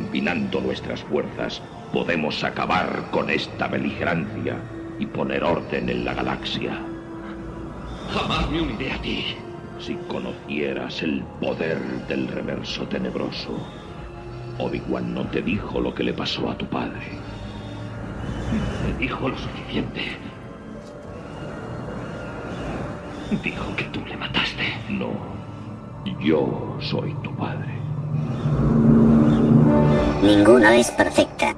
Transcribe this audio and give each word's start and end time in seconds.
combinando 0.00 0.62
nuestras 0.62 1.02
fuerzas, 1.02 1.60
podemos 1.92 2.42
acabar 2.42 3.10
con 3.10 3.28
esta 3.28 3.68
beligerancia 3.68 4.56
y 4.98 5.04
poner 5.04 5.44
orden 5.44 5.90
en 5.90 6.04
la 6.06 6.14
galaxia. 6.14 6.78
Jamás 8.10 8.50
me 8.50 8.62
uniré 8.62 8.92
a 8.92 9.02
ti. 9.02 9.36
Si 9.78 9.94
conocieras 10.08 11.02
el 11.02 11.22
poder 11.40 11.78
del 12.08 12.28
reverso 12.28 12.86
tenebroso, 12.88 13.58
Obi-Wan 14.58 15.14
no 15.14 15.26
te 15.26 15.42
dijo 15.42 15.80
lo 15.80 15.94
que 15.94 16.04
le 16.04 16.14
pasó 16.14 16.50
a 16.50 16.56
tu 16.56 16.66
padre. 16.66 17.06
Me 18.86 18.98
dijo 18.98 19.28
lo 19.28 19.36
suficiente. 19.36 20.16
Dijo 23.42 23.76
que 23.76 23.84
tú 23.84 24.00
le 24.06 24.16
mataste. 24.16 24.64
No, 24.88 25.12
yo 26.20 26.76
soy 26.80 27.14
tu 27.22 27.34
padre. 27.36 28.99
Ninguna 30.22 30.76
es 30.76 30.90
perfecta. 30.90 31.54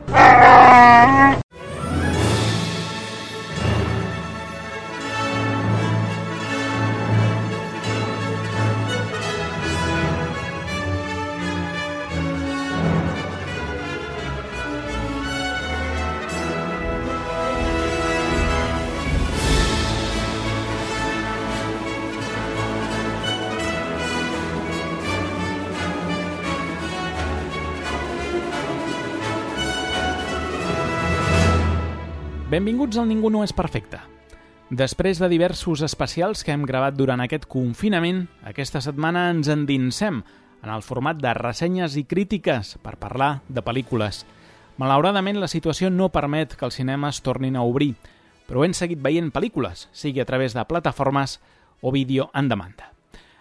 Benvinguts 32.53 32.99
al 33.01 33.07
Ningú 33.09 33.31
no 33.33 33.41
és 33.47 33.53
perfecte. 33.57 33.97
Després 34.69 35.17
de 35.17 35.29
diversos 35.33 35.81
especials 35.87 36.43
que 36.45 36.53
hem 36.53 36.67
gravat 36.69 36.93
durant 36.93 37.23
aquest 37.25 37.47
confinament, 37.49 38.27
aquesta 38.45 38.83
setmana 38.85 39.23
ens 39.33 39.49
endinsem 39.49 40.19
en 40.61 40.73
el 40.75 40.85
format 40.85 41.17
de 41.17 41.33
ressenyes 41.39 41.97
i 41.97 42.03
crítiques 42.05 42.75
per 42.85 42.99
parlar 43.01 43.31
de 43.49 43.65
pel·lícules. 43.65 44.27
Malauradament, 44.77 45.41
la 45.41 45.49
situació 45.49 45.89
no 45.89 46.11
permet 46.13 46.53
que 46.53 46.69
els 46.69 46.77
cinemes 46.77 47.23
tornin 47.25 47.57
a 47.57 47.65
obrir, 47.65 47.95
però 48.45 48.67
hem 48.67 48.77
seguit 48.77 49.01
veient 49.01 49.33
pel·lícules, 49.33 49.87
sigui 49.89 50.21
a 50.21 50.29
través 50.29 50.53
de 50.53 50.67
plataformes 50.69 51.39
o 51.81 51.89
vídeo 51.89 52.29
en 52.37 52.53
demanda. 52.53 52.91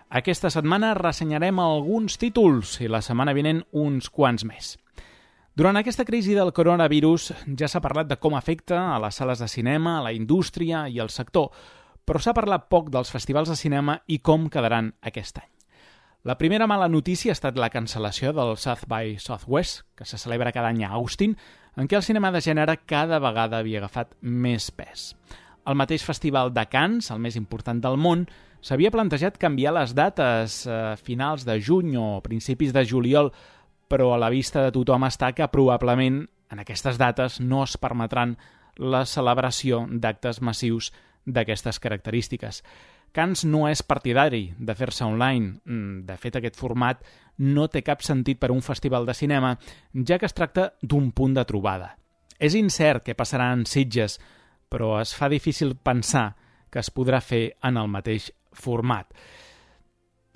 Aquesta 0.08 0.48
setmana 0.56 0.94
ressenyarem 0.96 1.60
alguns 1.60 2.16
títols 2.16 2.78
i 2.80 2.88
la 2.88 3.04
setmana 3.04 3.36
vinent 3.36 3.66
uns 3.76 4.08
quants 4.08 4.48
més. 4.48 4.78
Durant 5.52 5.76
aquesta 5.76 6.06
crisi 6.08 6.32
del 6.32 6.54
coronavirus 6.56 7.26
ja 7.60 7.68
s'ha 7.68 7.82
parlat 7.84 8.08
de 8.08 8.16
com 8.24 8.38
afecta 8.40 8.78
a 8.94 9.00
les 9.04 9.18
sales 9.20 9.42
de 9.44 9.50
cinema, 9.52 9.98
a 9.98 10.04
la 10.06 10.14
indústria 10.16 10.86
i 10.88 11.02
al 11.04 11.12
sector, 11.12 11.50
però 12.08 12.22
s'ha 12.24 12.34
parlat 12.34 12.70
poc 12.72 12.88
dels 12.94 13.12
festivals 13.12 13.52
de 13.52 13.58
cinema 13.60 13.98
i 14.08 14.22
com 14.24 14.48
quedaran 14.48 14.94
aquest 15.04 15.42
any. 15.44 15.50
La 16.24 16.38
primera 16.38 16.70
mala 16.72 16.88
notícia 16.88 17.34
ha 17.34 17.36
estat 17.36 17.60
la 17.60 17.72
cancel·lació 17.74 18.32
del 18.32 18.56
South 18.56 18.88
by 18.88 19.18
Southwest, 19.20 19.84
que 19.98 20.08
se 20.08 20.22
celebra 20.22 20.54
cada 20.56 20.72
any 20.72 20.86
a 20.86 20.94
Austin, 20.96 21.36
en 21.76 21.88
què 21.90 22.00
el 22.00 22.08
cinema 22.08 22.32
de 22.32 22.40
gènere 22.46 22.78
cada 22.88 23.20
vegada 23.20 23.60
havia 23.60 23.84
agafat 23.84 24.16
més 24.22 24.72
pes. 24.72 25.12
El 25.68 25.76
mateix 25.76 26.06
festival 26.08 26.54
de 26.56 26.64
Cannes, 26.72 27.12
el 27.12 27.20
més 27.20 27.36
important 27.36 27.82
del 27.84 28.00
món, 28.00 28.24
s'havia 28.64 28.92
plantejat 28.94 29.36
canviar 29.42 29.76
les 29.76 29.92
dates 29.98 30.62
a 30.68 30.94
eh, 30.94 31.00
finals 31.02 31.44
de 31.44 31.60
juny 31.60 31.98
o 32.00 32.22
principis 32.24 32.72
de 32.72 32.86
juliol 32.88 33.34
però 33.92 34.14
a 34.14 34.22
la 34.22 34.32
vista 34.32 34.64
de 34.64 34.72
tothom 34.72 35.04
està 35.04 35.34
que 35.36 35.50
probablement 35.52 36.24
en 36.52 36.64
aquestes 36.64 36.96
dates 37.00 37.42
no 37.44 37.66
es 37.66 37.76
permetran 37.76 38.38
la 38.80 39.04
celebració 39.06 39.84
d'actes 39.92 40.40
massius 40.40 40.92
d'aquestes 41.26 41.80
característiques. 41.84 42.62
Cans 43.12 43.44
no 43.44 43.66
és 43.68 43.84
partidari 43.84 44.54
de 44.58 44.76
fer-se 44.76 45.04
online. 45.04 45.58
Mm, 45.66 46.06
de 46.08 46.16
fet, 46.18 46.38
aquest 46.40 46.56
format 46.56 47.02
no 47.44 47.68
té 47.68 47.82
cap 47.84 48.00
sentit 48.02 48.40
per 48.40 48.50
a 48.50 48.56
un 48.56 48.64
festival 48.64 49.06
de 49.06 49.14
cinema, 49.14 49.58
ja 50.08 50.18
que 50.18 50.26
es 50.30 50.38
tracta 50.38 50.72
d'un 50.82 51.12
punt 51.12 51.36
de 51.36 51.44
trobada. 51.46 51.98
És 52.40 52.56
incert 52.56 53.04
què 53.06 53.16
passarà 53.16 53.52
en 53.54 53.66
Sitges, 53.68 54.18
però 54.72 55.02
es 55.02 55.12
fa 55.14 55.28
difícil 55.30 55.76
pensar 55.76 56.38
que 56.72 56.80
es 56.80 56.90
podrà 56.90 57.20
fer 57.20 57.58
en 57.62 57.78
el 57.78 57.92
mateix 57.92 58.32
format. 58.54 59.12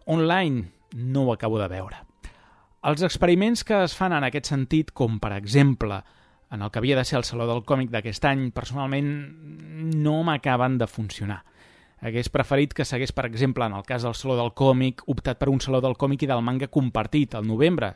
Online 0.06 0.68
no 0.96 1.24
ho 1.24 1.34
acabo 1.34 1.58
de 1.60 1.70
veure. 1.72 2.04
Els 2.86 3.02
experiments 3.02 3.64
que 3.66 3.80
es 3.82 3.96
fan 3.98 4.14
en 4.14 4.28
aquest 4.28 4.52
sentit, 4.52 4.92
com 4.94 5.16
per 5.18 5.32
exemple 5.34 6.04
en 6.54 6.62
el 6.62 6.70
que 6.70 6.78
havia 6.78 6.98
de 7.00 7.06
ser 7.08 7.18
el 7.18 7.24
Saló 7.26 7.48
del 7.50 7.64
Còmic 7.66 7.90
d'aquest 7.90 8.28
any, 8.30 8.44
personalment 8.54 9.08
no 9.98 10.20
m'acaben 10.28 10.78
de 10.78 10.86
funcionar. 10.86 11.40
Hagués 12.06 12.30
preferit 12.30 12.76
que 12.78 12.86
s'hagués, 12.86 13.10
per 13.16 13.26
exemple, 13.26 13.66
en 13.66 13.74
el 13.74 13.88
cas 13.88 14.06
del 14.06 14.14
Saló 14.14 14.36
del 14.38 14.54
Còmic, 14.54 15.02
optat 15.10 15.42
per 15.42 15.50
un 15.50 15.64
Saló 15.66 15.82
del 15.82 15.98
Còmic 15.98 16.28
i 16.28 16.30
del 16.30 16.46
manga 16.46 16.70
compartit 16.70 17.34
al 17.34 17.48
novembre, 17.50 17.96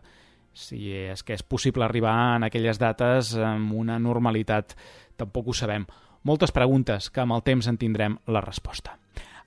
si 0.58 0.90
és 0.90 1.22
que 1.22 1.38
és 1.38 1.46
possible 1.46 1.86
arribar 1.86 2.16
en 2.40 2.48
aquelles 2.50 2.82
dates 2.82 3.36
amb 3.38 3.76
una 3.78 4.00
normalitat, 4.02 4.74
tampoc 5.22 5.54
ho 5.54 5.54
sabem. 5.54 5.86
Moltes 6.26 6.52
preguntes 6.52 7.12
que 7.14 7.22
amb 7.22 7.38
el 7.38 7.46
temps 7.46 7.70
en 7.70 7.78
tindrem 7.78 8.18
la 8.26 8.42
resposta. 8.42 8.98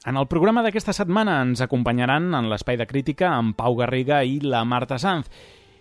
En 0.02 0.16
el 0.18 0.26
programa 0.26 0.64
d'aquesta 0.66 0.90
setmana 0.96 1.36
ens 1.44 1.60
acompanyaran 1.62 2.32
en 2.34 2.48
l'espai 2.50 2.74
de 2.74 2.88
crítica 2.90 3.28
en 3.38 3.52
Pau 3.54 3.76
Garriga 3.78 4.24
i 4.26 4.40
la 4.42 4.64
Marta 4.66 4.96
Sanz. 4.98 5.28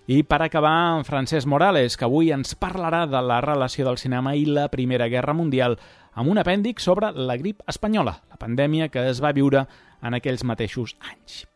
I 0.05 0.21
per 0.29 0.43
acabar, 0.45 0.99
en 0.99 1.07
Francesc 1.07 1.49
Morales, 1.49 1.95
que 1.97 2.05
avui 2.05 2.29
ens 2.29 2.53
parlarà 2.53 3.07
de 3.09 3.17
la 3.25 3.39
relació 3.41 3.87
del 3.87 3.97
cinema 3.97 4.35
i 4.37 4.45
la 4.45 4.67
Primera 4.69 5.07
Guerra 5.09 5.33
Mundial 5.33 5.79
amb 6.13 6.29
un 6.29 6.37
apèndic 6.37 6.83
sobre 6.83 7.09
la 7.17 7.37
grip 7.41 7.65
espanyola, 7.65 8.19
la 8.29 8.37
pandèmia 8.37 8.91
que 8.93 9.07
es 9.09 9.23
va 9.23 9.33
viure 9.33 9.65
en 10.05 10.13
aquells 10.13 10.45
mateixos 10.45 10.93
anys. 11.09 11.47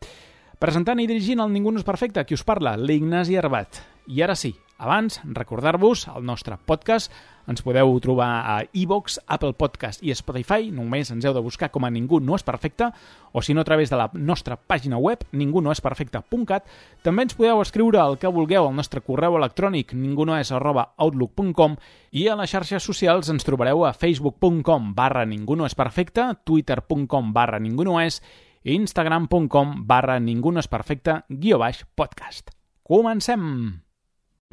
Presentant 0.58 0.98
i 0.98 1.06
dirigint 1.06 1.44
el 1.44 1.54
Ningú 1.54 1.70
no 1.70 1.78
és 1.78 1.86
perfecte, 1.86 2.24
qui 2.26 2.34
us 2.34 2.42
parla, 2.42 2.74
l'Ignasi 2.74 3.38
Arbat. 3.38 3.78
I 4.10 4.26
ara 4.26 4.34
sí, 4.34 4.56
abans, 4.82 5.20
recordar-vos 5.22 6.08
el 6.16 6.26
nostre 6.26 6.58
podcast 6.58 7.14
ens 7.46 7.62
podeu 7.62 7.94
trobar 8.02 8.28
a 8.44 8.56
iVox, 8.74 9.20
Apple 9.26 9.54
Podcast 9.54 10.02
i 10.02 10.14
Spotify. 10.14 10.70
Només 10.74 11.10
ens 11.14 11.24
heu 11.24 11.34
de 11.34 11.42
buscar 11.42 11.70
com 11.74 11.86
a 11.86 11.90
Ningú 11.90 12.20
no 12.20 12.34
és 12.36 12.44
perfecte 12.46 12.90
o 13.32 13.42
si 13.42 13.54
no 13.54 13.62
a 13.62 13.68
través 13.68 13.90
de 13.90 13.98
la 13.98 14.08
nostra 14.14 14.56
pàgina 14.56 14.98
web 14.98 15.22
ningunoesperfecte.cat. 15.32 16.66
També 17.02 17.26
ens 17.26 17.36
podeu 17.38 17.62
escriure 17.62 18.02
el 18.02 18.18
que 18.18 18.32
vulgueu 18.32 18.66
al 18.66 18.74
nostre 18.74 19.02
correu 19.04 19.38
electrònic 19.38 19.94
ningunoes 19.94 20.52
arroba 20.52 20.90
outlook.com 20.96 21.76
i 22.12 22.26
a 22.28 22.36
les 22.40 22.50
xarxes 22.50 22.82
socials 22.82 23.30
ens 23.30 23.46
trobareu 23.46 23.84
a 23.86 23.94
facebook.com 23.94 24.92
barra 24.96 25.26
ningunoesperfecte, 25.26 26.32
twitter.com 26.44 27.32
barra 27.32 27.60
ningunoes 27.62 28.22
i 28.66 28.74
instagram.com 28.74 29.86
barra 29.86 30.18
ningunoesperfecte 30.18 31.22
guió 31.28 31.60
baix 31.62 31.84
podcast. 31.94 32.50
Comencem! 32.82 33.82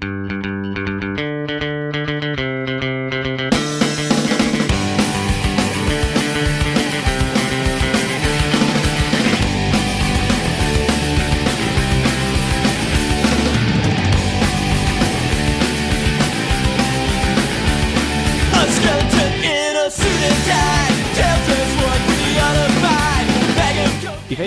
I 0.02 1.63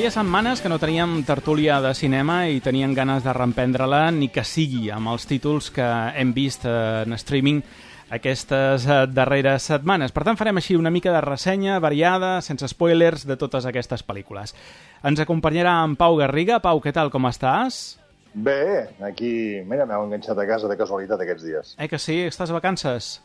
feia 0.07 0.23
setmanes 0.23 0.61
que 0.63 0.69
no 0.71 0.79
teníem 0.79 1.25
tertúlia 1.27 1.81
de 1.83 1.91
cinema 1.99 2.45
i 2.47 2.61
tenien 2.63 2.93
ganes 2.95 3.25
de 3.25 3.33
reemprendre-la 3.35 4.13
ni 4.15 4.29
que 4.31 4.45
sigui 4.47 4.85
amb 4.95 5.11
els 5.11 5.25
títols 5.27 5.73
que 5.75 5.83
hem 6.15 6.31
vist 6.31 6.63
en 6.71 7.17
streaming 7.19 7.59
aquestes 8.15 8.87
eh, 8.87 9.01
darreres 9.11 9.67
setmanes. 9.67 10.15
Per 10.15 10.23
tant, 10.23 10.39
farem 10.39 10.63
així 10.63 10.79
una 10.79 10.93
mica 10.95 11.11
de 11.11 11.25
ressenya 11.27 11.81
variada, 11.83 12.37
sense 12.39 12.71
spoilers, 12.71 13.27
de 13.27 13.35
totes 13.35 13.67
aquestes 13.67 14.07
pel·lícules. 14.07 14.55
Ens 15.03 15.25
acompanyarà 15.27 15.75
en 15.83 15.99
Pau 15.99 16.21
Garriga. 16.23 16.61
Pau, 16.63 16.79
què 16.79 16.95
tal, 16.95 17.11
com 17.11 17.27
estàs? 17.27 17.99
Bé, 18.31 18.87
aquí, 19.11 19.59
mira, 19.67 19.91
m'heu 19.91 20.07
enganxat 20.07 20.39
a 20.39 20.47
casa 20.47 20.71
de 20.71 20.79
casualitat 20.79 21.27
aquests 21.27 21.51
dies. 21.51 21.77
Eh 21.83 21.91
que 21.91 21.99
sí? 21.99 22.23
Estàs 22.31 22.55
a 22.55 22.61
vacances? 22.61 23.17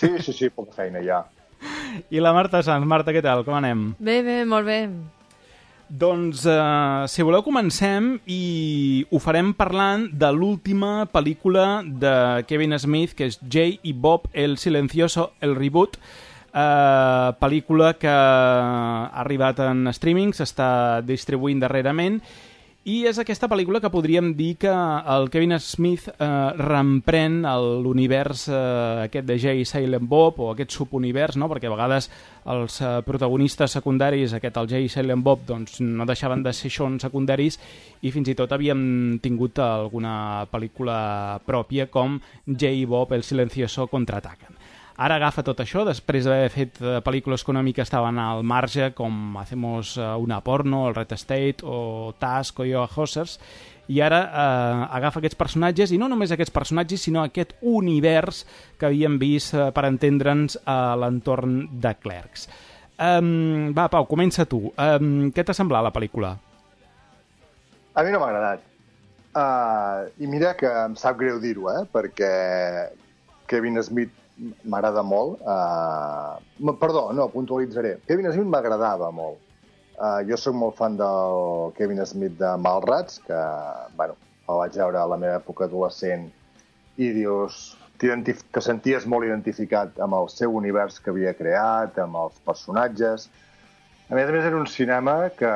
Sí, 0.00 0.14
sí, 0.24 0.32
sí, 0.32 0.48
poca 0.48 0.72
feina 0.80 1.04
ja. 1.04 1.26
I 2.08 2.24
la 2.24 2.32
Marta 2.32 2.64
Sanz. 2.64 2.88
Marta, 2.88 3.12
què 3.12 3.20
tal? 3.20 3.44
Com 3.44 3.60
anem? 3.60 3.90
Bé, 4.00 4.22
bé, 4.24 4.46
molt 4.48 4.64
bé. 4.64 4.84
Doncs, 5.90 6.46
eh, 6.46 7.04
si 7.10 7.24
voleu, 7.26 7.42
comencem 7.42 8.12
i 8.30 9.02
ho 9.10 9.18
farem 9.18 9.48
parlant 9.58 10.04
de 10.14 10.28
l'última 10.30 11.08
pel·lícula 11.10 11.82
de 11.82 12.44
Kevin 12.46 12.76
Smith, 12.78 13.16
que 13.18 13.26
és 13.26 13.40
Jay 13.50 13.80
i 13.82 13.90
Bob, 13.92 14.28
El 14.32 14.54
Silencioso, 14.62 15.32
El 15.42 15.56
Reboot, 15.58 15.98
eh, 16.54 17.32
pel·lícula 17.42 17.96
que 17.98 18.06
ha 18.06 19.10
arribat 19.24 19.58
en 19.66 19.90
streaming, 19.90 20.30
s'està 20.30 21.02
distribuint 21.02 21.58
darrerament, 21.58 22.20
és 22.80 23.18
aquesta 23.20 23.44
pel·lícula 23.44 23.76
que 23.76 23.90
podríem 23.92 24.30
dir 24.38 24.54
que 24.62 24.70
el 24.72 25.26
Kevin 25.28 25.52
Smith 25.60 26.06
eh, 26.08 26.28
reemprèn 26.56 27.42
l'univers 27.84 28.46
eh, 28.48 28.54
aquest 29.02 29.26
de 29.28 29.36
Jay 29.36 29.66
Silent 29.68 30.06
Bob 30.08 30.40
o 30.40 30.48
aquest 30.54 30.72
subunivers, 30.72 31.36
no? 31.36 31.50
perquè 31.52 31.68
a 31.68 31.74
vegades 31.74 32.08
els 32.48 32.78
eh, 32.80 32.94
protagonistes 33.04 33.76
secundaris, 33.76 34.32
aquest 34.32 34.56
el 34.56 34.70
Jay 34.72 34.88
Silent 34.88 35.20
Bob, 35.20 35.44
doncs 35.44 35.76
no 35.84 36.08
deixaven 36.08 36.40
de 36.46 36.54
ser 36.56 36.72
són 36.72 36.96
secundaris 37.04 37.60
i 38.00 38.14
fins 38.14 38.32
i 38.32 38.36
tot 38.38 38.56
havíem 38.56 39.20
tingut 39.20 39.60
alguna 39.60 40.46
pel·lícula 40.48 41.36
pròpia 41.44 41.90
com 41.92 42.16
Jay 42.48 42.86
Bob, 42.88 43.12
el 43.12 43.28
silencioso 43.28 43.90
contraataquen. 43.92 44.56
Ara 45.00 45.16
agafa 45.16 45.40
tot 45.40 45.62
això, 45.62 45.80
després 45.88 46.26
d'haver 46.26 46.50
fet 46.52 46.78
eh, 46.84 46.98
pel·lícules 47.00 47.40
que 47.40 47.80
estaven 47.80 48.18
al 48.20 48.42
marge, 48.44 48.92
com 48.92 49.38
Hacemos 49.40 49.96
eh, 49.96 50.04
una 50.20 50.42
porno, 50.44 50.88
el 50.88 50.94
Red 50.94 51.12
State, 51.12 51.64
o 51.64 52.12
Task, 52.18 52.60
o 52.60 52.64
Yoga 52.66 52.88
Hossers, 52.94 53.38
i 53.88 54.02
ara 54.04 54.18
eh, 54.28 54.84
agafa 54.98 55.22
aquests 55.22 55.38
personatges, 55.40 55.90
i 55.90 55.98
no 55.98 56.06
només 56.06 56.30
aquests 56.30 56.52
personatges, 56.52 57.00
sinó 57.00 57.24
aquest 57.24 57.56
univers 57.62 58.44
que 58.76 58.90
havíem 58.90 59.16
vist 59.18 59.54
eh, 59.54 59.70
per 59.72 59.86
entendre'ns 59.88 60.58
a 60.68 60.94
l'entorn 61.00 61.62
de 61.80 61.94
Clerks. 61.96 62.46
Um, 63.00 63.72
va, 63.72 63.88
Pau, 63.88 64.04
comença 64.04 64.44
tu. 64.44 64.66
Um, 64.76 65.30
què 65.32 65.46
t'ha 65.46 65.56
semblat 65.56 65.86
la 65.86 65.94
pel·lícula? 65.96 66.34
A 67.96 68.04
mi 68.04 68.12
no 68.12 68.20
m'ha 68.20 68.28
agradat. 68.28 68.68
Uh, 69.32 70.10
I 70.20 70.28
mira 70.28 70.52
que 70.60 70.68
em 70.68 70.92
sap 71.00 71.16
greu 71.16 71.40
dir-ho, 71.40 71.70
eh? 71.72 71.86
perquè 71.88 72.34
Kevin 73.48 73.80
Smith 73.80 74.19
m'agrada 74.64 75.02
molt. 75.06 75.40
Uh, 75.44 76.74
perdó, 76.80 77.10
no, 77.16 77.28
puntualitzaré. 77.32 77.98
Kevin 78.08 78.30
Smith 78.32 78.50
m'agradava 78.52 79.10
molt. 79.14 79.40
Uh, 80.00 80.22
jo 80.24 80.38
sóc 80.40 80.56
molt 80.56 80.78
fan 80.78 80.96
del 80.96 81.74
Kevin 81.76 82.00
Smith 82.08 82.38
de 82.40 82.54
Malrats, 82.56 83.20
que, 83.26 83.40
bueno, 83.98 84.16
el 84.48 84.62
vaig 84.62 84.78
veure 84.80 85.00
a 85.00 85.08
la 85.10 85.18
meva 85.20 85.38
època 85.38 85.68
adolescent 85.68 86.30
i 87.00 87.10
dius, 87.16 87.60
te 88.00 88.62
senties 88.64 89.06
molt 89.08 89.28
identificat 89.28 89.98
amb 90.00 90.16
el 90.16 90.28
seu 90.32 90.56
univers 90.56 90.98
que 91.00 91.12
havia 91.12 91.34
creat, 91.36 91.98
amb 92.00 92.16
els 92.22 92.38
personatges. 92.46 93.28
A 94.10 94.16
més 94.16 94.26
a 94.26 94.32
més, 94.34 94.44
era 94.48 94.58
un 94.58 94.66
cinema 94.66 95.16
que 95.36 95.50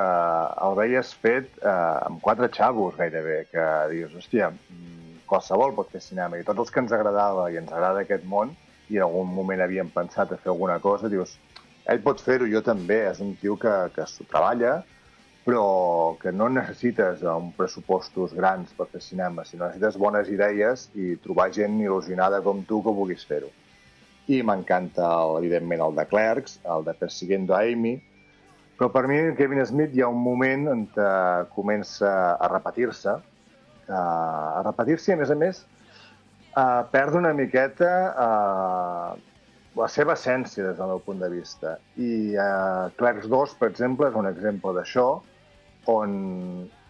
el 0.67 0.77
veies 0.79 1.15
fet 1.25 1.49
eh, 1.59 1.71
amb 2.07 2.21
quatre 2.23 2.51
xavos, 2.55 2.95
gairebé, 3.01 3.39
que 3.51 3.65
dius, 3.91 4.13
hòstia, 4.21 4.51
mm, 4.53 5.25
qualsevol 5.31 5.75
pot 5.75 5.91
fer 5.91 6.05
cinema. 6.05 6.39
I 6.39 6.47
tots 6.47 6.67
els 6.67 6.71
que 6.71 6.85
ens 6.85 6.93
agradava 6.95 7.49
i 7.51 7.59
ens 7.59 7.73
agrada 7.73 8.05
aquest 8.05 8.29
món, 8.29 8.53
i 8.91 8.99
en 8.99 9.07
algun 9.07 9.31
moment 9.33 9.63
havíem 9.65 9.91
pensat 9.95 10.33
a 10.33 10.39
fer 10.41 10.53
alguna 10.53 10.79
cosa, 10.83 11.09
dius, 11.13 11.39
ell 11.89 12.03
pot 12.05 12.21
fer-ho, 12.25 12.49
jo 12.51 12.63
també, 12.65 13.05
és 13.11 13.21
un 13.25 13.35
tio 13.41 13.57
que, 13.61 13.73
que 13.95 14.07
s'ho 14.09 14.27
treballa, 14.31 14.79
però 15.45 15.65
que 16.21 16.33
no 16.33 16.49
necessites 16.49 17.21
un 17.29 17.51
pressupostos 17.57 18.33
grans 18.37 18.73
per 18.77 18.87
fer 18.93 19.03
cinema, 19.05 19.45
sinó 19.45 19.67
necessites 19.67 19.99
bones 20.01 20.31
idees 20.33 20.89
i 20.97 21.15
trobar 21.25 21.51
gent 21.53 21.77
il·lusionada 21.83 22.41
com 22.45 22.65
tu 22.65 22.81
que 22.85 22.95
vulguis 22.97 23.27
fer-ho. 23.29 23.51
I 24.33 24.41
m'encanta, 24.41 25.11
evidentment, 25.37 25.85
el 25.85 25.99
de 25.99 26.07
Clerks, 26.09 26.57
el 26.65 26.87
de 26.87 26.95
Persiguiendo 26.97 27.53
a 27.53 27.61
Amy, 27.69 27.99
però 28.79 28.89
per 28.91 29.05
mi, 29.07 29.19
Kevin 29.37 29.61
Smith, 29.69 29.93
hi 29.95 30.03
ha 30.03 30.09
un 30.11 30.23
moment 30.25 30.67
on 30.73 30.87
comença 31.55 32.11
a 32.35 32.49
repetir-se, 32.51 33.19
a 33.93 34.63
repetir-se 34.65 35.13
a 35.13 35.21
més 35.21 35.31
a 35.31 35.37
més, 35.39 35.61
uh, 36.57 36.83
perd 36.91 37.19
una 37.19 37.33
miqueta 37.37 37.93
uh, 38.15 39.21
la 39.75 39.89
seva 39.91 40.15
essència 40.15 40.69
des 40.69 40.79
del 40.79 40.93
meu 40.95 41.03
punt 41.03 41.23
de 41.23 41.31
vista. 41.33 41.77
I 41.99 42.35
uh, 42.39 42.91
Clerks 42.99 43.29
2, 43.31 43.57
per 43.61 43.71
exemple, 43.73 44.09
és 44.09 44.19
un 44.19 44.31
exemple 44.31 44.75
d'això, 44.77 45.09
on 45.91 46.13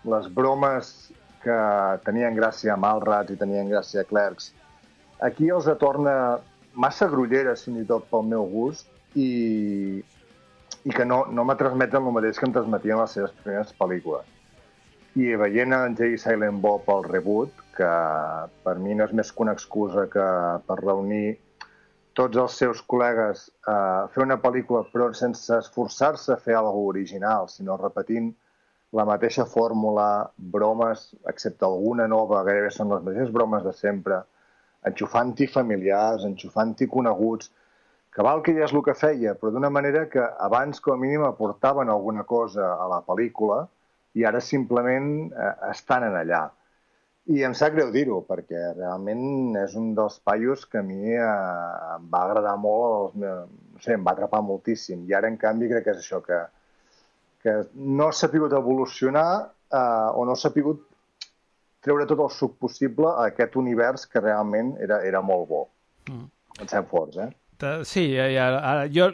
les 0.04 0.26
bromes 0.36 0.90
que 1.44 1.60
tenien 2.04 2.36
gràcia 2.36 2.74
a 2.74 2.80
Malrats 2.80 3.32
i 3.32 3.38
tenien 3.40 3.68
gràcia 3.72 4.04
a 4.04 4.08
Clerks, 4.08 4.52
aquí 5.24 5.50
els 5.52 5.68
atorna 5.68 6.38
massa 6.74 7.08
grulleres, 7.08 7.64
fins 7.64 7.82
i 7.82 7.88
tot 7.88 8.06
pel 8.10 8.24
meu 8.28 8.46
gust, 8.50 8.88
i, 9.14 10.02
i 10.84 10.94
que 10.94 11.04
no, 11.06 11.24
no 11.30 11.44
me 11.46 11.56
transmeten 11.60 12.04
el 12.04 12.16
mateix 12.16 12.40
que 12.40 12.48
em 12.48 12.54
transmetien 12.56 13.00
les 13.00 13.16
seves 13.16 13.34
primeres 13.42 13.74
pel·lícules. 13.78 14.26
I 15.14 15.36
veient 15.38 15.76
en 15.76 15.94
Jay 15.96 16.16
Silent 16.18 16.58
Bob 16.64 16.88
al 16.90 17.04
reboot, 17.06 17.63
que 17.76 17.90
per 18.66 18.76
mi 18.82 18.94
no 18.94 19.08
és 19.08 19.12
més 19.16 19.32
que 19.32 19.44
una 19.44 19.54
excusa 19.56 20.06
que 20.12 20.28
per 20.68 20.78
reunir 20.80 21.38
tots 22.14 22.38
els 22.38 22.56
seus 22.62 22.80
col·legues 22.90 23.48
a 23.66 23.74
eh, 23.74 24.06
fer 24.14 24.22
una 24.24 24.38
pel·lícula 24.42 24.84
però 24.92 25.10
sense 25.18 25.58
esforçar-se 25.58 26.34
a 26.34 26.40
fer 26.40 26.54
alguna 26.58 26.94
original, 26.94 27.48
sinó 27.50 27.76
repetint 27.80 28.30
la 28.94 29.04
mateixa 29.08 29.44
fórmula, 29.50 30.30
bromes, 30.38 31.08
excepte 31.30 31.66
alguna 31.66 32.06
nova, 32.06 32.44
gairebé 32.46 32.70
són 32.70 32.92
les 32.94 33.02
mateixes 33.02 33.32
bromes 33.34 33.64
de 33.66 33.72
sempre, 33.74 34.20
enxufant-hi 34.86 35.48
familiars, 35.50 36.26
enxufant-hi 36.28 36.86
coneguts, 36.92 37.50
que 38.14 38.22
val 38.22 38.44
que 38.46 38.54
ja 38.54 38.68
és 38.68 38.74
el 38.74 38.84
que 38.86 38.94
feia, 38.94 39.34
però 39.34 39.50
d'una 39.50 39.72
manera 39.74 40.04
que 40.10 40.22
abans 40.46 40.78
com 40.82 40.94
a 40.94 41.00
mínim 41.00 41.24
aportaven 41.26 41.90
alguna 41.90 42.22
cosa 42.22 42.76
a 42.78 42.86
la 42.92 43.00
pel·lícula 43.08 43.64
i 44.14 44.22
ara 44.28 44.38
simplement 44.40 45.08
eh, 45.32 45.54
estan 45.72 46.06
en 46.06 46.20
allà. 46.20 46.44
I 47.32 47.40
em 47.46 47.54
sap 47.56 47.72
greu 47.72 47.88
dir-ho, 47.92 48.18
perquè 48.28 48.74
realment 48.74 49.54
és 49.56 49.74
un 49.80 49.94
dels 49.96 50.18
paios 50.28 50.66
que 50.68 50.82
a 50.82 50.84
mi 50.84 51.14
eh, 51.14 51.28
em 51.94 52.10
va 52.12 52.26
agradar 52.26 52.58
molt, 52.60 53.14
no 53.16 53.80
sé, 53.80 53.94
em 53.94 54.04
va 54.04 54.12
atrapar 54.12 54.42
moltíssim. 54.44 55.06
I 55.08 55.16
ara, 55.16 55.30
en 55.32 55.38
canvi, 55.40 55.70
crec 55.70 55.86
que 55.86 55.94
és 55.94 56.02
això, 56.02 56.20
que, 56.26 56.42
que 57.40 57.56
no 57.74 58.10
s'ha 58.12 58.28
pogut 58.32 58.52
evolucionar 58.58 59.28
eh, 59.40 60.10
o 60.12 60.26
no 60.28 60.36
s'ha 60.36 60.52
pogut 60.52 60.84
treure 61.84 62.04
tot 62.08 62.20
el 62.26 62.30
suc 62.32 62.58
possible 62.60 63.08
a 63.08 63.30
aquest 63.30 63.56
univers 63.60 64.06
que 64.08 64.20
realment 64.20 64.74
era, 64.84 65.00
era 65.08 65.24
molt 65.24 65.48
bo. 65.48 65.64
Mm. 66.10 66.28
Pensem 66.60 66.86
forts, 66.92 67.24
eh? 67.24 67.32
Sí, 67.88 68.10
ja, 68.12 68.28
ja, 68.28 68.46
jo, 68.92 69.08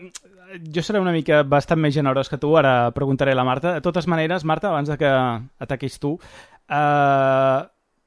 jo 0.75 0.83
seré 0.83 0.99
una 0.99 1.15
mica 1.15 1.45
bastant 1.47 1.79
més 1.79 1.95
generós 1.95 2.31
que 2.31 2.39
tu, 2.43 2.57
ara 2.59 2.91
preguntaré 2.97 3.37
a 3.37 3.39
la 3.39 3.47
Marta. 3.47 3.77
De 3.77 3.85
totes 3.85 4.11
maneres, 4.11 4.47
Marta, 4.49 4.71
abans 4.71 4.91
de 4.91 4.97
que 4.99 5.11
ataquis 5.63 6.01
tu, 6.03 6.17
eh, 6.67 7.61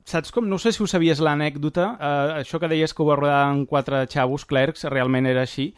saps 0.06 0.32
com? 0.32 0.48
No 0.50 0.60
sé 0.60 0.74
si 0.74 0.84
ho 0.84 0.88
sabies 0.90 1.22
l'anècdota, 1.24 1.88
eh, 2.00 2.42
això 2.44 2.60
que 2.60 2.70
deies 2.72 2.94
que 2.94 3.04
ho 3.04 3.08
va 3.08 3.18
rodar 3.20 3.42
en 3.52 3.66
quatre 3.70 4.06
xavos, 4.12 4.46
clercs, 4.46 4.86
realment 4.92 5.28
era 5.30 5.44
així, 5.48 5.72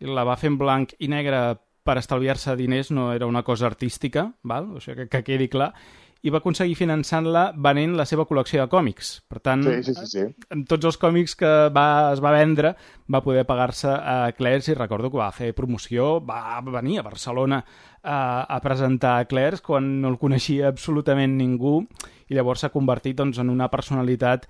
la 0.00 0.24
va 0.24 0.36
fer 0.40 0.52
en 0.52 0.58
blanc 0.60 0.94
i 0.98 1.08
negre 1.12 1.58
per 1.84 1.96
estalviar-se 1.98 2.54
diners, 2.56 2.90
no 2.90 3.10
era 3.12 3.26
una 3.26 3.42
cosa 3.42 3.66
artística, 3.66 4.30
val? 4.42 4.70
o 4.76 4.80
sigui, 4.80 5.06
que, 5.06 5.08
que 5.08 5.24
quedi 5.24 5.48
clar, 5.48 5.72
i 6.20 6.32
va 6.32 6.40
aconseguir 6.42 6.76
finançant-la 6.76 7.46
venent 7.64 7.94
la 7.96 8.04
seva 8.08 8.26
col·lecció 8.28 8.60
de 8.60 8.68
còmics. 8.72 9.12
Per 9.30 9.40
tant, 9.40 9.62
sí, 9.64 9.76
sí, 9.86 9.94
sí, 9.96 10.08
sí. 10.10 10.24
amb 10.52 10.66
tots 10.68 10.88
els 10.90 10.98
còmics 11.00 11.36
que 11.40 11.52
va, 11.72 11.86
es 12.12 12.20
va 12.20 12.34
vendre, 12.34 12.74
va 13.10 13.22
poder 13.24 13.46
pagar-se 13.48 13.88
a 13.90 14.16
Clercs 14.36 14.68
i 14.68 14.76
recordo 14.76 15.10
que 15.10 15.20
va 15.20 15.30
fer 15.32 15.54
promoció, 15.56 16.18
va 16.20 16.60
venir 16.66 17.00
a 17.00 17.06
Barcelona 17.06 17.62
a, 18.02 18.18
a 18.44 18.60
presentar 18.64 19.16
a 19.18 19.30
Clercs 19.30 19.64
quan 19.64 19.96
no 20.02 20.12
el 20.12 20.20
coneixia 20.20 20.68
absolutament 20.68 21.38
ningú 21.38 21.80
i 22.28 22.36
llavors 22.36 22.66
s'ha 22.66 22.74
convertit 22.74 23.16
doncs, 23.16 23.40
en 23.40 23.52
una 23.52 23.72
personalitat 23.72 24.48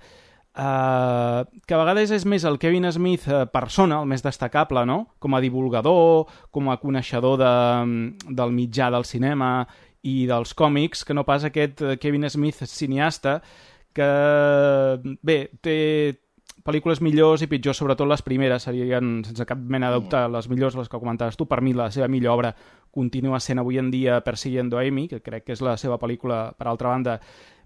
Uh, 0.51 1.47
que 1.63 1.71
a 1.71 1.77
vegades 1.79 2.09
és 2.11 2.25
més 2.27 2.43
el 2.43 2.57
Kevin 2.59 2.83
Smith 2.91 3.23
uh, 3.31 3.45
persona, 3.47 4.01
el 4.03 4.09
més 4.11 4.19
destacable, 4.19 4.81
no? 4.83 4.97
Com 5.23 5.31
a 5.31 5.39
divulgador, 5.39 6.27
com 6.51 6.67
a 6.67 6.75
coneixedor 6.81 7.37
de, 7.39 7.51
del 8.27 8.51
mitjà 8.51 8.89
del 8.91 9.07
cinema 9.07 9.69
i 10.07 10.25
dels 10.29 10.55
còmics, 10.57 11.05
que 11.05 11.13
no 11.13 11.25
pas 11.27 11.45
aquest 11.45 11.83
Kevin 12.01 12.29
Smith 12.29 12.63
cineasta, 12.65 13.39
que, 13.93 14.09
bé, 15.21 15.37
té 15.61 15.77
pel·lícules 16.65 17.01
millors 17.01 17.41
i 17.41 17.49
pitjors, 17.49 17.79
sobretot 17.81 18.09
les 18.09 18.21
primeres 18.25 18.67
serien, 18.67 19.21
sense 19.25 19.45
cap 19.49 19.57
mena 19.59 19.89
de 19.89 19.99
dubte, 19.99 20.19
les 20.31 20.49
millors, 20.49 20.77
les 20.77 20.89
que 20.89 20.99
comentaves 21.01 21.37
tu. 21.37 21.47
Per 21.49 21.61
mi, 21.65 21.73
la 21.77 21.89
seva 21.93 22.09
millor 22.11 22.37
obra 22.37 22.53
continua 22.91 23.39
sent 23.41 23.61
avui 23.61 23.79
en 23.81 23.89
dia 23.91 24.19
Persiguiendo 24.25 24.79
Amy, 24.79 25.07
que 25.09 25.21
crec 25.25 25.47
que 25.47 25.55
és 25.57 25.63
la 25.65 25.77
seva 25.81 25.97
pel·lícula, 26.01 26.51
per 26.57 26.69
altra 26.69 26.93
banda, 26.93 27.17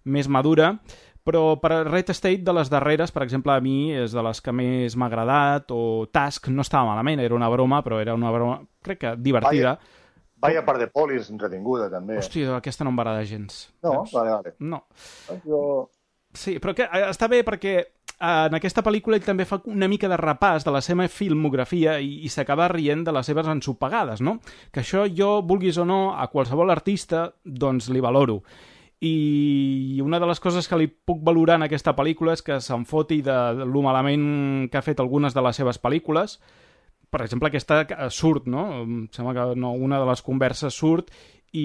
més 0.06 0.30
madura, 0.30 0.76
però 1.26 1.56
per 1.58 1.88
Red 1.88 2.12
State 2.14 2.46
de 2.46 2.54
les 2.54 2.70
darreres, 2.70 3.12
per 3.12 3.24
exemple, 3.26 3.56
a 3.56 3.62
mi 3.64 3.90
és 3.98 4.14
de 4.14 4.22
les 4.22 4.42
que 4.46 4.54
més 4.54 4.96
m'ha 4.96 5.10
agradat, 5.10 5.72
o 5.74 6.06
Task 6.14 6.52
no 6.54 6.62
estava 6.62 6.92
malament, 6.92 7.24
era 7.24 7.36
una 7.36 7.50
broma, 7.50 7.82
però 7.84 8.00
era 8.00 8.14
una 8.14 8.32
broma, 8.32 8.60
crec 8.86 9.02
que 9.02 9.16
divertida. 9.18 9.76
Vaya, 9.80 10.04
vaya 10.46 10.64
part 10.68 10.82
de 10.82 10.88
polis 10.94 11.30
entretinguda, 11.34 11.90
també. 11.92 12.20
Hòstia, 12.22 12.56
aquesta 12.60 12.88
no 12.88 12.94
em 12.94 13.00
va 13.00 13.06
agradar 13.08 13.28
gens. 13.30 13.60
No, 13.84 14.00
saps? 14.00 14.16
vale, 14.16 14.38
vale. 14.38 14.56
No. 14.60 14.86
Jo... 15.46 15.62
Sí, 16.36 16.58
però 16.60 16.74
que, 16.76 16.84
eh, 16.84 17.06
està 17.08 17.30
bé 17.32 17.40
perquè 17.48 17.74
eh, 17.80 17.88
en 18.20 18.58
aquesta 18.58 18.84
pel·lícula 18.84 19.16
ell 19.16 19.24
també 19.24 19.46
fa 19.48 19.62
una 19.72 19.88
mica 19.88 20.10
de 20.12 20.18
repàs 20.20 20.68
de 20.68 20.74
la 20.76 20.82
seva 20.84 21.08
filmografia 21.08 21.96
i, 22.04 22.26
i 22.28 22.32
s'acaba 22.32 22.68
rient 22.74 23.06
de 23.08 23.14
les 23.16 23.30
seves 23.32 23.48
ensopegades, 23.48 24.20
no? 24.20 24.42
Que 24.76 24.84
això 24.84 25.06
jo, 25.08 25.38
vulguis 25.48 25.80
o 25.80 25.88
no, 25.88 26.00
a 26.20 26.28
qualsevol 26.32 26.76
artista, 26.76 27.30
doncs 27.44 27.92
li 27.94 28.04
valoro 28.04 28.42
i 29.06 30.02
una 30.04 30.20
de 30.20 30.28
les 30.28 30.40
coses 30.40 30.68
que 30.68 30.78
li 30.80 30.88
puc 30.88 31.20
valorar 31.26 31.60
en 31.60 31.66
aquesta 31.68 31.94
pel·lícula 31.98 32.34
és 32.36 32.44
que 32.46 32.60
se'n 32.64 32.86
foti 32.88 33.20
de, 33.26 33.36
de 33.60 33.68
lo 33.68 33.84
malament 33.84 34.70
que 34.72 34.80
ha 34.80 34.86
fet 34.86 35.02
algunes 35.04 35.36
de 35.36 35.44
les 35.44 35.60
seves 35.60 35.80
pel·lícules 35.82 36.40
per 37.16 37.24
exemple, 37.24 37.48
aquesta 37.48 38.10
surt, 38.12 38.50
no? 38.52 38.66
Em 38.82 39.00
sembla 39.16 39.34
que 39.38 39.48
no, 39.56 39.72
una 39.72 40.02
de 40.02 40.10
les 40.10 40.22
converses 40.26 40.76
surt 40.76 41.14
i, 41.56 41.64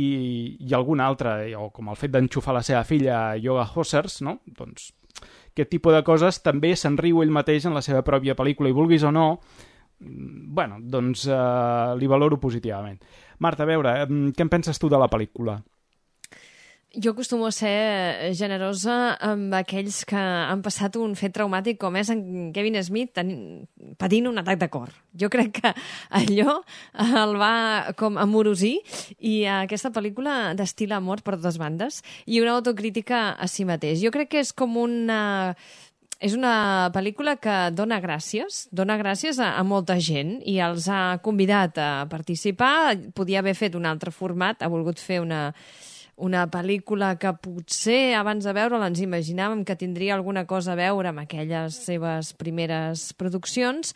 i 0.63 0.75
algun 0.79 1.03
altre, 1.03 1.35
o 1.59 1.73
com 1.75 1.91
el 1.91 1.99
fet 1.99 2.15
d'enxufar 2.15 2.55
la 2.55 2.63
seva 2.63 2.85
filla 2.87 3.17
a 3.19 3.39
Yoga 3.41 3.67
Hosers, 3.75 4.21
no? 4.23 4.39
doncs 4.47 4.93
aquest 5.51 5.73
tipus 5.73 5.97
de 5.97 6.05
coses 6.07 6.39
també 6.45 6.71
se'n 6.79 6.95
riu 7.01 7.25
ell 7.25 7.35
mateix 7.35 7.67
en 7.67 7.75
la 7.75 7.83
seva 7.83 8.05
pròpia 8.07 8.37
pel·lícula, 8.39 8.71
i 8.71 8.77
vulguis 8.77 9.03
o 9.03 9.11
no, 9.11 9.27
mm, 9.99 10.55
bueno, 10.55 10.79
doncs 10.81 11.27
eh, 11.27 11.97
li 11.99 12.07
valoro 12.07 12.39
positivament. 12.41 13.01
Marta, 13.43 13.67
a 13.67 13.71
veure, 13.73 13.97
què 14.07 14.47
en 14.47 14.53
penses 14.53 14.79
tu 14.79 14.89
de 14.89 15.01
la 15.01 15.11
pel·lícula? 15.11 15.59
Jo 16.91 17.13
acostumo 17.13 17.47
a 17.47 17.53
ser 17.55 18.35
generosa 18.35 19.15
amb 19.23 19.53
aquells 19.55 20.01
que 20.11 20.19
han 20.19 20.59
passat 20.65 20.97
un 20.99 21.13
fet 21.15 21.31
traumàtic 21.37 21.77
com 21.79 21.95
és 21.95 22.09
en 22.11 22.23
Kevin 22.51 22.81
Smith 22.83 23.13
tenint, 23.15 23.61
patint 23.95 24.27
un 24.27 24.41
atac 24.43 24.59
de 24.59 24.67
cor. 24.75 24.91
Jo 25.15 25.29
crec 25.31 25.53
que 25.61 25.71
allò 26.21 26.57
el 26.99 27.37
va 27.39 27.95
com 28.01 28.19
amorosir 28.19 28.81
i 29.23 29.45
aquesta 29.47 29.93
pel·lícula 29.95 30.57
destila 30.59 30.99
amor 30.99 31.23
per 31.23 31.37
dues 31.39 31.61
bandes 31.63 32.01
i 32.27 32.43
una 32.43 32.57
autocrítica 32.59 33.37
a 33.39 33.47
si 33.47 33.69
mateix. 33.69 34.03
Jo 34.03 34.11
crec 34.11 34.33
que 34.35 34.43
és 34.43 34.51
com 34.51 34.75
una 34.83 35.21
és 36.21 36.35
una 36.37 36.91
pel·lícula 36.93 37.37
que 37.41 37.55
dona 37.73 38.01
gràcies, 38.03 38.67
dona 38.75 38.99
gràcies 39.01 39.39
a, 39.39 39.55
a 39.57 39.63
molta 39.63 39.95
gent 40.03 40.41
i 40.43 40.59
els 40.61 40.91
ha 40.91 41.21
convidat 41.23 41.79
a 41.79 41.93
participar. 42.11 42.99
Podia 43.15 43.41
haver 43.41 43.55
fet 43.57 43.79
un 43.79 43.87
altre 43.89 44.11
format, 44.11 44.61
ha 44.61 44.69
volgut 44.69 45.01
fer 45.01 45.23
una, 45.23 45.47
una 46.21 46.47
pel·lícula 46.53 47.15
que 47.21 47.33
potser 47.43 48.15
abans 48.19 48.45
de 48.47 48.53
veure-la 48.57 48.91
ens 48.91 49.01
imaginàvem 49.03 49.65
que 49.65 49.77
tindria 49.81 50.15
alguna 50.17 50.45
cosa 50.47 50.75
a 50.75 50.79
veure 50.81 51.11
amb 51.11 51.23
aquelles 51.25 51.79
seves 51.87 52.35
primeres 52.39 53.11
produccions, 53.19 53.95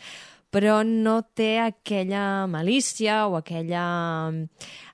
però 0.54 0.82
no 0.86 1.20
té 1.34 1.58
aquella 1.62 2.46
malícia 2.46 3.24
o 3.26 3.36
aquella... 3.40 3.84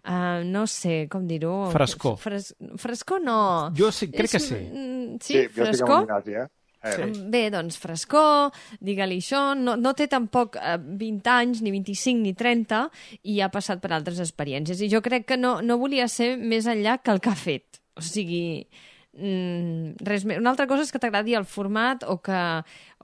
Uh, 0.01 0.41
no 0.49 0.63
sé, 0.65 1.05
com 1.13 1.27
dir-ho... 1.29 1.69
Frescor. 1.75 2.15
Fres, 2.17 2.55
frescor 2.81 3.21
no. 3.21 3.41
Jo 3.77 3.91
sí, 3.93 4.09
crec 4.09 4.31
És, 4.31 4.33
que 4.33 4.41
sí. 4.41 4.57
mm, 4.57 5.19
Sí, 5.21 5.35
sí 5.35 5.43
jo 5.43 5.43
estic 5.45 5.59
frescor? 5.61 5.97
amb 5.99 6.09
Ignasi, 6.09 6.39
eh? 6.41 6.47
Eh, 6.83 6.93
Sí. 6.97 7.25
Bé, 7.29 7.51
doncs 7.53 7.77
frescor, 7.77 8.55
digue-li 8.81 9.19
això, 9.21 9.55
no, 9.59 9.75
no 9.77 9.93
té 9.95 10.07
tampoc 10.09 10.57
eh, 10.57 10.79
20 10.81 11.29
anys, 11.29 11.61
ni 11.61 11.73
25, 11.75 12.23
ni 12.25 12.33
30, 12.33 12.87
i 13.29 13.41
ha 13.45 13.51
passat 13.53 13.83
per 13.83 13.93
altres 13.93 14.21
experiències. 14.23 14.81
I 14.81 14.89
jo 14.93 15.03
crec 15.05 15.27
que 15.29 15.37
no, 15.37 15.59
no 15.61 15.77
volia 15.81 16.09
ser 16.09 16.37
més 16.41 16.67
enllà 16.71 16.99
que 17.03 17.13
el 17.13 17.21
que 17.21 17.31
ha 17.35 17.37
fet. 17.37 17.83
O 18.01 18.05
sigui, 18.05 18.65
mm, 19.13 20.01
res 20.07 20.25
més. 20.25 20.41
Una 20.41 20.55
altra 20.55 20.67
cosa 20.71 20.87
és 20.87 20.93
que 20.93 21.01
t'agradi 21.03 21.35
el 21.37 21.45
format 21.45 22.05
o 22.09 22.17
que, 22.25 22.41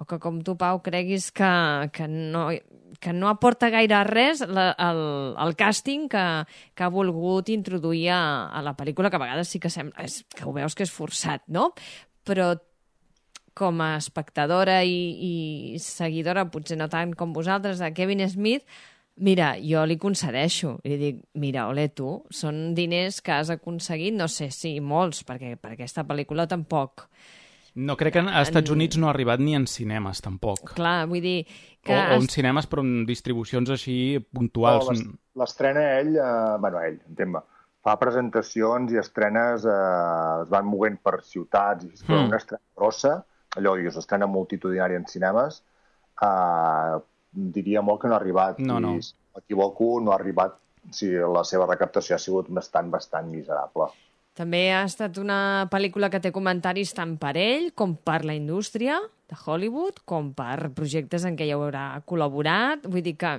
o 0.01 0.07
que 0.09 0.19
com 0.23 0.41
tu, 0.41 0.57
Pau, 0.57 0.81
creguis 0.81 1.31
que, 1.37 1.53
que, 1.93 2.09
no, 2.09 2.49
que 3.01 3.13
no 3.13 3.29
aporta 3.29 3.69
gaire 3.75 4.03
res 4.09 4.41
la, 4.47 4.71
el, 4.89 5.03
el 5.37 5.57
càsting 5.59 6.09
que, 6.09 6.25
que 6.75 6.87
ha 6.87 6.89
volgut 6.93 7.51
introduir 7.53 8.09
a, 8.15 8.23
a 8.49 8.63
la 8.65 8.73
pel·lícula, 8.79 9.11
que 9.13 9.21
a 9.21 9.25
vegades 9.27 9.53
sí 9.53 9.61
que 9.61 9.69
sembla 9.69 10.07
és, 10.07 10.23
que 10.33 10.47
ho 10.49 10.57
veus 10.57 10.75
que 10.75 10.87
és 10.87 10.93
forçat, 10.95 11.45
no? 11.53 11.73
Però 12.27 12.55
com 13.57 13.81
a 13.81 13.95
espectadora 13.97 14.83
i, 14.85 14.97
i 15.75 15.79
seguidora, 15.81 16.45
potser 16.53 16.77
no 16.77 16.91
tant 16.93 17.15
com 17.17 17.33
vosaltres, 17.33 17.81
de 17.81 17.89
Kevin 17.97 18.21
Smith, 18.29 18.67
mira, 19.17 19.55
jo 19.65 19.81
li 19.89 19.97
concedeixo. 19.97 20.75
I 20.85 20.91
li 20.93 20.99
dic, 21.01 21.23
mira, 21.41 21.65
ole 21.73 21.89
tu, 21.97 22.11
són 22.31 22.75
diners 22.77 23.23
que 23.25 23.33
has 23.33 23.49
aconseguit, 23.55 24.13
no 24.15 24.29
sé 24.29 24.51
si 24.53 24.75
molts, 24.85 25.23
perquè 25.25 25.55
per 25.57 25.73
aquesta 25.73 26.05
pel·lícula 26.05 26.45
tampoc. 26.51 27.07
No, 27.77 27.93
crec 28.01 28.15
que 28.17 28.21
als 28.25 28.49
Estats 28.49 28.71
Units 28.73 28.97
no 28.97 29.09
ha 29.09 29.11
arribat 29.13 29.41
ni 29.45 29.53
en 29.57 29.67
cinemes, 29.69 30.23
tampoc. 30.25 30.63
Clar, 30.77 31.03
vull 31.11 31.21
dir... 31.21 31.39
Que 31.85 31.93
o, 31.93 31.99
o 32.15 32.21
en 32.23 32.29
cinemes, 32.33 32.65
però 32.69 32.81
en 32.85 33.05
distribucions 33.09 33.69
així 33.75 34.17
puntuals. 34.33 34.87
No, 34.89 34.95
l'es- 34.97 35.05
L'estrena 35.37 35.83
ell, 35.99 36.15
eh, 36.17 36.57
bueno, 36.63 36.81
ell, 36.81 36.97
entén-me, 37.11 37.43
fa 37.85 37.99
presentacions 38.01 38.93
i 38.93 39.01
estrenes, 39.01 39.65
eh, 39.69 40.41
es 40.43 40.49
van 40.53 40.65
movent 40.69 40.97
per 41.05 41.19
ciutats, 41.23 41.85
i 41.85 41.93
però 42.07 42.23
Mm. 42.23 42.31
una 42.33 42.41
estrena 42.41 42.63
grossa, 42.81 43.13
allò 43.57 43.75
dius, 43.79 43.99
estrena 44.01 44.29
multitudinària 44.31 45.01
en 45.01 45.07
cinemes, 45.11 45.61
eh, 46.23 46.97
diria 47.57 47.83
molt 47.83 48.03
que 48.03 48.11
no 48.11 48.17
ha 48.17 48.21
arribat. 48.21 48.61
No, 48.61 48.81
no. 48.81 48.97
I, 48.97 49.05
si 49.05 49.15
m'equivoco, 49.37 49.97
no 50.01 50.13
ha 50.13 50.19
arribat, 50.21 50.59
si 50.93 51.11
la 51.13 51.45
seva 51.45 51.69
recaptació 51.69 52.17
ha 52.17 52.23
sigut 52.23 52.51
bastant, 52.53 52.91
bastant 52.93 53.31
miserable. 53.33 53.91
També 54.37 54.67
ha 54.69 54.83
estat 54.85 55.17
una 55.17 55.67
pel·lícula 55.73 56.11
que 56.13 56.21
té 56.21 56.29
comentaris 56.33 56.93
tant 56.97 57.15
per 57.17 57.33
ell 57.41 57.71
com 57.73 57.95
per 57.97 58.21
la 58.29 58.35
indústria 58.37 58.99
de 59.31 59.37
Hollywood, 59.37 60.03
com 60.05 60.35
per 60.37 60.69
projectes 60.77 61.25
en 61.25 61.39
què 61.39 61.49
hi 61.49 61.55
haurà 61.57 61.89
col·laborat. 62.05 62.85
Vull 62.85 63.05
dir 63.05 63.17
que 63.17 63.39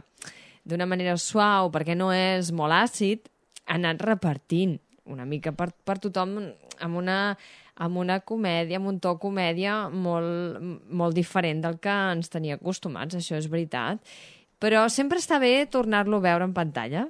d'una 0.67 0.88
manera 0.89 1.13
suau, 1.21 1.69
perquè 1.71 1.95
no 1.95 2.09
és 2.15 2.50
molt 2.51 2.74
àcid, 2.74 3.29
ha 3.67 3.77
anat 3.77 4.01
repartint 4.03 4.77
una 5.07 5.24
mica 5.25 5.53
per, 5.55 5.69
per 5.86 6.00
tothom 6.03 6.36
amb 6.83 7.00
una, 7.00 7.38
amb 7.77 7.98
una 8.01 8.19
comèdia, 8.25 8.77
amb 8.79 8.89
un 8.91 9.00
to 9.03 9.15
comèdia 9.22 9.88
molt, 9.89 10.62
molt 10.89 11.15
diferent 11.17 11.62
del 11.65 11.77
que 11.84 11.93
ens 12.15 12.29
tenia 12.34 12.57
acostumats, 12.57 13.15
això 13.15 13.38
és 13.38 13.50
veritat. 13.51 14.01
Però 14.57 14.88
sempre 14.89 15.19
està 15.22 15.38
bé 15.39 15.67
tornar-lo 15.69 16.17
a 16.17 16.25
veure 16.25 16.48
en 16.50 16.53
pantalla. 16.55 17.07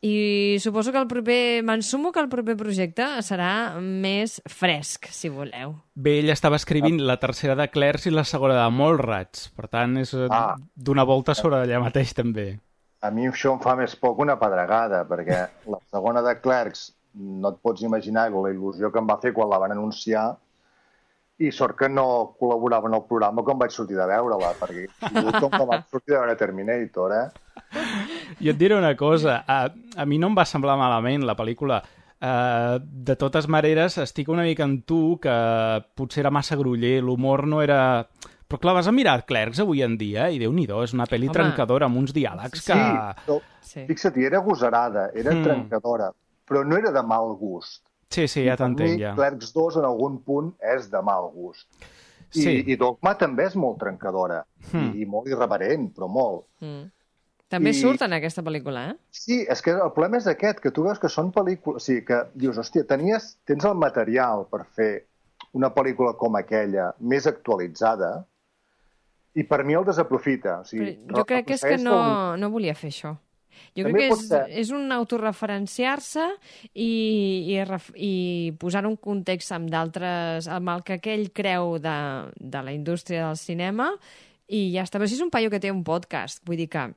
I 0.00 0.58
suposo 0.62 0.92
que 0.94 0.98
el 1.00 1.08
proper... 1.10 1.62
M'ensumo 1.66 2.12
que 2.14 2.20
el 2.22 2.28
proper 2.30 2.54
projecte 2.58 3.06
serà 3.26 3.80
més 3.82 4.36
fresc, 4.46 5.08
si 5.10 5.26
voleu. 5.30 5.72
Bé, 5.98 6.20
ell 6.20 6.30
estava 6.30 6.58
escrivint 6.58 7.00
la 7.02 7.16
tercera 7.18 7.56
de 7.58 7.66
Clerks 7.70 8.06
i 8.06 8.12
la 8.14 8.22
segona 8.26 8.54
de 8.60 8.68
Mallrats. 8.70 9.48
Per 9.58 9.66
tant, 9.66 9.96
és 9.98 10.14
eh, 10.14 10.28
Ah. 10.30 10.54
d'una 10.74 11.02
volta 11.06 11.34
sobre 11.34 11.64
allà 11.64 11.80
mateix, 11.82 12.14
també. 12.14 12.60
A 13.02 13.10
mi 13.14 13.26
això 13.26 13.52
em 13.54 13.60
fa 13.62 13.74
més 13.78 13.94
por 13.98 14.14
que 14.16 14.22
una 14.22 14.38
pedregada, 14.38 15.04
perquè 15.06 15.48
la 15.66 15.78
segona 15.90 16.22
de 16.22 16.36
Clerks 16.42 16.92
no 17.18 17.50
et 17.50 17.56
pots 17.62 17.82
imaginar 17.82 18.28
la 18.30 18.50
il·lusió 18.52 18.92
que 18.92 19.00
em 19.02 19.08
va 19.08 19.18
fer 19.22 19.32
quan 19.34 19.50
la 19.50 19.58
van 19.58 19.72
anunciar 19.74 20.30
i 21.38 21.52
sort 21.54 21.76
que 21.78 21.88
no 21.88 22.34
col·laborava 22.38 22.88
en 22.90 22.96
el 22.98 23.04
programa 23.06 23.44
quan 23.46 23.58
vaig 23.60 23.70
sortir 23.70 23.94
de 23.98 24.06
veure-la, 24.10 24.52
perquè 24.58 24.86
com 25.38 25.52
que 25.52 25.66
vaig 25.70 25.84
sortir 25.90 26.14
de 26.14 26.18
veure 26.18 26.34
Terminator, 26.38 27.12
eh? 27.14 27.26
I 28.42 28.50
et 28.50 28.58
diré 28.58 28.74
una 28.78 28.96
cosa, 28.98 29.44
a, 29.46 29.60
a 29.96 30.06
mi 30.06 30.18
no 30.18 30.30
em 30.32 30.38
va 30.38 30.44
semblar 30.48 30.74
malament 30.80 31.22
la 31.26 31.36
pel·lícula. 31.38 31.78
Uh, 32.18 32.80
de 32.82 33.14
totes 33.14 33.46
maneres, 33.46 33.94
estic 34.02 34.26
una 34.34 34.42
mica 34.42 34.64
amb 34.66 34.82
tu 34.84 35.18
que 35.22 35.34
potser 35.94 36.24
era 36.24 36.32
massa 36.34 36.58
gruller, 36.58 36.96
l'humor 37.06 37.46
no 37.46 37.62
era... 37.62 38.02
Però 38.48 38.58
clar, 38.58 38.74
vas 38.80 38.88
a 38.88 38.92
mirar 38.96 39.20
Clerks 39.28 39.60
avui 39.60 39.82
en 39.84 39.94
dia 40.00 40.30
i 40.32 40.38
déu 40.40 40.50
nhi 40.56 40.64
és 40.82 40.94
una 40.96 41.04
pel·li 41.06 41.28
Home. 41.28 41.34
trencadora 41.36 41.86
amb 41.86 41.98
uns 42.00 42.14
diàlegs 42.16 42.64
que... 42.66 42.74
Sí, 42.74 43.24
però 43.26 43.38
Sí. 43.68 43.82
fixa't, 43.84 44.16
era 44.24 44.38
agosarada, 44.38 45.10
era 45.14 45.34
Mm. 45.34 45.42
trencadora, 45.44 46.10
però 46.48 46.64
no 46.66 46.76
era 46.76 46.90
de 46.94 47.02
mal 47.02 47.34
gust. 47.40 47.84
Sí, 48.10 48.26
sí, 48.26 48.44
ja 48.46 48.56
Per 48.56 48.68
mi, 48.70 48.76
t'entenc, 48.76 49.00
ja. 49.00 49.14
Clerks 49.14 49.52
2 49.52 49.76
en 49.76 49.84
algun 49.84 50.20
punt 50.24 50.54
és 50.74 50.90
de 50.90 51.02
mal 51.02 51.30
gust. 51.34 51.68
I, 52.34 52.42
Sí. 52.42 52.64
I 52.66 52.76
Dogma 52.76 53.14
també 53.16 53.44
és 53.46 53.54
molt 53.56 53.78
trencadora, 53.80 54.42
Hmm. 54.72 54.92
i, 54.94 55.02
i 55.02 55.06
molt 55.06 55.28
irreverent, 55.28 55.90
però 55.96 56.08
molt. 56.12 56.46
Mm. 56.60 56.90
També 57.48 57.70
I- 57.70 57.74
surt 57.74 58.02
en 58.04 58.12
aquesta 58.12 58.42
pel·lícula, 58.44 58.90
eh? 58.90 58.96
Sí, 59.10 59.46
és 59.48 59.62
que 59.62 59.70
el 59.72 59.92
problema 59.96 60.18
és 60.18 60.26
aquest, 60.26 60.58
que 60.60 60.70
tu 60.70 60.82
veus 60.84 60.98
que 60.98 61.08
són 61.08 61.30
pel·lícules... 61.32 61.76
O 61.76 61.80
sigui, 61.80 62.04
que 62.04 62.18
dius, 62.34 62.58
hòstia, 62.58 62.84
tenies, 62.86 63.38
tens 63.48 63.64
el 63.64 63.74
material 63.74 64.44
per 64.50 64.64
fer 64.66 65.06
una 65.56 65.70
pel·lícula 65.72 66.14
com 66.16 66.36
aquella, 66.36 66.90
més 67.00 67.26
actualitzada, 67.26 68.26
i 69.34 69.44
per 69.44 69.62
mi 69.64 69.72
el 69.78 69.84
desaprofita. 69.86 70.60
O 70.60 70.64
sigui, 70.68 70.98
Però 71.06 71.22
jo 71.22 71.24
crec 71.24 71.46
que 71.46 71.54
és 71.54 71.62
que 71.64 71.78
no, 71.78 72.36
no 72.36 72.50
volia 72.50 72.74
fer 72.74 72.90
això. 72.90 73.14
Jo 73.76 73.86
També 73.86 74.06
crec 74.06 74.12
que 74.12 74.18
és, 74.18 74.28
ser. 74.28 74.42
és 74.64 74.72
un 74.74 74.92
autorreferenciar-se 74.94 76.26
i, 76.74 76.88
i, 77.54 77.58
i 77.96 78.12
posar 78.60 78.84
un 78.88 78.96
context 78.96 79.54
amb 79.56 79.70
d'altres, 79.72 80.48
amb 80.52 80.74
el 80.74 80.84
que 80.86 80.98
aquell 80.98 81.28
creu 81.34 81.76
de, 81.82 81.98
de 82.38 82.64
la 82.64 82.74
indústria 82.74 83.26
del 83.26 83.40
cinema 83.40 83.92
i 84.48 84.68
ja 84.74 84.86
està. 84.86 84.98
Però 85.00 85.08
si 85.08 85.18
és 85.18 85.24
un 85.24 85.32
paio 85.34 85.50
que 85.52 85.60
té 85.62 85.72
un 85.72 85.84
podcast, 85.86 86.42
vull 86.48 86.60
dir 86.60 86.70
que, 86.72 86.88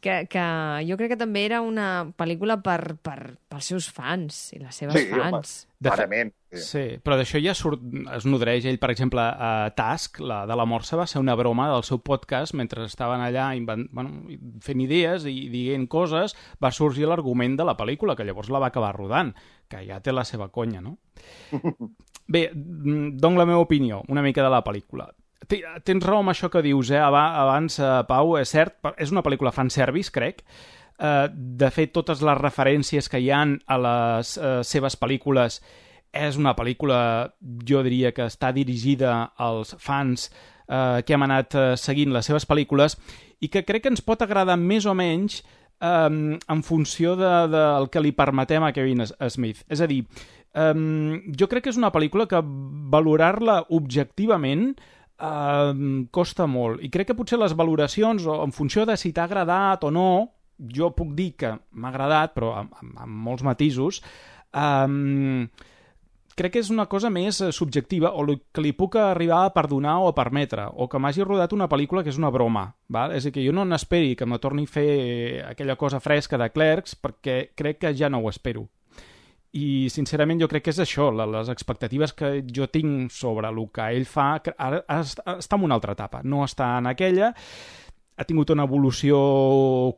que, 0.00 0.26
que 0.32 0.42
jo 0.88 0.96
crec 0.96 1.12
que 1.14 1.16
també 1.20 1.44
era 1.46 1.60
una 1.62 2.06
pel·lícula 2.18 2.56
per, 2.64 2.96
per, 3.04 3.34
pels 3.50 3.68
seus 3.72 3.86
fans 3.92 4.52
i 4.56 4.58
les 4.62 4.74
seves 4.74 4.96
Sí, 4.96 5.10
home. 5.12 5.30
fans. 5.30 5.54
De 5.80 5.88
fet- 5.90 5.96
Clarament. 5.96 6.32
Sí. 6.50 6.58
Sí, 6.66 6.82
però 7.04 7.14
d'això 7.14 7.38
ja 7.38 7.52
surt, 7.54 7.78
es 8.16 8.24
nodreix 8.26 8.64
ell, 8.66 8.80
per 8.82 8.90
exemple, 8.90 9.22
a 9.22 9.70
Task, 9.78 10.18
la 10.18 10.40
de 10.50 10.56
la 10.58 10.64
Morsa, 10.66 10.96
va 10.98 11.06
ser 11.06 11.20
una 11.22 11.36
broma 11.38 11.68
del 11.70 11.84
seu 11.86 12.00
podcast 12.02 12.56
mentre 12.58 12.82
estaven 12.88 13.22
allà 13.22 13.52
invent, 13.54 13.86
bueno, 13.94 14.24
fent 14.60 14.80
idees 14.82 15.28
i 15.30 15.46
dient 15.52 15.86
coses, 15.86 16.34
va 16.58 16.72
sorgir 16.74 17.06
l'argument 17.06 17.54
de 17.56 17.64
la 17.68 17.76
pel·lícula, 17.78 18.16
que 18.18 18.26
llavors 18.26 18.50
la 18.50 18.58
va 18.58 18.72
acabar 18.72 18.96
rodant, 18.96 19.30
que 19.70 19.84
ja 19.86 20.00
té 20.02 20.10
la 20.12 20.24
seva 20.26 20.48
conya, 20.50 20.80
no? 20.82 20.96
Bé, 22.30 22.50
mm, 22.54 23.16
dono 23.18 23.38
la 23.38 23.46
meva 23.46 23.62
opinió, 23.62 24.02
una 24.08 24.22
mica 24.22 24.42
de 24.42 24.50
la 24.50 24.64
pel·lícula. 24.66 25.08
Tens 25.48 26.04
raó 26.04 26.20
amb 26.20 26.30
això 26.30 26.50
que 26.52 26.62
dius, 26.62 26.90
eh? 26.90 26.98
Aba- 27.00 27.40
Abans, 27.40 27.78
eh, 27.80 28.02
Pau, 28.08 28.36
és 28.38 28.48
cert, 28.48 28.76
és 28.98 29.10
una 29.10 29.22
pel·lícula 29.22 29.52
fanservice, 29.52 30.10
crec. 30.12 30.42
Eh, 30.98 31.28
de 31.32 31.70
fet, 31.70 31.92
totes 31.92 32.20
les 32.22 32.38
referències 32.38 33.08
que 33.08 33.18
hi 33.18 33.30
han 33.30 33.58
a 33.66 33.78
les 33.78 34.36
eh, 34.38 34.60
seves 34.62 34.98
pel·lícules 35.00 35.60
és 36.12 36.36
una 36.36 36.54
pel·lícula, 36.54 37.32
jo 37.64 37.82
diria 37.82 38.12
que 38.12 38.26
està 38.26 38.52
dirigida 38.52 39.32
als 39.38 39.74
fans 39.78 40.28
eh, 40.68 41.02
que 41.06 41.14
hem 41.14 41.22
anat 41.22 41.54
eh, 41.54 41.76
seguint 41.76 42.12
les 42.12 42.26
seves 42.26 42.46
pel·lícules 42.46 42.98
i 43.40 43.48
que 43.48 43.64
crec 43.64 43.82
que 43.82 43.88
ens 43.94 44.02
pot 44.02 44.20
agradar 44.22 44.58
més 44.60 44.84
o 44.86 44.92
menys 44.94 45.40
um, 45.80 46.34
en 46.36 46.62
funció 46.62 47.14
del 47.16 47.48
de, 47.50 47.56
de 47.56 47.88
que 47.90 48.02
li 48.04 48.12
permetem 48.12 48.62
a 48.66 48.72
Kevin 48.76 49.06
Smith. 49.30 49.62
És 49.70 49.80
a 49.80 49.86
dir, 49.88 50.02
um, 50.52 51.14
jo 51.32 51.48
crec 51.48 51.64
que 51.64 51.70
és 51.72 51.78
una 51.80 51.92
pel·lícula 51.94 52.26
que 52.28 52.42
valorar-la 52.44 53.62
objectivament 53.70 54.74
um, 55.20 56.06
costa 56.10 56.46
molt. 56.50 56.82
I 56.84 56.90
crec 56.92 57.10
que 57.10 57.18
potser 57.18 57.38
les 57.40 57.54
valoracions, 57.56 58.26
o 58.26 58.40
en 58.44 58.52
funció 58.56 58.86
de 58.88 58.96
si 59.00 59.12
t'ha 59.12 59.28
agradat 59.28 59.84
o 59.84 59.90
no, 59.94 60.10
jo 60.60 60.90
puc 60.96 61.14
dir 61.16 61.32
que 61.40 61.54
m'ha 61.72 61.92
agradat, 61.92 62.34
però 62.36 62.54
amb, 62.62 62.72
amb, 62.80 62.96
amb 63.06 63.20
molts 63.28 63.44
matisos, 63.46 64.00
um, 64.52 65.48
crec 66.40 66.54
que 66.54 66.62
és 66.62 66.70
una 66.72 66.86
cosa 66.88 67.10
més 67.12 67.40
eh, 67.44 67.50
subjectiva 67.52 68.14
o 68.16 68.24
que 68.24 68.64
li 68.64 68.72
puc 68.76 68.96
arribar 68.96 69.44
a 69.44 69.52
perdonar 69.52 69.98
o 70.00 70.08
a 70.08 70.16
permetre, 70.16 70.66
o 70.72 70.88
que 70.88 71.00
m'hagi 71.00 71.26
rodat 71.26 71.52
una 71.52 71.68
pel·lícula 71.68 72.04
que 72.04 72.12
és 72.12 72.20
una 72.20 72.32
broma. 72.32 72.70
Val? 72.88 73.12
És 73.16 73.24
a 73.24 73.28
dir, 73.28 73.34
que 73.36 73.44
jo 73.44 73.52
no 73.56 73.66
n'esperi 73.68 74.16
que 74.16 74.28
me 74.28 74.40
torni 74.40 74.64
a 74.64 74.72
fer 74.72 74.90
aquella 75.50 75.76
cosa 75.76 76.00
fresca 76.00 76.40
de 76.40 76.50
Clerks 76.54 76.96
perquè 76.96 77.50
crec 77.54 77.82
que 77.84 77.94
ja 77.96 78.08
no 78.08 78.22
ho 78.22 78.30
espero. 78.30 78.68
I, 79.50 79.88
sincerament, 79.90 80.38
jo 80.38 80.46
crec 80.50 80.68
que 80.68 80.70
és 80.70 80.78
això, 80.78 81.08
les 81.10 81.48
expectatives 81.50 82.12
que 82.14 82.36
jo 82.46 82.68
tinc 82.70 83.10
sobre 83.10 83.50
el 83.50 83.58
que 83.74 83.88
ell 83.96 84.06
fa, 84.06 84.36
ara 84.54 84.84
està 84.94 85.58
en 85.58 85.66
una 85.66 85.74
altra 85.74 85.96
etapa, 85.98 86.20
no 86.22 86.44
està 86.46 86.76
en 86.78 86.86
aquella, 86.86 87.32
ha 88.20 88.26
tingut 88.28 88.52
una 88.52 88.66
evolució 88.68 89.18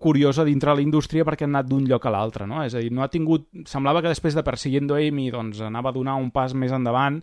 curiosa 0.00 0.44
dintre 0.47 0.76
la 0.78 0.85
indústria 0.85 1.26
perquè 1.26 1.44
ha 1.44 1.50
anat 1.50 1.66
d'un 1.66 1.88
lloc 1.90 2.06
a 2.06 2.12
l'altre, 2.14 2.47
no? 2.47 2.62
És 2.62 2.76
a 2.78 2.80
dir, 2.80 2.92
no 2.94 3.02
ha 3.02 3.11
tingut... 3.11 3.49
Semblava 3.66 4.00
que 4.00 4.12
després 4.12 4.37
de 4.38 4.44
Persiguiendo 4.47 4.94
Amy 4.94 5.26
doncs, 5.35 5.61
anava 5.66 5.90
a 5.90 5.97
donar 5.97 6.14
un 6.23 6.30
pas 6.30 6.54
més 6.54 6.71
endavant 6.73 7.18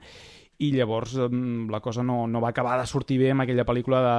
i 0.59 0.74
llavors 0.74 1.15
la 1.15 1.79
cosa 1.79 2.03
no, 2.03 2.25
no 2.27 2.41
va 2.43 2.51
acabar 2.51 2.75
de 2.81 2.88
sortir 2.91 3.17
bé 3.21 3.31
amb 3.31 3.45
aquella 3.45 3.63
pel·lícula 3.63 4.01
de, 4.03 4.17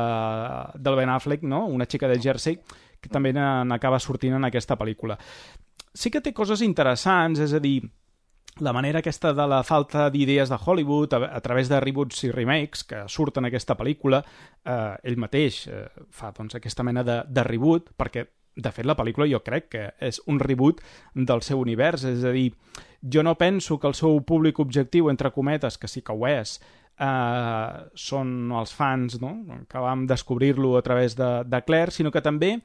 del 0.81 0.97
Ben 0.97 1.13
Affleck, 1.13 1.45
no? 1.45 1.67
Una 1.69 1.85
xica 1.85 2.09
de 2.09 2.17
Jersey, 2.17 2.57
que 2.97 3.13
també 3.13 3.35
n'acaba 3.37 4.01
sortint 4.01 4.39
en 4.41 4.49
aquesta 4.49 4.79
pel·lícula. 4.81 5.19
Sí 5.93 6.09
que 6.09 6.25
té 6.25 6.33
coses 6.33 6.65
interessants, 6.65 7.45
és 7.45 7.53
a 7.53 7.61
dir, 7.61 7.83
la 8.59 8.73
manera 8.73 8.99
aquesta 8.99 9.33
de 9.33 9.47
la 9.49 9.63
falta 9.65 10.09
d'idees 10.11 10.51
de 10.51 10.59
Hollywood 10.59 11.15
a, 11.15 11.23
a 11.37 11.41
través 11.41 11.69
de 11.71 11.79
reboots 11.81 12.25
i 12.27 12.33
remakes 12.33 12.83
que 12.85 13.05
surten 13.09 13.45
en 13.45 13.49
aquesta 13.49 13.77
pel·lícula, 13.79 14.21
eh, 14.65 14.97
ell 15.07 15.17
mateix 15.23 15.63
eh, 15.69 15.87
fa 16.11 16.33
doncs, 16.37 16.59
aquesta 16.59 16.85
mena 16.85 17.05
de, 17.07 17.23
de 17.29 17.47
reboot, 17.47 17.93
perquè 17.97 18.27
de 18.61 18.73
fet 18.75 18.85
la 18.85 18.97
pel·lícula 18.99 19.29
jo 19.31 19.41
crec 19.47 19.71
que 19.73 19.87
és 20.03 20.21
un 20.29 20.41
reboot 20.43 20.83
del 21.15 21.45
seu 21.47 21.63
univers, 21.63 22.05
és 22.05 22.27
a 22.27 22.35
dir, 22.35 22.51
jo 23.01 23.23
no 23.23 23.37
penso 23.39 23.79
que 23.79 23.89
el 23.89 23.97
seu 23.97 24.21
públic 24.27 24.59
objectiu, 24.61 25.09
entre 25.11 25.33
cometes, 25.33 25.79
que 25.79 25.89
sí 25.89 26.03
que 26.03 26.13
ho 26.13 26.27
és, 26.29 26.59
eh, 27.01 27.89
són 27.95 28.53
els 28.53 28.75
fans, 28.77 29.21
no? 29.23 29.65
que 29.71 29.81
vam 29.81 30.07
descobrir-lo 30.11 30.77
a 30.77 30.83
través 30.83 31.17
de, 31.17 31.31
de 31.47 31.63
Claire, 31.65 31.95
sinó 31.95 32.11
que 32.11 32.23
també 32.23 32.59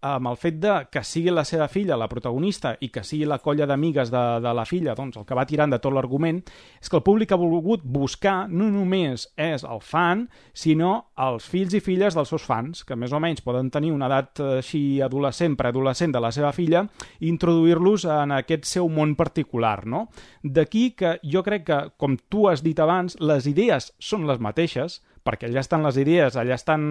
amb 0.00 0.30
el 0.30 0.36
fet 0.38 0.58
de 0.62 0.74
que 0.92 1.02
sigui 1.02 1.32
la 1.34 1.44
seva 1.48 1.66
filla 1.70 1.96
la 1.98 2.08
protagonista 2.10 2.74
i 2.80 2.90
que 2.94 3.02
sigui 3.06 3.26
la 3.26 3.40
colla 3.42 3.66
d'amigues 3.66 4.12
de, 4.14 4.24
de 4.44 4.52
la 4.54 4.64
filla 4.68 4.94
doncs, 4.98 5.18
el 5.18 5.26
que 5.26 5.36
va 5.36 5.46
tirant 5.48 5.72
de 5.72 5.80
tot 5.82 5.94
l'argument, 5.94 6.38
és 6.80 6.88
que 6.90 6.98
el 6.98 7.04
públic 7.06 7.32
ha 7.32 7.40
volgut 7.40 7.82
buscar 7.82 8.48
no 8.48 8.68
només 8.70 9.26
és 9.34 9.64
el 9.66 9.82
fan, 9.82 10.26
sinó 10.54 11.10
els 11.18 11.48
fills 11.50 11.74
i 11.74 11.82
filles 11.82 12.14
dels 12.14 12.30
seus 12.30 12.46
fans, 12.46 12.84
que 12.86 12.96
més 12.96 13.12
o 13.12 13.20
menys 13.22 13.42
poden 13.44 13.72
tenir 13.74 13.92
una 13.94 14.06
edat 14.10 14.42
eh, 14.42 14.50
així 14.62 15.00
adolescent, 15.04 15.56
preadolescent 15.58 16.14
de 16.14 16.22
la 16.22 16.32
seva 16.34 16.52
filla, 16.54 16.84
i 17.18 17.28
introduir-los 17.32 18.06
en 18.08 18.36
aquest 18.38 18.68
seu 18.70 18.88
món 18.88 19.16
particular. 19.18 19.82
No? 19.86 20.06
D'aquí 20.42 20.92
que 20.98 21.16
jo 21.26 21.42
crec 21.46 21.66
que, 21.68 21.80
com 21.98 22.16
tu 22.30 22.48
has 22.48 22.62
dit 22.62 22.78
abans, 22.78 23.18
les 23.20 23.50
idees 23.50 23.92
són 23.98 24.28
les 24.28 24.38
mateixes, 24.42 25.00
perquè 25.28 25.50
allà 25.50 25.60
estan 25.60 25.84
les 25.84 26.00
idees, 26.00 26.36
allà 26.40 26.56
estan 26.56 26.88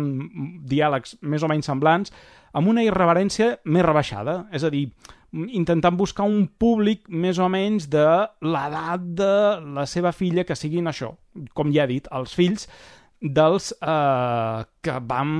diàlegs 0.69 1.17
més 1.25 1.43
o 1.43 1.49
menys 1.49 1.69
semblants, 1.69 2.13
amb 2.53 2.69
una 2.69 2.85
irreverència 2.85 3.55
més 3.65 3.85
rebaixada. 3.85 4.43
És 4.53 4.63
a 4.63 4.71
dir, 4.73 4.85
intentant 5.33 5.97
buscar 5.97 6.27
un 6.29 6.45
públic 6.47 7.09
més 7.09 7.41
o 7.41 7.49
menys 7.51 7.89
de 7.91 8.05
l'edat 8.45 9.09
de 9.17 9.33
la 9.79 9.87
seva 9.89 10.13
filla 10.15 10.45
que 10.47 10.55
siguin 10.55 10.87
això, 10.87 11.15
com 11.57 11.73
ja 11.73 11.85
he 11.85 11.95
dit, 11.97 12.07
els 12.13 12.37
fills 12.37 12.69
dels 13.17 13.71
eh, 13.81 14.63
que 14.85 14.99
vam 15.09 15.31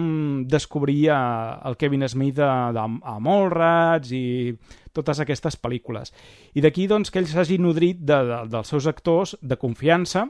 descobrir 0.50 1.12
a, 1.14 1.62
el 1.70 1.78
Kevin 1.78 2.08
Smith 2.10 2.36
de, 2.40 2.48
a 2.48 3.18
Mallrats 3.22 4.12
i 4.18 4.56
totes 4.98 5.22
aquestes 5.22 5.60
pel·lícules. 5.62 6.12
I 6.58 6.64
d'aquí 6.66 6.88
doncs, 6.90 7.14
que 7.14 7.22
ell 7.22 7.30
s'hagi 7.30 7.60
nodrit 7.62 8.02
de, 8.02 8.18
de, 8.26 8.42
dels 8.50 8.74
seus 8.74 8.90
actors 8.90 9.36
de 9.42 9.60
confiança 9.62 10.26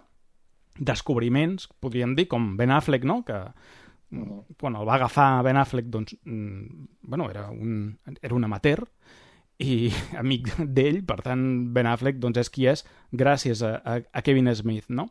descobriments, 0.79 1.67
podríem 1.81 2.15
dir, 2.15 2.27
com 2.31 2.55
Ben 2.57 2.71
Affleck, 2.71 3.05
no?, 3.07 3.23
que 3.25 3.41
quan 4.57 4.77
el 4.79 4.87
va 4.87 4.95
agafar 4.95 5.43
Ben 5.43 5.57
Affleck, 5.57 5.89
doncs, 5.91 6.15
mm, 6.23 6.87
bueno, 7.01 7.29
era 7.29 7.49
un, 7.49 7.99
era 8.21 8.35
un 8.35 8.43
amateur 8.43 8.85
i 9.59 9.91
amic 10.21 10.53
d'ell, 10.61 11.03
per 11.05 11.19
tant, 11.25 11.43
Ben 11.73 11.89
Affleck 11.89 12.21
doncs, 12.23 12.39
és 12.39 12.53
qui 12.53 12.67
és 12.71 12.85
gràcies 13.11 13.63
a, 13.65 13.77
a, 13.83 13.99
a 13.99 14.23
Kevin 14.23 14.53
Smith, 14.55 14.89
no? 14.89 15.09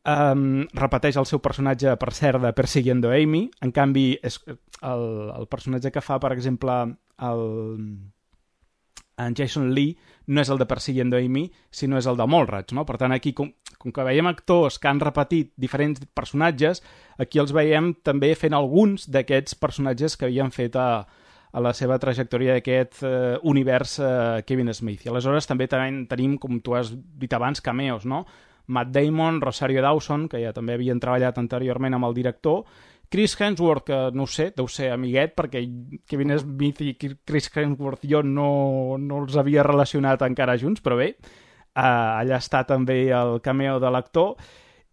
Um, 0.00 0.64
repeteix 0.72 1.18
el 1.20 1.26
seu 1.28 1.42
personatge, 1.44 1.92
per 2.00 2.14
cert, 2.16 2.40
de 2.40 2.54
Persiguiendo 2.56 3.10
Amy, 3.12 3.50
en 3.60 3.72
canvi, 3.72 4.14
és 4.24 4.38
el, 4.48 5.04
el 5.34 5.50
personatge 5.52 5.92
que 5.92 6.00
fa, 6.00 6.16
per 6.22 6.32
exemple, 6.32 6.76
el, 7.20 7.42
en 9.20 9.36
Jason 9.36 9.74
Lee 9.76 9.98
no 10.26 10.40
és 10.40 10.48
el 10.48 10.60
de 10.60 10.66
Persiguiendo 10.70 11.18
Amy, 11.20 11.50
sinó 11.70 11.98
és 12.00 12.08
el 12.08 12.16
de 12.16 12.26
Mallrats, 12.30 12.72
no? 12.76 12.86
Per 12.88 12.96
tant, 13.00 13.12
aquí, 13.12 13.34
com, 13.36 13.50
com 13.80 13.94
que 13.96 14.04
veiem 14.04 14.28
actors 14.28 14.76
que 14.78 14.90
han 14.90 15.00
repetit 15.00 15.54
diferents 15.56 16.02
personatges, 16.14 16.82
aquí 17.18 17.40
els 17.40 17.54
veiem 17.56 17.94
també 18.04 18.34
fent 18.36 18.54
alguns 18.56 19.08
d'aquests 19.08 19.56
personatges 19.56 20.18
que 20.20 20.28
havien 20.28 20.52
fet 20.52 20.76
a, 20.76 21.06
a 21.52 21.64
la 21.64 21.72
seva 21.74 21.98
trajectòria 22.02 22.58
d'aquest 22.58 23.00
eh, 23.02 23.38
univers 23.48 23.96
eh, 23.98 24.44
Kevin 24.46 24.72
Smith. 24.76 25.06
I 25.06 25.14
aleshores 25.14 25.48
també 25.48 25.66
ten 25.70 26.04
tenim, 26.10 26.36
com 26.38 26.60
tu 26.60 26.76
has 26.76 26.92
dit 26.92 27.32
abans, 27.32 27.64
cameos, 27.64 28.04
no? 28.04 28.26
Matt 28.70 28.92
Damon, 28.94 29.40
Rosario 29.42 29.82
Dawson, 29.82 30.28
que 30.30 30.44
ja 30.44 30.52
també 30.54 30.76
havien 30.76 31.00
treballat 31.02 31.40
anteriorment 31.40 31.96
amb 31.96 32.06
el 32.06 32.14
director, 32.14 32.62
Chris 33.10 33.34
Hemsworth, 33.40 33.82
que 33.88 33.96
no 34.14 34.28
sé, 34.30 34.52
deu 34.54 34.68
ser 34.70 34.92
amiguet, 34.94 35.32
perquè 35.34 35.64
Kevin 36.06 36.36
Smith 36.38 36.84
i 36.86 36.92
Chris 36.94 37.50
Hemsworth 37.50 38.06
jo 38.06 38.20
no, 38.22 38.50
no 39.02 39.24
els 39.24 39.34
havia 39.40 39.64
relacionat 39.66 40.22
encara 40.22 40.54
junts, 40.60 40.84
però 40.84 41.00
bé, 41.00 41.16
uh, 41.76 42.20
allà 42.20 42.40
està 42.40 42.64
també 42.68 43.08
el 43.14 43.38
cameo 43.44 43.78
de 43.82 43.92
l'actor, 43.92 44.36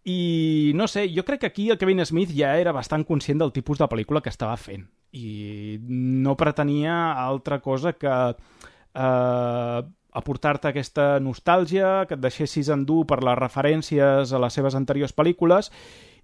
i 0.08 0.72
no 0.78 0.86
sé, 0.88 1.08
jo 1.12 1.24
crec 1.26 1.42
que 1.42 1.50
aquí 1.50 1.68
el 1.70 1.78
Kevin 1.78 2.04
Smith 2.06 2.32
ja 2.32 2.54
era 2.56 2.72
bastant 2.72 3.04
conscient 3.04 3.42
del 3.42 3.52
tipus 3.52 3.78
de 3.80 3.88
pel·lícula 3.90 4.22
que 4.24 4.32
estava 4.32 4.56
fent. 4.56 4.86
I 5.12 5.78
no 5.84 6.36
pretenia 6.36 7.12
altra 7.12 7.58
cosa 7.60 7.92
que 7.92 8.08
eh, 8.08 9.82
aportar-te 10.18 10.70
aquesta 10.70 11.08
nostàlgia, 11.20 12.06
que 12.08 12.16
et 12.16 12.24
deixessis 12.24 12.70
endur 12.72 13.04
per 13.10 13.20
les 13.24 13.36
referències 13.38 14.32
a 14.32 14.40
les 14.40 14.56
seves 14.56 14.78
anteriors 14.78 15.12
pel·lícules 15.16 15.70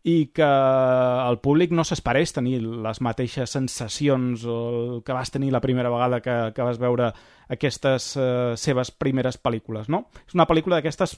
i 0.04 0.28
que 0.36 0.44
el 0.44 1.38
públic 1.40 1.72
no 1.72 1.84
s'esperés 1.88 2.34
tenir 2.36 2.58
les 2.60 3.00
mateixes 3.00 3.54
sensacions 3.56 4.44
o 4.44 5.00
que 5.04 5.16
vas 5.16 5.32
tenir 5.32 5.48
la 5.52 5.62
primera 5.64 5.88
vegada 5.88 6.20
que, 6.20 6.36
que 6.52 6.66
vas 6.66 6.78
veure 6.78 7.08
aquestes 7.48 8.10
eh, 8.20 8.52
seves 8.60 8.92
primeres 8.92 9.40
pel·lícules, 9.40 9.88
no? 9.88 10.04
És 10.28 10.36
una 10.36 10.48
pel·lícula 10.50 10.76
d'aquestes 10.76 11.16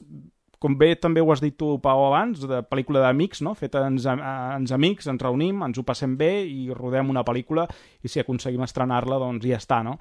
com 0.62 0.76
bé 0.78 0.94
també 0.96 1.20
ho 1.20 1.30
has 1.32 1.42
dit 1.42 1.56
tu, 1.58 1.74
Pau, 1.82 2.06
abans, 2.06 2.40
de 2.48 2.62
pel·lícula 2.70 3.02
d'amics, 3.04 3.42
no? 3.44 3.52
feta 3.58 3.84
ens, 3.90 4.06
ens 4.08 4.72
amics, 4.72 5.10
ens 5.12 5.22
reunim, 5.22 5.60
ens 5.66 5.78
ho 5.78 5.84
passem 5.86 6.16
bé 6.16 6.30
i 6.48 6.70
rodem 6.72 7.10
una 7.12 7.24
pel·lícula 7.26 7.66
i 8.02 8.10
si 8.10 8.22
aconseguim 8.22 8.64
estrenar-la, 8.64 9.20
doncs 9.20 9.44
ja 9.46 9.60
està, 9.60 9.82
no? 9.86 9.98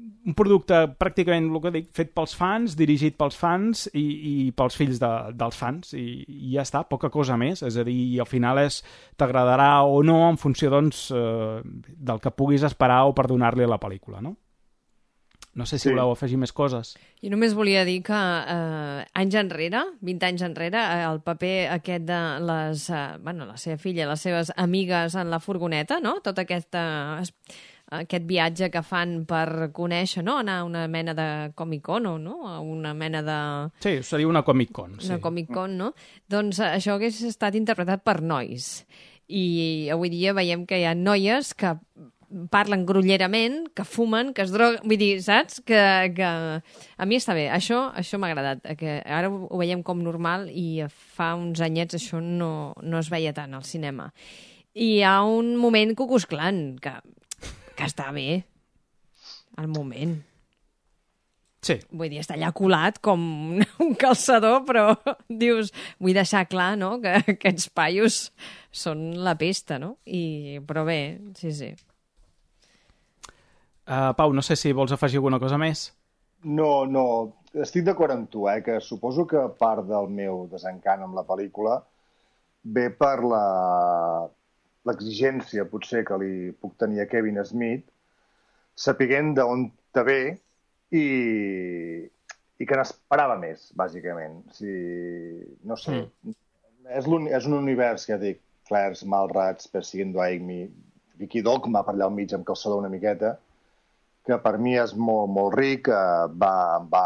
Un 0.00 0.36
producte 0.36 0.76
pràcticament 1.00 1.48
el 1.50 1.60
que 1.64 1.72
dic, 1.74 1.88
fet 1.96 2.12
pels 2.16 2.34
fans, 2.36 2.76
dirigit 2.78 3.16
pels 3.20 3.36
fans 3.36 3.86
i, 3.92 4.02
i 4.02 4.34
pels 4.56 4.76
fills 4.78 5.00
de, 5.00 5.10
dels 5.36 5.56
fans 5.56 5.94
i, 5.96 6.04
i 6.24 6.54
ja 6.54 6.64
està, 6.66 6.84
poca 6.88 7.10
cosa 7.12 7.36
més 7.40 7.64
és 7.66 7.78
a 7.80 7.84
dir, 7.86 7.98
al 8.20 8.28
final 8.28 8.60
és 8.62 8.80
t'agradarà 9.20 9.72
o 9.88 10.02
no 10.06 10.22
en 10.28 10.38
funció 10.40 10.70
doncs 10.72 11.08
eh, 11.12 11.60
del 11.64 12.22
que 12.22 12.32
puguis 12.36 12.64
esperar 12.68 13.02
o 13.08 13.16
perdonar-li 13.16 13.66
a 13.66 13.72
la 13.72 13.80
pel·lícula, 13.82 14.22
no? 14.24 14.36
No 15.52 15.66
sé 15.66 15.80
si 15.80 15.88
sí. 15.88 15.90
voleu 15.90 16.12
afegir 16.12 16.36
més 16.38 16.52
coses. 16.54 16.92
Jo 17.18 17.30
només 17.32 17.56
volia 17.58 17.82
dir 17.84 17.98
que 18.06 18.14
eh, 18.16 19.00
anys 19.18 19.36
enrere, 19.40 19.82
20 20.06 20.28
anys 20.28 20.44
enrere, 20.46 20.78
eh, 20.78 21.02
el 21.08 21.18
paper 21.26 21.54
aquest 21.74 22.06
de 22.06 22.20
les, 22.46 22.84
eh, 22.94 23.00
bueno, 23.24 23.48
la 23.48 23.58
seva 23.58 23.80
filla, 23.82 24.06
les 24.06 24.22
seves 24.22 24.52
amigues 24.54 25.18
en 25.18 25.32
la 25.32 25.40
furgoneta, 25.42 25.98
no? 26.00 26.20
Tota 26.22 26.46
aquesta 26.46 26.84
aquest 27.90 28.26
viatge 28.26 28.70
que 28.70 28.82
fan 28.86 29.24
per 29.28 29.70
conèixer, 29.74 30.22
no? 30.26 30.38
Anar 30.40 30.60
a 30.60 30.66
una 30.68 30.86
mena 30.88 31.14
de 31.18 31.26
Comic-Con, 31.58 32.06
o 32.06 32.16
no? 32.22 32.36
A 32.48 32.60
una 32.62 32.94
mena 32.94 33.22
de... 33.26 33.38
Sí, 33.82 33.96
seria 34.06 34.30
una 34.30 34.44
Comic-Con, 34.46 35.00
sí. 35.00 35.10
Una 35.10 35.20
Comic-Con, 35.24 35.76
no? 35.80 35.90
Doncs 36.30 36.62
eh, 36.62 36.70
això 36.78 36.94
hagués 36.94 37.20
estat 37.26 37.58
interpretat 37.58 38.04
per 38.06 38.20
nois. 38.22 38.70
I 39.26 39.90
avui 39.94 40.10
dia 40.10 40.34
veiem 40.36 40.64
que 40.66 40.78
hi 40.80 40.86
ha 40.86 40.94
noies 40.94 41.52
que 41.58 41.74
parlen 42.50 42.84
grullerament, 42.86 43.64
que 43.74 43.84
fumen, 43.84 44.32
que 44.34 44.46
es 44.46 44.52
droguen... 44.54 44.84
Vull 44.86 45.00
dir, 45.00 45.16
saps? 45.24 45.58
Que, 45.66 45.82
que... 46.14 46.30
A 46.30 47.06
mi 47.10 47.18
està 47.18 47.34
bé. 47.34 47.48
Això, 47.50 47.88
això 47.98 48.20
m'ha 48.22 48.30
agradat. 48.30 48.62
Que 48.78 49.00
ara 49.02 49.30
ho 49.30 49.58
veiem 49.58 49.82
com 49.86 50.02
normal 50.02 50.46
i 50.54 50.86
fa 50.86 51.32
uns 51.38 51.62
anyets 51.66 51.98
això 51.98 52.22
no, 52.22 52.76
no 52.82 53.02
es 53.02 53.10
veia 53.10 53.34
tant 53.34 53.58
al 53.58 53.66
cinema. 53.66 54.12
I 54.78 55.00
hi 55.00 55.02
ha 55.02 55.16
un 55.26 55.56
moment 55.58 55.96
Cucus 55.98 56.28
Clan, 56.30 56.78
que 56.78 56.94
que 57.80 57.88
està 57.88 58.10
bé. 58.12 58.42
al 59.58 59.66
moment. 59.68 60.20
Sí, 61.60 61.74
Vull 61.92 62.08
dir, 62.08 62.22
està 62.22 62.38
allà 62.38 62.48
colat 62.56 63.00
com 63.04 63.20
un 63.84 63.90
calçador, 64.00 64.62
però 64.64 64.94
dius, 65.28 65.74
vull 66.00 66.16
deixar 66.16 66.46
clar, 66.48 66.72
no?, 66.80 66.94
que 67.02 67.18
aquests 67.34 67.68
paios 67.76 68.20
són 68.72 69.10
la 69.20 69.34
pesta, 69.36 69.76
no? 69.82 69.98
I, 70.06 70.60
però 70.64 70.86
bé, 70.88 71.00
sí, 71.36 71.52
sí. 71.52 71.68
uh, 73.84 74.14
Pau, 74.16 74.32
no 74.32 74.44
sé 74.46 74.56
si 74.56 74.72
vols 74.72 74.94
afegir 74.96 75.20
alguna 75.20 75.40
cosa 75.42 75.60
més. 75.60 75.90
No, 76.48 76.86
no, 76.88 77.04
estic 77.52 77.84
d'acord 77.84 78.14
amb 78.14 78.30
tu, 78.32 78.46
eh, 78.48 78.62
que 78.64 78.80
suposo 78.80 79.26
que 79.28 79.44
part 79.60 79.84
del 79.90 80.08
meu 80.08 80.46
desencant 80.48 81.04
amb 81.04 81.18
la 81.18 81.26
pel·lícula 81.28 81.82
ve 82.64 82.88
per 82.96 83.18
la 83.24 83.44
l'exigència, 84.88 85.66
potser, 85.68 86.04
que 86.08 86.18
li 86.20 86.34
puc 86.56 86.76
tenir 86.80 87.02
a 87.02 87.08
Kevin 87.10 87.40
Smith, 87.44 87.84
sapiguent 88.76 89.34
d'on 89.36 89.66
te 89.92 90.04
ve 90.06 90.20
i, 90.96 91.04
i 92.60 92.68
que 92.68 92.78
n'esperava 92.78 93.36
més, 93.40 93.68
bàsicament. 93.76 94.40
O 94.48 94.56
sigui, 94.56 95.50
no 95.68 95.76
sé, 95.80 95.98
mm. 95.98 96.36
és, 96.96 97.10
l'uni- 97.10 97.34
és 97.36 97.48
un 97.50 97.58
univers, 97.60 98.08
ja 98.08 98.18
dic, 98.20 98.40
Clairs, 98.70 99.02
Malrats, 99.04 99.66
Persiguiendo 99.68 100.22
a 100.22 100.28
Amy, 100.30 100.62
Vicky 101.20 101.42
Dogma 101.42 101.82
per 101.84 101.96
allà 101.96 102.06
al 102.06 102.14
mig 102.16 102.32
amb 102.32 102.46
calçador 102.48 102.80
una 102.80 102.92
miqueta, 102.92 103.34
que 104.26 104.36
per 104.44 104.56
mi 104.62 104.76
és 104.78 104.92
molt, 104.94 105.30
molt 105.32 105.56
ric, 105.58 105.88
eh, 105.90 106.26
va, 106.40 106.54
va, 106.92 107.04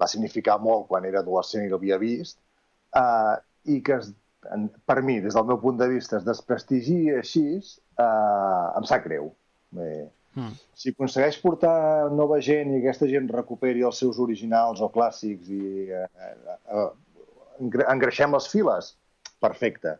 va 0.00 0.08
significar 0.10 0.56
molt 0.62 0.88
quan 0.90 1.04
era 1.06 1.20
adolescent 1.22 1.66
i 1.66 1.70
l'havia 1.70 1.98
vist, 2.00 2.38
eh, 2.96 3.34
i 3.74 3.80
que 3.84 3.98
es, 4.00 4.12
en, 4.52 4.68
per 4.86 5.00
mi, 5.02 5.20
des 5.24 5.34
del 5.34 5.46
meu 5.48 5.58
punt 5.62 5.78
de 5.80 5.88
vista, 5.88 6.18
es 6.18 6.24
desprestigi 6.26 7.10
així, 7.16 7.44
eh, 7.98 8.66
em 8.78 8.84
sap 8.90 9.04
greu. 9.08 9.32
Bé, 9.74 10.10
Mm. 10.34 10.50
si 10.74 10.90
aconsegueix 10.90 11.36
portar 11.38 12.10
nova 12.10 12.40
gent 12.42 12.72
i 12.74 12.80
aquesta 12.80 13.06
gent 13.06 13.28
recuperi 13.30 13.84
els 13.86 14.00
seus 14.02 14.16
originals 14.18 14.80
o 14.82 14.88
clàssics 14.90 15.46
i 15.54 15.84
eh, 15.94 16.08
eh, 16.74 16.88
engre- 17.62 17.86
engreixem 17.92 18.32
les 18.34 18.48
files, 18.50 18.88
perfecte. 19.38 19.92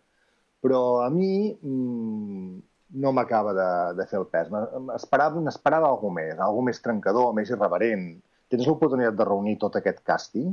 Però 0.60 1.04
a 1.04 1.08
mi 1.14 1.54
mm, 1.54 2.58
no 2.98 3.12
m'acaba 3.14 3.52
de, 3.54 3.68
de 4.00 4.06
fer 4.10 4.18
el 4.18 4.26
pes. 4.26 4.50
M'esperava 4.50 5.38
n'esperava 5.40 5.86
alguna 5.92 6.14
més, 6.18 6.34
alguna 6.40 6.66
més 6.72 6.82
trencador, 6.82 7.30
més 7.38 7.50
irreverent. 7.54 8.08
Tens 8.50 8.66
l'oportunitat 8.66 9.14
de 9.14 9.24
reunir 9.30 9.54
tot 9.62 9.76
aquest 9.78 10.02
càsting? 10.02 10.50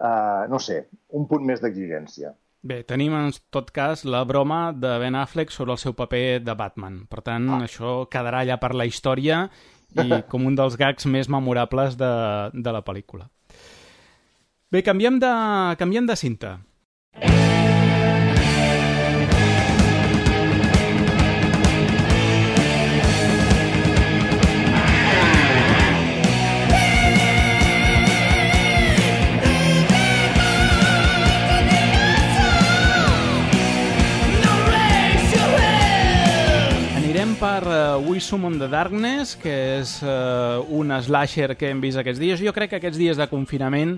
Uh, 0.00 0.48
no 0.48 0.56
sé, 0.58 0.86
un 1.12 1.26
punt 1.28 1.44
més 1.44 1.60
d'exigència. 1.60 2.32
Bé, 2.60 2.82
tenim 2.84 3.14
en 3.16 3.30
tot 3.48 3.70
cas 3.72 4.04
la 4.04 4.20
broma 4.28 4.74
de 4.76 4.98
Ben 5.00 5.16
Affleck 5.16 5.52
sobre 5.52 5.72
el 5.72 5.80
seu 5.80 5.94
paper 5.96 6.42
de 6.44 6.54
Batman. 6.54 7.06
Per 7.08 7.22
tant, 7.24 7.48
ah. 7.56 7.60
això 7.64 8.04
quedarà 8.12 8.44
allà 8.44 8.58
per 8.60 8.74
la 8.76 8.84
història 8.88 9.46
i 9.96 10.20
com 10.30 10.44
un 10.46 10.58
dels 10.58 10.76
gags 10.80 11.08
més 11.08 11.30
memorables 11.32 11.96
de, 11.98 12.12
de 12.52 12.74
la 12.76 12.84
pel·lícula. 12.84 13.30
Bé, 14.70 14.84
canviem 14.86 15.18
de, 15.18 15.32
canviem 15.80 16.06
de 16.06 16.18
cinta. 16.20 16.58
Anirem 17.16 17.49
per 37.50 37.66
uh, 37.66 38.08
We 38.08 38.20
Summon 38.20 38.60
the 38.60 38.68
Darkness, 38.70 39.32
que 39.34 39.52
és 39.80 39.96
uh, 40.04 40.62
un 40.70 40.92
slasher 41.02 41.56
que 41.58 41.70
hem 41.72 41.80
vist 41.82 41.98
aquests 41.98 42.20
dies. 42.22 42.42
Jo 42.44 42.52
crec 42.54 42.70
que 42.70 42.78
aquests 42.78 42.98
dies 43.00 43.18
de 43.18 43.26
confinament, 43.30 43.96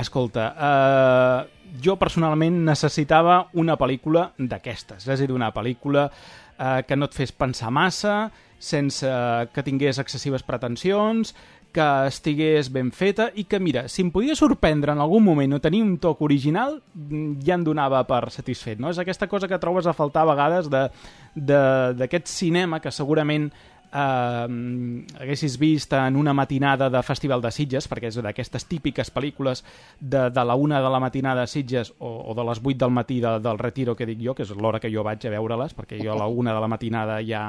escolta, 0.00 0.46
uh, 0.56 1.74
jo 1.84 1.98
personalment 2.00 2.62
necessitava 2.64 3.42
una 3.60 3.76
pel·lícula 3.76 4.30
d'aquestes, 4.38 5.04
és 5.04 5.12
a 5.12 5.18
dir, 5.20 5.34
una 5.36 5.50
pel·lícula 5.52 6.06
uh, 6.08 6.80
que 6.88 6.96
no 6.96 7.10
et 7.10 7.18
fes 7.18 7.34
pensar 7.36 7.72
massa, 7.74 8.16
sense 8.56 9.10
que 9.52 9.66
tingués 9.66 10.00
excessives 10.00 10.46
pretensions, 10.46 11.34
que 11.74 11.86
estigués 12.06 12.68
ben 12.72 12.92
feta 12.94 13.32
i 13.34 13.44
que, 13.50 13.58
mira, 13.58 13.88
si 13.90 14.04
em 14.04 14.12
podia 14.14 14.36
sorprendre 14.38 14.94
en 14.94 15.00
algun 15.02 15.24
moment 15.26 15.56
o 15.56 15.60
tenir 15.60 15.82
un 15.82 15.96
toc 15.98 16.22
original, 16.22 16.78
mm, 16.94 17.42
ja 17.44 17.56
em 17.58 17.64
donava 17.66 18.04
per 18.06 18.30
satisfet, 18.30 18.78
no? 18.78 18.92
És 18.94 19.00
aquesta 19.02 19.26
cosa 19.28 19.48
que 19.50 19.58
trobes 19.58 19.88
a 19.90 19.92
faltar 19.92 20.22
a 20.22 20.30
vegades 20.30 20.70
de- 20.70 20.88
de- 21.34 21.94
d'aquest 21.98 22.30
cinema 22.30 22.78
que 22.80 22.92
segurament 22.94 23.50
eh, 23.94 25.04
haguessis 25.20 25.58
vist 25.58 25.92
en 25.92 26.16
una 26.16 26.34
matinada 26.34 26.90
de 26.90 27.02
Festival 27.02 27.42
de 27.42 27.50
Sitges, 27.54 27.86
perquè 27.88 28.10
és 28.10 28.18
d'aquestes 28.18 28.66
típiques 28.66 29.10
pel·lícules 29.14 29.62
de, 30.00 30.28
de 30.34 30.44
la 30.44 30.56
una 30.58 30.80
de 30.82 30.90
la 30.90 31.00
matinada 31.00 31.44
a 31.44 31.50
Sitges 31.50 31.92
o, 31.98 32.10
o 32.30 32.34
de 32.34 32.44
les 32.50 32.60
8 32.62 32.78
del 32.82 32.94
matí 32.94 33.20
de, 33.22 33.38
del 33.44 33.58
Retiro, 33.58 33.94
que 33.96 34.08
dic 34.08 34.20
jo, 34.24 34.34
que 34.34 34.44
és 34.44 34.52
l'hora 34.58 34.80
que 34.82 34.90
jo 34.92 35.04
vaig 35.06 35.24
a 35.24 35.34
veure-les, 35.36 35.76
perquè 35.78 36.00
jo 36.02 36.12
a 36.12 36.18
la 36.18 36.26
una 36.26 36.54
de 36.54 36.64
la 36.64 36.70
matinada 36.70 37.20
ja 37.24 37.44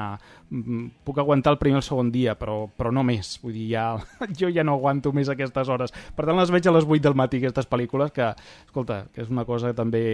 mm, 0.50 1.02
puc 1.04 1.18
aguantar 1.18 1.56
el 1.56 1.60
primer 1.62 1.80
o 1.80 1.84
el 1.84 1.88
segon 1.88 2.12
dia, 2.14 2.36
però, 2.38 2.64
però 2.70 2.94
no 2.94 3.04
més. 3.06 3.36
Vull 3.42 3.56
dir, 3.56 3.68
ja, 3.74 3.88
jo 4.40 4.52
ja 4.52 4.64
no 4.64 4.78
aguanto 4.78 5.12
més 5.16 5.30
aquestes 5.32 5.68
hores. 5.68 5.94
Per 6.16 6.24
tant, 6.24 6.38
les 6.38 6.54
veig 6.54 6.70
a 6.70 6.76
les 6.78 6.86
8 6.86 7.02
del 7.08 7.18
matí, 7.18 7.42
aquestes 7.42 7.68
pel·lícules, 7.68 8.14
que, 8.14 8.32
escolta, 8.66 9.04
que 9.12 9.24
és 9.26 9.32
una 9.32 9.46
cosa 9.48 9.74
també... 9.76 10.06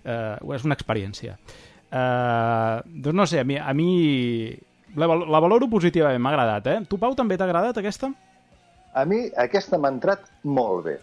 Eh, 0.00 0.54
és 0.56 0.64
una 0.64 0.76
experiència. 0.76 1.34
Eh, 1.90 2.76
doncs 2.86 3.16
no 3.16 3.26
sé, 3.28 3.42
a 3.42 3.44
mi, 3.44 3.58
a 3.60 3.74
mi 3.76 3.90
la, 4.96 5.06
la 5.14 5.40
valoro 5.42 5.68
positivament, 5.70 6.20
m'ha 6.22 6.32
agradat, 6.34 6.66
eh? 6.72 6.78
Tu, 6.88 6.98
Pau, 6.98 7.14
també 7.18 7.36
t'ha 7.38 7.46
agradat 7.48 7.78
aquesta? 7.80 8.10
A 8.94 9.04
mi 9.06 9.20
aquesta 9.38 9.78
m'ha 9.78 9.92
entrat 9.94 10.24
molt 10.42 10.84
bé. 10.88 10.96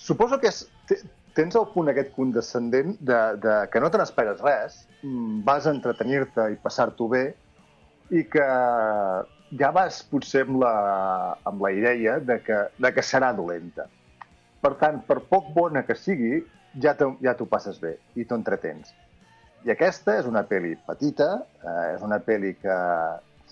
Suposo 0.00 0.38
que 0.40 0.48
és, 0.48 0.62
te- 0.88 1.02
tens 1.36 1.56
el 1.56 1.66
punt 1.74 1.90
aquest 1.92 2.12
condescendent 2.16 2.96
de, 3.00 3.20
de 3.42 3.56
que 3.72 3.80
no 3.80 3.90
te 3.92 4.00
n'esperes 4.00 4.40
res, 4.44 4.80
mm, 5.02 5.42
vas 5.46 5.68
entretenir-te 5.70 6.48
i 6.52 6.58
passar-t'ho 6.62 7.08
bé 7.12 7.22
i 8.12 8.24
que 8.28 8.46
ja 9.60 9.70
vas 9.72 10.00
potser 10.08 10.46
amb 10.46 10.62
la, 10.62 10.72
amb 11.48 11.62
la 11.64 11.72
idea 11.76 12.18
de 12.20 12.38
que, 12.44 12.58
de 12.80 12.92
que 12.92 13.04
serà 13.04 13.32
dolenta. 13.36 13.86
Per 14.62 14.74
tant, 14.80 15.00
per 15.06 15.20
poc 15.28 15.52
bona 15.54 15.84
que 15.84 15.96
sigui, 15.98 16.40
ja 16.80 16.94
t'ho 16.96 17.16
ja 17.20 17.34
passes 17.44 17.80
bé 17.82 17.98
i 18.16 18.24
t'ho 18.24 18.38
entretens. 18.38 18.92
I 19.62 19.70
aquesta 19.70 20.16
és 20.18 20.26
una 20.26 20.42
pel·li 20.46 20.72
petita, 20.88 21.28
eh, 21.62 21.94
és 21.94 22.02
una 22.02 22.18
pel·li 22.18 22.56
que 22.58 22.76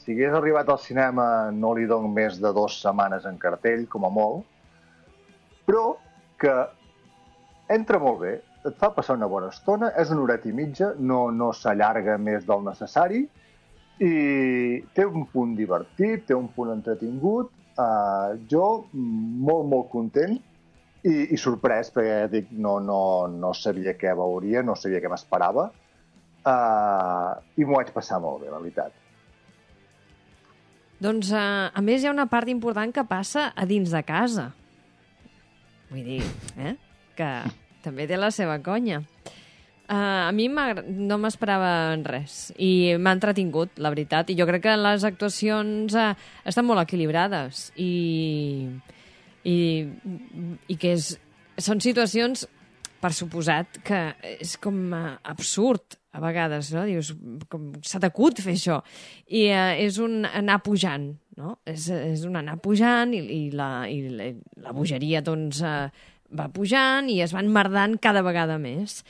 si 0.01 0.15
hagués 0.17 0.35
arribat 0.35 0.71
al 0.73 0.81
cinema 0.83 1.25
no 1.55 1.71
li 1.77 1.87
dono 1.87 2.09
més 2.11 2.41
de 2.43 2.51
dues 2.57 2.81
setmanes 2.83 3.27
en 3.31 3.37
cartell, 3.39 3.85
com 3.93 4.07
a 4.09 4.11
molt, 4.11 4.43
però 5.69 5.85
que 6.41 6.55
entra 7.71 8.01
molt 8.03 8.19
bé, 8.25 8.33
et 8.67 8.77
fa 8.81 8.91
passar 8.97 9.15
una 9.17 9.29
bona 9.31 9.53
estona, 9.55 9.93
és 10.01 10.11
una 10.11 10.25
horeta 10.25 10.51
i 10.51 10.55
mitja, 10.57 10.95
no, 10.99 11.29
no 11.31 11.53
s'allarga 11.55 12.17
més 12.19 12.43
del 12.49 12.65
necessari, 12.67 13.23
i 14.01 14.13
té 14.97 15.07
un 15.07 15.27
punt 15.31 15.55
divertit, 15.55 16.25
té 16.27 16.35
un 16.35 16.49
punt 16.57 16.73
entretingut, 16.73 17.53
uh, 17.79 18.35
jo 18.51 18.65
molt, 18.97 19.69
molt 19.69 19.91
content 19.93 20.35
i, 21.05 21.15
i 21.31 21.39
sorprès, 21.39 21.93
perquè 21.95 22.17
ja 22.25 22.33
dic, 22.33 22.51
no, 22.51 22.79
no, 22.83 23.03
no 23.31 23.53
sabia 23.55 23.95
què 24.01 24.17
veuria, 24.17 24.65
no 24.67 24.75
sabia 24.75 25.05
què 25.05 25.13
m'esperava, 25.13 25.69
uh, 26.47 27.37
i 27.57 27.67
m'ho 27.67 27.77
vaig 27.77 27.93
passar 27.95 28.21
molt 28.23 28.45
bé, 28.45 28.51
la 28.53 28.61
veritat. 28.63 28.97
Doncs, 31.01 31.31
eh, 31.33 31.41
a 31.73 31.81
més, 31.81 32.03
hi 32.03 32.11
ha 32.11 32.13
una 32.13 32.29
part 32.29 32.49
important 32.53 32.93
que 32.93 33.07
passa 33.09 33.51
a 33.57 33.65
dins 33.65 33.89
de 33.89 34.03
casa. 34.05 34.51
Vull 35.89 36.05
dir, 36.05 36.21
eh? 36.61 36.75
que 37.17 37.29
també 37.85 38.05
té 38.09 38.19
la 38.21 38.29
seva 38.35 38.59
conya. 38.65 39.01
Uh, 39.91 40.29
a 40.29 40.31
mi 40.31 40.45
no 40.47 41.17
m'esperava 41.19 41.97
res 42.07 42.53
i 42.63 42.95
m'ha 42.95 43.17
entretingut, 43.17 43.81
la 43.83 43.91
veritat, 43.91 44.29
i 44.31 44.37
jo 44.39 44.47
crec 44.47 44.63
que 44.69 44.77
les 44.79 45.03
actuacions 45.09 45.97
uh, 45.99 46.13
estan 46.47 46.69
molt 46.69 46.85
equilibrades 46.85 47.65
i, 47.75 48.69
i, 49.43 49.57
i 50.71 50.77
que 50.79 50.93
és, 50.95 51.09
són 51.59 51.83
situacions, 51.83 52.47
per 53.03 53.11
suposat, 53.17 53.81
que 53.83 53.99
és 54.37 54.55
com 54.63 54.79
uh, 54.95 55.17
absurd 55.33 55.99
a 56.11 56.21
vegades, 56.23 56.73
no? 56.75 56.85
Dius, 56.89 57.13
com 57.53 57.71
s'ha 57.87 58.01
d'acut 58.03 58.43
fer 58.43 58.57
això. 58.57 58.81
I 59.29 59.47
uh, 59.55 59.75
és 59.79 60.01
un 60.03 60.25
anar 60.27 60.61
pujant, 60.67 61.11
no? 61.39 61.57
És, 61.69 61.89
és 61.95 62.25
un 62.27 62.39
anar 62.41 62.59
pujant 62.63 63.15
i, 63.15 63.21
i, 63.21 63.43
la, 63.55 63.71
i 63.91 64.01
la, 64.11 64.75
bogeria, 64.77 65.23
doncs, 65.27 65.63
uh, 65.63 65.87
va 66.31 66.49
pujant 66.55 67.11
i 67.11 67.21
es 67.25 67.35
van 67.35 67.51
merdant 67.53 67.99
cada 68.03 68.25
vegada 68.27 68.59
més. 68.63 69.01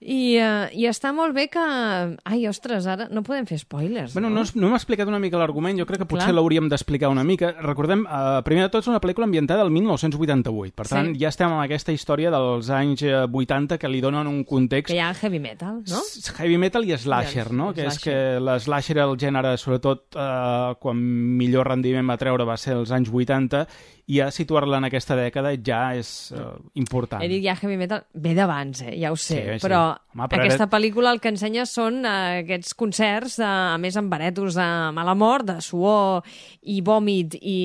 I, 0.00 0.38
uh, 0.38 0.68
I 0.78 0.84
està 0.86 1.10
molt 1.10 1.34
bé 1.34 1.48
que... 1.50 1.58
Ai, 1.58 2.44
ostres, 2.46 2.84
ara 2.86 3.08
no 3.10 3.24
podem 3.26 3.48
fer 3.48 3.56
spoilers, 3.58 4.12
Bueno, 4.14 4.28
no? 4.30 4.44
no, 4.44 4.50
no 4.54 4.68
hem 4.68 4.76
explicat 4.76 5.08
una 5.10 5.18
mica 5.18 5.40
l'argument, 5.40 5.74
jo 5.80 5.86
crec 5.88 6.04
que 6.04 6.06
potser 6.06 6.30
l'hauríem 6.32 6.68
d'explicar 6.70 7.08
una 7.10 7.24
mica. 7.26 7.50
Recordem, 7.66 8.04
eh, 8.06 8.42
primer 8.46 8.68
de 8.68 8.70
tot, 8.76 8.84
és 8.86 8.90
una 8.92 9.00
pel·lícula 9.02 9.26
ambientada 9.26 9.64
al 9.66 9.72
1988, 9.74 10.72
per 10.78 10.86
Sí. 10.86 10.94
tant, 10.94 11.10
ja 11.18 11.32
estem 11.32 11.50
amb 11.50 11.64
aquesta 11.64 11.90
història 11.90 12.30
dels 12.30 12.70
anys 12.70 13.02
eh, 13.02 13.26
80 13.26 13.76
que 13.82 13.88
li 13.90 14.00
donen 14.00 14.30
un 14.30 14.44
context 14.44 14.92
Que 14.92 15.00
hi 15.00 15.02
ha 15.02 15.10
heavy 15.18 15.40
metal, 15.42 15.82
no? 15.82 15.98
S- 16.06 16.30
Heavy 16.38 16.58
metal 16.62 16.86
i 16.86 16.94
slasher, 16.96 17.48
el- 17.50 17.56
no? 17.56 17.72
Que 17.74 17.88
és 17.88 17.98
slasher. 17.98 18.14
que 18.14 18.40
l'slasher, 18.40 18.98
el 19.02 19.16
gènere, 19.18 19.56
sobretot 19.58 20.14
eh, 20.14 20.74
quan 20.78 20.96
millor 21.42 21.66
rendiment 21.74 22.06
va 22.08 22.16
treure 22.16 22.44
va 22.46 22.56
ser 22.56 22.74
els 22.78 22.92
anys 22.94 23.10
80, 23.10 23.66
i 24.08 24.16
ja 24.22 24.30
situar-la 24.32 24.78
en 24.80 24.86
aquesta 24.88 25.12
dècada 25.18 25.50
ja 25.60 25.92
és 25.98 26.08
eh, 26.32 26.44
important. 26.80 27.20
He 27.20 27.28
dit 27.28 27.42
ja 27.44 27.52
heavy 27.60 27.76
metal, 27.76 28.06
ve 28.16 28.32
d'abans, 28.36 28.80
eh? 28.86 28.94
ja 28.96 29.10
ho 29.12 29.16
sé, 29.20 29.36
Sí, 29.36 29.58
sí. 29.58 29.66
però, 29.66 29.82
Home, 30.14 30.28
però 30.32 30.40
aquesta 30.46 30.64
ara- 30.64 30.72
pel·lícula 30.72 31.12
el 31.12 31.20
que 31.20 31.28
ensenya 31.34 31.66
són 31.68 32.00
eh, 32.08 32.40
aquests 32.46 32.72
concerts, 32.80 33.36
de, 33.42 33.44
a 33.44 33.76
més 33.82 33.98
amb 34.00 34.08
baretos 34.12 34.56
de 34.56 34.68
mala 34.96 35.12
mort, 35.14 35.44
de 35.50 35.58
suor 35.60 36.24
i 36.72 36.80
vòmit 36.80 37.36
i, 37.36 37.58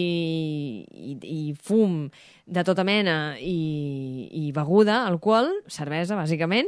i, 0.92 1.16
i 1.24 1.40
fum 1.64 2.10
de 2.46 2.64
tota 2.68 2.84
mena 2.84 3.38
i, 3.40 4.28
i 4.44 4.52
beguda, 4.52 5.06
alcohol, 5.08 5.48
cervesa, 5.72 6.18
bàsicament, 6.20 6.68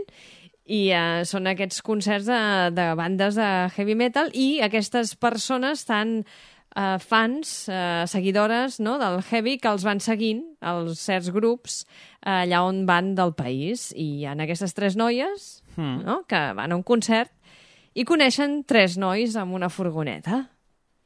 i 0.65 0.85
eh, 0.95 1.21
són 1.27 1.51
aquests 1.51 1.83
concerts 1.85 2.25
de, 2.31 2.39
de 2.73 2.88
bandes 2.97 3.35
de 3.38 3.49
heavy 3.75 3.93
metal 3.99 4.31
i 4.33 4.61
aquestes 4.65 5.11
persones 5.19 5.83
tan 5.85 6.21
eh, 6.75 6.97
fans, 6.99 7.69
eh, 7.69 8.05
seguidores 8.07 8.79
no, 8.79 8.97
del 8.99 9.21
heavy 9.23 9.57
que 9.57 9.71
els 9.71 9.83
van 9.88 9.99
seguint, 9.99 10.43
els 10.61 10.99
certs 10.99 11.31
grups, 11.31 11.85
eh, 12.21 12.43
allà 12.45 12.63
on 12.67 12.85
van 12.85 13.15
del 13.15 13.33
país. 13.33 13.91
I 13.95 14.21
hi 14.21 14.25
ha 14.25 14.35
aquestes 14.38 14.73
tres 14.77 14.95
noies 14.95 15.65
Hmm. 15.75 16.03
no, 16.05 16.23
que 16.27 16.39
van 16.55 16.71
a 16.71 16.75
un 16.77 16.83
concert 16.83 17.31
i 17.95 18.05
coneixen 18.07 18.61
tres 18.67 18.97
nois 18.97 19.35
amb 19.35 19.55
una 19.55 19.69
furgoneta. 19.69 20.45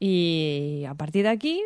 I 0.00 0.86
a 0.88 0.94
partir 0.94 1.24
d'aquí 1.26 1.58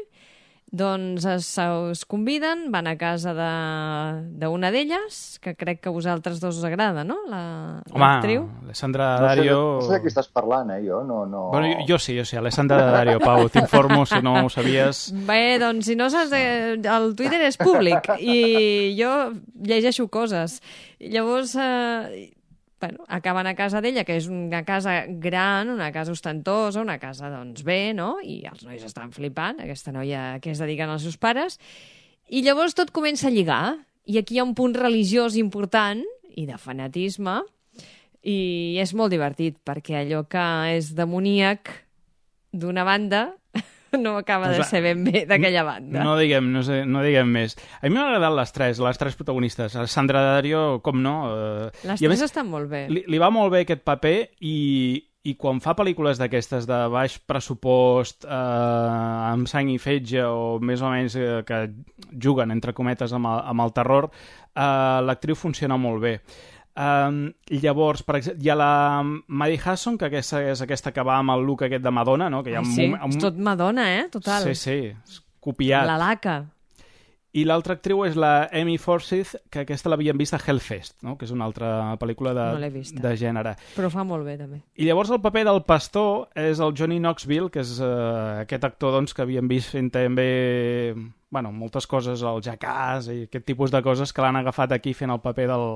doncs 0.75 1.25
es, 1.31 1.47
es 1.93 2.01
conviden, 2.05 2.67
van 2.75 2.89
a 2.91 2.97
casa 2.99 3.31
de- 3.33 4.23
d'una 4.43 4.73
d'elles, 4.75 5.39
que 5.41 5.55
crec 5.55 5.81
que 5.81 5.89
a 5.89 5.93
vosaltres 5.95 6.41
dos 6.43 6.59
us 6.59 6.65
agrada, 6.67 7.05
no? 7.05 7.17
La- 7.31 7.83
Home. 7.93 8.39
Alessandra 8.65 9.13
No 9.13 9.19
sé, 9.19 9.25
Dario... 9.37 9.59
no 9.77 9.87
sé 9.87 9.93
de 9.95 10.01
qui 10.03 10.11
estàs 10.11 10.29
parlant, 10.35 10.71
eh? 10.75 10.81
Jo 10.87 11.05
no... 11.07 11.25
no... 11.27 11.45
Bueno, 11.53 11.69
jo, 11.79 11.87
jo 11.95 11.99
sí, 12.03 12.17
jo 12.19 12.25
sí, 12.27 12.37
Alessandra 12.37 12.83
Dario, 12.91 13.21
Pau, 13.23 13.47
t'informo 13.49 14.05
si 14.07 14.21
no 14.23 14.35
ho 14.45 14.51
sabies. 14.51 15.13
Bé, 15.29 15.59
doncs 15.63 15.87
si 15.87 15.95
no 15.97 16.11
saps... 16.11 16.33
Eh, 16.35 16.75
el 16.83 17.15
Twitter 17.15 17.41
és 17.47 17.57
públic 17.61 18.11
i 18.19 18.97
jo 18.99 19.13
llegeixo 19.63 20.09
coses. 20.09 20.59
Llavors, 20.99 21.55
eh, 21.61 22.34
bueno, 22.85 23.05
acaben 23.09 23.47
a 23.49 23.55
casa 23.57 23.81
d'ella, 23.81 24.05
que 24.05 24.19
és 24.21 24.27
una 24.29 24.61
casa 24.67 25.07
gran, 25.09 25.71
una 25.73 25.89
casa 25.93 26.13
ostentosa, 26.13 26.83
una 26.83 26.99
casa, 27.01 27.31
doncs, 27.33 27.65
bé, 27.65 27.95
no? 27.97 28.19
I 28.21 28.43
els 28.51 28.67
nois 28.67 28.85
estan 28.85 29.15
flipant, 29.15 29.63
aquesta 29.65 29.95
noia 29.95 30.35
que 30.45 30.53
es 30.53 30.61
dediquen 30.61 30.93
als 30.93 31.07
seus 31.07 31.17
pares. 31.17 31.57
I 32.29 32.45
llavors 32.45 32.77
tot 32.77 32.93
comença 32.93 33.31
a 33.31 33.33
lligar. 33.33 33.79
I 34.05 34.21
aquí 34.21 34.37
hi 34.37 34.43
ha 34.43 34.45
un 34.45 34.53
punt 34.59 34.77
religiós 34.77 35.39
important 35.41 36.05
i 36.37 36.45
de 36.45 36.59
fanatisme 36.61 37.39
i 38.21 38.77
és 38.81 38.93
molt 38.97 39.13
divertit 39.13 39.57
perquè 39.65 40.03
allò 40.03 40.27
que 40.29 40.45
és 40.77 40.93
demoníac 40.97 41.73
d'una 42.53 42.85
banda 42.85 43.31
no 44.05 44.17
acaba 44.19 44.49
de 44.53 44.65
ser 44.65 44.83
ben 44.85 45.05
bé 45.05 45.25
d'aquella 45.29 45.63
banda. 45.67 46.03
No 46.05 46.17
diguem, 46.19 46.51
no, 46.53 46.63
sé, 46.67 46.83
no 46.87 47.03
diguem 47.05 47.31
més. 47.31 47.57
A 47.81 47.87
mi 47.89 47.95
m'han 47.95 48.11
agradat 48.13 48.37
les 48.41 48.53
tres, 48.53 48.83
les 48.83 48.99
tres 49.01 49.17
protagonistes. 49.19 49.77
Alessandra 49.77 50.23
Dario, 50.35 50.81
com 50.85 51.03
no... 51.03 51.17
Eh, 51.33 51.71
Les 51.85 52.01
i 52.03 52.07
tres 52.09 52.15
més, 52.19 52.23
estan 52.31 52.49
molt 52.51 52.71
bé. 52.71 52.87
li, 52.89 53.05
li 53.09 53.19
va 53.23 53.31
molt 53.35 53.53
bé 53.53 53.65
aquest 53.65 53.85
paper 53.87 54.15
i, 54.41 54.57
i 55.25 55.35
quan 55.41 55.61
fa 55.65 55.73
pel·lícules 55.79 56.19
d'aquestes 56.21 56.67
de 56.69 56.81
baix 56.93 57.19
pressupost, 57.25 58.25
eh, 58.25 58.31
amb 59.33 59.49
sang 59.51 59.71
i 59.73 59.79
fetge 59.81 60.25
o 60.27 60.59
més 60.61 60.83
o 60.85 60.91
menys 60.93 61.17
eh, 61.17 61.43
que 61.49 61.63
juguen, 62.21 62.53
entre 62.55 62.75
cometes, 62.77 63.13
amb 63.17 63.31
el, 63.31 63.41
amb 63.55 63.65
el 63.65 63.73
terror, 63.77 64.11
eh, 64.55 65.01
l'actriu 65.07 65.37
funciona 65.39 65.77
molt 65.81 66.03
bé. 66.05 66.19
Um, 66.75 67.29
llavors, 67.63 68.03
per 68.03 68.17
exemple, 68.19 68.43
hi 68.43 68.51
ha 68.51 68.57
la 68.59 68.71
Maddie 69.29 69.61
Hasson, 69.65 69.95
que 69.99 70.09
aquesta 70.09 70.41
és 70.43 70.63
aquesta 70.65 70.91
que 70.93 71.05
va 71.07 71.21
amb 71.21 71.31
el 71.37 71.45
look 71.47 71.63
aquest 71.69 71.85
de 71.85 71.93
Madonna, 71.95 72.27
no? 72.33 72.43
Que 72.43 72.51
hi 72.51 72.57
ha 72.57 72.65
Ai, 72.65 72.67
un 72.67 72.73
sí, 72.75 72.89
moment- 72.89 73.15
és 73.15 73.23
tot 73.23 73.37
Madonna, 73.39 73.85
eh? 74.01 74.09
Total. 74.11 74.43
Sí, 74.49 74.55
sí, 74.59 74.81
és 74.91 75.21
copiat. 75.41 75.87
La 75.87 75.99
laca. 76.01 76.41
I 77.35 77.43
l'altra 77.45 77.75
actriu 77.75 78.05
és 78.07 78.15
la 78.15 78.49
Amy 78.55 78.77
Forsyth, 78.79 79.35
que 79.51 79.65
aquesta 79.65 79.91
l'havíem 79.91 80.17
vist 80.19 80.35
a 80.35 80.39
Hellfest, 80.39 81.01
no? 81.03 81.17
que 81.19 81.25
és 81.27 81.33
una 81.35 81.45
altra 81.45 81.97
pel·lícula 81.99 82.31
de, 82.33 82.45
No 82.61 82.71
vista. 82.71 83.01
de 83.03 83.17
gènere. 83.19 83.57
Però 83.75 83.91
fa 83.91 84.05
molt 84.07 84.25
bé, 84.25 84.37
també. 84.39 84.61
I 84.79 84.87
llavors 84.87 85.11
el 85.11 85.21
paper 85.21 85.43
del 85.45 85.63
pastor 85.67 86.29
és 86.39 86.61
el 86.61 86.75
Johnny 86.79 87.01
Knoxville, 87.01 87.51
que 87.51 87.59
és 87.67 87.81
uh, 87.81 88.39
aquest 88.45 88.63
actor 88.65 88.93
doncs, 88.95 89.13
que 89.15 89.23
havíem 89.23 89.49
vist 89.51 89.71
fent 89.75 89.91
també 89.91 90.95
bueno, 91.29 91.51
moltes 91.51 91.89
coses 91.91 92.23
al 92.23 92.39
Jackass 92.41 93.09
i 93.11 93.25
aquest 93.27 93.45
tipus 93.45 93.73
de 93.75 93.83
coses 93.83 94.13
que 94.15 94.23
l'han 94.23 94.37
agafat 94.39 94.71
aquí 94.71 94.95
fent 94.95 95.11
el 95.11 95.19
paper 95.19 95.49
del, 95.51 95.67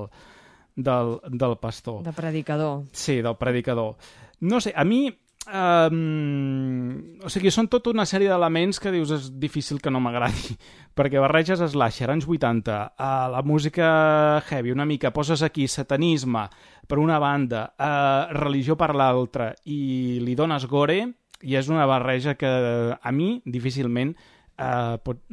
del, 0.78 1.18
del 1.28 1.56
pastor. 1.58 2.02
De 2.04 2.12
predicador. 2.12 2.84
Sí, 2.92 3.20
del 3.20 3.36
predicador. 3.36 3.96
No 4.40 4.60
sé, 4.60 4.72
a 4.74 4.84
mi... 4.84 5.08
Um, 5.48 7.16
o 7.24 7.30
sigui, 7.32 7.48
són 7.48 7.70
tota 7.72 7.88
una 7.88 8.04
sèrie 8.04 8.28
d'elements 8.28 8.76
que 8.84 8.90
dius 8.92 9.14
és 9.16 9.28
difícil 9.40 9.78
que 9.80 9.88
no 9.88 10.00
m'agradi, 10.04 10.52
perquè 10.98 11.22
barreges 11.22 11.62
slasher, 11.72 12.10
anys 12.12 12.26
80, 12.28 12.76
a 13.00 13.12
la 13.32 13.40
música 13.40 14.42
heavy 14.50 14.74
una 14.74 14.84
mica, 14.84 15.14
poses 15.16 15.40
aquí 15.46 15.64
satanisme 15.64 16.44
per 16.86 17.00
una 17.00 17.16
banda, 17.18 17.64
uh, 17.80 18.28
religió 18.36 18.76
per 18.76 18.92
l'altra, 18.94 19.54
i 19.64 20.20
li 20.20 20.36
dones 20.36 20.68
gore, 20.68 21.00
i 21.40 21.56
és 21.56 21.72
una 21.72 21.88
barreja 21.88 22.36
que 22.36 22.52
a 22.92 23.12
mi 23.14 23.38
difícilment 23.46 24.14
uh, 24.14 25.00
pot... 25.02 25.24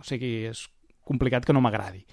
O 0.00 0.06
sigui, 0.06 0.46
és 0.48 0.62
complicat 1.04 1.44
que 1.44 1.52
no 1.52 1.60
m'agradi. 1.60 2.04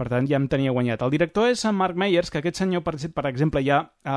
Per 0.00 0.06
tant, 0.08 0.24
ja 0.24 0.38
em 0.40 0.46
tenia 0.48 0.72
guanyat. 0.72 1.02
El 1.04 1.10
director 1.12 1.50
és 1.50 1.60
en 1.68 1.74
Mark 1.76 1.98
Meyers, 2.00 2.30
que 2.32 2.40
aquest 2.40 2.56
senyor, 2.62 2.80
per, 2.86 2.94
per 3.12 3.26
exemple, 3.28 3.60
ja 3.60 3.82
eh, 3.84 4.12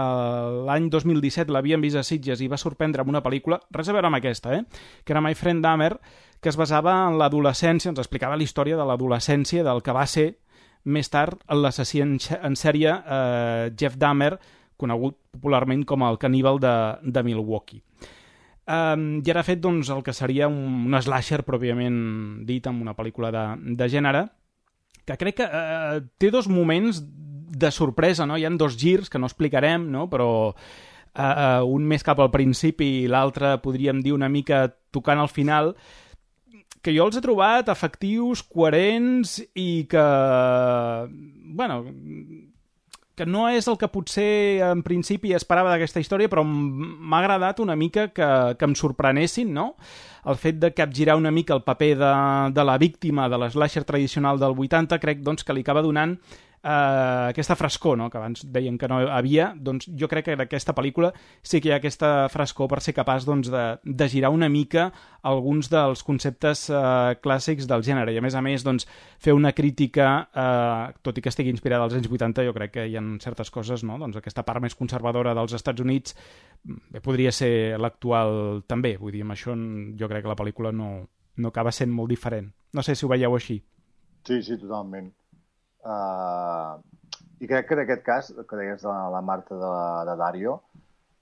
l'any 0.69 0.85
2017 0.93 1.51
l'havien 1.51 1.81
vist 1.83 1.99
a 1.99 2.05
Sitges 2.07 2.39
i 2.39 2.47
va 2.47 2.59
sorprendre 2.61 3.03
amb 3.03 3.11
una 3.11 3.19
pel·lícula, 3.25 3.57
res 3.75 3.89
a 3.91 3.95
veure 3.95 4.07
amb 4.07 4.15
aquesta, 4.15 4.53
eh? 4.55 4.61
que 5.03 5.11
era 5.11 5.19
My 5.19 5.35
Friend 5.35 5.59
Dahmer, 5.65 5.97
que 6.39 6.47
es 6.53 6.57
basava 6.59 6.93
en 7.09 7.17
l'adolescència, 7.19 7.91
ens 7.91 7.99
explicava 7.99 8.37
la 8.39 8.45
història 8.47 8.77
de 8.79 8.85
l'adolescència 8.87 9.65
del 9.67 9.83
que 9.83 9.95
va 9.97 10.05
ser 10.07 10.29
més 10.87 11.11
tard 11.11 11.43
l'assassí 11.51 11.99
en, 12.03 12.13
en 12.15 12.55
sèrie 12.59 12.93
eh, 12.93 13.73
Jeff 13.75 13.99
Dahmer, 13.99 14.37
conegut 14.79 15.17
popularment 15.35 15.83
com 15.87 16.05
el 16.07 16.19
caníbal 16.21 16.61
de, 16.63 16.75
de 17.03 17.23
Milwaukee. 17.27 17.83
Um, 18.63 19.19
I 19.19 19.33
ara 19.33 19.43
ha 19.43 19.47
fet 19.49 19.59
doncs, 19.59 19.91
el 19.91 19.99
que 20.07 20.15
seria 20.15 20.47
un, 20.47 20.87
un 20.87 20.95
slasher 21.03 21.41
pròpiament 21.43 21.99
dit 22.47 22.71
amb 22.71 22.87
una 22.87 22.95
pel·lícula 22.95 23.33
de, 23.35 23.43
de 23.75 23.89
gènere, 23.91 24.23
que 25.05 25.17
crec 25.19 25.41
que 25.41 25.47
eh, 25.47 26.01
té 26.17 26.31
dos 26.31 26.47
moments 26.47 27.01
de 27.03 27.71
sorpresa, 27.71 28.25
no? 28.25 28.37
Hi 28.37 28.47
han 28.47 28.57
dos 28.57 28.77
girs 28.79 29.09
que 29.09 29.19
no 29.21 29.29
explicarem, 29.29 29.89
no? 29.91 30.07
Però 30.11 30.29
eh, 30.51 31.21
eh, 31.21 31.61
un 31.63 31.85
més 31.89 32.05
cap 32.05 32.21
al 32.23 32.31
principi 32.33 32.89
i 33.03 33.11
l'altre, 33.11 33.57
podríem 33.63 34.01
dir, 34.01 34.15
una 34.15 34.31
mica 34.31 34.65
tocant 34.93 35.21
al 35.21 35.31
final, 35.31 35.73
que 36.83 36.91
jo 36.91 37.05
els 37.07 37.17
he 37.17 37.23
trobat 37.23 37.69
efectius, 37.71 38.43
coherents 38.43 39.37
i 39.55 39.85
que, 39.89 40.07
bueno, 41.55 41.79
que 43.15 43.25
no 43.29 43.45
és 43.49 43.67
el 43.69 43.77
que 43.77 43.89
potser 43.93 44.63
en 44.65 44.81
principi 44.85 45.35
esperava 45.37 45.73
d'aquesta 45.73 46.01
història, 46.01 46.29
però 46.31 46.41
m'ha 46.45 47.19
agradat 47.19 47.59
una 47.61 47.75
mica 47.77 48.07
que, 48.09 48.29
que 48.57 48.65
em 48.69 48.73
sorprenessin, 48.77 49.51
no? 49.53 49.73
El 50.25 50.39
fet 50.39 50.57
de 50.61 50.71
capgirar 50.73 51.17
una 51.19 51.31
mica 51.35 51.53
el 51.53 51.61
paper 51.65 51.91
de, 51.99 52.13
de 52.55 52.65
la 52.65 52.79
víctima 52.81 53.27
de 53.29 53.37
l'eslasher 53.37 53.83
tradicional 53.83 54.39
del 54.41 54.57
80, 54.57 54.97
crec 55.03 55.21
doncs, 55.21 55.45
que 55.45 55.53
li 55.53 55.65
acaba 55.65 55.85
donant 55.85 56.17
eh, 56.63 57.29
aquesta 57.29 57.55
frescor, 57.55 57.97
no? 57.97 58.09
que 58.09 58.17
abans 58.17 58.45
deien 58.51 58.77
que 58.79 58.87
no 58.87 59.01
havia, 59.11 59.51
doncs 59.55 59.89
jo 59.99 60.07
crec 60.09 60.25
que 60.29 60.37
en 60.37 60.43
aquesta 60.45 60.73
pel·lícula 60.75 61.11
sí 61.41 61.61
que 61.61 61.69
hi 61.69 61.73
ha 61.73 61.79
aquesta 61.81 62.29
frescor 62.33 62.69
per 62.71 62.79
ser 62.81 62.95
capaç 62.95 63.27
doncs, 63.27 63.51
de, 63.51 63.65
de 63.83 64.07
girar 64.09 64.31
una 64.33 64.49
mica 64.49 64.89
alguns 65.21 65.69
dels 65.71 66.03
conceptes 66.07 66.69
eh, 66.69 67.15
clàssics 67.23 67.67
del 67.69 67.83
gènere 67.83 68.13
i 68.13 68.19
a 68.19 68.23
més 68.23 68.35
a 68.35 68.41
més 68.45 68.63
doncs, 68.63 68.87
fer 69.19 69.35
una 69.35 69.53
crítica, 69.53 70.09
eh, 70.31 70.93
tot 71.03 71.19
i 71.19 71.23
que 71.23 71.31
estigui 71.33 71.53
inspirada 71.53 71.87
als 71.87 71.97
anys 71.99 72.09
80, 72.09 72.47
jo 72.47 72.55
crec 72.55 72.77
que 72.77 72.87
hi 72.87 72.97
ha 72.97 73.03
certes 73.23 73.51
coses, 73.51 73.83
no? 73.83 73.99
doncs 73.99 74.19
aquesta 74.19 74.45
part 74.47 74.63
més 74.63 74.75
conservadora 74.79 75.35
dels 75.35 75.53
Estats 75.59 75.83
Units 75.83 76.15
bé, 76.63 77.01
podria 77.03 77.31
ser 77.31 77.77
l'actual 77.79 78.63
també, 78.67 78.95
vull 78.97 79.13
dir, 79.13 79.23
amb 79.25 79.35
això 79.35 79.55
jo 79.99 80.09
crec 80.09 80.23
que 80.23 80.31
la 80.31 80.39
pel·lícula 80.39 80.71
no, 80.71 80.93
no 81.37 81.51
acaba 81.51 81.71
sent 81.71 81.91
molt 81.91 82.09
diferent. 82.09 82.51
No 82.73 82.83
sé 82.83 82.95
si 82.95 83.05
ho 83.05 83.11
veieu 83.11 83.35
així. 83.35 83.59
Sí, 84.23 84.39
sí, 84.41 84.57
totalment. 84.57 85.11
Uh, 85.83 86.79
I 87.43 87.49
crec 87.49 87.67
que 87.67 87.75
en 87.75 87.81
aquest 87.83 88.03
cas, 88.05 88.29
que 88.47 88.59
deies 88.59 88.81
de 88.81 88.93
la 89.13 89.21
Marta 89.21 89.55
de, 89.59 89.73
de 90.07 90.15
Dario, 90.19 90.61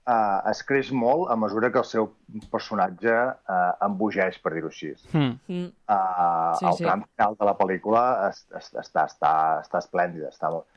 uh, 0.05 0.39
es 0.51 0.61
creix 0.67 0.91
molt 0.93 1.31
a 1.33 1.37
mesura 1.39 1.71
que 1.73 1.81
el 1.81 1.87
seu 1.89 2.11
personatge 2.53 3.15
uh, 3.15 3.71
embogeix, 3.87 4.37
per 4.43 4.53
dir-ho 4.53 4.69
així. 4.69 4.93
Hmm. 5.11 5.35
Mm. 5.47 5.71
Uh, 5.89 6.53
Sí, 6.59 6.67
el 6.67 6.77
sí. 6.77 6.85
tram 6.85 7.05
final 7.07 7.37
de 7.39 7.47
la 7.47 7.55
pel·lícula 7.57 8.03
es, 8.29 8.43
es, 8.57 8.71
està, 8.83 9.07
està, 9.09 9.33
està 9.65 9.81
esplèndida. 9.81 10.29
Està 10.29 10.51
molt... 10.53 10.67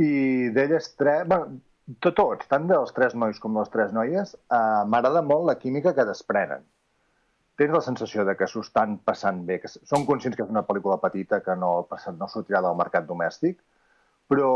I 0.00 0.50
d'elles 0.56 0.90
tres... 0.98 1.26
Bueno, 1.30 1.60
tot, 2.00 2.14
tots, 2.16 2.46
tant 2.50 2.68
dels 2.70 2.92
tres 2.96 3.14
nois 3.18 3.38
com 3.42 3.54
de 3.54 3.62
les 3.62 3.72
tres 3.72 3.94
noies, 3.94 4.34
uh, 4.50 4.82
m'agrada 4.90 5.22
molt 5.26 5.46
la 5.50 5.58
química 5.60 5.94
que 5.94 6.06
desprenen. 6.08 6.66
Tens 7.60 7.74
la 7.76 7.82
sensació 7.84 8.24
de 8.24 8.32
que 8.40 8.46
s'ho 8.48 8.62
estan 8.64 8.94
passant 9.04 9.42
bé, 9.48 9.58
que 9.60 9.68
són 9.68 10.06
conscients 10.08 10.36
que 10.36 10.46
és 10.46 10.52
una 10.52 10.62
pel·lícula 10.64 10.96
petita 11.02 11.42
que 11.44 11.56
no, 11.60 11.72
no 12.16 12.28
sortirà 12.32 12.62
del 12.64 12.78
mercat 12.78 13.04
domèstic, 13.08 13.58
però 14.32 14.52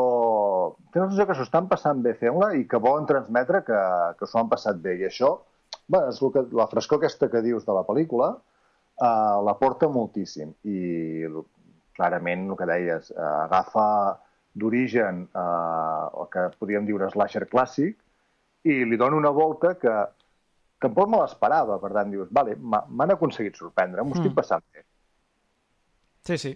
tens 0.95 1.03
la 1.03 1.09
sensació 1.11 1.27
que 1.29 1.37
s'ho 1.37 1.45
estan 1.45 1.69
passant 1.69 2.01
bé 2.07 2.15
fent-la 2.23 2.55
i 2.57 2.65
que 2.71 2.81
volen 2.81 3.05
transmetre 3.11 3.61
que, 3.67 3.81
que 4.17 4.29
s'ho 4.31 4.41
han 4.41 4.49
passat 4.55 4.81
bé. 4.81 4.97
I 5.03 5.09
això, 5.11 5.35
bé, 5.93 6.01
és 6.15 6.23
que, 6.23 6.47
la 6.57 6.69
frescor 6.73 7.03
aquesta 7.03 7.29
que 7.29 7.45
dius 7.45 7.69
de 7.69 7.77
la 7.77 7.85
pel·lícula, 7.85 8.31
uh, 8.39 9.37
l'aporta 9.51 9.93
moltíssim. 9.93 10.57
I 10.65 11.29
clarament, 11.99 12.49
el 12.49 12.61
que 12.63 12.71
deies, 12.73 13.13
uh, 13.13 13.29
agafa 13.45 13.87
d'origen 14.55 15.27
uh, 15.35 16.09
el 16.23 16.33
que 16.33 16.49
podríem 16.57 16.89
dir 16.89 16.97
un 16.97 17.05
slasher 17.11 17.45
clàssic 17.53 17.99
i 18.65 18.81
li 18.89 18.97
dona 18.97 19.21
una 19.21 19.35
volta 19.35 19.75
que 19.77 19.93
tampoc 20.85 21.09
me 21.11 21.21
l'esperava. 21.23 21.81
Per 21.83 21.91
tant, 21.97 22.11
dius, 22.13 22.29
vale, 22.31 22.55
m'ha- 22.61 22.85
m'han 22.89 23.15
aconseguit 23.17 23.57
sorprendre, 23.61 24.05
m'ho 24.05 24.15
estic 24.17 24.31
Mm. 24.33 24.39
passant 24.39 24.65
bé. 24.73 24.85
Sí, 26.25 26.39
sí. 26.39 26.55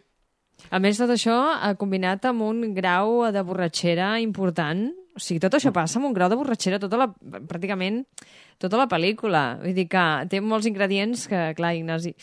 A 0.74 0.78
més, 0.82 0.98
tot 0.98 1.10
això 1.14 1.34
ha 1.62 1.74
combinat 1.78 2.24
amb 2.26 2.42
un 2.42 2.74
grau 2.74 3.30
de 3.32 3.42
borratxera 3.46 4.16
important. 4.20 4.88
O 5.14 5.20
sigui, 5.22 5.38
tot 5.42 5.54
això 5.54 5.70
passa 5.74 5.98
amb 5.98 6.06
un 6.08 6.14
grau 6.14 6.28
de 6.30 6.36
borratxera 6.38 6.78
tota 6.82 6.96
la, 6.98 7.06
pràcticament 7.50 8.04
tota 8.58 8.76
la 8.78 8.86
pel·lícula. 8.90 9.58
Vull 9.62 9.74
dir 9.74 9.86
que 9.90 10.04
té 10.30 10.40
molts 10.40 10.66
ingredients 10.66 11.26
que, 11.30 11.54
clar, 11.58 11.74
Ignasi, 11.78 12.14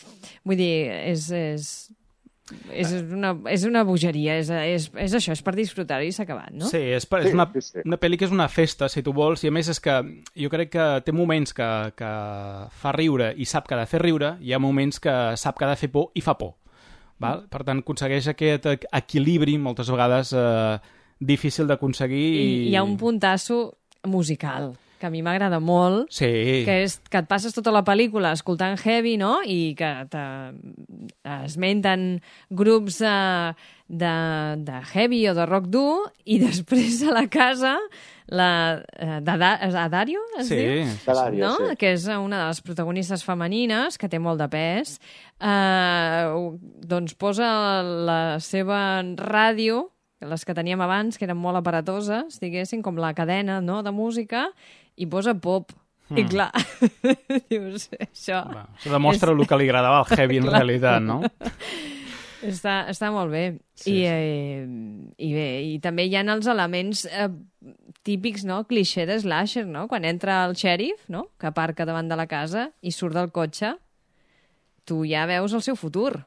vull 0.44 0.56
dir, 0.56 0.90
és, 1.12 1.30
és, 1.30 1.66
és, 2.70 2.92
una, 3.02 3.32
és 3.50 3.64
una 3.66 3.82
bogeria, 3.86 4.36
és, 4.38 4.50
és, 4.50 4.88
és 5.02 5.14
això, 5.18 5.34
és 5.34 5.42
per 5.42 5.56
disfrutar-ho 5.56 6.06
i 6.06 6.12
s'ha 6.14 6.22
acabat, 6.26 6.52
no? 6.54 6.68
Sí, 6.70 6.78
és, 6.94 7.06
per, 7.10 7.24
és 7.26 7.34
una, 7.34 7.48
sí, 7.56 7.62
sí. 7.64 7.82
una 7.84 7.98
pel·li 7.98 8.18
que 8.20 8.28
és 8.28 8.34
una 8.34 8.46
festa, 8.52 8.88
si 8.92 9.02
tu 9.02 9.14
vols, 9.16 9.42
i 9.42 9.50
a 9.50 9.54
més 9.54 9.70
és 9.72 9.82
que 9.82 9.96
jo 10.38 10.52
crec 10.52 10.70
que 10.76 10.86
té 11.06 11.14
moments 11.16 11.56
que, 11.56 11.70
que 11.98 12.12
fa 12.82 12.94
riure 12.94 13.32
i 13.34 13.48
sap 13.48 13.66
que 13.66 13.74
ha 13.74 13.80
de 13.82 13.90
fer 13.90 14.02
riure, 14.04 14.36
i 14.40 14.52
hi 14.52 14.54
ha 14.54 14.62
moments 14.62 15.02
que 15.02 15.16
sap 15.40 15.58
que 15.58 15.66
ha 15.66 15.72
de 15.74 15.80
fer 15.80 15.90
por 15.90 16.12
i 16.14 16.22
fa 16.22 16.36
por. 16.38 16.54
Val? 17.18 17.46
Per 17.50 17.62
tant, 17.64 17.80
aconsegueix 17.80 18.26
aquest 18.28 18.66
equ- 18.76 18.88
equilibri, 18.94 19.56
moltes 19.58 19.88
vegades 19.90 20.34
eh, 20.36 20.78
difícil 21.18 21.66
d'aconseguir. 21.66 22.26
I 22.36 22.50
hi 22.70 22.76
ha 22.76 22.84
un 22.84 22.98
puntasso 23.00 23.78
musical 24.06 24.74
que 25.00 25.06
a 25.06 25.10
mi 25.12 25.20
m'agrada 25.22 25.60
molt, 25.60 26.08
Sí, 26.14 26.64
que 26.64 26.82
és 26.84 26.98
que 27.10 27.18
et 27.20 27.28
passes 27.28 27.52
tota 27.54 27.70
la 27.74 27.84
pel·lícula 27.84 28.32
escoltant 28.32 28.78
heavy, 28.80 29.16
no?, 29.20 29.38
i 29.44 29.74
que 29.76 29.90
te- 30.08 30.26
esmenten 31.44 32.20
grups 32.50 32.98
de, 33.02 33.54
de, 33.88 34.12
de 34.66 34.80
heavy 34.92 35.22
o 35.28 35.34
de 35.34 35.46
rock 35.46 35.66
dur, 35.72 36.10
i 36.24 36.38
després 36.46 37.02
a 37.06 37.12
la 37.14 37.26
casa, 37.28 37.76
la, 38.28 38.82
eh, 38.98 39.20
d'Ada- 39.22 39.58
és 39.68 39.74
Adario, 39.78 40.22
es 40.40 40.48
sí, 40.48 40.56
diu? 40.58 40.86
Salario, 41.04 41.44
no? 41.46 41.68
sí. 41.70 41.76
que 41.78 41.92
és 41.94 42.06
una 42.10 42.40
de 42.44 42.48
les 42.54 42.62
protagonistes 42.64 43.22
femenines, 43.26 43.98
que 43.98 44.08
té 44.10 44.18
molt 44.18 44.40
de 44.42 44.48
pes, 44.52 44.96
eh, 45.40 46.24
doncs 46.86 47.14
posa 47.14 47.82
la 47.84 48.38
seva 48.40 49.02
ràdio, 49.20 49.90
les 50.26 50.46
que 50.48 50.54
teníem 50.56 50.80
abans, 50.80 51.18
que 51.20 51.26
eren 51.28 51.36
molt 51.38 51.58
aparatoses, 51.60 52.38
diguéssim, 52.40 52.80
com 52.82 52.96
la 52.98 53.12
cadena 53.14 53.60
no?, 53.60 53.82
de 53.84 53.92
música, 53.92 54.46
i 54.96 55.08
posa 55.10 55.36
pop. 55.38 55.72
I 56.14 56.22
clar, 56.30 56.52
dius, 57.50 57.88
això 57.98 58.44
Va, 58.46 58.68
això 58.76 58.92
demostra 58.92 59.32
el 59.34 59.42
que 59.42 59.56
li 59.58 59.66
agradava 59.66 60.04
al 60.04 60.12
heavy 60.14 60.36
en 60.38 60.46
realitat, 60.54 61.02
no? 61.02 61.16
està, 62.46 62.76
està 62.92 63.10
molt 63.10 63.32
bé. 63.32 63.42
Sí, 63.74 63.90
I, 63.90 63.96
sí. 63.96 64.04
eh, 64.06 64.68
I 65.18 65.30
bé, 65.34 65.48
i 65.66 65.80
també 65.82 66.06
hi 66.06 66.14
ha 66.14 66.22
els 66.22 66.46
elements 66.46 67.02
eh, 67.10 67.26
típics, 68.06 68.46
no?, 68.46 68.60
cliché 68.70 69.06
de 69.08 69.18
slasher, 69.18 69.66
no?, 69.66 69.88
quan 69.90 70.06
entra 70.06 70.44
el 70.46 70.54
xèrif, 70.54 71.02
no?, 71.10 71.26
que 71.40 71.50
aparca 71.50 71.88
davant 71.88 72.06
de 72.06 72.18
la 72.22 72.28
casa 72.30 72.68
i 72.82 72.94
surt 72.94 73.18
del 73.18 73.32
cotxe, 73.34 73.74
tu 74.86 75.02
ja 75.10 75.26
veus 75.26 75.58
el 75.58 75.66
seu 75.66 75.74
futur. 75.74 76.20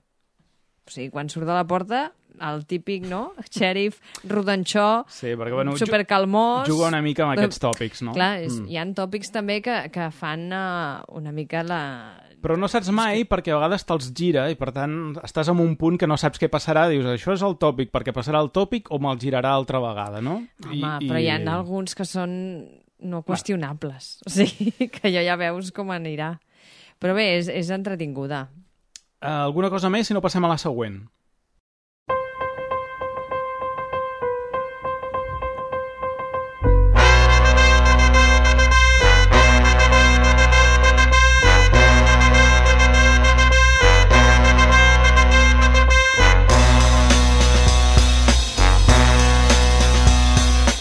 O 0.90 0.94
sigui, 0.94 1.12
quan 1.14 1.30
surt 1.30 1.46
de 1.46 1.54
la 1.54 1.66
porta, 1.70 2.08
el 2.40 2.64
típic, 2.70 3.04
no?, 3.10 3.34
xèrif 3.54 4.00
rodanxó, 4.30 5.04
Sí, 5.12 5.36
perquè, 5.38 5.54
bueno, 5.54 5.76
supercalmós... 5.78 6.68
juga 6.70 6.88
una 6.90 7.02
mica 7.06 7.26
amb 7.28 7.36
aquests 7.36 7.62
tòpics, 7.62 8.02
no? 8.08 8.16
Clar, 8.18 8.40
és, 8.46 8.56
Mm. 8.60 8.72
hi 8.72 8.80
ha 8.80 8.86
tòpics 8.98 9.32
també 9.36 9.60
que, 9.62 9.76
que 9.94 10.10
fan 10.16 10.48
uh, 10.50 11.04
una 11.20 11.32
mica 11.36 11.62
la... 11.64 11.82
Però 12.40 12.56
no 12.56 12.70
saps 12.72 12.88
mai 12.96 13.26
perquè 13.28 13.52
a 13.52 13.58
vegades 13.60 13.84
te'ls 13.84 14.14
gira 14.16 14.46
i 14.50 14.56
per 14.56 14.72
tant 14.72 14.94
estàs 15.28 15.50
en 15.52 15.60
un 15.60 15.74
punt 15.76 15.98
que 16.00 16.08
no 16.08 16.16
saps 16.16 16.40
què 16.40 16.48
passarà, 16.48 16.86
dius 16.88 17.04
això 17.12 17.34
és 17.36 17.44
el 17.44 17.58
tòpic 17.60 17.92
perquè 17.92 18.14
passarà 18.16 18.40
el 18.40 18.48
tòpic 18.56 18.88
o 18.96 19.00
me'l 19.04 19.20
girarà 19.20 19.52
altra 19.52 19.82
vegada, 19.84 20.22
no? 20.24 20.38
Home, 20.64 20.94
però 21.04 21.20
hi 21.20 21.28
ha 21.28 21.36
alguns 21.52 21.94
que 22.00 22.08
són 22.08 22.32
no 23.04 23.24
qüestionables. 23.28 24.20
O 24.28 24.32
sigui, 24.32 24.72
que 24.88 25.12
jo 25.12 25.22
ja 25.24 25.36
veus 25.40 25.74
com 25.76 25.92
anirà. 25.92 26.38
Però 27.00 27.12
bé, 27.16 27.38
és, 27.40 27.52
és 27.52 27.70
entretinguda. 27.76 28.48
Uh, 29.20 29.28
alguna 29.52 29.68
cosa 29.68 29.90
més 29.92 30.08
si 30.08 30.16
no 30.16 30.22
passem 30.24 30.46
a 30.48 30.48
la 30.48 30.56
següent? 30.56 30.94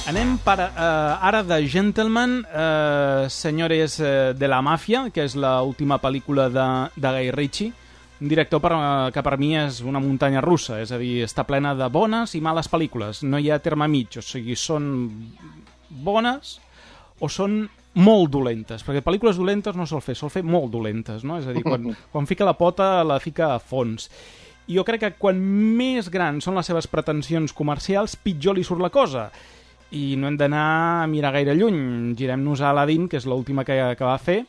Anem 0.06 0.38
per, 0.46 0.60
uh, 0.62 1.18
ara 1.18 1.42
de 1.42 1.58
Gentleman, 1.66 2.38
uh, 2.46 3.26
senyores 3.26 3.98
uh, 3.98 4.30
de 4.30 4.46
la 4.46 4.62
màfia, 4.62 5.08
que 5.10 5.26
és 5.26 5.34
l'última 5.34 5.98
pel·lícula 5.98 6.46
de, 6.54 6.70
de 6.94 7.14
Guy 7.18 7.34
Ritchie, 7.34 7.74
un 8.20 8.28
director 8.28 8.60
per, 8.60 8.72
uh, 8.74 9.10
que 9.14 9.22
per 9.22 9.36
mi 9.38 9.52
és 9.58 9.80
una 9.86 10.02
muntanya 10.02 10.42
russa, 10.42 10.80
és 10.82 10.92
a 10.92 10.98
dir, 10.98 11.22
està 11.26 11.44
plena 11.46 11.74
de 11.78 11.86
bones 11.92 12.34
i 12.34 12.42
males 12.42 12.70
pel·lícules, 12.70 13.22
no 13.22 13.38
hi 13.38 13.50
ha 13.50 13.60
terme 13.62 13.86
mig, 13.90 14.18
o 14.18 14.24
sigui, 14.24 14.56
són 14.58 14.88
bones 15.88 16.58
o 17.20 17.30
són 17.30 17.62
molt 17.98 18.30
dolentes, 18.30 18.84
perquè 18.86 19.02
pel·lícules 19.02 19.38
dolentes 19.38 19.76
no 19.78 19.86
sol 19.86 20.02
fer, 20.04 20.16
sol 20.18 20.30
fer 20.30 20.44
molt 20.46 20.70
dolentes, 20.70 21.24
no? 21.26 21.38
És 21.40 21.48
a 21.48 21.54
dir, 21.54 21.64
quan, 21.66 21.88
quan 22.12 22.28
fica 22.30 22.46
la 22.46 22.56
pota 22.58 23.04
la 23.06 23.18
fica 23.22 23.54
a 23.54 23.62
fons. 23.62 24.10
I 24.68 24.76
jo 24.76 24.84
crec 24.84 25.00
que 25.00 25.14
quan 25.16 25.38
més 25.40 26.10
grans 26.12 26.44
són 26.44 26.58
les 26.58 26.66
seves 26.68 26.90
pretensions 26.90 27.54
comercials, 27.56 28.18
pitjor 28.20 28.58
li 28.58 28.66
surt 28.66 28.84
la 28.84 28.92
cosa. 28.92 29.30
I 29.96 30.18
no 30.20 30.28
hem 30.28 30.36
d'anar 30.36 30.64
a 31.02 31.06
mirar 31.08 31.32
gaire 31.32 31.54
lluny. 31.56 32.12
Girem-nos 32.18 32.60
a 32.60 32.74
Aladdin, 32.74 33.06
que 33.08 33.16
és 33.16 33.24
l'última 33.24 33.64
que, 33.64 33.78
que 33.96 34.04
va 34.04 34.18
fer, 34.20 34.42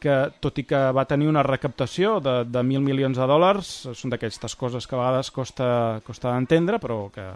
que 0.00 0.16
tot 0.40 0.58
i 0.58 0.64
que 0.68 0.80
va 0.96 1.06
tenir 1.08 1.28
una 1.30 1.44
recaptació 1.46 2.18
de, 2.24 2.40
de 2.48 2.62
mil 2.66 2.82
milions 2.84 3.18
de 3.20 3.28
dòlars, 3.28 3.70
són 3.94 4.12
d'aquestes 4.12 4.56
coses 4.58 4.88
que 4.88 4.96
a 4.96 5.00
vegades 5.02 5.30
costa, 5.34 5.70
costa 6.06 6.32
d'entendre, 6.32 6.80
però 6.82 7.04
que 7.14 7.26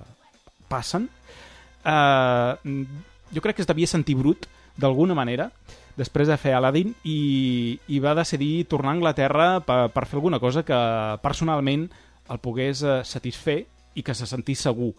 passen, 0.69 1.09
eh, 1.85 2.75
jo 3.35 3.45
crec 3.45 3.59
que 3.59 3.65
es 3.67 3.71
devia 3.71 3.91
sentir 3.91 4.17
brut, 4.19 4.49
d'alguna 4.77 5.15
manera, 5.15 5.51
després 5.97 6.29
de 6.29 6.39
fer 6.41 6.55
Aladdin, 6.57 6.95
i, 7.07 7.79
i 7.89 8.01
va 8.03 8.17
decidir 8.19 8.67
tornar 8.71 8.95
a 8.95 8.99
Anglaterra 8.99 9.49
per, 9.67 9.79
per 9.95 10.07
fer 10.11 10.19
alguna 10.19 10.41
cosa 10.43 10.65
que 10.67 10.79
personalment 11.23 11.87
el 12.33 12.41
pogués 12.43 12.83
eh, 12.83 13.03
satisfer 13.07 13.61
i 13.95 14.03
que 14.03 14.17
se 14.17 14.27
sentís 14.27 14.65
segur. 14.67 14.93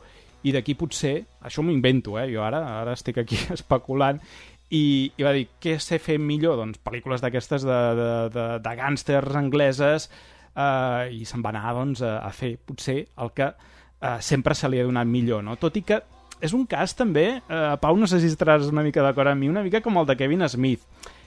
I 0.45 0.53
d'aquí 0.53 0.75
potser, 0.77 1.15
això 1.41 1.63
m'ho 1.65 1.73
invento, 1.73 2.19
eh? 2.21 2.27
jo 2.31 2.43
ara, 2.45 2.61
ara 2.81 2.93
estic 2.95 3.17
aquí 3.23 3.39
especulant, 3.57 4.21
i, 4.69 5.11
i 5.17 5.25
va 5.25 5.33
dir, 5.35 5.45
què 5.61 5.77
sé 5.81 5.99
fer 6.01 6.17
millor? 6.21 6.57
Doncs 6.61 6.81
pel·lícules 6.83 7.21
d'aquestes 7.21 7.65
de, 7.67 7.81
de, 7.99 8.09
de, 8.33 8.45
de 8.65 8.73
gàngsters 8.79 9.37
angleses 9.37 10.09
eh, 10.09 11.13
i 11.13 11.25
se'n 11.27 11.43
va 11.45 11.53
anar 11.53 11.75
doncs, 11.77 12.01
a, 12.01 12.17
a 12.25 12.31
fer 12.33 12.55
potser 12.57 13.01
el 13.21 13.31
que 13.37 13.51
eh, 13.51 14.17
sempre 14.25 14.55
se 14.57 14.69
li 14.71 14.81
ha 14.81 14.87
donat 14.87 15.09
millor, 15.09 15.43
no? 15.45 15.57
Tot 15.61 15.77
i 15.77 15.85
que 15.85 16.01
és 16.43 16.53
un 16.53 16.65
cas 16.69 16.95
també, 16.97 17.27
eh, 17.37 17.75
Pau, 17.81 17.97
no 17.97 18.09
sé 18.09 18.19
si 18.21 18.31
estaràs 18.31 18.71
una 18.71 18.83
mica 18.85 19.03
d'acord 19.05 19.31
amb 19.31 19.43
mi, 19.43 19.51
una 19.51 19.63
mica 19.65 19.83
com 19.85 20.01
el 20.01 20.09
de 20.09 20.17
Kevin 20.19 20.47
Smith. 20.49 20.83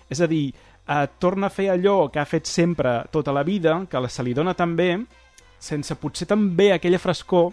És 0.08 0.20
a 0.24 0.28
dir, 0.28 0.50
eh, 0.88 1.06
torna 1.18 1.48
a 1.48 1.54
fer 1.54 1.70
allò 1.72 2.10
que 2.10 2.20
ha 2.20 2.26
fet 2.28 2.46
sempre 2.46 3.04
tota 3.12 3.32
la 3.32 3.44
vida, 3.44 3.86
que 3.88 4.08
se 4.08 4.22
li 4.22 4.34
dona 4.34 4.54
tan 4.54 4.76
bé, 4.76 4.96
sense 5.58 5.94
potser 5.98 6.28
també 6.28 6.72
aquella 6.72 6.98
frescor 6.98 7.52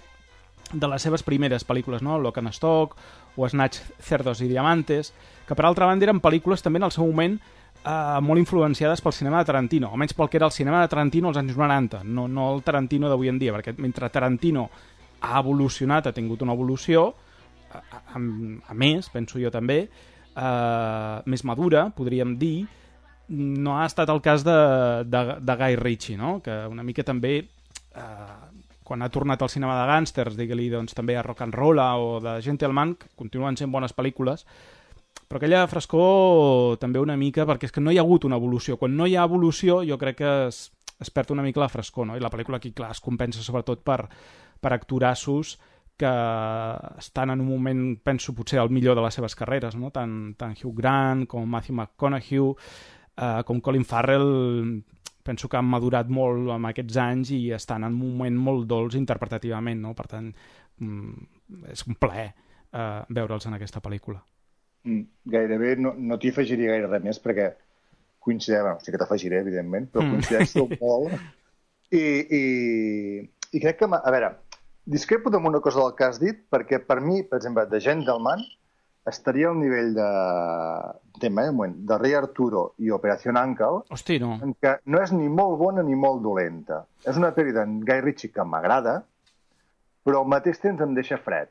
de 0.74 0.88
les 0.88 1.02
seves 1.02 1.24
primeres 1.24 1.66
pel·lícules, 1.66 2.02
no? 2.02 2.20
Lock 2.20 2.38
and 2.38 2.54
Stock 2.54 2.98
o 3.36 3.48
Snatch, 3.50 3.80
Cerdos 4.00 4.42
i 4.42 4.48
Diamantes, 4.48 5.14
que 5.48 5.56
per 5.56 5.66
altra 5.68 5.90
banda 5.90 6.08
eren 6.08 6.22
pel·lícules 6.24 6.64
també 6.66 6.82
en 6.82 6.88
el 6.88 6.94
seu 6.96 7.06
moment 7.06 7.38
eh, 7.86 8.20
molt 8.22 8.42
influenciades 8.42 9.02
pel 9.02 9.14
cinema 9.14 9.42
de 9.42 9.50
Tarantino, 9.52 9.92
almenys 9.92 10.16
pel 10.18 10.30
que 10.30 10.40
era 10.42 10.50
el 10.50 10.56
cinema 10.56 10.82
de 10.82 10.90
Tarantino 10.92 11.30
als 11.30 11.40
anys 11.42 11.58
90, 11.58 12.04
no, 12.04 12.28
no 12.28 12.50
el 12.56 12.64
Tarantino 12.64 13.12
d'avui 13.12 13.30
en 13.32 13.40
dia, 13.42 13.54
perquè 13.56 13.76
mentre 13.78 14.10
Tarantino 14.10 14.70
ha 15.22 15.40
evolucionat, 15.40 16.08
ha 16.08 16.16
tingut 16.16 16.42
una 16.46 16.54
evolució, 16.54 17.08
a, 17.72 17.80
a, 17.80 18.20
a 18.20 18.78
més, 18.78 19.10
penso 19.14 19.40
jo 19.42 19.52
també, 19.54 19.86
eh, 20.36 21.22
més 21.26 21.46
madura, 21.48 21.90
podríem 21.96 22.36
dir, 22.42 22.66
no 23.30 23.80
ha 23.80 23.86
estat 23.88 24.10
el 24.14 24.22
cas 24.22 24.44
de, 24.46 24.58
de, 25.10 25.24
de 25.42 25.56
Guy 25.62 25.78
Ritchie, 25.82 26.18
no? 26.18 26.40
que 26.46 26.54
una 26.70 26.84
mica 26.84 27.04
també, 27.04 27.40
eh, 27.42 28.36
quan 28.86 29.02
ha 29.02 29.10
tornat 29.10 29.42
al 29.42 29.50
cinema 29.50 29.80
de 29.80 29.88
gàngsters, 29.90 30.38
digue-li 30.38 30.70
doncs, 30.70 30.94
també 30.94 31.18
a 31.18 31.24
Rock 31.26 31.42
and 31.42 31.58
Roll 31.58 31.82
o 31.82 32.20
de 32.22 32.38
Gentleman, 32.46 32.94
que 33.02 33.10
continuen 33.18 33.58
sent 33.58 33.72
bones 33.74 33.96
pel·lícules, 33.98 34.46
però 35.28 35.40
aquella 35.40 35.66
frescor 35.68 36.78
també 36.82 37.02
una 37.02 37.18
mica, 37.18 37.46
perquè 37.50 37.70
és 37.70 37.74
que 37.74 37.82
no 37.82 37.92
hi 37.92 37.98
ha 37.98 38.04
hagut 38.06 38.28
una 38.28 38.38
evolució. 38.38 38.78
Quan 38.78 38.96
no 38.98 39.08
hi 39.08 39.16
ha 39.16 39.26
evolució, 39.26 39.82
jo 39.88 39.98
crec 40.02 40.20
que 40.22 40.34
es, 40.48 40.66
es 41.02 41.12
perd 41.12 41.34
una 41.34 41.44
mica 41.46 41.64
la 41.64 41.70
frescor, 41.72 42.08
no? 42.08 42.18
I 42.18 42.24
la 42.24 42.32
pel·lícula 42.34 42.60
aquí, 42.62 42.72
clar, 42.76 42.92
es 42.94 43.02
compensa 43.02 43.42
sobretot 43.44 43.82
per, 43.84 44.04
per 44.62 44.74
actorassos 44.74 45.58
que 45.98 46.12
estan 47.00 47.32
en 47.32 47.42
un 47.42 47.48
moment, 47.48 47.84
penso, 48.04 48.36
potser 48.36 48.60
el 48.60 48.70
millor 48.70 48.98
de 48.98 49.06
les 49.06 49.16
seves 49.16 49.36
carreres, 49.40 49.78
no? 49.80 49.92
Tant, 49.96 50.36
tant 50.38 50.54
Hugh 50.60 50.76
Grant 50.76 51.24
com 51.32 51.48
Matthew 51.48 51.78
McConaughey, 51.78 52.52
eh, 53.16 53.42
com 53.48 53.62
Colin 53.64 53.88
Farrell, 53.88 54.84
penso 55.26 55.50
que 55.50 55.58
han 55.58 55.66
madurat 55.66 56.12
molt 56.12 56.52
amb 56.54 56.70
aquests 56.70 57.00
anys 57.02 57.32
i 57.34 57.42
estan 57.56 57.88
en 57.88 57.96
un 57.96 58.12
moment 58.12 58.38
molt 58.38 58.68
dolç 58.70 59.00
interpretativament, 59.00 59.82
no? 59.82 59.96
Per 59.98 60.08
tant, 60.12 60.30
mm, 60.84 61.28
és 61.72 61.88
un 61.88 61.98
plaer 61.98 62.30
eh, 62.30 63.02
veure'ls 63.10 63.48
en 63.48 63.58
aquesta 63.58 63.82
pel·lícula. 63.82 64.22
Mm, 64.86 65.02
gairebé 65.34 65.76
no, 65.82 65.96
no 65.98 66.18
t'hi 66.22 66.30
afegiria 66.30 66.76
gaire 66.76 66.90
res 66.92 67.04
més 67.04 67.20
perquè 67.22 67.52
coincideix, 68.26 68.62
bueno, 68.66 68.80
sí 68.82 68.94
que 68.94 69.00
t'afegiré, 69.02 69.40
evidentment, 69.42 69.88
però 69.94 70.06
Mm. 70.06 70.12
coincideixo 70.16 70.68
molt. 70.82 71.14
I, 71.94 72.04
i, 72.38 72.44
I 73.54 73.62
crec 73.62 73.80
que, 73.82 73.90
a 73.90 74.12
veure, 74.14 74.32
discrepo 74.86 75.30
amb 75.34 75.50
una 75.52 75.62
cosa 75.62 75.82
del 75.84 75.96
que 75.98 76.06
has 76.06 76.20
dit, 76.22 76.44
perquè 76.50 76.80
per 76.86 77.00
mi, 77.02 77.24
per 77.24 77.38
exemple, 77.42 77.66
de 77.70 77.80
Gentleman 77.82 78.42
estaria 79.06 79.50
al 79.52 79.60
nivell 79.60 79.92
de, 79.94 80.08
tema, 81.22 81.44
eh, 81.46 81.52
moment, 81.54 81.76
de 81.86 81.98
Rei 82.02 82.16
Arturo 82.18 82.74
i 82.82 82.90
Operació 82.90 83.32
Uncle, 83.38 83.84
Hosti, 83.94 84.18
no. 84.20 84.40
en 84.42 84.56
què 84.62 84.80
no 84.90 85.02
és 85.02 85.12
ni 85.14 85.30
molt 85.30 85.60
bona 85.62 85.84
ni 85.86 85.94
molt 85.96 86.24
dolenta. 86.26 86.84
És 87.06 87.18
una 87.22 87.30
pel·li 87.36 87.54
d'en 87.54 87.80
Guy 87.86 88.02
Ritchie 88.02 88.34
que 88.34 88.44
m'agrada, 88.44 89.04
però 90.06 90.24
al 90.24 90.30
mateix 90.34 90.58
temps 90.62 90.82
em 90.82 90.94
deixa 90.98 91.18
fred. 91.22 91.50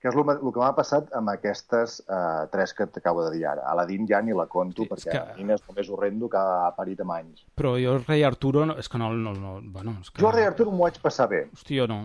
Que 0.00 0.08
és 0.08 0.14
el, 0.16 0.22
el 0.32 0.52
que 0.54 0.60
m'ha 0.62 0.72
passat 0.72 1.10
amb 1.12 1.28
aquestes 1.28 1.98
uh, 2.08 2.46
tres 2.52 2.72
que 2.72 2.86
t'acabo 2.88 3.20
de 3.26 3.34
dir 3.36 3.42
ara. 3.50 3.66
Aladdin 3.68 4.06
ja 4.08 4.22
ni 4.24 4.32
la 4.32 4.46
conto, 4.48 4.86
Sí, 4.86 4.88
perquè 4.88 5.10
que- 5.10 5.18
Aladdin 5.18 5.50
és 5.52 5.60
el 5.68 5.76
més 5.76 5.90
horrendo 5.92 6.30
que 6.32 6.40
ha 6.40 6.70
parit 6.76 7.02
amb 7.04 7.12
anys. 7.18 7.42
Però 7.54 7.74
jo, 7.76 7.98
el 7.98 8.04
rei 8.08 8.24
Arturo, 8.24 8.64
no, 8.64 8.78
és 8.80 8.88
que 8.88 8.96
no... 8.98 9.12
no, 9.12 9.34
no 9.36 9.60
bueno, 9.62 9.98
és 10.00 10.08
que... 10.10 10.22
Jo, 10.22 10.30
el 10.30 10.36
Rei 10.38 10.46
Artur, 10.48 10.70
m'ho 10.72 10.86
vaig 10.86 10.96
passar 11.04 11.28
bé. 11.28 11.42
Hosti, 11.52 11.76
jo 11.78 11.86
no. 11.90 12.00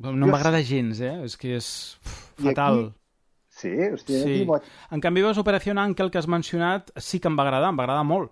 No 0.00 0.12
Jo 0.12 0.28
m'agrada 0.32 0.60
gens, 0.64 1.00
eh? 1.00 1.14
És 1.24 1.36
que 1.40 1.56
és 1.56 1.66
uf, 2.04 2.18
I 2.40 2.50
fatal. 2.50 2.78
aquí- 2.90 2.96
Sí, 3.60 3.68
hòstia, 3.72 4.20
Sí. 4.22 4.36
aquí 4.36 4.44
vaig... 4.48 4.62
En 4.94 5.00
canvi, 5.00 5.22
veus 5.24 5.36
Operació 5.40 5.72
Ankel, 5.76 6.08
que 6.10 6.18
has 6.20 6.28
mencionat, 6.28 6.92
sí 6.96 7.18
que 7.20 7.28
em 7.28 7.36
va 7.36 7.42
agradar, 7.48 7.68
em 7.72 7.76
va 7.80 7.82
agradar 7.88 8.04
molt. 8.04 8.30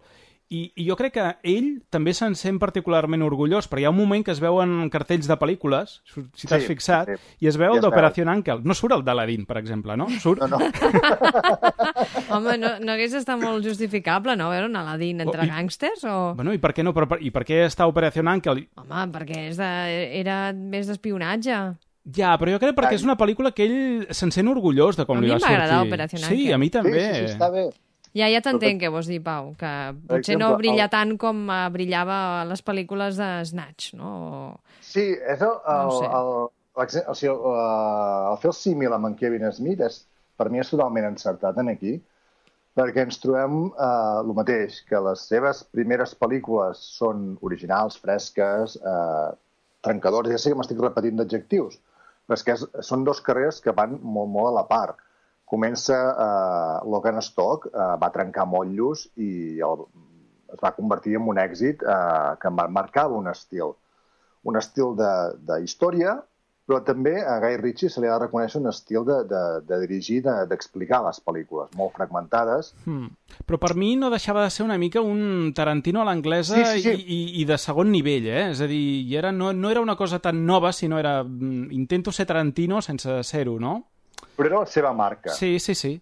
I, 0.50 0.72
I 0.80 0.84
jo 0.88 0.94
crec 0.96 1.12
que 1.12 1.24
ell 1.44 1.66
també 1.92 2.14
se'n 2.16 2.32
sent 2.34 2.56
particularment 2.58 3.20
orgullós, 3.20 3.66
perquè 3.68 3.82
hi 3.82 3.84
ha 3.84 3.90
un 3.92 3.98
moment 3.98 4.22
que 4.24 4.32
es 4.32 4.38
veuen 4.40 4.88
cartells 4.88 5.26
de 5.28 5.36
pel·lícules, 5.36 5.98
si 6.08 6.46
t'has 6.48 6.62
Sí, 6.64 6.70
fixat, 6.70 7.10
sí. 7.10 7.34
i 7.44 7.50
es 7.50 7.58
veu 7.60 7.74
I 7.74 7.76
el 7.76 7.82
d'Operació 7.84 8.24
Ankel. 8.32 8.62
No 8.64 8.72
surt 8.72 8.94
el 8.96 9.04
d'Aladin, 9.04 9.44
per 9.44 9.58
exemple, 9.60 9.96
no? 10.00 10.06
Surt... 10.22 10.40
No, 10.40 10.48
no. 10.56 10.58
Home, 12.32 12.56
no, 12.60 12.70
no 12.80 12.92
hagués 12.94 13.12
estat 13.18 13.40
molt 13.40 13.64
justificable, 13.64 14.36
no? 14.40 14.48
Veure 14.52 14.68
un 14.70 14.76
Aladdin 14.80 15.20
entre 15.24 15.42
Oh, 15.42 15.44
i- 15.44 15.50
gàngsters 15.52 16.04
o... 16.08 16.14
Bueno, 16.38 16.54
i 16.56 16.60
per 16.62 16.72
què 16.76 16.84
no? 16.86 16.94
Per, 16.96 17.04
per, 17.10 17.18
I 17.24 17.30
per 17.34 17.44
què 17.48 17.60
està 17.66 17.86
Operació 17.90 18.24
Ankel? 18.28 18.64
Home, 18.80 19.04
perquè 19.14 19.48
és 19.50 19.60
de, 19.60 19.68
era 20.20 20.38
més 20.56 20.88
d'espionatge. 20.88 21.58
Ja, 22.16 22.32
però 22.40 22.54
jo 22.54 22.60
crec 22.62 22.72
perquè 22.76 22.96
és 22.96 23.04
una 23.04 23.18
pel·lícula 23.20 23.52
que 23.52 23.66
ell 23.68 24.06
se'n 24.16 24.32
sent 24.32 24.48
orgullós 24.48 24.96
de 24.96 25.04
com 25.04 25.18
A 25.18 25.20
li 25.20 25.26
mi 25.28 25.34
va 25.34 25.36
em 25.36 25.42
va 25.42 25.46
sortir. 25.46 25.60
agradar 25.60 25.82
Operación 25.86 26.22
Sí, 26.24 26.38
Ankel. 26.48 26.54
a 26.54 26.58
mi 26.58 26.66
Sí, 26.66 26.70
també. 26.78 27.02
sí, 27.04 27.18
sí, 27.20 27.32
està 27.34 27.50
bé. 27.52 27.66
Ja, 28.18 28.26
ja 28.32 28.40
t'entenc 28.44 28.80
què 28.82 28.90
vols 28.90 29.06
dir, 29.10 29.20
Pau, 29.24 29.52
que 29.60 29.70
potser 30.08 30.34
exemple, 30.34 30.46
no 30.48 30.58
brilla 30.60 30.86
el- 30.88 30.92
tant 30.94 31.16
com 31.20 31.44
eh, 31.54 31.58
brillava 31.74 32.18
a 32.40 32.44
les 32.48 32.62
pel·lícules 32.66 33.18
de 33.20 33.30
Snatch, 33.50 33.92
no? 33.98 34.12
Sí, 34.82 35.04
és 35.14 35.42
el, 35.44 35.54
el, 35.54 35.88
No 35.90 35.96
sé. 35.98 36.06
el, 36.18 36.30
l'exem- 36.82 37.08
o 37.10 37.14
sigui, 37.18 37.32
el, 37.34 37.58
el 38.32 38.38
fer 38.42 38.50
el 38.52 38.56
símil 38.60 38.96
amb 38.96 39.10
en 39.10 39.16
Kevin 39.20 39.46
Smith 39.52 39.80
és, 39.86 40.00
per 40.38 40.48
mi 40.50 40.60
és 40.62 40.70
totalment 40.70 41.06
encertat 41.12 41.58
en 41.62 41.68
aquí, 41.74 41.96
perquè 42.78 43.02
ens 43.08 43.18
trobem 43.18 43.56
eh, 43.74 44.20
el 44.22 44.32
mateix, 44.38 44.80
que 44.88 45.00
les 45.02 45.24
seves 45.30 45.64
primeres 45.74 46.12
pel·lícules 46.18 46.78
són 46.98 47.36
originals, 47.42 47.96
fresques, 47.98 48.76
eh, 48.78 49.28
trencadores, 49.82 50.30
ja 50.34 50.38
sé 50.38 50.50
que 50.52 50.58
m'estic 50.58 50.78
repetint 50.82 51.18
d'adjectius, 51.18 51.78
però 52.26 52.36
és 52.38 52.44
que 52.46 52.54
és, 52.54 52.64
són 52.86 53.04
dos 53.06 53.20
carreres 53.24 53.60
que 53.64 53.74
van 53.74 53.98
molt, 54.02 54.30
molt 54.30 54.50
a 54.52 54.56
la 54.60 54.64
part. 54.70 54.96
Comença 55.48 55.96
eh, 56.12 56.88
Logan 56.90 57.18
Stock, 57.24 57.66
eh, 57.72 57.90
va 58.02 58.10
trencar 58.14 58.44
motllos 58.46 59.06
i 59.16 59.58
el, 59.64 59.84
es 60.52 60.60
va 60.64 60.74
convertir 60.76 61.16
en 61.16 61.28
un 61.28 61.38
èxit 61.40 61.82
eh, 61.82 62.34
que 62.42 62.50
mar- 62.52 62.68
marcava 62.70 63.16
un 63.16 63.28
estil. 63.32 63.72
Un 64.44 64.56
estil 64.60 64.92
de, 64.96 65.12
de 65.48 65.62
història, 65.64 66.18
però 66.68 66.82
també 66.84 67.14
a 67.24 67.38
Guy 67.40 67.56
Ritchie 67.62 67.88
se 67.88 68.00
li 68.00 68.06
ha 68.10 68.18
de 68.18 68.26
reconèixer 68.26 68.60
un 68.60 68.68
estil 68.68 69.06
de, 69.08 69.16
de, 69.28 69.40
de 69.64 69.78
dirigir, 69.86 70.18
de- 70.26 70.44
d'explicar 70.50 71.00
les 71.06 71.16
pel·lícules, 71.24 71.72
molt 71.80 71.94
fragmentades. 71.96 72.74
Hmm. 72.84 73.08
Però 73.48 73.56
per 73.60 73.72
mi 73.74 73.94
no 73.96 74.10
deixava 74.12 74.44
de 74.44 74.50
ser 74.52 74.66
una 74.68 74.76
mica 74.76 75.00
un 75.00 75.54
Tarantino 75.56 76.02
a 76.02 76.08
l'anglesa 76.10 76.60
Sí, 76.60 76.64
sí, 76.76 76.82
sí. 76.84 76.92
I, 76.92 77.16
i, 77.16 77.42
i 77.42 77.46
de 77.48 77.56
segon 77.58 77.88
nivell, 77.92 78.28
eh? 78.28 78.50
És 78.52 78.60
a 78.60 78.68
dir, 78.68 78.82
i 79.08 79.16
era, 79.16 79.32
no, 79.32 79.54
no 79.56 79.72
era 79.72 79.80
una 79.80 79.96
cosa 79.96 80.20
tan 80.20 80.44
nova, 80.44 80.74
sinó 80.76 81.00
era... 81.00 81.22
mm, 81.24 81.72
Intento 81.72 82.12
ser 82.12 82.26
Tarantino 82.28 82.82
sense 82.84 83.22
ser-ho, 83.24 83.56
no? 83.58 83.78
Però 84.38 84.46
era 84.52 84.60
la 84.62 84.70
seva 84.70 84.92
marca. 84.94 85.32
Sí, 85.34 85.58
sí, 85.58 85.74
sí. 85.74 85.96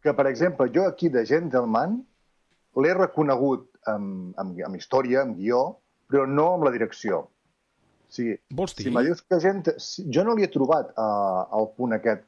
Que, 0.00 0.14
per 0.16 0.26
exemple, 0.30 0.68
jo 0.72 0.86
aquí 0.86 1.10
de 1.12 1.24
Gentleman 1.26 1.98
l'he 2.80 2.94
reconegut 2.94 3.66
amb, 3.90 4.30
amb, 4.38 4.60
amb 4.66 4.78
història, 4.78 5.24
amb 5.26 5.36
guió, 5.36 5.64
però 6.08 6.24
no 6.30 6.52
amb 6.54 6.64
la 6.68 6.72
direcció. 6.72 7.18
O 7.26 8.12
sigui, 8.14 8.36
Vols 8.54 8.74
dir? 8.78 8.86
si 8.88 8.90
me 8.94 9.02
dius 9.06 9.20
que 9.22 9.38
gent... 9.42 9.68
Jo 10.10 10.24
no 10.26 10.34
li 10.38 10.46
he 10.46 10.50
trobat 10.50 10.94
uh, 10.98 11.44
el 11.58 11.68
punt 11.76 11.92
aquest 11.98 12.24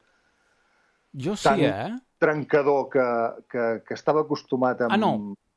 Jo 1.25 1.35
sí, 1.35 1.43
tant 1.47 1.61
eh? 1.61 1.89
trencador 2.23 2.87
que, 2.89 3.05
que, 3.51 3.65
que 3.87 3.93
estava 3.97 4.21
acostumat 4.23 4.81
amb, 4.85 4.93
Ah, 4.95 4.97
no. 4.97 5.11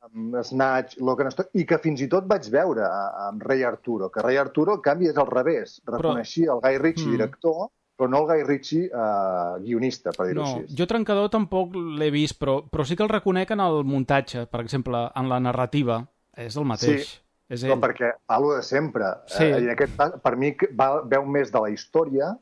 amb 0.07 0.35
Snatch, 0.43 0.97
Logan 0.99 1.31
Stock, 1.31 1.49
i 1.57 1.63
que 1.65 1.79
fins 1.83 2.01
i 2.03 2.09
tot 2.11 2.27
vaig 2.29 2.49
veure 2.53 2.83
a- 2.85 3.27
amb 3.29 3.41
Rei 3.47 3.63
Arturo, 3.63 4.09
que 4.11 4.21
Rei 4.21 4.37
Arturo, 4.37 4.75
en 4.77 4.83
canvi, 4.85 5.07
és 5.09 5.17
al 5.17 5.27
revés. 5.31 5.79
Reconeixia 5.87 6.51
el 6.53 6.61
Guy 6.63 6.77
Ritchie 6.83 7.07
Mm. 7.07 7.15
director, 7.17 7.69
però 7.97 8.09
no 8.09 8.19
el 8.21 8.27
Guy 8.29 8.43
Ritchie 8.45 8.85
eh, 8.87 9.59
guionista, 9.65 10.11
per 10.13 10.27
dir-ho 10.29 10.43
No, 10.43 10.49
així. 10.61 10.75
jo 10.77 10.85
Trencador 10.87 11.29
tampoc 11.33 11.73
l'he 11.75 12.11
vist, 12.13 12.37
però, 12.39 12.59
però 12.69 12.85
sí 12.85 12.95
que 12.95 13.03
el 13.03 13.09
reconec 13.09 13.51
en 13.55 13.63
el 13.65 13.83
muntatge, 13.83 14.45
per 14.47 14.61
exemple, 14.61 15.07
en 15.15 15.29
la 15.29 15.39
narrativa. 15.41 16.03
És 16.37 16.55
el 16.61 16.65
mateix. 16.69 17.07
Sí, 17.09 17.19
és 17.49 17.63
Però 17.63 17.73
ell. 17.73 17.81
perquè 17.81 18.11
parlo 18.29 18.51
de 18.53 18.61
sempre. 18.61 19.07
Sí. 19.25 19.43
Eh, 19.47 19.63
I 19.65 19.69
aquest, 19.73 19.95
pa- 19.97 20.11
per 20.21 20.35
mi 20.37 20.51
va, 20.77 21.01
veu 21.01 21.25
més 21.25 21.49
de 21.51 21.59
la 21.63 21.71
història 21.73 22.35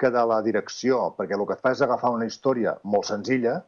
que 0.00 0.10
de 0.10 0.22
la 0.26 0.40
direcció, 0.42 1.14
perquè 1.16 1.36
el 1.38 1.46
que 1.46 1.52
et 1.54 1.60
fa 1.62 1.70
és 1.76 1.82
agafar 1.84 2.10
una 2.10 2.26
història 2.26 2.72
molt 2.82 3.04
senzilla 3.06 3.60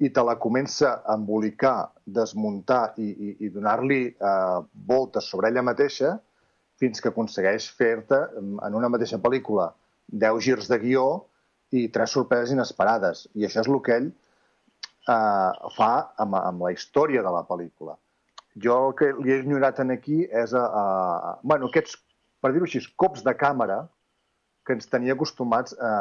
i 0.00 0.08
te 0.08 0.22
la 0.24 0.38
comença 0.40 1.02
a 1.04 1.16
embolicar, 1.18 1.90
desmuntar 2.06 2.94
i, 2.96 3.10
i, 3.10 3.36
i 3.44 3.48
donar-li 3.52 4.00
eh, 4.14 4.60
voltes 4.72 5.26
sobre 5.28 5.50
ella 5.50 5.60
mateixa 5.66 6.14
fins 6.80 7.02
que 7.02 7.10
aconsegueix 7.12 7.66
fer-te 7.76 8.16
mm, 8.40 8.62
en 8.64 8.74
una 8.78 8.88
mateixa 8.88 9.18
pel·lícula 9.20 9.66
10 10.12 10.40
girs 10.44 10.68
de 10.70 10.78
guió 10.82 11.04
i 11.70 11.88
tres 11.94 12.10
sorpreses 12.16 12.52
inesperades. 12.54 13.28
I 13.38 13.46
això 13.46 13.62
és 13.62 13.68
el 13.70 13.80
que 13.86 13.96
ell 14.00 14.08
eh, 14.10 15.70
fa 15.76 15.90
amb, 16.22 16.34
amb 16.40 16.64
la 16.66 16.72
història 16.74 17.22
de 17.22 17.30
la 17.34 17.44
pel·lícula. 17.48 17.96
Jo 18.60 18.76
el 18.88 18.94
que 18.98 19.12
li 19.22 19.32
he 19.32 19.38
ignorat 19.44 19.78
en 19.84 19.92
aquí 19.94 20.24
és 20.26 20.52
a, 20.54 20.64
a, 20.66 20.84
a 21.30 21.38
bueno, 21.42 21.68
aquests, 21.70 21.96
per 22.42 22.50
dir-ho 22.52 22.66
així, 22.66 22.82
cops 22.98 23.22
de 23.26 23.34
càmera 23.38 23.84
que 24.66 24.74
ens 24.76 24.90
tenia 24.90 25.14
acostumats 25.14 25.76
a 25.78 25.92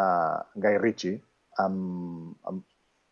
Guy 0.58 0.80
Ritchie, 0.82 1.20
amb, 1.62 2.34
amb 2.50 2.64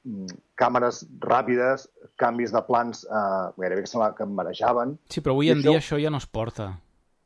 mm, 0.08 0.34
càmeres 0.60 1.04
ràpides, 1.24 1.86
canvis 2.20 2.52
de 2.56 2.62
plans 2.68 3.06
eh, 3.06 3.46
gairebé 3.62 3.86
que, 3.86 3.92
sembla 3.94 4.10
que 4.18 4.26
em 4.26 4.34
marejaven. 4.36 4.98
Sí, 5.14 5.22
però 5.22 5.38
avui 5.38 5.54
en 5.54 5.62
això- 5.62 5.70
dia 5.78 5.84
això 5.84 6.02
ja 6.02 6.10
no 6.14 6.18
es 6.24 6.26
porta. 6.28 6.72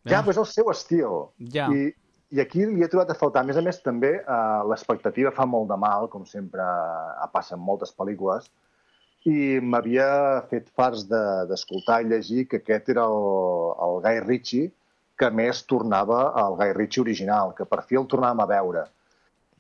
Ja, 0.10 0.20
però 0.26 0.34
és 0.34 0.40
el 0.42 0.48
seu 0.50 0.70
estil. 0.74 1.18
Ja. 1.54 1.68
I, 1.72 1.92
I 2.32 2.40
aquí 2.40 2.64
li 2.66 2.84
he 2.84 2.88
trobat 2.88 3.10
a 3.12 3.18
faltar. 3.20 3.42
A 3.44 3.48
més 3.50 3.58
a 3.60 3.64
més, 3.66 3.82
també 3.84 4.12
eh, 4.22 4.62
l'expectativa 4.72 5.34
fa 5.36 5.46
molt 5.46 5.68
de 5.72 5.78
mal, 5.80 6.08
com 6.12 6.24
sempre 6.26 6.64
passa 7.34 7.58
en 7.58 7.64
moltes 7.64 7.92
pel·lícules, 7.98 8.48
i 9.28 9.60
m'havia 9.62 10.08
fet 10.50 10.70
farts 10.78 11.04
de- 11.10 11.46
d'escoltar 11.50 12.00
i 12.02 12.08
llegir 12.10 12.48
que 12.50 12.62
aquest 12.62 12.90
era 12.90 13.04
el, 13.06 13.20
el 13.88 14.00
Guy 14.06 14.22
Ritchie 14.26 14.72
que 15.22 15.30
més 15.38 15.60
tornava 15.70 16.22
al 16.42 16.56
Guy 16.58 16.72
Ritchie 16.74 17.04
original, 17.04 17.52
que 17.58 17.68
per 17.70 17.84
fi 17.86 18.00
el 18.00 18.08
tornàvem 18.10 18.42
a 18.42 18.48
veure. 18.50 18.86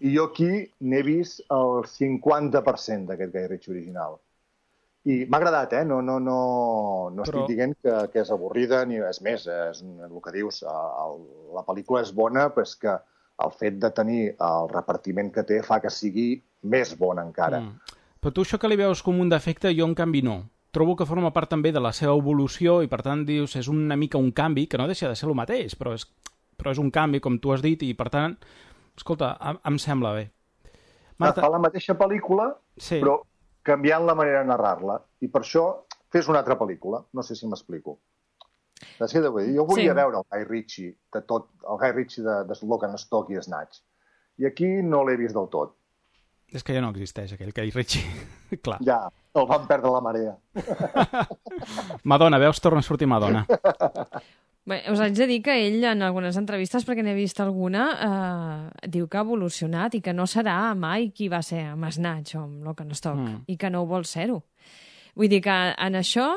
I 0.01 0.15
jo 0.15 0.23
aquí 0.31 0.49
n'he 0.81 1.01
vist 1.05 1.43
el 1.53 1.83
50% 1.85 3.05
d'aquest 3.11 3.35
Guy 3.35 3.47
Ritchie 3.51 3.73
original. 3.75 4.17
I 5.09 5.25
m'ha 5.25 5.37
agradat, 5.39 5.71
eh? 5.73 5.85
No, 5.85 6.01
no, 6.05 6.19
no, 6.19 7.09
no 7.09 7.23
Però- 7.23 7.41
estic 7.41 7.55
dient 7.57 7.73
que, 7.81 7.93
que 8.13 8.19
és 8.21 8.29
avorrida, 8.31 8.83
ni 8.85 8.99
és 9.01 9.21
més, 9.25 9.47
eh, 9.47 9.69
és 9.71 9.81
un- 9.81 9.99
el 10.05 10.21
que 10.21 10.31
dius. 10.35 10.61
El, 10.63 11.15
la 11.55 11.63
pel·lícula 11.65 12.01
és 12.03 12.11
bona, 12.13 12.49
però 12.53 12.61
és 12.61 12.75
que 12.75 12.93
el 13.41 13.51
fet 13.57 13.79
de 13.81 13.89
tenir 13.91 14.35
el 14.37 14.69
repartiment 14.69 15.31
que 15.33 15.43
té 15.43 15.63
fa 15.63 15.79
que 15.81 15.89
sigui 15.89 16.35
més 16.63 16.93
bona 16.99 17.23
encara. 17.25 17.59
Mm. 17.59 17.79
Però 18.21 18.31
tu 18.31 18.41
això 18.45 18.59
que 18.61 18.67
li 18.69 18.75
veus 18.77 19.01
com 19.01 19.19
un 19.19 19.29
defecte, 19.29 19.73
jo 19.75 19.85
en 19.89 19.95
canvi 19.95 20.21
no. 20.21 20.43
Trobo 20.71 20.95
que 20.95 21.05
forma 21.09 21.33
part 21.33 21.49
també 21.49 21.71
de 21.73 21.79
la 21.81 21.91
seva 21.91 22.13
evolució 22.13 22.83
i 22.83 22.87
per 22.87 23.01
tant 23.01 23.25
dius 23.25 23.55
és 23.57 23.67
una 23.67 23.95
mica 23.97 24.17
un 24.21 24.29
canvi 24.31 24.67
que 24.67 24.77
no 24.77 24.85
deixa 24.87 25.09
de 25.09 25.15
ser 25.15 25.27
el 25.27 25.35
mateix, 25.35 25.73
però 25.75 25.95
és, 25.97 26.05
però 26.55 26.71
és 26.71 26.77
un 26.77 26.91
canvi, 26.91 27.19
com 27.19 27.39
tu 27.39 27.51
has 27.51 27.61
dit, 27.65 27.81
i 27.83 27.95
per 27.97 28.09
tant, 28.13 28.37
escolta, 28.95 29.33
em, 29.41 29.57
em 29.65 29.77
sembla 29.79 30.13
bé. 30.13 30.29
Marta... 31.17 31.41
Fa 31.41 31.49
la 31.49 31.59
mateixa 31.59 31.97
pel·lícula, 31.97 32.51
Sí. 32.77 33.01
però 33.01 33.17
canviant 33.63 34.05
la 34.05 34.15
manera 34.15 34.39
de 34.41 34.49
narrar-la. 34.49 34.99
I 35.21 35.27
per 35.27 35.41
això 35.43 35.65
fes 36.11 36.27
una 36.27 36.39
altra 36.39 36.57
pel·lícula. 36.59 37.03
No 37.13 37.23
sé 37.23 37.35
si 37.35 37.47
m'explico. 37.47 37.99
Jo 38.99 39.65
volia 39.65 39.91
Sí. 39.91 39.95
veure 39.95 40.17
el 40.17 40.23
Guy 40.29 40.43
Ritchie, 40.49 40.95
de 41.13 41.21
tot, 41.21 41.49
el 41.69 41.77
Guy 41.77 41.91
Ritchie 41.91 42.23
de, 42.23 42.43
de 42.49 42.55
Lock 42.67 42.83
and 42.83 42.97
Stock 42.97 43.29
i 43.29 43.41
Snatch. 43.41 43.79
I 44.37 44.45
aquí 44.47 44.65
no 44.81 45.03
l'he 45.05 45.17
vist 45.17 45.35
del 45.35 45.47
tot. 45.49 45.75
És 46.51 46.63
que 46.63 46.73
ja 46.73 46.81
no 46.81 46.89
existeix 46.89 47.31
aquell 47.33 47.53
Guy 47.55 47.69
Ritchie. 47.71 48.03
Clar. 48.63 48.79
Ja, 48.83 49.05
el 49.35 49.45
van 49.47 49.67
perdre 49.67 49.91
la 49.93 50.01
marea. 50.01 50.33
Madonna, 52.03 52.37
veus? 52.41 52.59
Torna 52.59 52.79
a 52.79 52.83
sortir 52.83 53.07
Madonna. 53.07 53.45
Bé, 54.63 54.77
us 54.93 54.99
haig 55.01 55.15
de 55.17 55.25
dir 55.25 55.39
que 55.41 55.55
ell, 55.57 55.79
en 55.89 56.03
algunes 56.05 56.37
entrevistes, 56.37 56.83
perquè 56.85 57.01
n'he 57.01 57.15
vist 57.17 57.39
alguna, 57.41 57.85
eh, 58.05 58.87
diu 58.93 59.07
que 59.09 59.17
ha 59.17 59.23
evolucionat 59.25 59.95
i 59.97 60.01
que 60.05 60.13
no 60.13 60.27
serà 60.29 60.75
mai 60.77 61.09
qui 61.09 61.29
va 61.33 61.39
ser 61.41 61.63
amb 61.71 61.89
Snatch 61.89 62.35
o 62.37 62.43
amb 62.43 62.63
Lock 62.67 62.81
and 62.85 62.93
Stock, 62.93 63.17
Mm. 63.17 63.27
mm. 63.31 63.43
i 63.47 63.57
que 63.57 63.69
no 63.73 63.81
ho 63.81 63.87
vol 63.89 64.05
ser-ho. 64.05 64.43
Vull 65.15 65.29
dir 65.29 65.41
que 65.41 65.49
en 65.77 65.93
això 65.97 66.29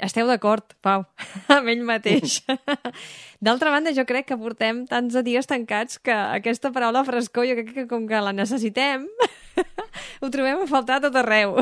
esteu 0.00 0.26
d'acord, 0.26 0.62
Pau, 0.80 1.04
amb 1.48 1.68
ell 1.68 1.82
mateix. 1.86 2.44
D'altra 3.44 3.70
banda, 3.74 3.92
jo 3.92 4.04
crec 4.06 4.26
que 4.30 4.38
portem 4.38 4.86
tants 4.86 5.12
de 5.14 5.22
dies 5.26 5.46
tancats 5.46 5.98
que 5.98 6.12
aquesta 6.14 6.70
paraula 6.72 7.02
frescor 7.04 7.44
jo 7.46 7.54
crec 7.58 7.74
que 7.74 7.86
com 7.90 8.06
que 8.06 8.20
la 8.22 8.32
necessitem, 8.32 9.08
ho 10.22 10.30
trobem 10.32 10.62
a 10.64 10.68
faltar 10.70 10.98
a 10.98 11.04
tot 11.06 11.18
arreu. 11.20 11.58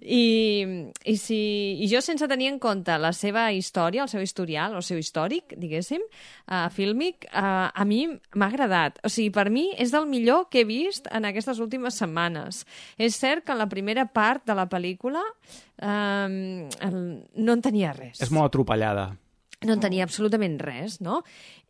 I, 0.00 0.22
i, 1.04 1.16
si, 1.20 1.38
I 1.82 1.88
jo, 1.90 2.02
sense 2.04 2.28
tenir 2.30 2.50
en 2.52 2.60
compte 2.62 2.96
la 3.00 3.12
seva 3.16 3.46
història, 3.54 4.04
el 4.04 4.12
seu 4.12 4.22
historial, 4.24 4.76
el 4.76 4.84
seu 4.86 5.00
històric, 5.00 5.56
diguéssim, 5.60 6.04
uh, 6.04 6.68
fílmic, 6.74 7.28
uh, 7.32 7.70
a 7.74 7.88
mi 7.88 8.04
m'ha 8.08 8.50
agradat. 8.50 9.00
O 9.04 9.12
sigui, 9.12 9.32
per 9.34 9.48
mi 9.54 9.70
és 9.80 9.94
del 9.94 10.06
millor 10.10 10.48
que 10.52 10.62
he 10.62 10.68
vist 10.68 11.08
en 11.10 11.26
aquestes 11.28 11.60
últimes 11.64 11.98
setmanes. 12.00 12.64
És 12.98 13.18
cert 13.20 13.44
que 13.44 13.54
en 13.56 13.62
la 13.62 13.70
primera 13.70 14.06
part 14.12 14.44
de 14.46 14.56
la 14.56 14.68
pel·lícula 14.70 15.22
um, 15.82 16.38
el, 16.86 16.96
no 17.34 17.54
en 17.56 17.62
tenia 17.64 17.92
res 17.96 18.20
És 18.22 18.30
molt 18.34 18.52
atropellada. 18.52 19.12
no 19.64 19.72
en 19.72 19.80
tenia 19.80 20.04
absolutament 20.04 20.58
res, 20.60 21.00
no? 21.00 21.22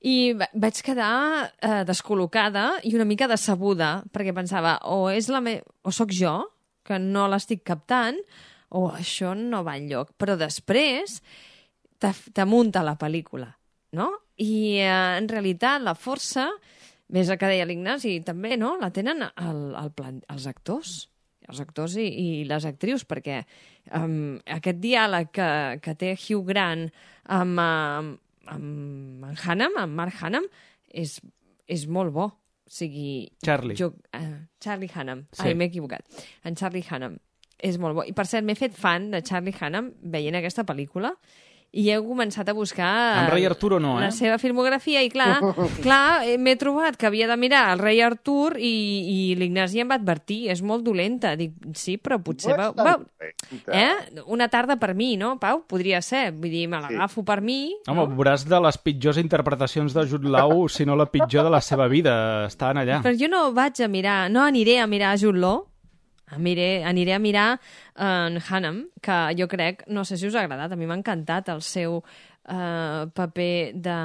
I 0.05 0.35
va- 0.37 0.51
vaig 0.61 0.81
quedar 0.85 1.15
eh, 1.49 1.83
descol·locada 1.89 2.81
i 2.85 2.93
una 2.97 3.07
mica 3.09 3.29
decebuda, 3.31 4.03
perquè 4.13 4.35
pensava, 4.37 4.77
o 4.93 5.09
és 5.09 5.31
la 5.33 5.41
me... 5.41 5.59
o 5.83 5.93
sóc 5.95 6.13
jo, 6.13 6.35
que 6.85 6.99
no 7.01 7.25
l'estic 7.33 7.63
captant, 7.65 8.19
o 8.75 8.89
això 8.93 9.33
no 9.39 9.63
va 9.65 9.79
enlloc. 9.81 10.13
Però 10.21 10.37
després 10.37 11.23
t'amunta 12.37 12.83
la 12.85 12.99
pel·lícula, 13.01 13.49
no? 13.97 14.11
I 14.37 14.83
eh, 14.83 14.93
en 15.17 15.31
realitat 15.31 15.81
la 15.81 15.97
força, 15.97 16.51
més 17.15 17.31
el 17.31 17.41
que 17.41 17.49
deia 17.49 17.65
l'Ignasi, 17.65 18.19
també, 18.27 18.59
no? 18.61 18.75
La 18.81 18.93
tenen 18.93 19.25
el, 19.25 19.67
el 19.81 19.93
plan, 19.97 20.21
els 20.29 20.49
actors 20.51 21.05
els 21.49 21.61
actors 21.61 21.97
i, 22.01 22.07
i 22.09 22.29
les 22.49 22.65
actrius, 22.65 23.05
perquè 23.09 23.43
um, 23.99 24.37
aquest 24.57 24.79
diàleg 24.81 25.31
que, 25.35 25.49
que 25.85 25.95
té 26.01 26.15
Hugh 26.17 26.47
Grant 26.49 26.87
amb, 27.37 27.61
amb, 27.61 28.21
amb 28.53 29.25
en 29.29 29.37
Hannam, 29.45 29.77
amb 29.81 29.99
Mark 29.99 30.17
Hannam, 30.23 30.49
és, 30.89 31.19
és 31.71 31.87
molt 31.87 32.15
bo. 32.15 32.31
O 32.65 32.71
sigui... 32.71 33.29
Charlie. 33.45 33.77
Jo, 33.77 33.93
uh, 34.17 34.35
Charlie 34.63 34.91
Hannam. 34.95 35.27
Sí. 35.33 35.43
Sí. 35.43 35.49
Ai, 35.49 35.57
m'he 35.59 35.69
equivocat. 35.71 36.07
En 36.45 36.57
Charlie 36.57 36.85
Hannam. 36.89 37.19
És 37.65 37.79
molt 37.81 37.97
bo. 37.97 38.05
I, 38.09 38.15
per 38.17 38.27
cert, 38.29 38.45
m'he 38.47 38.57
fet 38.59 38.77
fan 38.77 39.11
de 39.13 39.23
Charlie 39.25 39.55
Hannam 39.61 39.93
veient 40.15 40.41
aquesta 40.41 40.65
pel·lícula 40.69 41.15
i 41.75 41.89
he 41.91 41.99
començat 42.03 42.49
a 42.49 42.55
buscar... 42.55 42.91
En 43.25 43.31
Rei 43.33 43.47
Arturo 43.49 43.81
no, 43.83 43.97
eh? 43.99 44.07
La 44.07 44.13
seva 44.15 44.39
filmografia 44.39 45.03
i, 45.03 45.11
clar, 45.11 45.41
clar 45.85 46.23
m'he 46.39 46.55
trobat 46.61 46.99
que 47.01 47.09
havia 47.09 47.27
de 47.31 47.37
mirar 47.41 47.65
el 47.75 47.83
rei 47.83 48.03
Artur 48.05 48.55
i, 48.59 48.71
i 49.11 49.19
l'Ignasi 49.39 49.83
em 49.83 49.91
va 49.91 49.99
advertir, 49.99 50.45
és 50.55 50.63
molt 50.63 50.87
dolenta. 50.87 51.35
Dic, 51.41 51.57
sí, 51.79 51.97
però 51.99 52.21
potser... 52.23 52.55
No 52.55 52.71
Va, 52.79 52.95
va, 52.95 53.29
eh? 53.75 54.23
Una 54.31 54.49
tarda 54.53 54.79
per 54.81 54.93
mi, 54.95 55.15
no, 55.21 55.35
Pau? 55.43 55.65
Podria 55.69 56.01
ser. 56.05 56.29
Vull 56.33 56.53
dir, 56.53 56.65
me 56.71 56.81
l'agafo 56.85 57.27
per 57.27 57.41
mi. 57.45 57.59
Home, 57.91 58.07
veuràs 58.15 58.47
de 58.49 58.63
les 58.63 58.79
pitjors 58.79 59.19
interpretacions 59.21 59.95
de 59.97 60.07
Jude 60.11 60.31
Law, 60.31 60.67
si 60.71 60.87
no 60.87 60.97
la 60.99 61.09
pitjor 61.11 61.49
de 61.49 61.55
la 61.55 61.63
seva 61.65 61.91
vida. 61.91 62.15
Estan 62.47 62.81
allà. 62.81 63.03
Però 63.05 63.19
jo 63.19 63.31
no 63.31 63.49
vaig 63.57 63.83
a 63.83 63.91
mirar, 63.91 64.19
no 64.31 64.47
aniré 64.47 64.79
a 64.81 64.89
mirar 64.91 65.17
Jude 65.21 65.43
Law, 65.43 65.65
Aniré, 66.33 66.83
aniré 66.89 67.13
a 67.15 67.19
mirar 67.21 67.61
en 68.01 68.39
Hannam, 68.41 68.87
que 69.03 69.17
jo 69.37 69.47
crec, 69.49 69.85
no 69.89 70.05
sé 70.09 70.17
si 70.17 70.27
us 70.27 70.35
ha 70.35 70.41
agradat, 70.47 70.73
a 70.73 70.77
mi 70.77 70.87
m'ha 70.89 70.97
encantat 70.97 71.51
el 71.53 71.61
seu 71.63 71.99
eh, 72.49 73.05
paper 73.13 73.73
de 73.77 73.97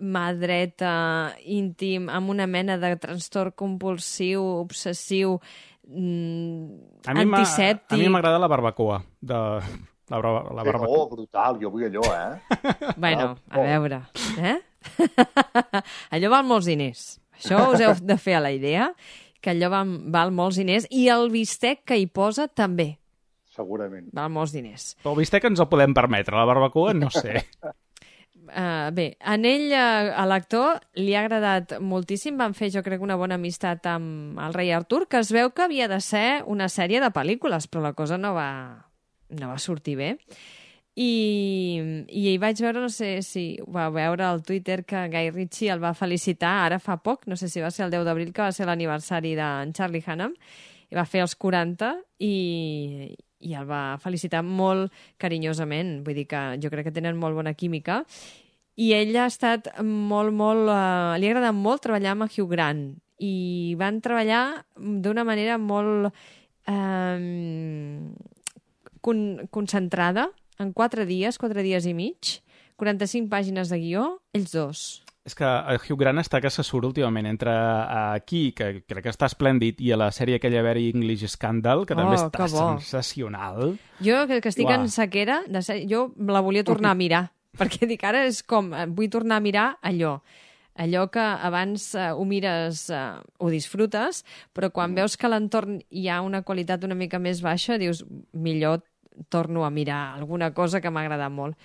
mà 0.00 0.26
dreta 0.38 1.34
íntim 1.44 2.06
amb 2.08 2.30
una 2.30 2.46
mena 2.46 2.78
de 2.78 2.94
trastorn 3.02 3.52
compulsiu, 3.58 4.42
obsessiu, 4.62 5.40
mm, 5.88 7.06
A 7.10 7.14
mi 7.14 7.24
m'ha- 7.26 7.38
antisèptic. 7.42 7.92
A 7.92 7.96
mi 7.98 8.08
m'agrada 8.08 8.38
la 8.38 8.48
barbacoa. 8.48 9.02
De... 9.20 9.34
La, 10.10 10.18
barba, 10.20 10.54
la 10.54 10.62
Eh, 10.62 10.64
barbacoa. 10.66 10.98
Oh, 10.98 11.08
brutal, 11.08 11.58
jo 11.60 11.70
vull 11.70 11.84
allò, 11.88 12.02
eh? 12.12 12.38
Bueno, 12.96 13.36
a 13.50 13.58
veure, 13.60 14.02
eh? 14.38 14.58
allò 16.14 16.28
val 16.30 16.44
molts 16.44 16.66
diners. 16.68 17.18
Això 17.34 17.58
us 17.72 17.80
heu 17.82 17.94
de 18.04 18.16
fer 18.20 18.36
a 18.38 18.42
la 18.44 18.52
idea, 18.54 18.90
que 19.44 19.52
allò 19.52 19.68
val, 19.72 19.94
val 20.12 20.32
molts 20.32 20.58
diners, 20.60 20.88
i 20.88 21.08
el 21.12 21.28
bistec 21.32 21.84
que 21.84 21.98
hi 22.00 22.06
posa 22.08 22.48
també 22.48 22.94
Segurament. 23.54 24.08
val 24.16 24.32
molts 24.32 24.54
diners. 24.56 24.94
Però 25.02 25.12
el 25.12 25.20
bistec 25.20 25.44
ens 25.50 25.60
el 25.60 25.68
podem 25.70 25.94
permetre, 25.96 26.36
la 26.36 26.48
barbacoa 26.48 26.94
no 26.96 27.10
sé. 27.12 27.44
Uh, 27.62 28.88
bé, 28.96 29.10
en 29.20 29.44
ell, 29.48 29.68
uh, 29.70 30.14
a 30.16 30.24
l'actor, 30.30 30.80
li 30.96 31.14
ha 31.14 31.22
agradat 31.26 31.76
moltíssim. 31.84 32.40
Van 32.40 32.56
fer, 32.56 32.72
jo 32.74 32.82
crec, 32.86 33.04
una 33.04 33.20
bona 33.20 33.38
amistat 33.38 33.86
amb 33.92 34.40
el 34.42 34.56
rei 34.56 34.72
Artur, 34.72 35.04
que 35.06 35.20
es 35.20 35.30
veu 35.34 35.52
que 35.52 35.68
havia 35.68 35.88
de 35.92 36.00
ser 36.00 36.42
una 36.50 36.70
sèrie 36.72 37.04
de 37.04 37.12
pel·lícules, 37.14 37.68
però 37.68 37.84
la 37.84 37.94
cosa 37.94 38.18
no 38.18 38.34
va, 38.34 38.50
no 39.28 39.52
va 39.52 39.60
sortir 39.62 39.98
bé. 40.00 40.14
I, 40.94 42.04
I 42.06 42.20
hi 42.30 42.36
vaig 42.38 42.60
veure, 42.62 42.78
no 42.78 42.90
sé 42.92 43.16
si 43.26 43.56
va 43.66 43.88
veure 43.90 44.22
al 44.28 44.44
Twitter, 44.46 44.84
que 44.86 45.08
Guy 45.10 45.32
Ritchie 45.34 45.72
el 45.74 45.82
va 45.82 45.94
felicitar 45.98 46.52
ara 46.68 46.78
fa 46.78 47.00
poc, 47.02 47.26
no 47.26 47.36
sé 47.36 47.48
si 47.50 47.62
va 47.64 47.72
ser 47.74 47.88
el 47.88 47.96
10 47.96 48.06
d'abril, 48.06 48.30
que 48.32 48.44
va 48.44 48.52
ser 48.54 48.68
l'aniversari 48.68 49.34
d'en 49.34 49.74
Charlie 49.74 50.04
Hunnam, 50.06 50.36
i 50.90 50.94
va 50.94 51.06
fer 51.08 51.24
els 51.24 51.34
40 51.34 51.90
i, 52.22 52.34
i 53.42 53.54
el 53.58 53.66
va 53.66 53.98
felicitar 54.02 54.44
molt 54.46 54.92
carinyosament. 55.18 55.96
Vull 56.06 56.20
dir 56.22 56.28
que 56.30 56.42
jo 56.62 56.70
crec 56.70 56.88
que 56.88 56.94
tenen 56.94 57.18
molt 57.18 57.34
bona 57.34 57.56
química. 57.58 58.04
I 58.78 58.92
ell 58.94 59.14
ha 59.18 59.26
estat 59.30 59.72
molt, 59.82 60.34
molt... 60.34 60.68
Uh, 60.68 61.14
li 61.18 61.26
ha 61.26 61.34
agradat 61.34 61.58
molt 61.58 61.82
treballar 61.82 62.14
amb 62.14 62.28
Hugh 62.28 62.50
Grant 62.50 62.86
i 63.22 63.74
van 63.78 64.00
treballar 64.02 64.64
d'una 64.74 65.22
manera 65.26 65.58
molt 65.62 66.10
um, 66.70 68.14
con 69.04 69.20
concentrada, 69.54 70.26
en 70.58 70.72
quatre 70.72 71.06
dies, 71.06 71.38
quatre 71.38 71.62
dies 71.62 71.86
i 71.86 71.94
mig, 71.94 72.38
45 72.80 73.30
pàgines 73.30 73.70
de 73.70 73.78
guió, 73.78 74.04
ells 74.34 74.52
dos. 74.54 74.84
És 75.24 75.32
que 75.32 75.46
el 75.46 75.78
Hugh 75.80 75.96
Grant 75.96 76.20
està 76.20 76.36
que 76.44 76.50
se 76.52 76.60
surt 76.66 76.84
últimament 76.90 77.24
entre 77.30 77.52
aquí, 78.12 78.50
que 78.52 78.82
crec 78.84 79.06
que 79.06 79.12
està 79.14 79.24
esplèndid, 79.30 79.80
i 79.80 79.94
a 79.94 79.96
la 79.96 80.10
sèrie 80.12 80.36
aquella 80.36 80.60
Very 80.66 80.90
English 80.92 81.24
Scandal, 81.32 81.86
que 81.88 81.96
també 81.96 82.18
Oh, 82.18 82.26
està 82.26 82.44
que 82.44 82.50
sensacional. 82.52 83.78
Jo, 84.04 84.26
que, 84.28 84.42
que 84.44 84.52
estic 84.52 84.68
Uah. 84.68 84.82
en 84.82 84.90
sequera, 84.92 85.40
de 85.48 85.62
ser, 85.64 85.78
jo 85.88 86.10
la 86.28 86.44
volia 86.44 86.64
tornar 86.64 86.92
a 86.92 86.98
mirar, 86.98 87.24
perquè 87.58 87.88
dic, 87.88 88.04
ara 88.04 88.26
és 88.28 88.42
com, 88.42 88.74
eh, 88.74 88.84
vull 88.86 89.08
tornar 89.08 89.40
a 89.40 89.44
mirar 89.44 89.68
allò. 89.80 90.18
Allò 90.74 91.06
que 91.08 91.22
abans 91.22 91.94
eh, 91.94 92.10
ho 92.12 92.24
mires, 92.28 92.90
eh, 92.90 93.02
ho 93.38 93.48
disfrutes, 93.48 94.24
però 94.52 94.72
quan 94.74 94.92
veus 94.92 95.16
que 95.16 95.24
a 95.24 95.30
l'entorn 95.32 95.78
hi 95.88 96.08
ha 96.10 96.20
una 96.20 96.42
qualitat 96.42 96.84
una 96.84 96.98
mica 96.98 97.22
més 97.22 97.40
baixa, 97.40 97.78
dius, 97.78 98.04
millor 98.32 98.82
torno 99.28 99.64
a 99.64 99.70
mirar 99.70 100.14
alguna 100.14 100.52
cosa 100.54 100.80
que 100.80 100.90
m'ha 100.90 101.04
agradat 101.04 101.32
molt. 101.32 101.58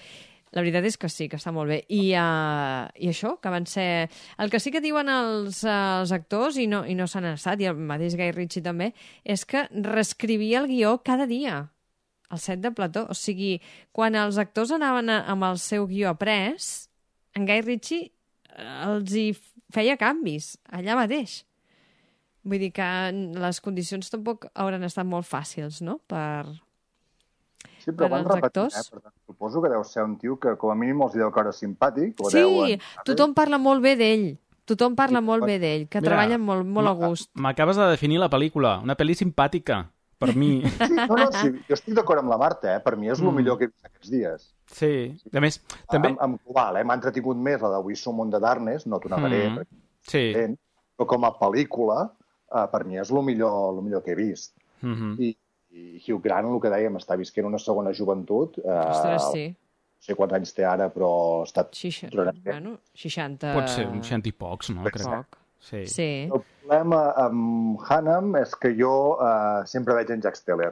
La 0.50 0.64
veritat 0.64 0.86
és 0.89 0.97
que 0.97 1.10
sí, 1.14 1.28
que 1.30 1.38
està 1.38 1.52
molt 1.54 1.70
bé. 1.70 1.84
I, 1.93 2.16
uh, 2.18 2.89
i 2.97 3.12
això, 3.12 3.36
que 3.41 3.52
van 3.54 3.68
ser... 3.70 4.10
El 4.41 4.50
que 4.50 4.62
sí 4.62 4.72
que 4.74 4.82
diuen 4.82 5.10
els, 5.14 5.62
uh, 5.62 6.00
els 6.02 6.14
actors, 6.16 6.58
i 6.58 6.66
no, 6.70 6.82
i 6.89 6.95
no 6.97 7.06
s'han 7.10 7.28
estat, 7.36 7.62
i 7.62 7.68
el 7.70 7.78
mateix 7.78 8.16
Guy 8.18 8.32
Ritchie 8.34 8.66
també, 8.66 8.91
és 9.22 9.45
que 9.45 9.68
reescrivia 9.70 10.64
el 10.64 10.70
guió 10.72 10.95
cada 11.06 11.28
dia 11.30 11.68
al 12.30 12.41
set 12.41 12.64
de 12.64 12.72
plató. 12.74 13.06
O 13.10 13.18
sigui, 13.18 13.60
quan 13.93 14.18
els 14.18 14.39
actors 14.41 14.74
anaven 14.74 15.12
a, 15.14 15.20
amb 15.30 15.45
el 15.52 15.62
seu 15.62 15.86
guió 15.89 16.10
après, 16.16 16.66
en 17.38 17.45
Guy 17.45 17.62
Ritchie 17.68 18.10
eh, 18.10 18.72
els 18.88 19.14
hi 19.14 19.28
feia 19.74 20.00
canvis 20.02 20.56
allà 20.74 20.97
mateix. 20.97 21.43
Vull 22.41 22.62
dir 22.64 22.72
que 22.74 22.89
les 23.14 23.62
condicions 23.62 24.10
tampoc 24.10 24.50
hauran 24.56 24.88
estat 24.88 25.06
molt 25.06 25.30
fàcils, 25.30 25.84
no?, 25.86 26.00
per, 26.10 26.47
Sí, 27.80 27.92
però 27.92 28.08
Per 28.08 28.10
van 28.12 28.26
repetir, 28.26 28.46
actors? 28.64 28.76
eh? 28.78 28.90
Per 28.92 29.02
tant, 29.02 29.14
suposo 29.26 29.62
que 29.62 29.70
deu 29.70 29.84
ser 29.84 30.04
un 30.04 30.18
tio 30.18 30.38
que 30.40 30.56
com 30.58 30.72
a 30.72 30.76
mínim 30.76 31.02
els 31.02 31.14
deu 31.14 31.32
caure 31.32 31.52
simpàtic. 31.56 32.16
O 32.22 32.30
Sí, 32.30 32.38
deuen... 32.38 32.80
tothom 33.06 33.34
parla 33.34 33.58
molt 33.58 33.82
bé 33.82 33.96
d'ell. 33.96 34.38
Tothom 34.66 34.96
parla 34.96 35.20
molt 35.22 35.46
bé 35.46 35.58
d'ell, 35.58 35.88
que 35.90 36.00
Mira, 36.00 36.12
treballa 36.12 36.38
molt, 36.38 36.66
molt 36.66 36.88
a 36.88 36.92
gust. 36.94 37.32
M'acabes 37.34 37.76
de 37.76 37.88
definir 37.90 38.20
la 38.20 38.30
pel·lícula. 38.30 38.76
Una 38.84 38.96
pel·li 38.96 39.16
simpàtica, 39.18 39.80
per 40.20 40.36
mi. 40.36 40.62
Sí, 40.62 40.94
no, 40.94 41.16
no, 41.16 41.32
sí, 41.32 41.50
jo 41.68 41.74
estic 41.74 41.96
d'acord 41.96 42.20
amb 42.20 42.30
la 42.30 42.38
Marta, 42.38 42.76
eh? 42.76 42.80
Per 42.80 42.96
mi 42.96 43.10
és 43.10 43.20
el 43.20 43.26
Mm. 43.32 43.36
millor 43.36 43.58
que 43.58 43.64
he 43.66 43.68
vist 43.68 43.86
aquests 43.86 44.12
dies. 44.12 44.54
Sí. 44.68 44.92
A 45.34 45.40
més, 45.42 45.58
també... 45.90 46.10
Amb, 46.10 46.20
amb 46.22 46.40
global, 46.46 46.78
eh? 46.78 46.84
M'ha 46.84 46.94
entretingut 47.00 47.38
més 47.38 47.60
la 47.62 47.70
de 47.70 47.80
We 47.84 47.96
Som 47.96 48.20
on 48.20 48.30
the 48.30 48.40
Darkness, 48.40 48.86
no 48.86 49.00
t'ho 49.00 49.10
negaré, 49.10 49.50
Mm. 49.50 49.58
mm. 49.60 49.66
Sí. 50.06 50.34
però 50.98 51.06
com 51.08 51.24
a 51.26 51.32
pel·lícula, 51.40 52.12
eh, 52.54 52.68
per 52.72 52.86
mi 52.86 52.98
és 53.00 53.10
el 53.10 53.24
millor, 53.24 53.74
el 53.74 53.82
millor 53.82 54.04
que 54.04 54.12
he 54.12 54.16
vist. 54.16 54.54
Mm 54.82 54.94
-hmm. 54.96 55.20
I, 55.20 55.38
i 55.72 56.00
Hugh 56.02 56.22
Grant, 56.24 56.48
el 56.50 56.60
que 56.64 56.70
dèiem, 56.74 56.96
està 56.98 57.18
visquent 57.20 57.46
una 57.50 57.60
segona 57.62 57.92
joventut. 57.94 58.58
Eh, 58.64 58.78
Ostres, 58.90 59.28
sí. 59.34 59.48
No 60.00 60.06
sé 60.08 60.16
quants 60.16 60.34
anys 60.38 60.54
té 60.56 60.64
ara, 60.66 60.88
però 60.94 61.10
ha 61.42 61.46
estat... 61.46 61.74
Xixa... 61.76 62.08
Bueno, 62.16 62.78
60... 62.96 63.54
Pot 63.58 63.68
ser 63.74 63.86
un 63.92 64.00
cent 64.08 64.24
i 64.26 64.32
pocs, 64.32 64.70
no? 64.72 64.86
Crec. 64.88 65.04
Poc. 65.06 65.38
Sí. 65.60 65.82
Sí. 65.92 66.08
El 66.32 66.40
problema 66.40 67.02
amb 67.20 67.82
Hannam 67.84 68.30
és 68.40 68.54
que 68.56 68.72
jo 68.78 68.94
uh, 69.20 69.66
sempre 69.68 69.98
veig 69.98 70.14
en 70.16 70.22
Jack 70.24 70.40
Steller. 70.40 70.72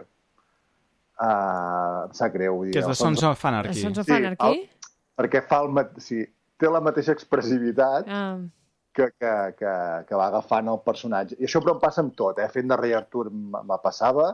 Uh, 1.18 2.06
em 2.08 2.14
sap 2.14 2.32
greu. 2.36 2.60
vull 2.60 2.68
dir, 2.70 2.74
Que 2.78 2.84
és 2.84 2.88
de 2.88 2.94
Sons 2.96 3.20
Sons 3.20 3.32
of 3.34 3.46
Anarchy. 3.50 3.82
Sons 3.82 3.98
of 4.00 4.06
Sí, 4.06 4.14
Anarchy? 4.14 4.52
el- 4.62 4.92
perquè 5.18 5.42
fa 5.50 5.60
el 5.66 5.72
mat... 5.74 5.96
sí, 6.04 6.22
té 6.62 6.70
la 6.70 6.80
mateixa 6.82 7.12
expressivitat 7.18 8.06
Ah, 8.08 8.38
que, 8.94 9.08
que, 9.18 9.32
que, 9.58 9.74
que 10.10 10.16
va 10.18 10.28
agafant 10.32 10.70
el 10.72 10.80
personatge. 10.86 11.36
I 11.42 11.46
això 11.50 11.60
però 11.62 11.76
em 11.76 11.82
passa 11.82 12.02
amb 12.06 12.14
tot, 12.18 12.38
eh? 12.42 12.48
Fent 12.54 12.70
de 12.70 12.78
rei 12.80 12.94
Artur 12.98 13.28
me 13.34 13.78
passava 13.84 14.32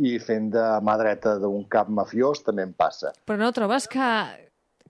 i 0.00 0.14
fent 0.22 0.50
de 0.54 0.62
mà 0.86 0.94
dreta 1.00 1.36
d'un 1.42 1.64
cap 1.68 1.88
mafiós 1.92 2.40
també 2.46 2.62
em 2.64 2.72
passa. 2.72 3.12
però 3.28 3.38
no 3.38 3.52
trobes 3.52 3.86
que, 3.88 4.06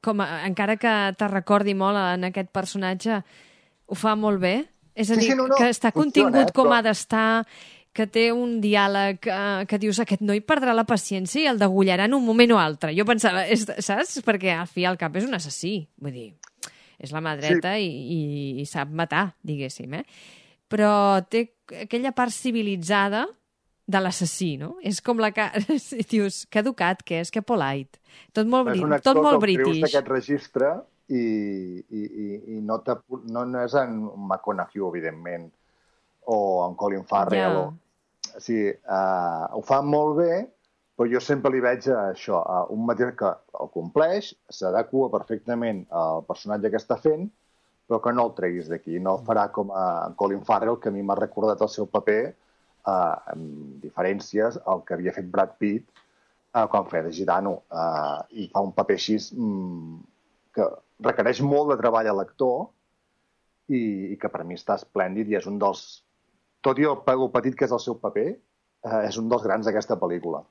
com 0.01 0.21
a, 0.23 0.45
encara 0.47 0.77
que 0.79 0.93
te 1.19 1.29
recordi 1.29 1.75
molt 1.75 1.99
en 1.99 2.29
aquest 2.31 2.51
personatge, 2.55 3.23
ho 3.91 3.95
fa 3.99 4.15
molt 4.17 4.41
bé? 4.41 4.55
És 4.95 5.11
a 5.11 5.15
Sí, 5.17 5.21
dir, 5.21 5.31
sí, 5.33 5.37
no, 5.37 5.47
no, 5.49 5.57
que 5.59 5.69
està 5.71 5.91
funciona, 5.93 6.31
contingut 6.31 6.51
eh, 6.51 6.55
com 6.55 6.67
però- 6.69 6.79
ha 6.79 6.83
d'estar, 6.87 7.47
que 7.93 8.07
té 8.07 8.29
un 8.31 8.61
diàleg 8.63 9.27
eh, 9.27 9.65
que 9.67 9.79
dius 9.83 9.99
aquest 9.99 10.21
noi 10.23 10.41
perdrà 10.47 10.71
la 10.75 10.85
paciència 10.87 11.43
i 11.43 11.49
el 11.51 11.59
degullarà 11.59 12.05
en 12.07 12.15
un 12.15 12.23
moment 12.25 12.53
o 12.55 12.59
altre. 12.63 12.93
Jo 12.95 13.03
pensava, 13.05 13.43
és, 13.51 13.65
saps? 13.83 14.21
Perquè 14.23 14.53
al 14.55 14.69
fi 14.71 14.85
al 14.87 14.97
cap 15.01 15.17
és 15.19 15.27
un 15.27 15.35
assassí. 15.35 15.89
Vull 15.99 16.13
dir, 16.15 16.29
és 17.03 17.11
la 17.11 17.19
mà 17.25 17.33
dreta 17.41 17.75
sí. 17.81 17.89
i, 17.89 18.15
i, 18.15 18.61
i 18.63 18.67
sap 18.71 18.93
matar, 18.95 19.33
diguéssim, 19.43 19.95
eh? 19.99 20.05
Però 20.71 21.19
té 21.27 21.49
aquella 21.83 22.13
part 22.15 22.31
civilitzada 22.31 23.25
de 23.91 24.01
l'assassí, 24.03 24.55
no? 24.61 24.75
És 24.87 25.01
com 25.05 25.21
la 25.23 25.33
que... 25.35 25.49
dius, 26.13 26.45
que 26.51 26.63
educat 26.63 27.03
que 27.07 27.21
és, 27.25 27.33
que 27.35 27.43
polite. 27.43 28.01
Tot 28.37 28.49
molt, 28.51 28.71
és 28.71 28.79
bri... 28.79 28.87
un 28.87 28.97
actor 28.97 29.19
tot 29.19 29.25
molt 29.25 29.41
que 29.41 29.51
el 29.51 29.59
treus 29.59 29.69
british. 29.71 29.85
d'aquest 29.87 30.13
registre 30.13 30.71
i, 31.11 31.25
i, 31.83 32.03
i, 32.05 32.27
i 32.57 32.61
no, 32.67 32.79
no, 33.35 33.45
no 33.45 33.65
és 33.65 33.75
en 33.79 33.99
McConaughey, 34.15 34.85
evidentment, 34.87 35.51
o 36.31 36.39
en 36.69 36.79
Colin 36.79 37.07
Farrell. 37.11 37.59
Ja. 37.59 37.67
O... 37.67 37.77
O 38.31 38.39
sigui, 38.39 38.71
uh, 38.87 39.47
ho 39.59 39.63
fa 39.67 39.81
molt 39.83 40.21
bé, 40.21 40.35
però 40.95 41.09
jo 41.11 41.23
sempre 41.25 41.51
li 41.51 41.63
veig 41.65 41.89
a 41.91 42.11
això, 42.13 42.39
a 42.45 42.61
un 42.71 42.85
mateix 42.87 43.15
que 43.19 43.31
el 43.59 43.71
compleix, 43.75 44.29
s'adequa 44.53 45.09
perfectament 45.11 45.81
al 45.97 46.23
personatge 46.29 46.71
que 46.71 46.79
està 46.79 46.99
fent, 47.01 47.25
però 47.89 47.99
que 48.05 48.13
no 48.15 48.29
el 48.29 48.37
treguis 48.37 48.69
d'aquí. 48.71 49.01
No 49.03 49.17
el 49.17 49.25
farà 49.27 49.49
com 49.51 49.73
a 49.75 50.13
Colin 50.21 50.45
Farrell, 50.47 50.79
que 50.79 50.93
a 50.93 50.95
mi 50.95 51.03
m'ha 51.03 51.19
recordat 51.19 51.65
el 51.67 51.73
seu 51.73 51.89
paper, 51.91 52.21
uh, 52.85 53.17
amb 53.33 53.81
diferències, 53.85 54.59
el 54.73 54.85
que 54.87 54.97
havia 54.97 55.15
fet 55.17 55.29
Brad 55.33 55.57
Pitt 55.61 55.89
uh, 55.91 56.67
quan 56.71 56.89
feia 56.91 57.07
de 57.07 57.15
gitano. 57.15 57.61
Uh, 57.71 58.21
I 58.31 58.49
fa 58.53 58.63
un 58.67 58.75
paper 58.77 58.99
així 58.99 59.19
mm, 59.37 59.97
que 60.57 60.69
requereix 61.07 61.43
molt 61.47 61.73
de 61.73 61.81
treball 61.81 62.11
a 62.11 62.15
l'actor 62.17 62.69
i, 63.71 63.83
i 64.15 64.21
que 64.21 64.31
per 64.33 64.45
mi 64.45 64.59
està 64.59 64.77
esplèndid 64.81 65.31
i 65.31 65.39
és 65.41 65.49
un 65.51 65.59
dels... 65.63 65.85
Tot 66.61 66.79
i 66.79 66.85
el, 66.85 66.99
el 67.09 67.29
petit 67.33 67.55
que 67.57 67.65
és 67.65 67.73
el 67.73 67.81
seu 67.81 67.97
paper, 68.03 68.27
eh, 68.85 69.03
és 69.09 69.17
un 69.17 69.31
dels 69.33 69.45
grans 69.47 69.65
d'aquesta 69.65 69.97
pel·lícula. 70.01 70.43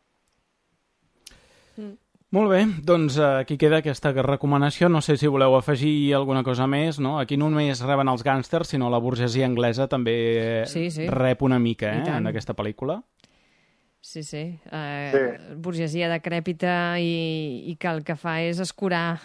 Molt 2.32 2.52
bé, 2.52 2.60
doncs 2.86 3.16
eh, 3.18 3.26
aquí 3.42 3.56
queda 3.58 3.80
aquesta 3.82 4.12
recomanació. 4.14 4.86
No 4.90 5.00
sé 5.02 5.16
si 5.18 5.26
voleu 5.28 5.56
afegir 5.58 6.14
alguna 6.14 6.44
cosa 6.46 6.68
més, 6.70 7.00
no? 7.02 7.16
Aquí 7.18 7.38
no 7.42 7.48
només 7.50 7.82
reben 7.82 8.12
els 8.12 8.22
gàngsters, 8.26 8.70
sinó 8.76 8.90
la 8.94 9.00
burgesia 9.02 9.48
anglesa 9.50 9.88
també 9.90 10.14
eh, 10.38 10.66
Sí, 10.70 10.92
sí. 10.94 11.08
rep 11.10 11.42
una 11.42 11.58
mica 11.60 11.90
eh, 11.96 12.04
en 12.20 12.30
aquesta 12.30 12.54
pel·lícula. 12.54 13.00
Sí, 14.02 14.22
sí. 14.24 14.44
Eh, 14.72 15.10
Sí. 15.12 15.56
Burgesia 15.58 16.08
decrèpita 16.12 17.00
i, 17.02 17.66
i 17.72 17.76
que 17.82 17.90
el 17.90 18.04
que 18.06 18.16
fa 18.16 18.38
és 18.46 18.62
escurar 18.62 19.18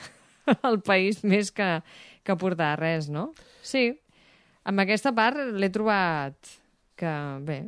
el 0.70 0.80
país 0.80 1.20
més 1.28 1.52
que, 1.52 1.82
que 2.24 2.36
portar 2.40 2.78
res, 2.80 3.10
no? 3.12 3.34
Sí. 3.62 3.90
Amb 4.64 4.80
aquesta 4.80 5.12
part 5.12 5.36
l'he 5.52 5.68
trobat 5.68 6.34
que, 6.96 7.12
bé, 7.44 7.60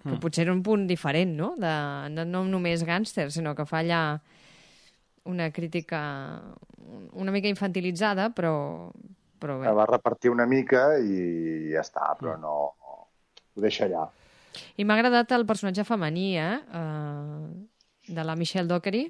que 0.00 0.08
Mm. 0.14 0.20
potser 0.22 0.44
era 0.46 0.52
un 0.54 0.62
punt 0.62 0.86
diferent, 0.88 1.32
no? 1.36 1.52
De, 1.60 1.70
de 2.16 2.24
no 2.24 2.44
només 2.48 2.84
gàngster, 2.86 3.28
sinó 3.34 3.52
que 3.58 3.66
fa 3.68 3.80
allà 3.82 4.00
una 5.28 5.50
crítica 5.54 6.00
una 7.12 7.30
mica 7.30 7.48
infantilitzada, 7.48 8.30
però, 8.30 8.90
però 9.38 9.58
bé. 9.58 9.66
Que 9.66 9.74
va 9.76 9.86
repartir 9.88 10.32
una 10.32 10.46
mica 10.46 10.96
i 10.98 11.72
ja 11.72 11.84
està, 11.84 12.12
però 12.18 12.38
no... 12.40 12.56
Ho 13.58 13.62
deixa 13.62 13.88
allà. 13.88 14.04
I 14.78 14.84
m'ha 14.86 14.94
agradat 14.94 15.32
el 15.34 15.44
personatge 15.46 15.82
femení, 15.86 16.28
eh? 16.38 16.58
Uh, 16.78 18.12
de 18.14 18.24
la 18.24 18.36
Michelle 18.38 18.70
Dockery. 18.70 19.08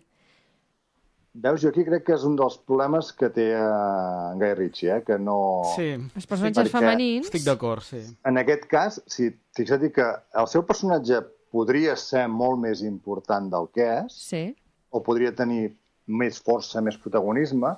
Veus, 1.38 1.60
jo 1.62 1.68
aquí 1.68 1.84
crec 1.86 2.06
que 2.06 2.14
és 2.16 2.24
un 2.26 2.34
dels 2.38 2.56
problemes 2.66 3.12
que 3.14 3.28
té 3.30 3.50
eh, 3.52 3.60
en 3.60 4.40
Guy 4.40 4.54
Ritchie, 4.58 4.88
eh? 4.96 5.02
que 5.06 5.18
no... 5.22 5.36
Sí, 5.76 5.90
Els 5.94 6.26
personatges 6.26 6.64
perquè 6.64 6.72
femenins... 6.72 7.28
estic 7.28 7.44
d'acord, 7.44 7.84
sí. 7.84 8.00
En 8.26 8.40
aquest 8.40 8.64
cas, 8.70 8.96
si 9.06 9.28
fixa't 9.54 9.84
que 9.94 10.06
el 10.40 10.48
seu 10.50 10.64
personatge 10.66 11.20
podria 11.54 11.94
ser 12.00 12.24
molt 12.32 12.58
més 12.64 12.82
important 12.82 13.52
del 13.52 13.68
que 13.76 13.86
és, 14.00 14.16
Sí, 14.32 14.42
o 14.90 15.04
podria 15.04 15.30
tenir 15.36 15.76
més 16.08 16.40
força, 16.42 16.80
més 16.82 16.96
protagonisme, 16.98 17.74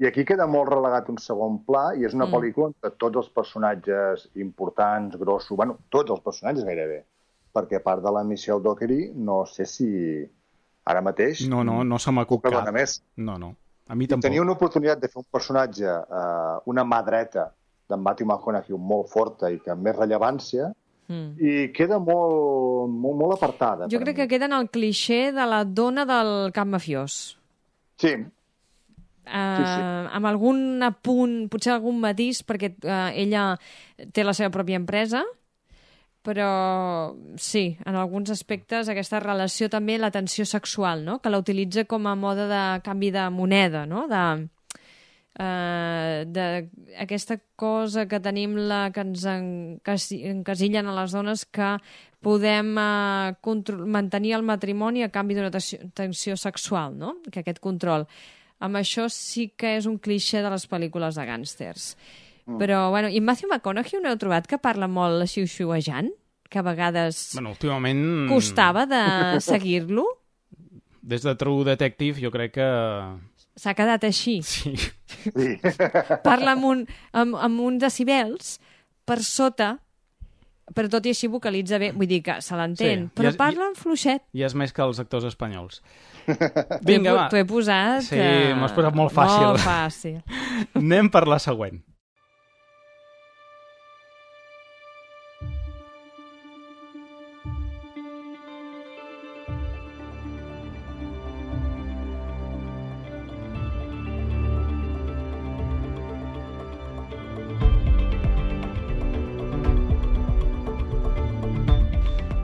i 0.00 0.06
aquí 0.08 0.24
queda 0.26 0.46
molt 0.50 0.70
relegat 0.72 1.08
un 1.12 1.18
segon 1.18 1.60
pla, 1.66 1.92
i 1.94 2.04
és 2.06 2.14
una 2.14 2.26
Mm. 2.26 2.32
pel·lícula 2.34 2.66
on 2.70 2.92
tots 2.98 3.16
els 3.16 3.28
personatges 3.28 4.28
importants, 4.34 5.16
grossos, 5.16 5.56
bueno, 5.56 5.76
tots 5.90 6.10
els 6.10 6.20
personatges 6.20 6.64
gairebé, 6.64 7.04
perquè 7.54 7.76
a 7.76 7.82
part 7.84 8.02
de 8.02 8.10
la 8.10 8.24
Michelle 8.24 8.62
Dockery, 8.62 9.12
no 9.14 9.44
sé 9.46 9.66
si 9.66 9.88
ara 10.84 11.00
mateix... 11.02 11.46
No, 11.48 11.62
no, 11.62 11.84
no 11.84 11.98
se 11.98 12.10
m'acut 12.10 12.42
cap. 12.42 12.72
més. 12.72 13.02
No, 13.16 13.38
no. 13.38 13.54
A 13.88 13.94
mi 13.94 14.04
I 14.04 14.08
tampoc. 14.08 14.22
tenia 14.24 14.42
una 14.42 14.52
oportunitat 14.52 15.00
de 15.00 15.08
fer 15.08 15.18
un 15.20 15.26
personatge, 15.30 15.84
eh, 15.84 16.58
una 16.66 16.84
mà 16.84 17.02
dreta 17.04 17.52
d'en 17.88 18.00
Matthew 18.00 18.26
McConaughey 18.26 18.78
molt 18.78 19.08
forta 19.10 19.50
i 19.50 19.58
que 19.60 19.70
amb 19.70 19.82
més 19.84 19.94
rellevància, 19.96 20.72
mm. 21.08 21.28
i 21.38 21.68
queda 21.76 21.98
molt, 21.98 22.88
molt, 22.88 23.16
molt 23.18 23.36
apartada. 23.36 23.86
Jo 23.90 23.98
crec 24.00 24.16
mi. 24.16 24.22
que 24.22 24.28
queda 24.28 24.46
en 24.46 24.52
el 24.52 24.70
cliché 24.70 25.32
de 25.32 25.46
la 25.46 25.64
dona 25.64 26.06
del 26.06 26.52
cap 26.52 26.66
mafiós. 26.66 27.36
Sí, 28.00 28.16
Uh, 29.22 29.54
Sí, 29.56 29.62
sí. 29.62 29.82
amb 30.18 30.26
algun 30.26 30.82
apunt, 30.82 31.46
potser 31.48 31.76
algun 31.76 32.00
matís, 32.02 32.40
perquè 32.42 32.72
uh, 32.82 33.12
ella 33.14 33.52
té 34.10 34.24
la 34.26 34.34
seva 34.34 34.50
pròpia 34.50 34.80
empresa, 34.80 35.22
però 36.26 37.14
sí, 37.38 37.76
en 37.86 37.98
alguns 37.98 38.30
aspectes 38.34 38.88
aquesta 38.90 39.20
relació 39.22 39.68
també, 39.70 39.94
la 39.98 40.10
tensió 40.10 40.46
sexual, 40.46 41.04
no? 41.06 41.20
que 41.22 41.30
la 41.30 41.38
utilitza 41.38 41.84
com 41.86 42.06
a 42.06 42.16
mode 42.18 42.48
de 42.50 42.64
canvi 42.82 43.12
de 43.14 43.28
moneda, 43.30 43.86
no? 43.86 44.08
de, 44.10 44.48
uh, 45.38 46.24
de 46.26 46.46
aquesta 47.00 47.38
cosa 47.56 48.06
que 48.08 48.20
tenim 48.20 48.56
la, 48.68 48.90
que 48.92 49.04
ens 49.04 49.24
encasi, 49.28 50.22
encasillen 50.30 50.88
a 50.88 50.96
les 51.00 51.14
dones 51.16 51.44
que 51.46 51.76
podem 52.22 52.76
control, 53.42 53.86
mantenir 53.90 54.36
el 54.38 54.44
matrimoni 54.46 55.02
a 55.02 55.10
canvi 55.10 55.34
d'una 55.34 55.50
tensió, 55.50 55.80
tensió 55.94 56.36
sexual, 56.38 56.94
no? 56.98 57.16
que 57.30 57.42
aquest 57.42 57.58
control. 57.62 58.06
Amb 58.62 58.78
això 58.78 59.08
sí 59.10 59.48
que 59.58 59.74
és 59.80 59.88
un 59.90 59.98
cliché 59.98 60.42
de 60.42 60.50
les 60.52 60.68
pel·lícules 60.70 61.18
de 61.18 61.24
gàngsters. 61.26 61.88
Mm. 62.46 62.58
Però, 62.58 62.90
bueno, 62.94 63.10
i 63.10 63.20
Matthew 63.20 63.50
McConaughey 63.50 64.00
no 64.02 64.10
heu 64.10 64.18
trobat 64.18 64.46
que 64.50 64.58
parla 64.62 64.86
molt 64.90 65.26
xiu-xiuejant? 65.30 66.12
Que 66.52 66.60
a 66.60 66.66
vegades 66.66 67.32
Bueno, 67.34 67.54
últimament... 67.56 68.28
costava 68.28 68.84
de 68.86 69.02
seguir-lo? 69.40 70.04
Des 71.02 71.24
de 71.24 71.34
True 71.34 71.64
Detective 71.66 72.22
jo 72.22 72.30
crec 72.30 72.54
que... 72.58 72.70
S'ha 73.56 73.74
quedat 73.76 74.04
així. 74.08 74.38
Sí. 74.42 74.72
sí. 74.76 75.56
Parla 76.24 76.54
amb, 76.56 76.64
un, 76.64 76.84
amb, 77.12 77.36
amb 77.36 77.60
uns 77.60 77.82
decibels 77.82 78.54
per 79.04 79.18
sota, 79.22 79.74
però 80.72 80.88
tot 80.88 81.04
i 81.04 81.12
així 81.12 81.28
vocalitza 81.28 81.76
bé. 81.82 81.90
Vull 81.92 82.08
dir 82.08 82.22
que 82.24 82.38
se 82.40 82.56
l'entén, 82.56 83.06
Sí, 83.08 83.12
però 83.18 83.28
i 83.28 83.32
és- 83.34 83.36
parla 83.36 83.68
en 83.68 83.76
fluixet. 83.76 84.24
I 84.32 84.46
és 84.48 84.54
més 84.56 84.72
que 84.72 84.82
els 84.82 84.98
actors 85.02 85.26
espanyols. 85.28 85.82
Vinga, 86.86 87.12
va. 87.12 87.28
t'ho 87.28 87.36
he 87.36 87.44
posat... 87.44 88.06
Sí, 88.08 88.16
eh, 88.16 88.54
m'ho 88.56 88.64
has 88.68 88.72
posat 88.76 88.94
molt 88.96 89.12
fàcil. 89.12 89.46
Molt 89.50 89.60
fàcil. 89.60 90.20
Anem 90.80 91.10
per 91.12 91.26
la 91.28 91.38
següent. 91.42 91.82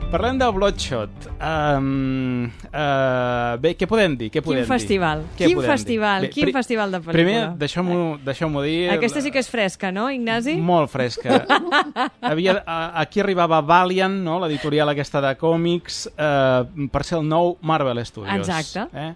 Parlem 0.09 0.39
de 0.39 0.45
Bloodshot. 0.49 1.27
Um, 1.37 2.45
uh, 2.73 3.57
bé, 3.61 3.75
què 3.77 3.85
podem 3.85 4.15
dir? 4.17 4.31
Què 4.33 4.41
podem 4.41 4.63
Quin 4.63 4.71
festival? 4.71 5.19
Dir? 5.21 5.35
Què 5.37 5.49
Quin 5.51 5.59
festival? 5.61 6.23
Dir? 6.25 6.29
Quin 6.33 6.51
festival 6.55 6.95
de 6.95 6.99
pel·lícula? 7.03 7.13
Primer, 7.13 7.41
deixeu-m'ho 7.61 7.99
deixeu 8.25 8.55
dir... 8.63 8.79
Aquesta 8.95 9.21
sí 9.21 9.29
que 9.29 9.37
és 9.43 9.51
fresca, 9.53 9.91
no, 9.93 10.07
Ignasi? 10.09 10.55
Molt 10.65 10.89
fresca. 10.89 11.43
Havia, 12.31 12.57
a, 12.65 12.79
aquí 13.03 13.21
arribava 13.21 13.61
Valiant, 13.61 14.17
no? 14.25 14.39
l'editorial 14.41 14.89
aquesta 14.95 15.21
de 15.27 15.35
còmics, 15.37 16.01
eh, 16.17 16.89
per 16.89 17.05
ser 17.05 17.19
el 17.19 17.29
nou 17.29 17.59
Marvel 17.61 18.01
Studios. 18.01 18.33
Exacte. 18.41 18.89
Eh? 18.89 19.13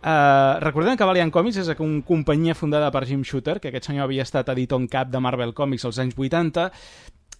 Uh, 0.00 0.56
recordem 0.64 0.96
que 0.96 1.04
Valiant 1.04 1.28
Comics 1.28 1.60
és 1.60 1.68
una 1.76 2.00
companyia 2.08 2.56
fundada 2.56 2.88
per 2.88 3.04
Jim 3.04 3.20
Shooter, 3.20 3.58
que 3.60 3.68
aquest 3.68 3.90
senyor 3.90 4.08
havia 4.08 4.24
estat 4.24 4.48
editor 4.56 4.80
en 4.80 4.88
cap 4.88 5.12
de 5.12 5.20
Marvel 5.20 5.52
Comics 5.52 5.84
als 5.84 6.00
anys 6.00 6.16
80, 6.16 6.70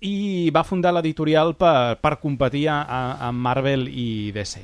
i 0.00 0.50
va 0.54 0.64
fundar 0.64 0.94
l'editorial 0.96 1.54
per, 1.60 1.98
per 2.00 2.16
competir 2.22 2.66
amb 2.72 3.36
Marvel 3.44 3.86
i 3.88 4.32
DC. 4.32 4.62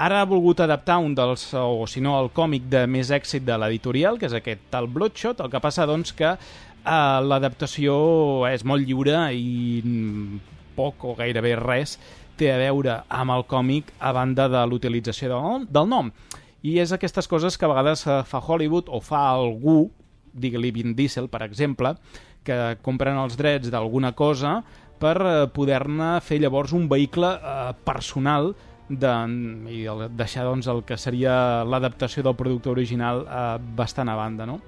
Ara 0.00 0.22
ha 0.22 0.28
volgut 0.28 0.62
adaptar 0.64 1.00
un 1.02 1.12
dels, 1.14 1.50
o 1.58 1.84
si 1.90 2.00
no, 2.00 2.14
el 2.22 2.30
còmic 2.32 2.70
de 2.72 2.86
més 2.88 3.10
èxit 3.12 3.44
de 3.44 3.58
l'editorial, 3.58 4.16
que 4.16 4.30
és 4.30 4.36
aquest 4.36 4.62
tal 4.72 4.88
Bloodshot, 4.88 5.42
el 5.44 5.50
que 5.52 5.60
passa, 5.60 5.84
doncs, 5.90 6.14
que 6.16 6.30
eh, 6.32 7.18
l'adaptació 7.26 8.46
és 8.48 8.64
molt 8.64 8.86
lliure 8.86 9.26
i 9.36 9.82
poc 10.78 11.04
o 11.04 11.14
gairebé 11.18 11.56
res 11.60 11.98
té 12.40 12.48
a 12.54 12.56
veure 12.56 13.02
amb 13.12 13.34
el 13.34 13.44
còmic 13.44 13.92
a 13.98 14.14
banda 14.16 14.48
de 14.48 14.62
l'utilització 14.70 15.28
del, 15.34 15.66
del 15.68 15.90
nom. 15.90 16.08
I 16.64 16.78
és 16.80 16.92
aquestes 16.92 17.28
coses 17.28 17.58
que 17.58 17.66
a 17.66 17.72
vegades 17.72 18.06
fa 18.06 18.40
Hollywood 18.40 18.88
o 18.88 19.02
fa 19.04 19.26
algú, 19.34 19.90
digue-li 20.32 20.70
Vin 20.72 20.96
Diesel, 20.96 21.28
per 21.28 21.42
exemple, 21.44 21.96
que 22.44 22.76
compren 22.84 23.18
els 23.20 23.36
drets 23.38 23.70
d'alguna 23.72 24.12
cosa 24.16 24.60
per 25.00 25.16
eh, 25.20 25.46
poder-ne 25.54 26.18
fer 26.24 26.40
llavors 26.42 26.74
un 26.76 26.88
vehicle 26.88 27.32
eh, 27.36 27.72
personal 27.86 28.52
de, 28.90 29.12
i 29.70 29.82
deixar 30.18 30.46
doncs, 30.48 30.68
el 30.68 30.82
que 30.84 30.98
seria 30.98 31.64
l'adaptació 31.64 32.24
del 32.26 32.36
producte 32.36 32.72
original 32.72 33.24
eh, 33.24 33.58
bastant 33.76 34.10
a 34.10 34.16
banda, 34.18 34.48
no? 34.48 34.60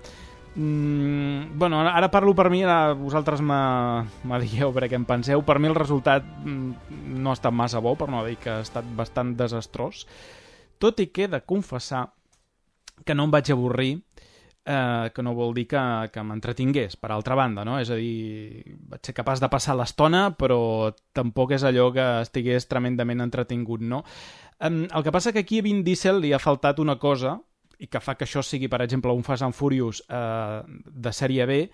Mm, 0.54 1.56
bueno, 1.56 1.80
ara 1.80 2.10
parlo 2.12 2.34
per 2.36 2.50
mi, 2.52 2.60
ara 2.62 2.92
vosaltres 2.92 3.40
me 3.40 4.40
digueu 4.44 4.72
per 4.72 4.86
què 4.86 4.98
em 5.00 5.06
penseu. 5.08 5.42
Per 5.44 5.58
mi 5.58 5.70
el 5.70 5.78
resultat 5.78 6.26
mm, 6.44 7.18
no 7.18 7.32
ha 7.32 7.38
estat 7.38 7.56
massa 7.56 7.80
bo, 7.80 7.96
per 7.96 8.10
no 8.12 8.24
dir 8.26 8.36
que 8.40 8.52
ha 8.52 8.62
estat 8.64 8.88
bastant 8.96 9.34
desastrós. 9.38 10.06
Tot 10.82 11.00
i 11.00 11.08
que 11.08 11.24
he 11.24 11.32
de 11.32 11.40
confessar 11.46 12.10
que 13.06 13.14
no 13.16 13.26
em 13.26 13.32
vaig 13.32 13.50
avorrir 13.52 13.94
eh, 14.66 15.10
que 15.14 15.22
no 15.22 15.34
vol 15.34 15.54
dir 15.54 15.66
que, 15.70 15.82
que 16.12 16.24
m'entretingués, 16.26 16.96
per 17.00 17.12
altra 17.12 17.36
banda, 17.38 17.64
no? 17.64 17.78
És 17.82 17.90
a 17.90 17.98
dir, 17.98 18.62
vaig 18.90 19.02
ser 19.06 19.14
capaç 19.16 19.42
de 19.42 19.50
passar 19.52 19.76
l'estona, 19.78 20.28
però 20.38 20.92
tampoc 21.16 21.56
és 21.56 21.64
allò 21.66 21.90
que 21.94 22.08
estigués 22.22 22.68
tremendament 22.70 23.24
entretingut, 23.24 23.82
no? 23.82 24.02
Eh, 24.58 24.72
el 24.86 25.06
que 25.06 25.14
passa 25.14 25.32
que 25.32 25.44
aquí 25.46 25.62
a 25.62 25.66
Vin 25.66 25.82
Diesel 25.86 26.22
li 26.22 26.32
ha 26.32 26.42
faltat 26.42 26.82
una 26.82 26.98
cosa, 27.02 27.38
i 27.82 27.88
que 27.90 28.00
fa 28.00 28.14
que 28.14 28.28
això 28.28 28.44
sigui, 28.46 28.68
per 28.70 28.82
exemple, 28.84 29.10
un 29.10 29.24
Fast 29.26 29.42
and 29.42 29.56
Furious 29.58 30.04
eh, 30.06 30.60
de 30.86 31.12
sèrie 31.12 31.46
B, 31.50 31.64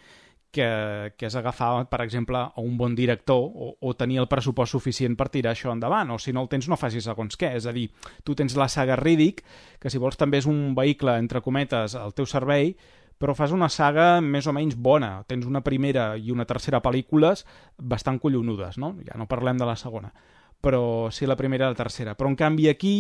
que, 0.53 0.69
que 1.17 1.29
és 1.29 1.37
agafar, 1.37 1.85
per 1.91 2.01
exemple, 2.05 2.41
a 2.41 2.63
un 2.65 2.77
bon 2.81 2.95
director 2.97 3.39
o, 3.39 3.73
o 3.81 3.95
tenir 3.97 4.21
el 4.23 4.29
pressupost 4.31 4.77
suficient 4.77 5.17
per 5.19 5.29
tirar 5.33 5.53
això 5.55 5.73
endavant, 5.73 6.11
o 6.15 6.19
si 6.19 6.33
no 6.33 6.45
el 6.45 6.51
tens 6.53 6.69
no 6.69 6.79
facis 6.81 7.09
segons 7.09 7.37
què, 7.39 7.53
és 7.59 7.69
a 7.69 7.75
dir, 7.77 7.89
tu 8.25 8.37
tens 8.39 8.57
la 8.57 8.69
saga 8.73 8.97
Riddick, 8.97 9.45
que 9.81 9.93
si 9.93 10.01
vols 10.01 10.17
també 10.21 10.41
és 10.41 10.49
un 10.49 10.73
vehicle, 10.79 11.19
entre 11.21 11.45
cometes, 11.45 11.99
al 11.99 12.17
teu 12.17 12.27
servei, 12.27 12.75
però 13.19 13.35
fas 13.35 13.53
una 13.53 13.69
saga 13.69 14.21
més 14.23 14.47
o 14.47 14.55
menys 14.55 14.77
bona. 14.79 15.25
Tens 15.27 15.47
una 15.47 15.65
primera 15.67 16.13
i 16.17 16.31
una 16.31 16.47
tercera 16.47 16.79
pel·lícules 16.79 17.43
bastant 17.77 18.21
collonudes, 18.23 18.79
no? 18.79 18.95
Ja 19.07 19.19
no 19.19 19.27
parlem 19.27 19.59
de 19.59 19.67
la 19.67 19.75
segona 19.77 20.13
però 20.61 21.11
sí 21.15 21.27
la 21.27 21.37
primera 21.39 21.69
i 21.69 21.73
la 21.73 21.79
tercera. 21.79 22.15
Però 22.19 22.31
en 22.31 22.37
canvi 22.39 22.69
aquí, 22.71 22.95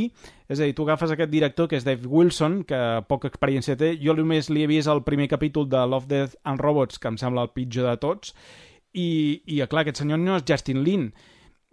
és 0.46 0.60
a 0.60 0.64
dir, 0.64 0.74
tu 0.76 0.86
agafes 0.86 1.12
aquest 1.14 1.32
director 1.32 1.68
que 1.68 1.78
és 1.78 1.86
Dave 1.86 2.06
Wilson, 2.06 2.62
que 2.68 2.78
poca 3.10 3.30
experiència 3.30 3.78
té, 3.78 3.94
jo 4.02 4.14
només 4.14 4.50
li 4.52 4.62
he 4.62 4.70
vist 4.70 4.90
el 4.90 5.02
primer 5.06 5.28
capítol 5.28 5.68
de 5.68 5.82
Love, 5.86 6.08
Death 6.10 6.38
and 6.44 6.62
Robots, 6.62 6.98
que 6.98 7.10
em 7.10 7.18
sembla 7.18 7.46
el 7.48 7.52
pitjor 7.54 7.90
de 7.90 7.96
tots, 8.02 8.34
i, 8.94 9.42
i 9.46 9.60
clar, 9.66 9.84
aquest 9.84 10.04
senyor 10.04 10.22
no 10.22 10.38
és 10.38 10.46
Justin 10.48 10.84
Lin, 10.86 11.10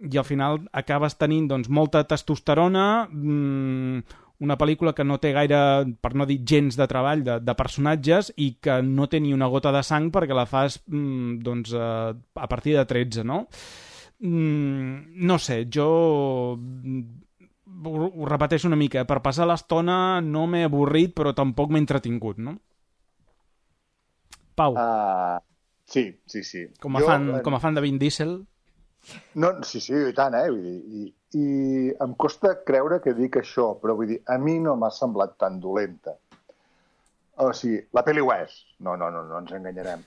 i 0.04 0.18
al 0.18 0.26
final 0.28 0.60
acabes 0.76 1.16
tenint 1.16 1.48
doncs, 1.48 1.70
molta 1.72 2.04
testosterona, 2.04 3.06
mmm, 3.08 4.22
una 4.44 4.56
pel·lícula 4.60 4.92
que 4.92 5.04
no 5.06 5.16
té 5.16 5.30
gaire, 5.32 5.58
per 6.02 6.12
no 6.12 6.26
dir 6.28 6.42
gens 6.44 6.76
de 6.76 6.86
treball, 6.90 7.22
de, 7.24 7.38
de 7.40 7.54
personatges 7.56 8.34
i 8.36 8.50
que 8.60 8.82
no 8.84 9.06
té 9.08 9.20
ni 9.22 9.32
una 9.32 9.48
gota 9.48 9.72
de 9.72 9.80
sang 9.86 10.10
perquè 10.12 10.36
la 10.36 10.44
fas 10.50 10.82
mmm, 10.84 11.38
doncs, 11.44 11.72
uh, 11.72 12.12
a 12.12 12.48
partir 12.50 12.76
de 12.76 12.84
13, 12.84 13.24
no? 13.24 13.46
Mm, 14.18 15.12
no 15.28 15.38
sé, 15.38 15.66
jo 15.72 16.56
mm, 16.56 17.00
ho, 17.84 18.06
ho 18.06 18.28
repeteixo 18.28 18.68
una 18.68 18.78
mica, 18.80 19.04
per 19.04 19.20
passar 19.24 19.48
l'estona 19.48 20.22
no 20.24 20.46
m'he 20.48 20.64
avorrit, 20.64 21.12
però 21.16 21.34
tampoc 21.36 21.72
m'he 21.72 21.82
entretingut, 21.82 22.40
no? 22.40 22.56
Pau. 24.56 24.72
Uh, 24.72 25.36
sí, 25.84 26.08
sí, 26.24 26.42
sí. 26.42 26.64
Com 26.80 26.96
a, 26.96 27.04
jo, 27.04 27.10
fan, 27.12 27.28
com 27.44 27.58
a 27.58 27.60
fan 27.60 27.76
de 27.76 27.84
Vin 27.84 28.00
Diesel... 28.00 28.38
No, 29.38 29.52
sí, 29.62 29.78
sí, 29.84 29.94
i 30.08 30.14
tant, 30.16 30.34
eh? 30.34 30.48
Vull 30.50 30.64
dir, 30.64 30.78
i, 30.98 31.04
I 31.38 31.44
em 32.02 32.16
costa 32.18 32.56
creure 32.66 32.98
que 33.04 33.12
dic 33.14 33.36
això, 33.38 33.68
però 33.78 33.94
vull 33.94 34.08
dir, 34.14 34.22
a 34.32 34.40
mi 34.42 34.56
no 34.64 34.74
m'ha 34.80 34.90
semblat 34.90 35.36
tan 35.38 35.60
dolenta. 35.62 36.16
O 37.44 37.52
sigui, 37.54 37.84
la 37.94 38.02
pel·li 38.02 38.24
ho 38.24 38.32
és. 38.34 38.56
No, 38.80 38.96
no, 38.98 39.12
no, 39.14 39.22
no 39.28 39.38
ens 39.44 39.52
enganyarem 39.54 40.02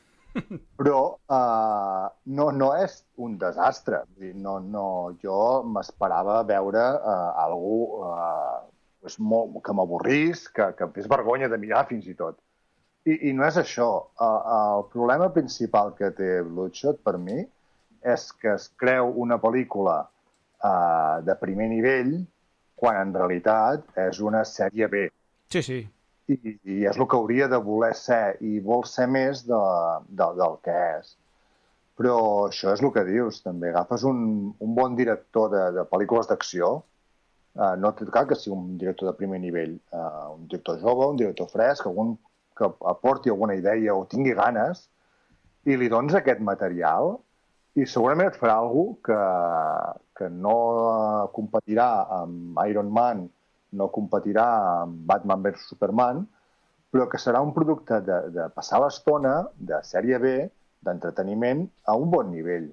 però 0.79 0.99
uh, 1.15 2.07
no, 2.35 2.49
no 2.51 2.69
és 2.77 2.99
un 3.17 3.37
desastre. 3.41 4.03
No, 4.35 4.57
no, 4.59 4.85
jo 5.23 5.39
m'esperava 5.65 6.41
veure 6.47 6.83
uh, 6.97 7.31
algú 7.45 7.79
uh, 8.03 8.59
pues 8.99 9.17
molt, 9.19 9.59
que 9.65 9.75
m'avorrís, 9.75 10.47
que, 10.53 10.71
que 10.77 10.87
em 10.87 10.95
fes 10.95 11.09
vergonya 11.11 11.49
de 11.51 11.59
mirar 11.61 11.85
fins 11.89 12.07
i 12.09 12.15
tot. 12.19 12.39
I, 13.07 13.15
i 13.29 13.35
no 13.35 13.45
és 13.47 13.59
això. 13.59 13.89
Uh, 14.19 14.39
el 14.55 14.87
problema 14.93 15.29
principal 15.35 15.93
que 15.97 16.11
té 16.15 16.39
Bloodshot 16.45 17.03
per 17.05 17.17
mi 17.17 17.41
és 18.07 18.29
que 18.39 18.53
es 18.55 18.69
creu 18.79 19.13
una 19.23 19.39
pel·lícula 19.41 20.01
uh, 20.07 21.19
de 21.25 21.35
primer 21.39 21.69
nivell 21.71 22.19
quan 22.79 22.99
en 23.01 23.15
realitat 23.15 23.87
és 24.07 24.21
una 24.23 24.45
sèrie 24.47 24.87
B. 24.91 25.07
Sí, 25.51 25.63
sí 25.63 25.79
i, 26.29 26.53
i 26.63 26.83
és 26.89 26.97
el 26.97 27.07
que 27.09 27.17
hauria 27.17 27.47
de 27.51 27.59
voler 27.63 27.93
ser 27.97 28.37
i 28.45 28.59
vol 28.65 28.85
ser 28.87 29.07
més 29.11 29.41
de, 29.47 29.61
de, 30.09 30.27
del 30.39 30.57
que 30.65 30.75
és. 30.99 31.15
Però 31.99 32.15
això 32.47 32.73
és 32.75 32.83
el 32.83 32.93
que 32.95 33.03
dius, 33.07 33.41
també 33.43 33.71
agafes 33.71 34.05
un, 34.07 34.21
un 34.65 34.75
bon 34.77 34.95
director 34.95 35.49
de, 35.51 35.63
de 35.75 35.85
pel·lícules 35.89 36.29
d'acció, 36.29 36.71
uh, 37.59 37.73
no 37.81 37.91
cal 37.99 38.29
que 38.29 38.37
sigui 38.39 38.55
un 38.55 38.77
director 38.79 39.09
de 39.09 39.17
primer 39.19 39.41
nivell, 39.43 39.75
uh, 39.91 40.29
un 40.37 40.45
director 40.47 40.79
jove, 40.83 41.09
un 41.11 41.19
director 41.19 41.49
fresc, 41.51 41.89
algun 41.89 42.15
que 42.59 42.69
aporti 42.91 43.33
alguna 43.33 43.57
idea 43.59 43.95
o 43.95 44.05
tingui 44.07 44.35
ganes, 44.37 44.85
i 45.67 45.75
li 45.75 45.89
dones 45.91 46.15
aquest 46.15 46.39
material 46.39 47.17
i 47.79 47.85
segurament 47.87 48.31
et 48.31 48.39
farà 48.39 48.55
alguna 48.61 48.95
que, 49.05 49.19
que 50.17 50.29
no 50.31 50.55
competirà 51.35 51.89
amb 52.21 52.59
Iron 52.71 52.89
Man 52.95 53.27
no 53.71 53.89
competirà 53.93 54.45
amb 54.83 55.05
Batman 55.09 55.43
vs 55.45 55.67
Superman, 55.71 56.23
però 56.89 57.05
que 57.09 57.19
serà 57.21 57.41
un 57.45 57.53
producte 57.53 57.99
de, 58.05 58.19
de 58.33 58.47
passar 58.55 58.81
l'estona, 58.81 59.35
de 59.53 59.81
sèrie 59.85 60.17
B, 60.21 60.33
d'entreteniment, 60.85 61.65
a 61.85 61.95
un 61.99 62.09
bon 62.13 62.31
nivell. 62.33 62.69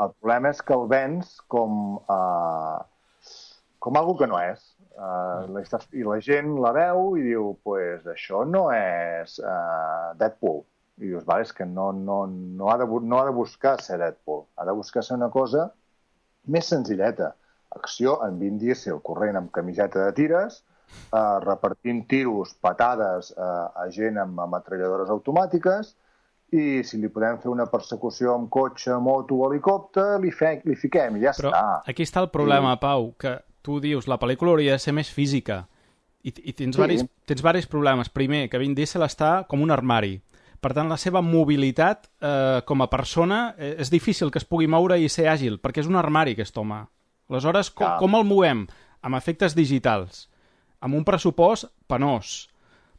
El 0.00 0.12
problema 0.16 0.52
és 0.54 0.62
que 0.64 0.76
el 0.76 0.86
vens 0.88 1.34
com, 1.52 1.98
uh, 2.00 3.34
com 3.82 3.98
algo 4.00 4.16
que 4.20 4.28
no 4.30 4.38
és. 4.40 4.62
Uh, 5.00 5.48
la, 5.52 5.64
I 5.96 6.04
la 6.06 6.18
gent 6.24 6.54
la 6.62 6.72
veu 6.76 7.16
i 7.18 7.26
diu, 7.26 7.52
pues 7.66 8.06
això 8.08 8.44
no 8.48 8.68
és 8.72 9.36
uh, 9.42 10.12
Deadpool. 10.20 10.62
I 11.00 11.10
dius, 11.10 11.24
vale, 11.28 11.44
és 11.48 11.52
que 11.56 11.66
no, 11.66 11.90
no, 11.96 12.22
no, 12.30 12.70
ha 12.70 12.76
de, 12.80 12.86
no 12.86 13.20
ha 13.20 13.26
de 13.28 13.36
buscar 13.36 13.78
ser 13.84 13.98
Deadpool, 14.00 14.44
ha 14.56 14.66
de 14.68 14.76
buscar 14.76 15.04
ser 15.04 15.16
una 15.16 15.30
cosa 15.32 15.70
més 16.48 16.68
senzilleta 16.72 17.34
acció 17.76 18.18
en 18.26 18.38
Vin 18.40 18.58
Diesel 18.58 19.00
corrent 19.02 19.38
amb 19.38 19.50
camiseta 19.54 20.04
de 20.06 20.12
tires, 20.16 20.62
eh, 21.12 21.38
repartint 21.44 22.04
tiros, 22.10 22.54
patades 22.60 23.32
eh, 23.36 23.42
a 23.42 23.88
gent 23.94 24.18
amb 24.22 24.40
ametralladores 24.46 25.10
automàtiques, 25.14 25.94
i 26.50 26.82
si 26.82 26.98
li 26.98 27.10
podem 27.14 27.38
fer 27.42 27.50
una 27.52 27.68
persecució 27.70 28.34
amb 28.34 28.48
cotxe, 28.50 28.96
moto 28.98 29.38
o 29.38 29.50
helicòpter, 29.50 30.18
li, 30.22 30.32
fe, 30.34 30.56
li 30.66 30.74
fiquem 30.78 31.20
i 31.20 31.22
ja 31.22 31.34
Però 31.38 31.52
està. 31.52 31.66
aquí 31.92 32.06
està 32.06 32.24
el 32.24 32.30
problema, 32.34 32.74
I... 32.74 32.80
Pau, 32.82 33.12
que 33.18 33.36
tu 33.62 33.78
dius, 33.82 34.08
la 34.10 34.18
pel·lícula 34.18 34.56
hauria 34.56 34.74
de 34.74 34.82
ser 34.82 34.94
més 34.96 35.12
física. 35.14 35.62
I, 36.26 36.32
i 36.34 36.52
tens, 36.52 36.74
sí. 36.74 36.80
varis, 36.82 37.06
tens 37.28 37.44
varis 37.44 37.70
problemes. 37.70 38.10
Primer, 38.12 38.48
que 38.50 38.58
Vin 38.60 38.74
Diesel 38.76 39.06
està 39.06 39.46
com 39.48 39.62
un 39.62 39.70
armari. 39.72 40.18
Per 40.60 40.74
tant, 40.76 40.90
la 40.92 40.98
seva 41.00 41.22
mobilitat 41.24 42.10
eh, 42.20 42.60
com 42.68 42.82
a 42.84 42.90
persona 42.92 43.54
eh, 43.56 43.76
és 43.80 43.92
difícil 43.92 44.32
que 44.32 44.42
es 44.42 44.44
pugui 44.44 44.68
moure 44.68 44.98
i 45.00 45.08
ser 45.08 45.30
àgil, 45.32 45.56
perquè 45.62 45.80
és 45.84 45.88
un 45.88 45.96
armari 45.96 46.34
aquest 46.36 46.58
home. 46.60 46.82
Aleshores, 47.30 47.70
com, 47.70 47.96
com 48.02 48.18
el 48.18 48.26
movem? 48.26 48.66
Amb 49.06 49.16
efectes 49.16 49.54
digitals, 49.56 50.26
amb 50.84 50.98
un 50.98 51.06
pressupost 51.06 51.70
penós, 51.88 52.50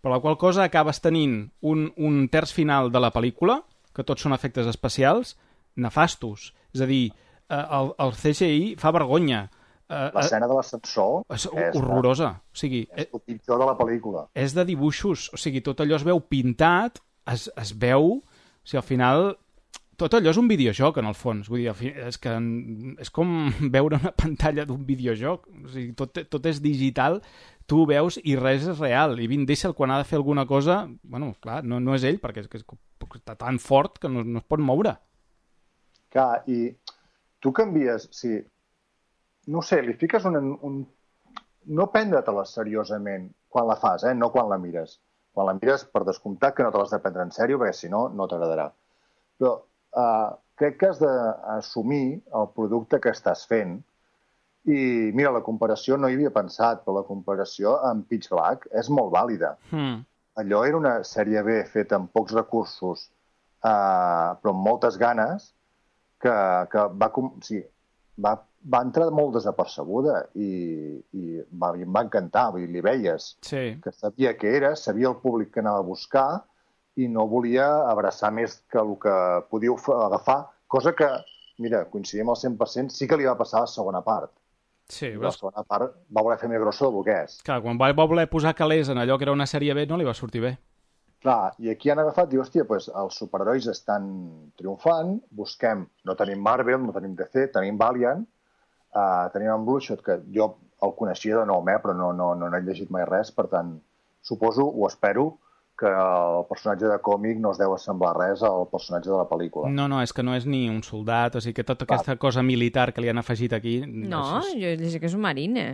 per 0.02 0.14
la 0.14 0.20
qual 0.24 0.38
cosa 0.42 0.66
acabes 0.66 1.02
tenint 1.04 1.44
un, 1.62 1.90
un 1.98 2.24
terç 2.34 2.56
final 2.56 2.90
de 2.94 3.02
la 3.04 3.12
pel·lícula, 3.14 3.60
que 3.94 4.06
tots 4.08 4.24
són 4.26 4.34
efectes 4.34 4.70
especials, 4.72 5.36
nefastos. 5.76 6.52
És 6.74 6.82
a 6.82 6.88
dir, 6.90 7.12
eh, 7.52 7.60
el, 7.62 7.92
el 8.02 8.16
CGI 8.18 8.72
fa 8.82 8.94
vergonya. 8.96 9.46
Uh, 9.92 10.08
L'escena 10.16 10.48
de 10.48 10.56
l'ascensor 10.56 11.26
és 11.36 11.46
és, 11.52 11.76
horrorosa. 11.76 12.32
O 12.48 12.58
sigui, 12.58 12.86
és 12.96 13.12
el 13.12 13.24
pitjor 13.28 13.60
de 13.60 13.68
la 13.68 13.76
pel·lícula. 13.76 14.30
és 14.34 14.56
de 14.56 14.64
dibuixos, 14.70 15.28
o 15.36 15.40
sigui, 15.40 15.60
tot 15.66 15.84
allò 15.84 15.98
es 16.00 16.08
veu 16.08 16.24
pintat, 16.24 17.04
es, 17.28 17.50
es 17.60 17.76
veu... 17.78 18.22
O 18.62 18.70
sigui, 18.70 18.80
al 18.80 18.88
final, 18.88 19.24
tot 20.02 20.16
allò 20.18 20.32
és 20.34 20.40
un 20.42 20.50
videojoc, 20.50 20.98
en 20.98 21.10
el 21.12 21.18
fons. 21.18 21.50
Vull 21.52 21.62
dir, 21.62 21.92
és 22.08 22.18
que 22.22 22.34
és 23.04 23.12
com 23.14 23.34
veure 23.76 24.00
una 24.02 24.14
pantalla 24.18 24.66
d'un 24.68 24.84
videojoc. 24.88 25.48
O 25.48 25.72
sigui, 25.72 25.92
tot, 25.98 26.24
tot 26.32 26.48
és 26.50 26.62
digital, 26.64 27.20
tu 27.70 27.86
veus 27.90 28.18
i 28.24 28.36
res 28.40 28.66
és 28.68 28.82
real. 28.82 29.20
I 29.22 29.30
Vin 29.32 29.46
Diesel, 29.50 29.76
quan 29.78 29.94
ha 29.94 30.00
de 30.02 30.08
fer 30.10 30.18
alguna 30.20 30.48
cosa, 30.50 30.84
bueno, 31.04 31.34
clar, 31.44 31.62
no, 31.64 31.80
no 31.84 31.98
és 31.98 32.08
ell, 32.08 32.20
perquè 32.24 32.46
és 32.46 32.50
que 32.50 32.64
està 33.20 33.38
tan 33.38 33.62
fort 33.62 34.02
que 34.02 34.10
no, 34.10 34.26
no 34.26 34.42
es 34.42 34.50
pot 34.50 34.64
moure. 34.64 34.98
Clar, 36.12 36.42
i 36.50 36.72
tu 37.42 37.54
canvies... 37.56 38.10
Si, 38.16 38.40
no 39.54 39.62
sé, 39.66 39.82
li 39.86 39.98
fiques 40.00 40.26
un... 40.30 40.42
un 40.62 40.82
no 41.72 41.86
prendre-te-la 41.94 42.42
seriosament 42.50 43.28
quan 43.54 43.68
la 43.70 43.76
fas, 43.78 44.08
eh? 44.10 44.16
no 44.18 44.32
quan 44.34 44.48
la 44.50 44.58
mires. 44.58 44.96
Quan 45.36 45.46
la 45.46 45.54
mires, 45.54 45.84
per 45.86 46.02
descomptat, 46.08 46.56
que 46.58 46.66
no 46.66 46.72
te 46.74 46.80
l'has 46.80 46.94
de 46.94 47.00
prendre 47.04 47.22
en 47.22 47.34
sèrio, 47.36 47.60
perquè 47.62 47.76
si 47.78 47.90
no, 47.92 48.08
no 48.10 48.26
t'agradarà. 48.28 48.66
Però 49.38 49.52
uh, 49.98 50.36
crec 50.60 50.78
que 50.80 50.90
has 50.92 51.00
d'assumir 51.02 52.22
el 52.38 52.48
producte 52.56 53.00
que 53.02 53.14
estàs 53.14 53.46
fent 53.50 53.80
i, 54.70 54.78
mira, 55.18 55.32
la 55.34 55.42
comparació 55.42 55.98
no 55.98 56.10
hi 56.10 56.18
havia 56.20 56.30
pensat, 56.34 56.84
però 56.86 57.00
la 57.00 57.08
comparació 57.08 57.80
amb 57.88 58.06
Pitch 58.10 58.30
Black 58.30 58.68
és 58.78 58.92
molt 58.94 59.10
vàlida. 59.16 59.56
Hmm. 59.72 60.04
Allò 60.38 60.62
era 60.68 60.78
una 60.78 60.94
sèrie 61.08 61.42
B 61.44 61.58
feta 61.72 61.98
amb 61.98 62.12
pocs 62.14 62.36
recursos, 62.38 63.08
uh, 63.66 64.38
però 64.38 64.54
amb 64.54 64.62
moltes 64.68 65.00
ganes, 65.02 65.50
que, 66.22 66.34
que 66.72 66.86
va, 67.02 67.10
o 67.18 67.32
sigui, 67.42 67.64
va, 68.22 68.36
va 68.70 68.84
entrar 68.86 69.10
molt 69.10 69.34
desapercebuda 69.40 70.20
i, 70.38 70.52
i 71.18 71.42
va, 71.58 71.74
i 71.78 71.88
em 71.88 71.98
va 71.98 72.06
encantar, 72.06 72.52
vull 72.54 72.68
dir, 72.68 72.70
li 72.76 72.86
veies 72.86 73.32
Sí. 73.42 73.64
que 73.82 73.94
sabia 73.98 74.36
què 74.38 74.54
era, 74.62 74.76
sabia 74.78 75.10
el 75.10 75.18
públic 75.24 75.50
que 75.56 75.64
anava 75.64 75.82
a 75.82 75.88
buscar 75.90 76.30
i 77.00 77.08
no 77.08 77.28
volia 77.28 77.68
abraçar 77.90 78.32
més 78.36 78.58
que 78.70 78.80
el 78.82 78.96
que 79.00 79.14
podíeu 79.50 79.78
fa- 79.78 80.06
agafar, 80.08 80.40
cosa 80.68 80.94
que, 80.94 81.08
mira, 81.60 81.86
coincidim 81.90 82.30
al 82.30 82.36
100%, 82.36 82.90
sí 82.92 83.08
que 83.08 83.18
li 83.18 83.26
va 83.26 83.38
passar 83.40 83.60
a 83.60 83.68
la 83.68 83.68
segona 83.72 84.02
part. 84.04 84.32
Sí, 84.92 85.08
La 85.14 85.20
veus? 85.30 85.38
segona 85.40 85.64
part 85.64 85.94
va 86.12 86.22
voler 86.22 86.38
fer 86.38 86.50
més 86.52 86.60
grossa 86.60 86.90
del 86.92 87.04
que 87.06 87.16
és. 87.24 87.38
Clar, 87.48 87.62
quan 87.64 87.78
va 87.80 87.94
voler 87.96 88.28
posar 88.30 88.54
calés 88.54 88.90
en 88.90 88.98
allò 89.00 89.18
que 89.18 89.24
era 89.24 89.32
una 89.32 89.46
sèrie 89.48 89.74
B 89.74 89.86
no 89.88 89.96
li 89.98 90.04
va 90.04 90.14
sortir 90.14 90.42
bé. 90.42 90.58
Clar, 91.22 91.54
i 91.60 91.70
aquí 91.70 91.90
han 91.94 92.00
agafat, 92.02 92.28
diu, 92.32 92.42
hòstia, 92.42 92.66
pues, 92.68 92.90
els 92.90 93.16
superherois 93.16 93.68
estan 93.68 94.52
triomfant, 94.58 95.20
busquem, 95.32 95.86
no 96.04 96.16
tenim 96.18 96.42
Marvel, 96.42 96.82
no 96.84 96.92
tenim 96.92 97.14
DC, 97.16 97.48
tenim 97.54 97.78
Valiant, 97.78 98.26
uh, 98.96 99.30
tenim 99.32 99.52
en 99.54 99.64
Bloodshot, 99.66 100.02
que 100.04 100.18
jo 100.34 100.56
el 100.82 100.96
coneixia 100.98 101.38
de 101.38 101.46
nom, 101.46 101.70
eh, 101.70 101.78
però 101.80 101.94
no, 101.96 102.12
no, 102.12 102.34
no 102.36 102.50
n'he 102.50 102.62
llegit 102.66 102.90
mai 102.90 103.06
res, 103.06 103.30
per 103.32 103.46
tant, 103.48 103.76
suposo 104.26 104.66
o 104.66 104.88
espero 104.90 105.38
que 105.82 105.90
el 105.90 106.44
personatge 106.50 106.86
de 106.92 107.00
còmic 107.02 107.40
no 107.42 107.52
es 107.56 107.58
deu 107.58 107.74
assemblar 107.74 108.12
res 108.20 108.44
al 108.46 108.68
personatge 108.70 109.10
de 109.10 109.18
la 109.18 109.26
pel·lícula. 109.30 109.72
No, 109.74 109.88
no, 109.90 110.02
és 110.06 110.14
que 110.14 110.22
no 110.24 110.36
és 110.38 110.46
ni 110.46 110.68
un 110.70 110.84
soldat, 110.86 111.36
o 111.36 111.42
sigui 111.42 111.56
que 111.58 111.66
tota 111.66 111.88
aquesta 111.90 112.16
cosa 112.22 112.44
militar 112.46 112.92
que 112.94 113.02
li 113.02 113.10
han 113.10 113.18
afegit 113.22 113.54
aquí... 113.58 113.80
No, 113.88 114.22
és- 114.44 114.54
jo 114.62 114.70
he 114.70 114.78
llegit 114.78 115.02
que 115.02 115.10
és 115.10 115.16
un 115.18 115.26
marine. 115.26 115.66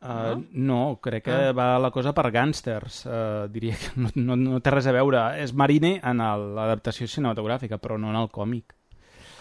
Uh, 0.00 0.38
no, 0.56 0.96
crec 1.04 1.26
que 1.26 1.32
Ah. 1.36 1.52
va 1.52 1.66
la 1.78 1.90
cosa 1.92 2.14
per 2.16 2.30
gàngsters. 2.32 3.02
Uh, 3.04 3.48
diria 3.52 3.74
que 3.76 3.90
no, 4.00 4.08
no, 4.16 4.36
no 4.40 4.60
té 4.64 4.70
res 4.72 4.86
a 4.88 4.94
veure. 4.96 5.20
És 5.44 5.52
marine 5.52 5.98
en 6.02 6.22
l'adaptació 6.56 7.04
cinematogràfica, 7.06 7.76
però 7.76 7.98
no 8.00 8.08
en 8.08 8.16
el 8.16 8.30
còmic. 8.32 8.72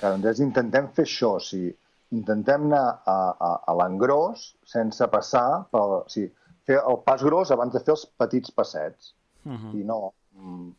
Que, 0.02 0.12
doncs 0.20 0.42
intentem 0.44 0.90
fer 0.92 1.06
això, 1.08 1.38
o 1.38 1.40
sigui, 1.40 1.72
intentem 2.12 2.66
anar 2.68 2.84
a, 3.08 3.16
a, 3.40 3.54
a 3.72 3.78
l'engròs 3.80 4.50
sense 4.68 5.08
passar 5.08 5.46
pel... 5.72 5.96
O 6.02 6.04
sigui, 6.12 6.34
fer 6.68 6.82
el 6.84 7.00
pas 7.08 7.24
gros 7.24 7.50
abans 7.56 7.72
de 7.74 7.80
fer 7.80 7.96
els 7.96 8.04
petits 8.20 8.52
passets. 8.52 9.14
Uh 9.46 9.52
-huh. 9.54 9.80
i 9.80 9.84
no... 9.84 10.14
mm, 10.36 10.72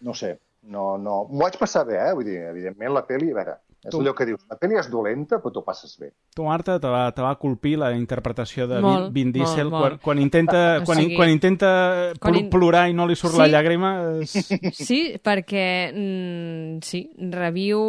No 0.00 0.14
sé, 0.14 0.38
no, 0.62 0.96
no... 0.96 1.24
M'ho 1.30 1.40
vaig 1.42 1.56
passar 1.58 1.84
bé, 1.86 1.96
eh? 1.98 2.12
Vull 2.14 2.24
dir, 2.24 2.36
evidentment, 2.52 2.92
la 2.94 3.04
pel·li, 3.06 3.32
a 3.32 3.34
veure, 3.34 3.56
és 3.84 3.90
Tu- 3.90 3.98
allò 4.00 4.12
que 4.14 4.24
dius, 4.26 4.44
la 4.48 4.56
pel·li 4.56 4.78
és 4.78 4.88
dolenta, 4.90 5.38
però 5.42 5.50
t'ho 5.52 5.64
passes 5.64 5.96
bé. 5.98 6.12
Tu, 6.34 6.42
Marta, 6.44 6.78
te 6.78 6.86
va, 6.88 7.10
te 7.10 7.20
va 7.22 7.34
colpir 7.38 7.76
la 7.78 7.90
interpretació 7.96 8.66
de 8.68 8.80
Molt, 8.80 9.12
Vin, 9.12 9.32
Vin 9.32 9.32
Diesel 9.32 9.70
molt, 9.70 9.82
molt. 9.82 9.90
Quan, 10.00 10.00
quan 10.02 10.18
intenta, 10.22 10.78
O 10.80 10.84
quan, 10.84 10.98
sigui, 10.98 11.16
quan 11.16 11.30
intenta 11.30 12.12
quan 12.20 12.32
pl 12.34 12.40
in- 12.44 12.50
plorar 12.50 12.88
i 12.88 12.92
no 12.94 13.06
li 13.06 13.16
surt 13.16 13.34
la 13.38 13.46
Sí. 13.46 13.50
llàgrima... 13.50 14.20
És... 14.22 14.32
Sí, 14.88 15.18
perquè 15.22 15.92
mm, 15.92 16.78
sí, 16.82 17.10
reviu 17.18 17.80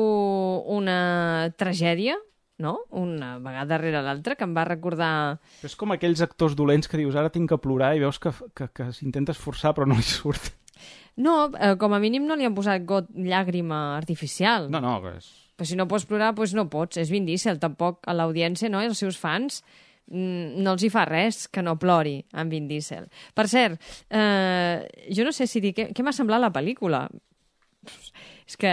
una 0.66 1.52
tragèdia, 1.58 2.18
no? 2.60 2.76
Una 2.92 3.38
vegada 3.40 3.74
darrere 3.74 4.04
l'altra, 4.06 4.36
que 4.38 4.46
em 4.46 4.54
va 4.56 4.68
recordar... 4.68 5.12
és 5.66 5.76
com 5.80 5.96
aquells 5.96 6.22
actors 6.26 6.56
dolents 6.60 6.92
que 6.92 7.00
dius 7.00 7.18
ara 7.18 7.32
tinc 7.34 7.50
que 7.52 7.60
plorar 7.64 7.96
i 7.96 8.04
veus 8.04 8.20
que, 8.22 8.34
que, 8.56 8.70
que 8.76 8.90
s'intenta 8.96 9.36
esforçar 9.36 9.74
però 9.78 9.88
no 9.90 9.98
li 9.98 10.06
surt. 10.14 10.52
No, 11.20 11.50
eh, 11.60 11.76
com 11.80 11.96
a 11.96 12.00
mínim 12.00 12.28
no 12.28 12.38
li 12.40 12.48
han 12.48 12.56
posat 12.56 12.86
got 12.88 13.10
llàgrima 13.16 13.98
artificial. 13.98 14.70
No, 14.72 14.84
no, 14.84 15.00
és... 15.12 15.28
Però 15.60 15.68
si 15.68 15.76
no 15.76 15.90
pots 15.92 16.06
plorar, 16.08 16.32
doncs 16.36 16.56
no 16.56 16.70
pots. 16.72 17.00
És 17.02 17.10
Vin 17.12 17.26
Diesel, 17.28 17.60
tampoc 17.60 18.08
a 18.08 18.16
l'audiència, 18.16 18.70
no? 18.72 18.80
I 18.80 18.88
els 18.88 19.02
seus 19.04 19.18
fans 19.20 19.60
mm, 20.08 20.62
no 20.64 20.78
els 20.78 20.86
hi 20.88 20.92
fa 20.94 21.04
res 21.10 21.48
que 21.52 21.64
no 21.66 21.76
plori 21.82 22.22
amb 22.32 22.56
Vin 22.56 22.70
Diesel. 22.70 23.10
Per 23.36 23.48
cert, 23.52 23.92
eh, 24.08 24.88
jo 25.12 25.28
no 25.28 25.36
sé 25.36 25.50
si 25.52 25.60
dir... 25.64 25.74
Què, 25.76 25.90
què 25.92 26.06
m'ha 26.06 26.16
semblat 26.16 26.40
la 26.46 26.54
pel·lícula? 26.56 27.04
És 28.48 28.56
que 28.60 28.72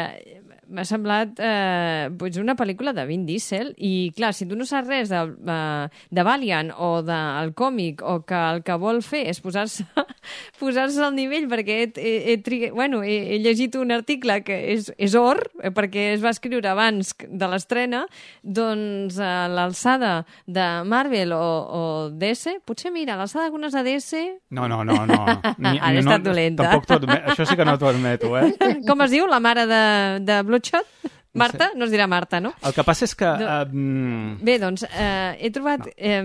m'ha 0.68 0.84
semblat 0.88 1.38
eh, 1.42 2.08
doncs 2.10 2.38
una 2.42 2.56
pel·lícula 2.58 2.92
de 2.96 3.04
Vin 3.06 3.24
Diesel 3.26 3.72
i, 3.76 4.10
clar, 4.16 4.32
si 4.34 4.46
tu 4.50 4.56
no 4.58 4.66
saps 4.66 4.88
res 4.88 5.10
de, 5.12 5.20
eh, 5.22 5.88
de 6.10 6.24
Valiant 6.26 6.72
o 6.76 7.02
del 7.06 7.52
còmic 7.54 8.02
o 8.02 8.20
que 8.26 8.40
el 8.52 8.62
que 8.66 8.76
vol 8.82 9.02
fer 9.06 9.24
és 9.30 9.40
posar-se 9.44 9.86
posar 10.60 10.88
al 10.90 11.14
nivell 11.14 11.46
perquè 11.50 11.76
he, 11.84 11.90
he, 11.96 12.36
he, 12.38 12.70
bueno, 12.74 13.02
he, 13.02 13.36
he 13.36 13.38
llegit 13.44 13.76
un 13.78 13.92
article 13.94 14.40
que 14.46 14.56
és, 14.74 14.90
és 14.98 15.14
or, 15.18 15.42
eh, 15.62 15.70
perquè 15.74 16.12
es 16.14 16.24
va 16.24 16.32
escriure 16.34 16.68
abans 16.70 17.12
de 17.26 17.50
l'estrena, 17.50 18.04
doncs 18.42 19.18
a 19.22 19.46
l'alçada 19.52 20.24
de 20.46 20.66
Marvel 20.88 21.32
o, 21.36 21.42
o 21.78 21.82
DC, 22.10 22.58
potser 22.66 22.92
mira, 22.94 23.16
l'alçada 23.18 23.46
d'algunes 23.46 23.74
de 23.76 23.82
DC, 23.86 24.24
No, 24.50 24.68
no, 24.68 24.82
no, 24.84 24.94
no. 25.06 25.16
Ni, 25.58 25.76
Ara 25.78 25.92
no, 25.92 26.00
estat 26.00 26.22
dolenta. 26.24 26.68
Tampoc 26.70 26.90
admet- 26.96 27.26
això 27.32 27.44
sí 27.48 27.56
que 27.58 27.64
no 27.66 27.74
t'ho 27.78 27.88
admeto, 27.90 28.30
eh? 28.38 28.52
com 28.86 29.02
es 29.04 29.10
diu, 29.12 29.26
la 29.28 29.40
mare 29.42 29.66
de, 29.68 29.80
de 30.24 30.36
Bloodshot? 30.56 31.12
Marta? 31.36 31.70
No 31.76 31.84
es 31.84 31.92
dirà 31.92 32.06
Marta, 32.08 32.40
no? 32.40 32.54
El 32.64 32.72
que 32.72 32.84
passa 32.86 33.04
és 33.04 33.12
que... 33.14 33.28
No. 33.40 33.56
Uh, 33.68 34.36
Bé, 34.44 34.56
doncs, 34.62 34.86
eh, 34.88 35.36
he 35.36 35.52
trobat... 35.52 35.84
Eh, 35.96 36.22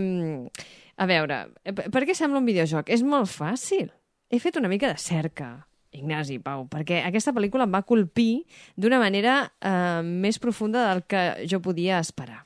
a 1.01 1.07
veure, 1.09 1.41
eh, 1.65 1.73
per 1.73 1.89
per 1.91 2.03
què 2.05 2.15
sembla 2.15 2.39
un 2.39 2.47
videojoc? 2.47 2.91
És 2.93 3.01
molt 3.03 3.29
fàcil. 3.32 3.89
He 4.32 4.39
fet 4.39 4.59
una 4.59 4.69
mica 4.71 4.91
de 4.91 4.99
cerca, 5.01 5.65
Ignasi, 5.91 6.38
Pau, 6.39 6.67
perquè 6.71 7.01
aquesta 7.03 7.34
pel·lícula 7.36 7.65
em 7.67 7.73
va 7.73 7.84
colpir 7.84 8.45
d'una 8.79 8.99
manera 9.01 9.41
eh, 9.59 10.01
més 10.05 10.39
profunda 10.39 10.86
del 10.88 11.03
que 11.09 11.23
jo 11.49 11.59
podia 11.63 11.99
esperar. 11.99 12.45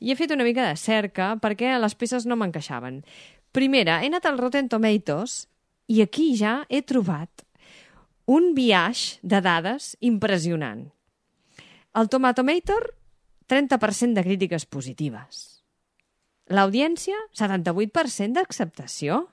I 0.00 0.10
he 0.10 0.16
fet 0.16 0.32
una 0.32 0.46
mica 0.46 0.64
de 0.66 0.78
cerca 0.80 1.34
perquè 1.38 1.76
les 1.78 1.94
peces 1.94 2.26
no 2.26 2.38
m'encaixaven. 2.40 3.02
Primera, 3.52 4.00
he 4.00 4.08
anat 4.08 4.26
al 4.26 4.40
Rotten 4.40 4.70
Tomatoes 4.72 5.44
i 5.92 6.00
aquí 6.02 6.32
ja 6.40 6.64
he 6.70 6.80
trobat 6.82 7.44
un 8.30 8.54
viatge 8.56 9.20
de 9.22 9.42
dades 9.44 9.92
impressionant. 10.00 10.88
El 11.92 12.06
Tomatometer, 12.08 12.94
30% 13.50 14.14
de 14.14 14.22
crítiques 14.22 14.66
positives. 14.66 15.40
L'audiència, 16.46 17.18
78% 17.34 18.38
d'acceptació. 18.38 19.24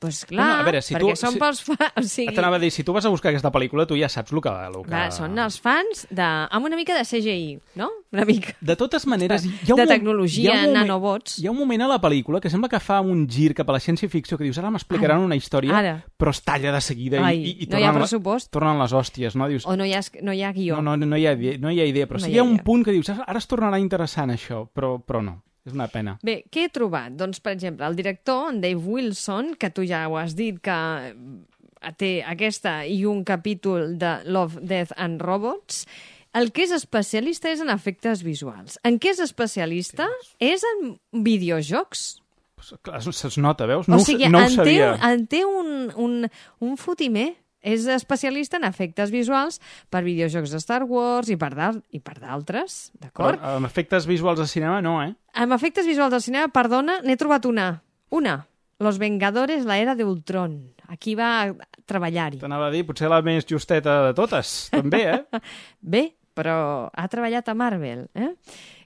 Doncs 0.00 0.24
clar, 0.24 0.46
Bueno, 0.46 0.60
a 0.60 0.64
veure, 0.64 0.80
si 0.80 0.94
perquè 0.94 1.10
tu- 1.12 1.20
són 1.20 1.34
si- 1.34 1.38
pels 1.42 1.58
fans... 1.60 1.90
O 2.00 2.02
sigui, 2.08 2.32
T'anava 2.34 2.56
a 2.56 2.58
dir, 2.62 2.70
si 2.72 2.82
tu 2.88 2.94
vas 2.96 3.04
a 3.04 3.10
buscar 3.12 3.28
aquesta 3.34 3.50
pel·lícula, 3.52 3.84
tu 3.86 3.98
ja 4.00 4.08
saps 4.08 4.32
el 4.32 4.40
que... 4.40 4.48
El 4.48 4.78
que... 4.78 4.86
clar, 4.88 5.10
són 5.12 5.36
els 5.38 5.58
fans 5.60 6.06
de... 6.08 6.24
amb 6.24 6.64
una 6.70 6.76
mica 6.78 6.94
de 6.96 7.02
CGI, 7.04 7.58
no? 7.76 7.90
Una 8.10 8.24
mica. 8.24 8.54
De 8.64 8.76
totes 8.80 9.04
maneres, 9.06 9.44
hi 9.44 9.52
ha 9.68 9.74
un, 9.74 9.82
De 9.82 9.86
tecnologia, 9.86 10.42
hi 10.42 10.48
ha 10.48 10.54
un 10.54 10.64
moment- 10.72 10.78
nanobots. 10.88 11.36
Hi 11.38 11.46
ha 11.46 11.50
un 11.52 11.58
moment 11.58 11.82
a 11.84 11.88
la 11.92 12.00
pel·lícula 12.00 12.40
que 12.40 12.48
sembla 12.48 12.70
que 12.72 12.80
fa 12.80 13.02
un 13.04 13.26
gir 13.28 13.52
cap 13.54 13.68
a 13.68 13.76
la 13.76 13.80
ciència-ficció 13.84 14.38
que 14.40 14.44
dius, 14.48 14.56
ara 14.58 14.70
m'explicaran 14.72 15.20
una 15.20 15.36
història, 15.36 15.76
ara. 15.76 15.92
però 16.16 16.32
es 16.32 16.40
talla 16.48 16.72
de 16.72 16.80
seguida 16.80 17.20
Ai, 17.26 17.36
i, 17.44 17.50
i, 17.50 17.52
i 17.64 17.68
no 17.68 17.76
hi 17.78 17.84
ha 17.84 17.92
tornen, 17.92 18.00
pressupost. 18.06 18.50
tornen 18.50 18.80
les 18.80 18.92
hòsties, 18.96 19.36
no? 19.36 19.48
Dius, 19.52 19.66
O 19.68 19.76
no 19.76 19.84
hi 19.84 19.92
ha, 19.92 20.00
no 20.22 20.32
hi 20.32 20.42
ha 20.42 20.52
guió. 20.56 20.80
no, 20.80 20.96
no, 20.96 21.06
no, 21.06 21.16
hi 21.20 21.26
ha, 21.28 21.36
no 21.60 21.70
hi 21.70 21.80
ha 21.80 21.84
idea, 21.92 22.08
però 22.08 22.16
No 22.18 22.24
sí 22.24 22.32
hi 22.32 22.34
hi 22.34 22.38
ha 22.38 22.40
ha 22.40 22.48
un 22.48 22.54
idea. 22.56 22.64
punt 22.64 22.84
que 22.88 22.92
dius, 22.96 23.10
"Ah, 23.10 23.24
ara 23.28 23.38
es 23.38 23.46
tornarà 23.46 23.78
interessant 23.78 24.30
això, 24.32 24.64
però, 24.72 24.96
però 25.04 25.20
no, 25.22 25.42
és 25.66 25.74
una 25.76 25.88
pena. 25.92 26.16
Bé, 26.24 26.40
què 26.50 26.66
he 26.66 26.72
trobat? 26.72 27.12
Doncs, 27.20 27.40
per 27.44 27.52
exemple, 27.56 27.86
el 27.86 27.96
director, 27.98 28.48
en 28.52 28.60
Dave 28.62 28.80
Wilson, 28.80 29.54
que 29.60 29.70
tu 29.74 29.84
ja 29.88 30.06
ho 30.08 30.16
has 30.20 30.36
dit, 30.38 30.60
que 30.64 30.76
eh, 31.10 31.92
té 32.00 32.12
aquesta 32.26 32.80
i 32.88 33.02
un 33.08 33.24
capítol 33.28 33.98
de 34.00 34.14
Love, 34.24 34.60
Death 34.62 34.92
and 34.96 35.20
Robots, 35.22 35.84
el 36.32 36.52
que 36.54 36.62
és 36.62 36.72
especialista 36.76 37.50
és 37.50 37.60
en 37.64 37.72
efectes 37.72 38.22
visuals. 38.22 38.78
En 38.86 39.00
què 39.02 39.10
és 39.12 39.20
especialista? 39.24 40.06
És 40.38 40.62
en 40.76 40.94
videojocs. 41.26 42.20
Pues, 42.60 42.74
clar, 42.84 43.00
es, 43.00 43.38
nota, 43.40 43.66
veus? 43.66 43.88
o 43.88 43.90
No, 43.90 43.98
ho 43.98 44.04
sigui, 44.04 44.28
no 44.30 44.38
ho 44.38 44.46
en 44.46 44.52
té, 44.52 44.76
sabia. 44.78 44.92
en 45.10 45.26
té 45.26 45.44
un, 45.48 45.90
un, 45.96 46.28
un 46.60 46.76
fotimer 46.76 47.32
és 47.62 47.86
especialista 47.92 48.56
en 48.56 48.64
efectes 48.64 49.10
visuals 49.12 49.60
per 49.90 50.02
videojocs 50.06 50.50
de 50.54 50.60
Star 50.60 50.82
Wars 50.88 51.28
i 51.28 51.36
per 51.36 51.50
d'al- 51.54 51.82
i 51.92 52.00
per 52.00 52.18
d'altres, 52.20 52.90
d'acord? 52.98 53.40
amb 53.42 53.66
efectes 53.68 54.06
visuals 54.08 54.40
de 54.40 54.46
cinema 54.48 54.80
no, 54.80 55.02
eh? 55.02 55.14
Amb 55.34 55.52
efectes 55.52 55.86
visuals 55.86 56.10
del 56.10 56.22
cinema, 56.24 56.48
perdona, 56.48 57.00
n'he 57.04 57.16
trobat 57.20 57.44
una. 57.46 57.82
Una. 58.10 58.46
Los 58.80 58.96
Vengadores, 58.98 59.66
la 59.68 59.76
era 59.78 59.94
de 59.94 60.04
Ultron. 60.08 60.72
Aquí 60.88 61.14
va 61.14 61.54
treballar-hi. 61.86 62.38
T'anava 62.40 62.66
a 62.68 62.72
dir, 62.72 62.84
potser 62.88 63.10
la 63.12 63.20
més 63.22 63.44
justeta 63.46 64.06
de 64.08 64.14
totes, 64.16 64.70
també, 64.72 65.04
eh? 65.12 65.40
Bé, 65.80 66.14
però 66.34 66.88
ha 66.90 67.08
treballat 67.12 67.46
a 67.48 67.54
Marvel. 67.54 68.06
Eh? 68.16 68.32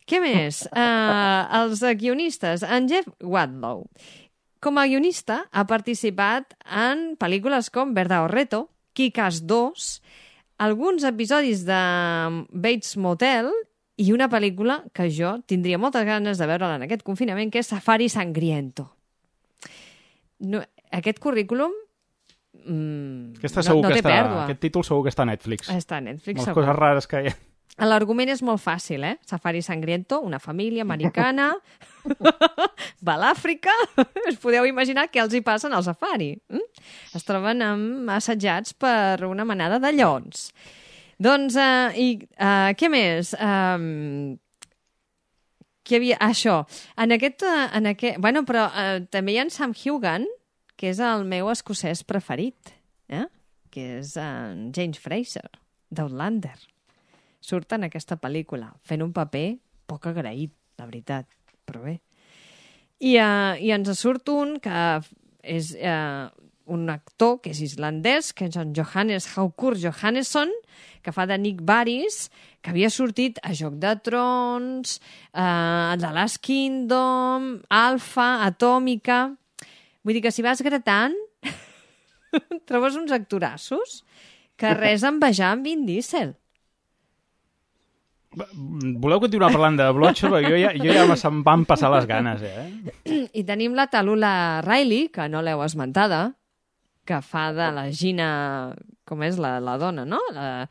Què 0.05 0.19
més? 0.21 0.65
Uh, 0.69 1.47
els 1.63 1.81
guionistes. 1.97 2.61
En 2.67 2.91
Jeff 2.91 3.09
Wadlow. 3.23 3.87
Com 4.65 4.79
a 4.81 4.87
guionista, 4.89 5.43
ha 5.53 5.67
participat 5.69 6.55
en 6.65 7.19
pel·lícules 7.21 7.69
com 7.69 7.93
Verdad 7.93 8.25
o 8.25 8.31
Reto, 8.33 8.63
Kick-Ass 8.97 9.43
2, 9.45 9.89
alguns 10.65 11.05
episodis 11.05 11.67
de 11.69 11.81
Bates 12.49 12.95
Motel 12.97 13.51
i 14.01 14.09
una 14.15 14.31
pel·lícula 14.33 14.79
que 14.97 15.11
jo 15.13 15.35
tindria 15.45 15.77
moltes 15.79 16.07
ganes 16.09 16.41
de 16.41 16.49
veure-la 16.49 16.79
en 16.81 16.87
aquest 16.87 17.05
confinament, 17.05 17.53
que 17.53 17.61
és 17.61 17.69
Safari 17.69 18.09
Sangriento. 18.09 18.89
No, 20.49 20.63
aquest 20.91 21.21
currículum 21.21 21.75
mm, 22.65 23.37
Aquesta 23.37 23.61
no, 23.61 23.69
segur 23.69 23.83
no 23.85 23.91
que 23.93 23.99
té 23.99 24.03
està, 24.03 24.15
pèrdua. 24.17 24.45
aquest 24.49 24.65
títol 24.65 24.87
segur 24.89 25.05
que 25.05 25.13
està 25.13 25.27
a 25.27 25.31
Netflix. 25.35 25.69
Està 25.77 26.01
a 26.01 26.07
Netflix, 26.09 26.41
Les 26.41 26.49
segur. 26.49 26.63
coses 26.63 26.81
rares 26.81 27.11
que 27.11 27.21
hi 27.21 27.29
ha. 27.35 27.37
L'argument 27.83 28.31
és 28.31 28.39
molt 28.47 28.63
fàcil, 28.63 29.03
eh? 29.03 29.17
Safari 29.27 29.59
Sangriento, 29.63 30.21
una 30.23 30.39
família 30.39 30.85
americana, 30.87 31.49
va 33.07 33.15
a 33.17 33.19
l'Àfrica, 33.19 33.73
us 34.31 34.39
podeu 34.39 34.69
imaginar 34.69 35.09
què 35.11 35.19
els 35.25 35.35
hi 35.35 35.41
passa 35.43 35.67
al 35.73 35.83
safari. 35.83 36.31
Mm? 36.55 36.85
Es 37.19 37.27
troben 37.27 37.65
amb, 37.67 38.13
assetjats 38.15 38.77
per 38.79 39.27
una 39.27 39.47
manada 39.49 39.81
de 39.83 39.91
lleons. 39.91 40.53
Doncs, 41.19 41.59
uh, 41.59 41.91
i 41.99 42.15
uh, 42.39 42.71
què 42.79 42.91
més? 42.93 43.33
Um, 43.43 44.37
qui 45.83 45.99
havia... 45.99 46.21
Això. 46.23 46.61
En 46.95 47.15
aquest... 47.17 47.43
Uh, 47.43 47.65
en 47.75 47.91
aquest... 47.91 48.21
Bueno, 48.23 48.45
però 48.47 48.69
uh, 48.71 49.01
també 49.11 49.35
hi 49.35 49.41
ha 49.43 49.49
Sam 49.51 49.75
Hugan, 49.75 50.29
que 50.79 50.93
és 50.95 51.03
el 51.03 51.27
meu 51.27 51.51
escocès 51.51 52.05
preferit, 52.07 52.71
eh? 53.11 53.27
que 53.75 53.99
és 53.99 54.15
en 54.21 54.71
James 54.75 55.03
Fraser, 55.03 55.49
d'Outlander 55.91 56.55
surt 57.45 57.77
en 57.77 57.87
aquesta 57.89 58.17
pel·lícula, 58.21 58.73
fent 58.83 59.05
un 59.05 59.13
paper 59.13 59.47
poc 59.91 60.09
agraït, 60.09 60.55
la 60.81 60.89
veritat, 60.89 61.29
però 61.69 61.85
bé. 61.85 61.99
I, 63.05 63.19
uh, 63.21 63.53
i 63.61 63.73
ens 63.75 63.91
surt 63.99 64.31
un 64.33 64.57
que 64.65 64.81
és 65.45 65.75
uh, 65.77 66.31
un 66.73 66.89
actor 66.89 67.39
que 67.45 67.53
és 67.53 67.61
islandès, 67.67 68.33
que 68.33 68.49
és 68.49 68.57
en 68.57 68.73
Johannes 68.77 69.27
Haukur 69.37 69.75
Johannesson, 69.77 70.53
que 71.05 71.13
fa 71.13 71.27
de 71.29 71.37
Nick 71.39 71.61
Baris, 71.67 72.31
que 72.65 72.73
havia 72.73 72.89
sortit 72.89 73.41
a 73.45 73.53
Joc 73.53 73.77
de 73.83 73.93
Trons, 74.07 74.99
uh, 75.37 75.93
The 76.01 76.13
Last 76.17 76.41
Kingdom, 76.45 77.59
Alpha, 77.69 78.45
Atòmica... 78.49 79.27
Vull 80.05 80.19
dir 80.19 80.21
que 80.27 80.35
si 80.37 80.43
vas 80.45 80.61
gratant, 80.61 81.15
trobes 82.69 82.97
uns 83.01 83.13
actorassos 83.17 84.03
que 84.61 84.75
res 84.77 85.01
a 85.07 85.09
envejar 85.09 85.55
amb 85.55 85.65
Vin 85.65 85.87
Diesel. 85.89 86.35
Voleu 89.03 89.21
continuar 89.23 89.51
parlant 89.55 89.77
de? 89.79 89.87
Perquè 89.95 90.49
jo 90.49 90.57
ja, 90.59 90.73
jo 90.75 90.95
ja 90.97 91.05
me 91.07 91.17
se'm 91.19 91.43
van 91.47 91.67
passar 91.69 91.91
les 91.95 92.07
ganes, 92.11 92.43
eh? 92.43 93.29
I 93.33 93.45
tenim 93.47 93.77
la 93.79 93.87
Talula 93.93 94.61
Riley, 94.67 95.09
que 95.15 95.29
no 95.31 95.43
l'heu 95.45 95.63
esmentada, 95.65 96.33
que 97.07 97.21
fa 97.23 97.53
de 97.53 97.71
la 97.77 97.87
Gina... 97.93 98.75
Com 99.05 99.21
és 99.23 99.37
la, 99.37 99.59
la 99.61 99.77
dona, 99.77 100.07
no? 100.09 100.17
La, 100.33 100.65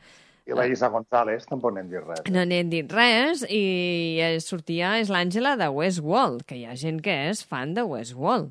I 0.44 0.56
la 0.58 0.66
Isa 0.66 0.88
González 0.90 1.46
tampoc 1.46 1.72
n'hem 1.76 1.86
dit 1.92 2.02
res. 2.02 2.24
no 2.34 2.42
n'he 2.44 2.64
dit 2.66 2.90
res, 2.90 3.44
i 3.46 4.18
eh, 4.20 4.40
sortia, 4.42 4.96
és 4.98 5.08
l'Àngela 5.08 5.54
de 5.56 5.68
Westworld, 5.70 6.42
que 6.48 6.58
hi 6.58 6.64
ha 6.66 6.74
gent 6.74 6.98
que 7.04 7.14
és 7.30 7.44
fan 7.46 7.76
de 7.78 7.86
Westworld. 7.86 8.50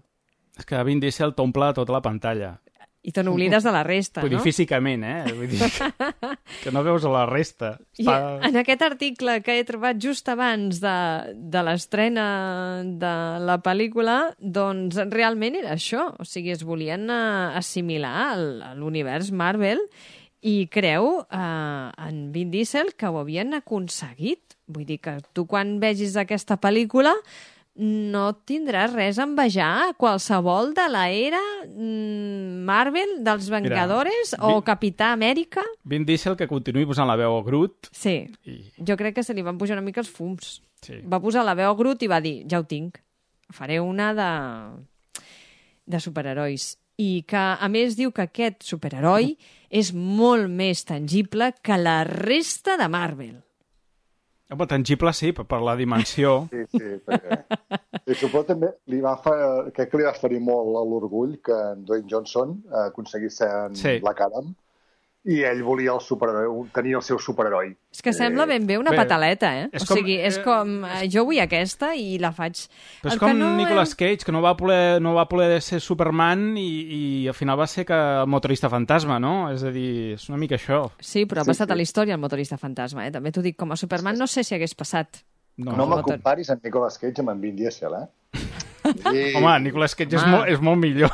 És 0.57 0.65
que 0.69 0.79
Vin 0.87 1.01
Diesel 1.03 1.35
t'omple 1.35 1.73
tota 1.75 1.91
la 1.91 2.01
pantalla. 2.05 2.53
I 3.03 3.11
te 3.11 3.19
n'oblides 3.25 3.65
de 3.67 3.71
la 3.75 3.81
resta, 3.83 4.21
Vull 4.23 4.31
dir, 4.31 4.37
no? 4.39 4.43
físicament, 4.45 5.01
eh? 5.03 5.33
Vull 5.35 5.49
dir 5.51 5.59
que, 5.59 5.89
que 6.63 6.71
no 6.71 6.83
veus 6.85 7.03
la 7.03 7.25
resta. 7.27 7.73
I 7.99 8.05
en 8.47 8.55
aquest 8.61 8.81
article 8.87 9.41
que 9.43 9.57
he 9.59 9.65
trobat 9.67 9.99
just 9.99 10.29
abans 10.31 10.79
de, 10.79 10.93
de 11.35 11.63
l'estrena 11.67 12.27
de 12.87 13.13
la 13.43 13.57
pel·lícula, 13.65 14.17
doncs 14.39 14.95
realment 15.11 15.59
era 15.59 15.75
això. 15.75 16.13
O 16.15 16.23
sigui, 16.23 16.53
es 16.55 16.63
volien 16.63 17.09
eh, 17.11 17.59
assimilar 17.59 18.15
al- 18.37 18.61
a 18.69 18.73
l'univers 18.79 19.33
Marvel 19.35 19.83
i 20.43 20.67
creu 20.71 21.25
eh, 21.27 22.07
en 22.07 22.23
Vin 22.31 22.51
Diesel 22.55 22.95
que 22.95 23.11
ho 23.11 23.19
havien 23.19 23.53
aconseguit. 23.59 24.55
Vull 24.71 24.87
dir 24.87 25.01
que 25.03 25.17
tu 25.35 25.43
quan 25.45 25.75
vegis 25.83 26.15
aquesta 26.15 26.55
pel·lícula 26.55 27.11
no 27.75 28.25
tindràs 28.45 28.91
res 28.93 29.17
a 29.17 29.23
envejar 29.25 29.69
a 29.87 29.93
qualsevol 29.97 30.75
de 30.77 30.83
la 30.93 31.07
era 31.09 31.39
mm, 31.65 32.59
Marvel, 32.67 33.15
dels 33.25 33.47
Vengadores 33.49 34.35
o 34.39 34.59
vi- 34.59 34.65
Capità 34.67 35.11
Amèrica. 35.15 35.63
Vin 35.83 36.05
Diesel 36.05 36.35
que 36.37 36.47
continuï 36.47 36.85
posant 36.85 37.09
la 37.09 37.15
veu 37.17 37.33
a 37.37 37.41
Groot. 37.43 37.89
Sí, 37.91 38.19
I... 38.45 38.59
jo 38.77 38.97
crec 38.99 39.15
que 39.17 39.23
se 39.25 39.33
li 39.33 39.41
van 39.41 39.57
pujar 39.57 39.77
una 39.79 39.85
mica 39.85 40.03
els 40.03 40.11
fums. 40.13 40.59
Sí. 40.83 40.99
Va 41.09 41.21
posar 41.23 41.41
la 41.47 41.55
veu 41.57 41.71
a 41.71 41.75
Groot 41.79 42.03
i 42.05 42.11
va 42.11 42.21
dir, 42.21 42.43
ja 42.49 42.59
ho 42.61 42.67
tinc, 42.69 42.99
faré 43.49 43.79
una 43.81 44.11
de, 44.13 44.29
de 45.85 45.99
superherois. 45.99 46.75
I 47.01 47.23
que, 47.25 47.39
a 47.41 47.67
més, 47.73 47.95
diu 47.97 48.11
que 48.13 48.27
aquest 48.27 48.61
superheroi 48.67 49.31
és 49.81 49.89
molt 49.97 50.45
més 50.53 50.83
tangible 50.85 51.49
que 51.65 51.77
la 51.81 52.03
resta 52.05 52.77
de 52.77 52.85
Marvel. 52.93 53.39
Home, 54.53 54.67
tangible 54.69 55.13
sí, 55.17 55.31
per, 55.35 55.45
per 55.49 55.61
la 55.65 55.75
dimensió. 55.79 56.35
Sí, 56.53 56.65
sí, 56.71 56.97
perquè... 57.05 57.39
I 58.03 58.15
suposo 58.19 58.49
també 58.51 58.69
li 58.91 58.99
va 59.03 59.13
fer, 59.23 59.35
crec 59.75 59.91
que 59.91 59.99
li 60.01 60.05
va 60.07 60.11
ferir 60.17 60.41
molt 60.43 60.73
l'orgull 60.75 61.37
que 61.45 61.55
en 61.71 61.85
Dwayne 61.87 62.09
Johnson 62.11 62.57
eh, 62.67 62.87
aconseguís 62.89 63.37
ser 63.39 63.47
en 63.69 63.77
Sí. 63.79 63.97
Black 64.03 64.21
Adam 64.25 64.51
i 65.25 65.37
ell 65.47 65.61
volia 65.63 65.93
el 65.93 66.01
superheroi, 66.03 66.65
tenir 66.75 66.95
el 66.97 67.01
seu 67.01 67.17
superheroi. 67.17 67.69
És 67.93 68.01
que 68.03 68.11
sembla 68.11 68.43
ben 68.45 68.65
bé 68.67 68.75
una 68.77 68.91
Bé, 68.91 68.97
pataleta, 68.97 69.53
eh? 69.61 69.69
és 69.71 69.83
o 69.85 69.95
sigui, 69.95 70.17
com- 70.17 70.25
és 70.27 70.39
com... 70.43 70.73
eh, 70.85 71.07
Jo 71.13 71.23
vull 71.23 71.39
aquesta 71.39 71.93
i 71.95 72.17
la 72.19 72.33
faig... 72.35 72.57
Però 73.01 73.07
és 73.07 73.13
El 73.13 73.19
com 73.21 73.29
que 73.31 73.37
no 73.39 73.53
Nicolas 73.55 73.89
és- 73.93 73.95
Cage, 73.95 74.25
que 74.25 74.33
no 74.35 74.41
va 74.43 74.51
poder, 74.59 75.01
no 75.01 75.13
va 75.15 75.23
poder 75.29 75.61
ser 75.61 75.79
Superman 75.79 76.57
i, 76.57 76.67
i 76.97 77.27
al 77.31 77.33
final 77.37 77.57
va 77.59 77.67
ser 77.67 77.85
que 77.87 77.93
el 77.95 78.27
motorista 78.27 78.67
fantasma, 78.69 79.19
no? 79.19 79.49
És 79.53 79.63
a 79.63 79.71
dir, 79.71 80.15
és 80.17 80.27
una 80.27 80.37
mica 80.37 80.55
això. 80.59 80.89
Sí, 80.99 81.23
però 81.25 81.39
ha 81.39 81.47
Sí, 81.47 81.53
passat 81.53 81.69
sí. 81.69 81.71
a 81.71 81.75
la 81.79 81.87
història 81.87 82.15
el 82.15 82.21
motorista 82.21 82.57
fantasma, 82.57 83.07
eh? 83.07 83.11
També 83.15 83.31
t'ho 83.31 83.41
dic, 83.41 83.55
com 83.55 83.71
a 83.71 83.77
Superman 83.79 84.17
no 84.19 84.27
sé 84.27 84.43
si 84.43 84.55
hagués 84.55 84.75
passat. 84.75 85.23
No, 85.55 85.71
No, 85.71 85.85
me 85.87 85.95
motor. 85.95 86.15
comparis 86.17 86.49
en 86.49 86.59
Nicolas 86.63 86.97
Cage 86.97 87.21
amb 87.21 87.29
en 87.29 87.39
Vin 87.39 87.55
Diesel, 87.55 87.93
eh? 87.93 88.07
Sí, 88.93 89.23
Home, 89.35 89.59
Nicolas 89.65 89.95
Cage 89.95 90.15
és 90.19 90.25
molt, 90.27 90.47
és 90.53 90.61
molt 90.61 90.79
millor. 90.81 91.11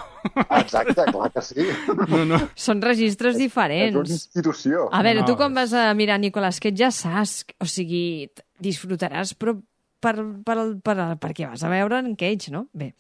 Exacte, 0.60 1.06
clar 1.12 1.32
que 1.32 1.42
sí. 1.42 1.66
No, 2.10 2.24
no. 2.28 2.40
Són 2.60 2.82
registres 2.84 3.36
És 3.36 3.40
una 3.40 3.46
diferents. 3.46 4.12
institució. 4.12 4.90
A 4.92 5.02
veure, 5.06 5.22
No, 5.22 5.26
tu 5.30 5.36
quan 5.40 5.52
és- 5.52 5.56
vas 5.56 5.74
a 5.74 5.94
mirar 5.94 6.20
Nicolas 6.20 6.60
Cage 6.60 6.76
ja 6.78 6.92
saps, 6.92 7.46
o 7.60 7.66
sigui, 7.66 8.30
disfrutaràs 8.60 9.34
però 9.40 9.56
per, 10.00 10.16
per, 10.46 10.58
per, 10.84 10.96
perquè 11.20 11.48
vas 11.50 11.64
a 11.64 11.70
veure 11.72 12.00
en 12.00 12.16
Cage, 12.16 12.52
no? 12.52 12.68
Bé. 12.74 12.94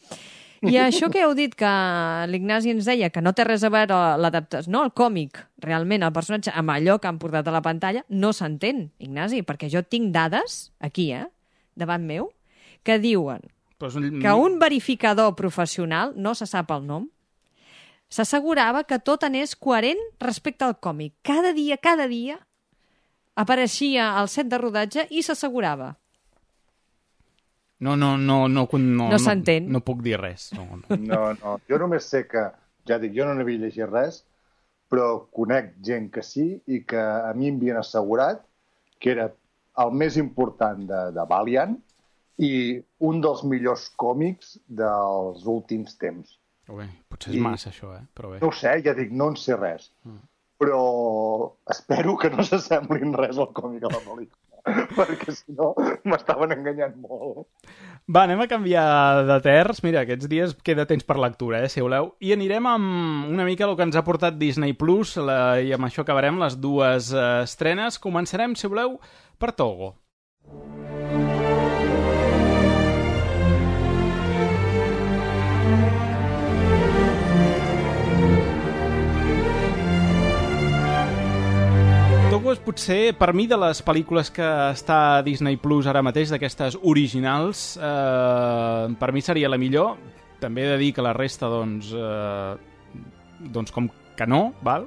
I 0.62 0.76
això 0.76 1.08
que 1.10 1.22
heu 1.24 1.32
dit 1.38 1.54
que 1.56 1.70
l'Ignasi 2.28 2.74
ens 2.74 2.84
deia 2.90 3.08
que 3.16 3.22
no 3.24 3.32
té 3.32 3.46
res 3.48 3.64
a 3.64 3.70
veure 3.72 3.96
l'adaptació, 4.20 4.70
no, 4.74 4.82
el 4.84 4.92
còmic, 4.92 5.40
realment, 5.64 6.04
el 6.04 6.12
personatge, 6.12 6.52
amb 6.52 6.74
allò 6.74 6.98
que 7.00 7.08
han 7.08 7.18
portat 7.22 7.48
a 7.48 7.54
la 7.56 7.62
pantalla, 7.64 8.04
no 8.10 8.34
s'entén, 8.36 8.90
Ignasi, 9.00 9.40
perquè 9.48 9.70
jo 9.72 9.84
tinc 9.88 10.12
dades, 10.12 10.74
aquí, 10.84 11.14
eh, 11.16 11.28
davant 11.80 12.04
meu, 12.04 12.28
que 12.84 13.00
diuen 13.00 13.40
Però 13.80 13.90
és 13.92 13.96
un... 14.00 14.20
que 14.20 14.34
un 14.36 14.60
verificador 14.60 15.34
professional, 15.40 16.14
no 16.16 16.36
se 16.36 16.48
sap 16.50 16.72
el 16.76 16.86
nom, 16.88 17.08
s'assegurava 18.12 18.84
que 18.90 19.00
tot 19.00 19.24
anés 19.24 19.56
coherent 19.56 20.02
respecte 20.20 20.68
al 20.68 20.78
còmic. 20.84 21.16
Cada 21.24 21.54
dia, 21.56 21.78
cada 21.78 22.10
dia, 22.12 22.40
apareixia 23.40 24.12
al 24.20 24.28
set 24.28 24.50
de 24.52 24.60
rodatge 24.60 25.08
i 25.10 25.24
s'assegurava. 25.24 25.94
No, 27.80 27.96
no, 27.96 28.18
no, 28.18 28.50
no, 28.52 28.68
no, 28.68 29.06
No 29.08 29.20
s'entén. 29.24 29.70
No, 29.70 29.80
no 29.80 29.86
puc 29.88 30.02
dir 30.04 30.18
res. 30.20 30.50
No, 30.58 30.66
no. 30.82 30.98
No, 31.12 31.22
no. 31.40 31.60
Jo 31.70 31.80
només 31.80 32.10
sé 32.12 32.26
que, 32.28 32.50
ja 32.90 33.00
dic, 33.00 33.14
jo 33.16 33.28
no 33.28 33.38
n'havia 33.38 33.64
llegit 33.64 33.88
res, 33.88 34.26
però 34.92 35.30
conec 35.32 35.78
gent 35.86 36.10
que 36.12 36.24
sí 36.26 36.50
i 36.68 36.82
que 36.84 37.00
a 37.00 37.32
mi 37.38 37.48
em 37.48 37.60
havien 37.62 37.80
assegurat 37.80 38.42
que 39.00 39.14
era 39.14 39.30
el 39.80 39.94
més 39.96 40.18
important 40.20 40.82
de, 40.90 41.04
de 41.16 41.26
Valiant 41.30 41.78
i 42.40 42.80
un 43.04 43.20
dels 43.24 43.44
millors 43.44 43.90
còmics 44.00 44.58
dels 44.68 45.46
últims 45.50 45.98
temps. 46.00 46.38
Bé, 46.70 46.86
potser 47.10 47.34
és 47.34 47.40
I- 47.40 47.44
massa, 47.44 47.72
això, 47.74 47.92
eh? 47.98 48.04
Però 48.16 48.30
bé. 48.32 48.40
No 48.44 48.52
ho 48.52 48.56
sé, 48.56 48.76
ja 48.86 48.94
dic, 48.96 49.12
no 49.12 49.32
en 49.34 49.40
sé 49.42 49.58
res. 49.58 49.90
Però 50.60 51.56
espero 51.72 52.18
que 52.20 52.30
no 52.30 52.44
s'assemblin 52.46 53.16
res 53.18 53.40
al 53.40 53.50
còmic 53.56 53.84
a 53.88 53.92
la 53.94 54.02
pel·lícula, 54.04 54.38
perquè 54.98 55.34
si 55.34 55.56
no 55.58 55.72
m'estaven 56.06 56.52
enganyant 56.56 56.98
molt. 57.02 57.48
Va, 58.10 58.24
anem 58.26 58.44
a 58.44 58.48
canviar 58.52 59.24
de 59.28 59.38
terç. 59.46 59.82
Mira, 59.86 60.04
aquests 60.06 60.30
dies 60.32 60.56
queda 60.66 60.86
temps 60.90 61.04
per 61.08 61.18
lectura, 61.20 61.64
eh, 61.64 61.70
si 61.72 61.82
voleu. 61.84 62.14
I 62.24 62.34
anirem 62.36 62.68
amb 62.70 63.32
una 63.34 63.48
mica 63.48 63.66
el 63.68 63.76
que 63.80 63.88
ens 63.88 63.98
ha 64.00 64.04
portat 64.06 64.38
Disney 64.40 64.76
Plus, 64.78 65.16
la, 65.18 65.60
i 65.62 65.74
amb 65.76 65.90
això 65.90 66.06
acabarem 66.06 66.40
les 66.44 66.60
dues 66.60 67.12
eh, 67.14 67.30
estrenes. 67.48 68.00
Començarem, 68.04 68.56
si 68.56 68.68
voleu, 68.72 69.00
per 69.40 69.52
Togo. 69.56 69.96
Togo 70.46 70.79
potser, 82.70 83.16
per 83.18 83.32
mi, 83.34 83.48
de 83.50 83.58
les 83.58 83.82
pel·lícules 83.86 84.30
que 84.34 84.46
està 84.70 85.00
a 85.18 85.22
Disney 85.26 85.58
Plus 85.58 85.90
ara 85.90 86.04
mateix, 86.06 86.30
d'aquestes 86.30 86.78
originals, 86.86 87.74
eh, 87.82 88.86
per 89.00 89.12
mi 89.16 89.24
seria 89.26 89.50
la 89.50 89.58
millor. 89.58 89.98
També 90.40 90.64
he 90.64 90.74
de 90.76 90.78
dir 90.78 90.92
que 90.94 91.04
la 91.04 91.16
resta, 91.18 91.50
doncs, 91.50 91.90
eh, 91.92 92.54
doncs 93.40 93.74
com 93.74 93.90
que 94.20 94.28
no, 94.28 94.42
val? 94.66 94.86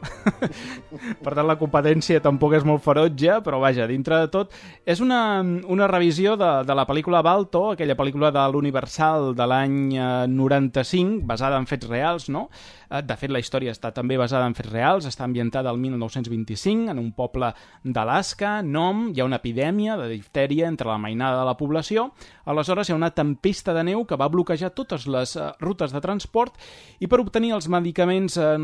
per 1.25 1.33
tant, 1.33 1.47
la 1.49 1.57
competència 1.61 2.21
tampoc 2.25 2.59
és 2.59 2.67
molt 2.69 2.85
ferotge, 2.85 3.39
però 3.47 3.63
vaja, 3.63 3.89
dintre 3.89 4.21
de 4.21 4.29
tot, 4.33 4.53
és 4.85 5.01
una, 5.01 5.41
una 5.73 5.89
revisió 5.89 6.37
de, 6.41 6.51
de 6.69 6.77
la 6.77 6.85
pel·lícula 6.89 7.25
Balto, 7.25 7.71
aquella 7.73 7.97
pel·lícula 7.97 8.33
de 8.35 8.45
l'Universal 8.53 9.33
de 9.39 9.49
l'any 9.49 9.81
95, 10.29 11.23
basada 11.29 11.61
en 11.61 11.69
fets 11.71 11.89
reals, 11.89 12.29
no?, 12.33 12.49
Eh, 12.93 13.01
de 13.03 13.17
fet, 13.17 13.33
la 13.33 13.41
història 13.41 13.73
està 13.73 13.91
també 13.95 14.19
basada 14.21 14.47
en 14.49 14.55
fets 14.57 14.69
reals, 14.69 15.07
està 15.09 15.25
ambientada 15.25 15.71
al 15.71 15.79
1925 15.81 16.91
en 16.93 17.01
un 17.01 17.11
poble 17.17 17.49
d'Alaska, 17.85 18.59
Nom, 18.63 19.07
hi 19.13 19.23
ha 19.23 19.29
una 19.29 19.39
epidèmia 19.41 19.97
de 19.97 20.11
diftèria 20.11 20.69
entre 20.69 20.91
la 20.91 20.99
mainada 21.01 21.41
de 21.41 21.47
la 21.49 21.57
població, 21.57 22.11
aleshores 22.45 22.89
hi 22.89 22.93
ha 22.93 22.99
una 22.99 23.13
tempesta 23.17 23.73
de 23.73 23.87
neu 23.89 24.05
que 24.09 24.19
va 24.21 24.29
bloquejar 24.33 24.73
totes 24.77 25.07
les 25.09 25.37
uh, 25.39 25.53
rutes 25.63 25.95
de 25.95 26.03
transport 26.05 26.59
i 27.01 27.09
per 27.09 27.23
obtenir 27.23 27.55
els 27.57 27.71
medicaments 27.73 28.37
uh, 28.37 28.59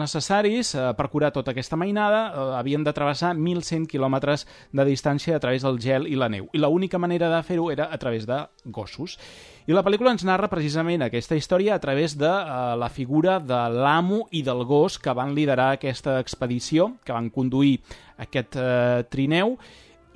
necessaris 0.59 0.75
uh, 0.75 0.95
per 0.97 1.09
curar 1.11 1.33
tota 1.33 1.53
aquesta 1.53 1.77
mainada 1.77 2.33
uh, 2.33 2.57
havien 2.59 2.85
de 2.85 2.93
travessar 2.93 3.35
1.100 3.37 3.87
quilòmetres 3.89 4.47
de 4.73 4.85
distància 4.85 5.37
a 5.37 5.41
través 5.41 5.63
del 5.63 5.79
gel 5.79 6.07
i 6.07 6.17
la 6.17 6.29
neu. 6.29 6.49
I 6.53 6.59
l'única 6.59 6.99
manera 6.99 7.29
de 7.31 7.43
fer-ho 7.43 7.71
era 7.71 7.89
a 7.93 7.99
través 7.99 8.27
de 8.27 8.47
gossos. 8.65 9.19
I 9.67 9.73
la 9.73 9.85
pel·lícula 9.85 10.13
ens 10.13 10.25
narra 10.25 10.49
precisament 10.49 11.03
aquesta 11.03 11.37
història 11.37 11.75
a 11.75 11.81
través 11.81 12.17
de 12.19 12.29
uh, 12.29 12.77
la 12.79 12.89
figura 12.89 13.39
de 13.39 13.61
l'amo 13.69 14.27
i 14.31 14.43
del 14.43 14.65
gos 14.65 14.99
que 14.99 15.13
van 15.13 15.35
liderar 15.35 15.73
aquesta 15.77 16.19
expedició, 16.21 16.97
que 17.05 17.13
van 17.13 17.31
conduir 17.31 17.79
aquest 18.19 18.57
uh, 18.57 19.05
trineu, 19.11 19.59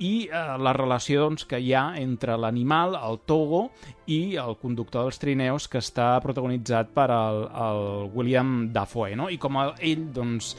i 0.03 0.13
uh, 0.27 0.55
les 0.59 0.77
relacions 0.77 1.47
que 1.47 1.59
hi 1.63 1.73
ha 1.73 1.85
entre 2.01 2.35
l'animal, 2.37 2.97
el 2.99 3.21
togo, 3.29 3.65
i 4.11 4.35
el 4.41 4.57
conductor 4.61 5.07
dels 5.07 5.19
trineus, 5.21 5.69
que 5.71 5.79
està 5.79 6.13
protagonitzat 6.23 6.91
per 6.95 7.09
el, 7.15 7.43
el 7.67 7.83
William 8.13 8.55
Dafoe, 8.75 9.15
no? 9.19 9.29
I 9.31 9.39
com 9.41 9.61
ell, 9.63 10.07
doncs, 10.13 10.53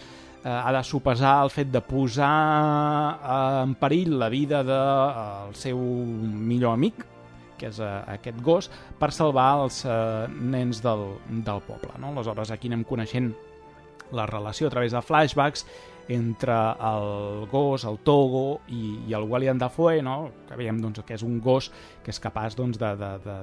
ha 0.45 0.73
de 0.77 0.83
sopesar 0.85 1.39
el 1.43 1.51
fet 1.51 1.71
de 1.73 1.81
posar 1.81 2.29
en 3.65 3.75
perill 3.81 4.19
la 4.21 4.29
vida 4.29 4.61
del 4.63 5.53
de, 5.55 5.57
seu 5.57 5.81
millor 5.81 6.77
amic, 6.77 7.01
que 7.57 7.71
és 7.71 7.81
uh, 7.81 8.03
aquest 8.13 8.41
gos, 8.45 8.69
per 9.01 9.11
salvar 9.15 9.49
els 9.63 9.81
uh, 9.87 10.29
nens 10.29 10.83
del, 10.85 11.07
del 11.47 11.65
poble. 11.65 11.95
No? 12.03 12.13
Aleshores, 12.13 12.53
aquí 12.53 12.69
anem 12.69 12.85
coneixent 12.85 13.33
la 14.15 14.27
relació 14.29 14.69
a 14.69 14.75
través 14.75 14.93
de 14.93 15.01
flashbacks 15.03 15.65
entre 16.09 16.57
el 16.91 17.47
gos, 17.51 17.85
el 17.89 17.99
Togo 18.05 18.61
i, 18.69 19.09
i 19.09 19.15
el 19.17 19.29
William 19.31 19.59
Dafoe, 19.59 20.03
no? 20.03 20.19
que 20.49 20.59
veiem 20.59 20.81
doncs, 20.83 21.05
que 21.07 21.17
és 21.17 21.25
un 21.25 21.39
gos 21.41 21.71
que 22.05 22.13
és 22.13 22.21
capaç 22.21 22.57
doncs, 22.59 22.81
de, 22.81 22.93
de, 23.01 23.13
de 23.25 23.39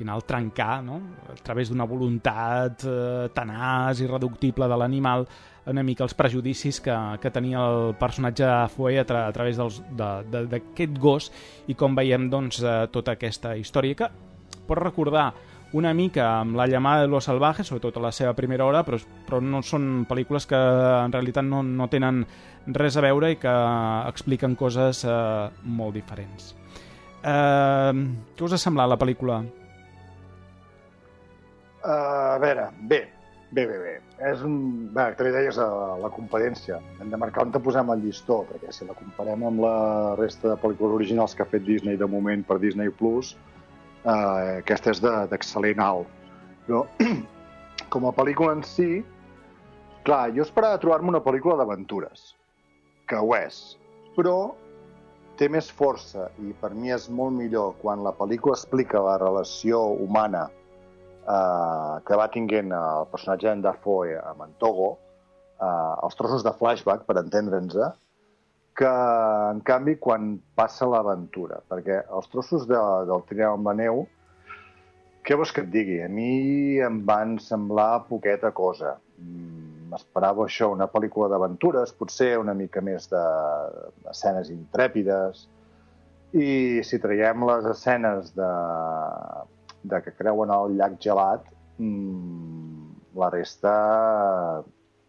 final 0.00 0.24
trencar 0.24 0.80
no? 0.84 1.00
a 1.28 1.36
través 1.44 1.68
d'una 1.68 1.84
voluntat 1.84 2.86
eh, 2.88 3.28
tenaç 3.36 4.00
i 4.00 4.08
reductible 4.08 4.68
de 4.70 4.78
l'animal 4.80 5.26
una 5.70 5.84
mica 5.84 6.04
els 6.06 6.16
prejudicis 6.16 6.80
que, 6.80 6.94
que 7.20 7.30
tenia 7.30 7.60
el 7.60 7.94
personatge 8.00 8.46
de 8.46 8.68
Fue 8.72 8.96
a, 8.98 9.04
tra 9.04 9.26
a 9.28 9.32
través 9.34 9.60
d'aquest 9.60 10.98
gos 10.98 11.30
i 11.68 11.76
com 11.76 11.94
veiem 11.94 12.30
doncs, 12.32 12.62
eh, 12.64 12.86
tota 12.92 13.16
aquesta 13.18 13.54
història 13.60 13.98
que 13.98 14.10
pot 14.66 14.80
recordar 14.80 15.30
una 15.72 15.92
mica 15.94 16.40
amb 16.40 16.56
La 16.56 16.66
llamada 16.66 17.02
de 17.02 17.08
los 17.08 17.24
salvajes, 17.24 17.66
sobretot 17.66 17.96
a 17.96 18.04
la 18.06 18.12
seva 18.12 18.34
primera 18.34 18.64
hora, 18.66 18.82
però, 18.86 18.98
però 19.26 19.40
no 19.42 19.62
són 19.62 20.06
pel·lícules 20.08 20.48
que 20.50 20.58
en 20.58 21.12
realitat 21.12 21.46
no, 21.46 21.62
no 21.62 21.88
tenen 21.88 22.24
res 22.66 22.96
a 22.96 23.04
veure 23.04 23.30
i 23.32 23.38
que 23.40 23.54
expliquen 24.10 24.56
coses 24.58 25.04
eh, 25.04 25.14
molt 25.62 25.94
diferents. 25.94 26.54
Eh, 27.22 28.02
què 28.34 28.46
us 28.46 28.56
ha 28.56 28.60
semblat 28.60 28.90
la 28.90 28.98
pel·lícula? 29.00 29.40
Uh, 31.80 32.36
a 32.36 32.38
veure, 32.42 32.68
bé, 32.90 33.06
Bé, 33.50 33.64
bé, 33.66 33.78
bé. 33.82 33.92
És 34.30 34.42
un... 34.46 34.52
Bé, 34.94 35.08
també 35.18 35.32
deies 35.34 35.56
uh, 35.58 35.96
la 35.98 36.10
competència. 36.14 36.76
Hem 37.02 37.08
de 37.10 37.18
marcar 37.18 37.42
on 37.42 37.50
te 37.50 37.58
posem 37.62 37.88
el 37.90 38.04
llistó, 38.04 38.44
perquè 38.46 38.70
si 38.70 38.86
la 38.86 38.94
comparem 38.94 39.42
amb 39.48 39.64
la 39.64 39.72
resta 40.20 40.52
de 40.52 40.58
pel·lícules 40.62 40.94
originals 41.00 41.34
que 41.34 41.42
ha 41.42 41.50
fet 41.50 41.64
Disney 41.66 41.98
de 41.98 42.06
moment 42.06 42.44
per 42.46 42.60
Disney+, 42.62 42.92
Plus, 43.00 43.32
aquesta 44.04 44.94
és 44.94 45.00
d'excel·lent 45.02 45.82
alt. 45.84 46.08
Però, 46.66 46.84
com 47.92 48.06
a 48.06 48.14
pel·lícula 48.16 48.54
en 48.56 48.64
si, 48.66 49.02
clar, 50.06 50.30
jo 50.36 50.44
esperava 50.46 50.80
trobar-me 50.80 51.12
una 51.12 51.22
pel·lícula 51.24 51.58
d'aventures, 51.60 52.34
que 53.10 53.18
ho 53.18 53.34
és, 53.36 53.60
però 54.16 54.52
té 55.40 55.48
més 55.48 55.70
força 55.72 56.28
i 56.44 56.52
per 56.60 56.72
mi 56.76 56.92
és 56.92 57.08
molt 57.08 57.32
millor 57.32 57.72
quan 57.80 58.02
la 58.04 58.12
pel·lícula 58.12 58.58
explica 58.58 59.00
la 59.00 59.16
relació 59.22 59.80
humana 60.04 60.50
eh, 60.50 61.94
que 62.04 62.18
va 62.20 62.28
tinguent 62.32 62.74
el 62.76 63.08
personatge 63.12 63.48
d'en 63.48 63.64
Dafoe 63.64 64.18
amb 64.20 64.44
en 64.44 64.52
Togo, 64.60 64.92
eh, 65.60 65.94
els 66.04 66.18
trossos 66.18 66.44
de 66.44 66.52
flashback, 66.60 67.06
per 67.08 67.16
entendre'ns, 67.22 67.78
que, 68.80 68.94
en 69.50 69.60
canvi, 69.66 69.96
quan 70.00 70.32
passa 70.56 70.88
l'aventura, 70.88 71.60
perquè 71.68 72.00
els 72.16 72.32
trossos 72.32 72.66
de, 72.70 72.80
del 73.10 73.22
trineu 73.28 73.58
amb 73.58 73.70
la 73.70 73.76
neu, 73.82 74.02
què 75.26 75.36
vols 75.36 75.52
que 75.52 75.62
et 75.66 75.70
digui? 75.70 76.00
A 76.02 76.08
mi 76.08 76.80
em 76.80 77.02
van 77.06 77.36
semblar 77.44 78.06
poqueta 78.08 78.54
cosa. 78.56 78.96
Mm, 79.20 79.90
m'esperava 79.92 80.46
això, 80.46 80.70
una 80.72 80.88
pel·lícula 80.88 81.28
d'aventures, 81.28 81.92
potser 81.98 82.32
una 82.40 82.56
mica 82.56 82.80
més 82.80 83.10
d'escenes 83.12 84.48
de, 84.48 84.56
intrèpides, 84.56 85.46
i 86.32 86.50
si 86.86 87.00
traiem 87.02 87.42
les 87.48 87.66
escenes 87.72 88.30
de 88.36 88.50
de 89.82 90.02
que 90.02 90.12
creuen 90.12 90.52
el 90.52 90.76
llac 90.76 90.98
gelat, 91.00 91.46
mmm, 91.78 93.16
la 93.20 93.30
resta 93.32 93.74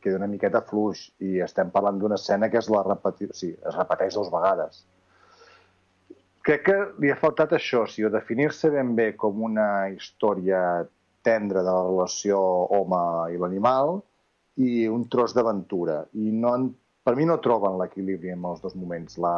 queda 0.02 0.20
una 0.20 0.30
miqueta 0.32 0.64
fluix 0.68 1.08
i 1.24 1.40
estem 1.46 1.72
parlant 1.74 2.00
d'una 2.02 2.18
escena 2.20 2.50
que 2.50 2.60
és 2.62 2.70
la 2.74 2.84
repeti... 2.88 3.30
o 3.30 3.38
sigui, 3.38 3.58
es 3.58 3.78
repeteix 3.78 4.18
dues 4.18 4.32
vegades. 4.34 4.84
Crec 6.42 6.64
que 6.66 6.78
li 7.04 7.12
ha 7.14 7.20
faltat 7.22 7.54
això, 7.54 7.86
o 7.86 7.90
sigui, 7.90 8.10
definir-se 8.14 8.72
ben 8.74 8.96
bé 8.98 9.12
com 9.24 9.44
una 9.46 9.68
història 9.94 10.62
tendra 11.22 11.62
de 11.62 11.70
la 11.70 11.84
relació 11.86 12.40
home 12.78 13.02
i 13.34 13.38
l'animal 13.42 14.00
i 14.58 14.88
un 14.90 15.06
tros 15.10 15.36
d'aventura. 15.38 16.02
I 16.18 16.34
no, 16.34 16.56
per 17.06 17.16
mi 17.18 17.28
no 17.30 17.38
troben 17.46 17.78
l'equilibri 17.80 18.34
en 18.34 18.46
els 18.50 18.64
dos 18.66 18.74
moments 18.76 19.20
la, 19.22 19.36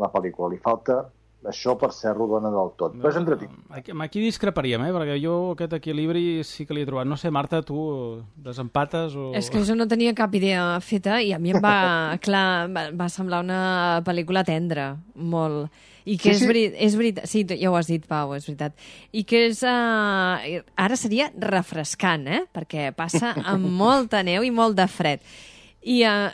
la 0.00 0.08
pel·lícula. 0.14 0.48
Li 0.52 0.60
falta 0.64 1.02
això 1.48 1.74
per 1.78 1.90
ser 1.94 2.12
rodona 2.14 2.50
del 2.52 2.72
tot. 2.78 2.94
Però 2.98 3.10
és 3.10 3.18
entretingut. 3.18 3.62
Aquí, 3.74 3.94
aquí 4.04 4.22
discreparíem, 4.22 4.84
eh? 4.86 4.92
perquè 4.94 5.16
jo 5.22 5.36
aquest 5.54 5.76
equilibri 5.78 6.42
sí 6.46 6.66
que 6.66 6.76
l'he 6.76 6.86
trobat. 6.88 7.08
No 7.08 7.18
sé, 7.20 7.32
Marta, 7.34 7.62
tu 7.66 8.22
desempates 8.36 9.16
o... 9.18 9.30
És 9.38 9.50
que 9.52 9.62
jo 9.66 9.76
no 9.78 9.88
tenia 9.90 10.14
cap 10.18 10.34
idea 10.38 10.64
feta 10.84 11.20
i 11.22 11.32
a 11.34 11.40
mi 11.42 11.54
em 11.54 11.62
va, 11.62 11.78
clar, 12.24 12.68
va, 12.70 13.08
semblar 13.12 13.42
una 13.44 13.62
pel·lícula 14.06 14.44
tendra, 14.46 14.92
molt. 15.14 15.72
I 16.02 16.16
que 16.18 16.32
sí, 16.32 16.34
és, 16.34 16.40
sí. 16.42 16.50
Veri 16.50 16.62
és 16.82 16.98
veritat, 16.98 17.30
sí, 17.30 17.44
ja 17.46 17.70
ho 17.70 17.78
has 17.78 17.90
dit, 17.90 18.04
Pau, 18.10 18.34
és 18.34 18.46
veritat. 18.48 18.74
I 19.14 19.22
que 19.28 19.44
és, 19.50 19.62
uh, 19.62 20.62
ara 20.82 20.98
seria 20.98 21.30
refrescant, 21.38 22.26
eh? 22.26 22.42
Perquè 22.54 22.90
passa 22.96 23.34
amb 23.38 23.70
molta 23.82 24.24
neu 24.26 24.46
i 24.46 24.50
molt 24.54 24.78
de 24.78 24.88
fred. 24.90 25.22
I 25.82 26.02
uh, 26.06 26.30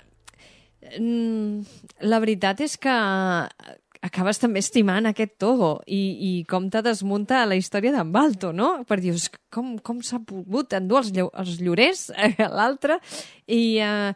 la 2.01 2.21
veritat 2.22 2.63
és 2.64 2.79
que 2.80 2.95
acabes 4.04 4.41
també 4.41 4.62
estimant 4.62 5.08
aquest 5.08 5.37
Togo 5.42 5.79
i, 5.87 6.00
i 6.29 6.33
com 6.49 6.68
te 6.70 6.83
desmunta 6.84 7.45
la 7.49 7.58
història 7.58 7.92
d'en 7.95 8.12
Balto, 8.14 8.53
no? 8.53 8.84
Per 8.88 9.00
dius, 9.03 9.29
com, 9.54 9.76
com 9.84 10.03
s'ha 10.04 10.20
pogut 10.26 10.75
endur 10.79 11.03
els, 11.03 11.12
els 11.14 11.57
llorers 11.62 12.08
a 12.14 12.50
l'altre? 12.53 12.99
I 13.46 13.62
eh, 13.83 14.12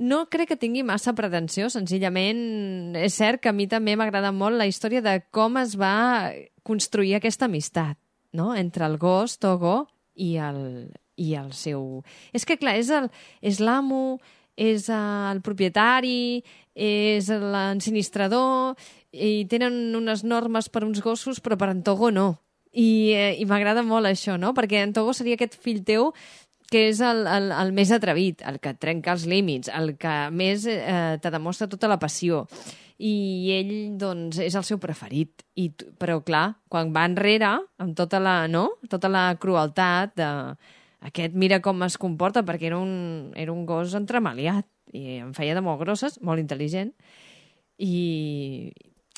no 0.00 0.22
crec 0.32 0.52
que 0.52 0.60
tingui 0.60 0.84
massa 0.86 1.14
pretensió, 1.16 1.68
senzillament 1.72 2.96
és 2.98 3.18
cert 3.20 3.42
que 3.42 3.52
a 3.52 3.56
mi 3.56 3.68
també 3.70 3.96
m'agrada 3.98 4.32
molt 4.32 4.58
la 4.58 4.68
història 4.70 5.02
de 5.04 5.18
com 5.34 5.60
es 5.60 5.76
va 5.78 6.32
construir 6.64 7.16
aquesta 7.16 7.48
amistat, 7.50 7.98
no? 8.32 8.54
Entre 8.56 8.86
el 8.86 8.96
gos, 9.00 9.38
Togo, 9.42 9.84
i 10.14 10.36
el, 10.40 10.90
i 11.20 11.34
el 11.36 11.52
seu... 11.56 12.02
És 12.32 12.46
que, 12.48 12.56
clar, 12.60 12.76
és 12.78 13.60
l'amo, 13.60 14.20
és 14.60 14.88
el 14.92 15.40
propietari, 15.44 16.42
és 16.74 17.28
l'ensinistrador, 17.28 18.76
i 19.12 19.46
tenen 19.50 19.96
unes 19.98 20.22
normes 20.24 20.68
per 20.70 20.84
uns 20.86 21.02
gossos, 21.02 21.40
però 21.42 21.58
per 21.58 21.70
en 21.72 21.82
Togo 21.86 22.10
no. 22.14 22.28
I, 22.70 23.12
eh, 23.16 23.32
i 23.42 23.46
m'agrada 23.50 23.82
molt 23.82 24.06
això, 24.06 24.36
no? 24.38 24.54
Perquè 24.54 24.84
en 24.84 24.94
Togo 24.94 25.14
seria 25.16 25.34
aquest 25.38 25.56
fill 25.58 25.82
teu 25.86 26.12
que 26.70 26.84
és 26.92 27.00
el, 27.02 27.24
el, 27.26 27.50
el 27.50 27.72
més 27.74 27.90
atrevit, 27.90 28.44
el 28.46 28.60
que 28.62 28.76
trenca 28.78 29.16
els 29.16 29.26
límits, 29.26 29.72
el 29.74 29.96
que 29.98 30.14
més 30.30 30.68
eh, 30.70 31.18
te 31.18 31.32
demostra 31.34 31.66
tota 31.68 31.90
la 31.90 31.98
passió. 31.98 32.44
I 33.00 33.50
ell, 33.56 33.72
doncs, 33.98 34.38
és 34.44 34.54
el 34.54 34.66
seu 34.68 34.78
preferit. 34.78 35.42
I, 35.58 35.70
però, 35.98 36.20
clar, 36.22 36.44
quan 36.70 36.92
va 36.94 37.06
enrere, 37.08 37.56
amb 37.82 37.96
tota 37.98 38.20
la, 38.22 38.44
no? 38.46 38.68
tota 38.92 39.10
la 39.10 39.30
crueltat 39.40 40.14
de... 40.20 40.28
Aquest 41.00 41.32
mira 41.32 41.62
com 41.64 41.80
es 41.86 41.94
comporta, 41.96 42.42
perquè 42.44 42.66
era 42.68 42.76
un, 42.76 43.32
era 43.32 43.54
un 43.54 43.62
gos 43.64 43.94
entremaliat 43.96 44.66
i 44.92 45.16
em 45.22 45.30
feia 45.32 45.54
de 45.56 45.62
molt 45.64 45.80
grosses, 45.80 46.18
molt 46.20 46.42
intel·ligent. 46.42 46.90
I, 47.80 47.94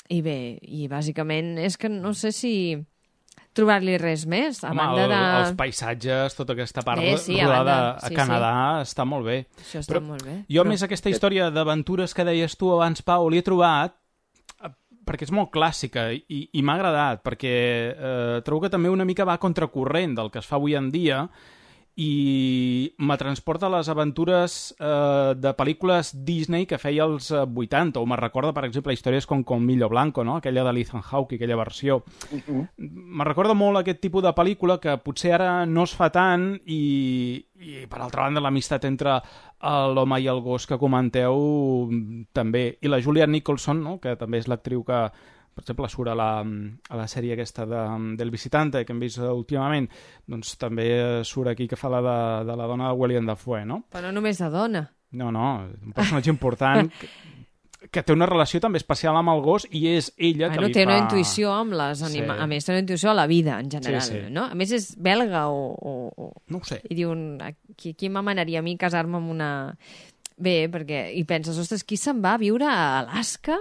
i 0.09 0.19
bé, 0.25 0.57
i 0.61 0.87
bàsicament 0.91 1.55
és 1.63 1.77
que 1.79 1.91
no 1.91 2.11
sé 2.17 2.33
si 2.35 2.53
trobar-li 3.53 3.97
res 4.01 4.25
més, 4.29 4.63
a 4.63 4.71
Home, 4.71 4.81
banda 4.81 5.03
el, 5.05 5.11
de... 5.13 5.19
els 5.39 5.57
paisatges, 5.57 6.35
tota 6.37 6.55
aquesta 6.55 6.83
part 6.85 7.01
Bé, 7.03 7.15
sí, 7.21 7.37
a 7.39 7.47
rodada 7.47 7.75
banda, 7.75 7.97
a 8.01 8.09
sí, 8.09 8.17
Canadà 8.17 8.53
està 8.81 9.05
molt 9.07 9.27
bé. 9.29 9.37
Això 9.61 9.83
està 9.83 9.93
Però 9.93 10.03
molt 10.07 10.25
bé. 10.25 10.37
Jo, 10.47 10.61
a 10.61 10.63
però... 10.63 10.71
més, 10.73 10.85
aquesta 10.85 11.13
història 11.13 11.49
d'aventures 11.53 12.15
que 12.17 12.25
deies 12.27 12.57
tu 12.57 12.71
abans, 12.73 13.05
Pau, 13.05 13.29
l'he 13.29 13.43
trobat 13.45 13.93
eh, 13.93 14.73
perquè 15.05 15.29
és 15.29 15.33
molt 15.35 15.53
clàssica 15.53 16.09
i, 16.13 16.43
i 16.49 16.65
m'ha 16.65 16.77
agradat, 16.79 17.23
perquè 17.25 17.55
eh, 17.93 18.37
trobo 18.45 18.65
que 18.65 18.73
també 18.73 18.91
una 18.93 19.07
mica 19.07 19.27
va 19.29 19.37
a 19.37 19.43
contracorrent 19.43 20.17
del 20.17 20.33
que 20.33 20.41
es 20.41 20.49
fa 20.49 20.57
avui 20.57 20.77
en 20.79 20.89
dia 20.93 21.27
i 21.95 22.95
me 22.97 23.17
transporta 23.17 23.67
a 23.67 23.71
les 23.75 23.89
aventures 23.89 24.73
eh, 24.79 25.33
de 25.37 25.51
pel·lícules 25.53 26.09
Disney 26.25 26.65
que 26.65 26.79
feia 26.81 27.05
als 27.05 27.29
eh, 27.29 27.43
80, 27.45 28.01
o 28.01 28.07
me 28.09 28.17
recorda, 28.17 28.53
per 28.53 28.65
exemple, 28.65 28.95
històries 28.95 29.27
com 29.29 29.43
Colmillo 29.45 29.89
Blanco, 29.91 30.23
no? 30.25 30.37
aquella 30.37 30.63
de 30.65 30.73
l'Ethan 30.73 31.03
Hawke, 31.05 31.37
aquella 31.37 31.59
versió. 31.59 32.01
Me 32.77 33.27
recorda 33.27 33.53
molt 33.53 33.83
aquest 33.83 34.01
tipus 34.01 34.25
de 34.25 34.33
pel·lícula 34.33 34.79
que 34.81 34.97
potser 35.05 35.35
ara 35.37 35.51
no 35.69 35.85
es 35.85 35.93
fa 35.93 36.09
tant 36.13 36.55
i, 36.65 36.81
i 37.61 37.85
per 37.89 38.01
altra 38.01 38.25
banda, 38.25 38.41
l'amistat 38.41 38.89
entre 38.89 39.19
eh, 39.19 39.85
l'home 39.93 40.19
i 40.23 40.31
el 40.33 40.41
gos 40.41 40.65
que 40.65 40.81
comenteu 40.81 41.37
mm, 41.91 42.25
també. 42.33 42.65
I 42.81 42.89
la 42.89 43.01
Julia 43.05 43.29
Nicholson, 43.29 43.85
no? 43.85 43.99
que 44.01 44.17
també 44.17 44.41
és 44.41 44.49
l'actriu 44.49 44.81
que, 44.87 45.05
per 45.53 45.63
exemple, 45.63 45.89
surt 45.89 46.09
a 46.11 46.15
la, 46.17 46.29
a 46.41 46.97
la 46.97 47.07
sèrie 47.07 47.35
aquesta 47.35 47.65
de, 47.69 47.83
del 48.17 48.31
Visitante 48.33 48.81
que 48.85 48.93
hem 48.95 48.99
vist 49.03 49.19
últimament, 49.21 49.87
doncs 50.29 50.55
també 50.61 50.87
surt 51.27 51.51
aquí 51.53 51.67
que 51.69 51.77
fa 51.79 51.91
la 51.93 52.01
de, 52.01 52.17
de 52.49 52.57
la 52.57 52.67
dona 52.69 52.89
de 52.89 52.97
William 52.99 53.27
Dafoe, 53.29 53.63
no? 53.69 53.83
Però 53.93 54.07
no 54.09 54.15
només 54.17 54.41
de 54.41 54.49
dona. 54.53 54.87
No, 55.13 55.29
no, 55.31 55.45
un 55.85 55.93
personatge 55.93 56.31
important 56.33 56.89
que, 56.99 57.09
que 57.91 58.01
té 58.01 58.13
una 58.15 58.25
relació 58.25 58.57
també 58.63 58.79
especial 58.81 59.13
amb 59.19 59.29
el 59.33 59.41
gos 59.45 59.67
i 59.69 59.83
és 59.91 60.07
ella 60.17 60.47
que 60.49 60.55
Bueno, 60.57 60.69
li 60.71 60.73
té 60.73 60.85
fa... 60.85 60.89
una 60.89 61.01
intuïció 61.03 61.51
amb 61.53 61.75
les 61.77 62.01
anima... 62.07 62.37
Sí. 62.39 62.41
A 62.41 62.47
més, 62.49 62.65
té 62.65 62.73
una 62.73 62.81
intuïció 62.81 63.11
a 63.11 63.17
la 63.19 63.27
vida, 63.29 63.59
en 63.61 63.69
general, 63.69 64.01
Sí, 64.01 64.15
sí. 64.23 64.31
no? 64.33 64.47
A 64.49 64.57
més, 64.57 64.71
és 64.73 64.87
belga 64.97 65.45
o... 65.53 65.67
o, 65.75 65.93
o... 66.17 66.31
No 66.49 66.63
ho 66.63 66.65
sé. 66.65 66.79
I 66.89 66.97
diu, 66.97 67.13
qui, 67.77 67.93
qui 67.93 68.09
m'amanaria 68.09 68.63
a 68.63 68.65
mi 68.65 68.73
casar-me 68.81 69.19
amb 69.21 69.29
una... 69.35 69.51
Bé, 70.33 70.63
perquè... 70.73 71.11
I 71.13 71.21
penses, 71.29 71.59
ostres, 71.61 71.83
qui 71.85 71.99
se'n 72.01 72.23
va 72.23 72.33
a 72.33 72.41
viure 72.41 72.65
a 72.65 73.03
Alaska 73.03 73.59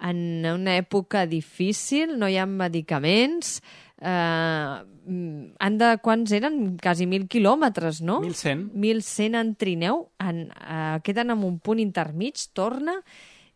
en 0.00 0.46
una 0.48 0.76
època 0.80 1.26
difícil, 1.28 2.18
no 2.18 2.28
hi 2.28 2.38
ha 2.40 2.46
medicaments... 2.48 3.60
Eh, 4.00 4.76
mm, 5.04 5.56
han 5.60 5.76
de... 5.80 5.90
Quants 6.00 6.32
eren? 6.32 6.60
Quasi 6.80 7.06
mil 7.10 7.26
quilòmetres, 7.28 8.00
no? 8.06 8.20
1.100. 8.24 8.70
1.100 8.72 9.36
en 9.40 9.50
trineu, 9.60 10.06
en, 10.24 10.46
eh, 10.56 11.00
queden 11.04 11.34
en 11.34 11.44
un 11.44 11.58
punt 11.60 11.82
intermig, 11.82 12.40
torna, 12.56 12.96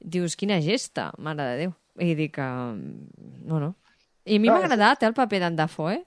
dius, 0.01 0.37
quina 0.37 0.61
gesta, 0.61 1.13
mare 1.19 1.49
de 1.49 1.57
Déu. 1.65 1.77
I 2.05 2.13
dic 2.19 2.35
que... 2.37 2.49
No, 3.47 3.61
no. 3.61 3.75
I 4.25 4.37
a 4.37 4.43
mi 4.43 4.49
No, 4.51 4.57
m'ha 4.57 4.67
agradat 4.67 5.03
eh, 5.03 5.09
el 5.09 5.17
paper 5.17 5.41
d'en 5.45 5.57
Dafoe, 5.57 6.01
eh? 6.01 6.03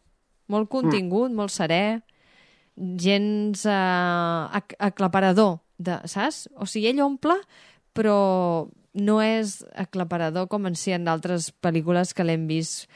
Molt 0.54 0.70
contingut, 0.72 1.34
molt 1.36 1.52
serè, 1.52 2.00
gens 2.78 3.66
eh, 3.68 4.60
ac 4.60 4.78
aclaparador, 4.92 5.58
de, 5.78 5.98
saps? 6.10 6.46
O 6.56 6.68
sigui, 6.70 6.92
ell 6.92 7.02
omple, 7.06 7.36
però 7.98 8.18
no 8.98 9.20
és 9.22 9.60
aclaparador 9.78 10.48
com 10.52 10.66
en 10.70 10.76
si 10.76 10.92
en 10.96 11.06
d'altres 11.08 11.52
pel·lícules 11.62 12.14
que 12.18 12.26
l'hem 12.26 12.48
vist 12.50 12.88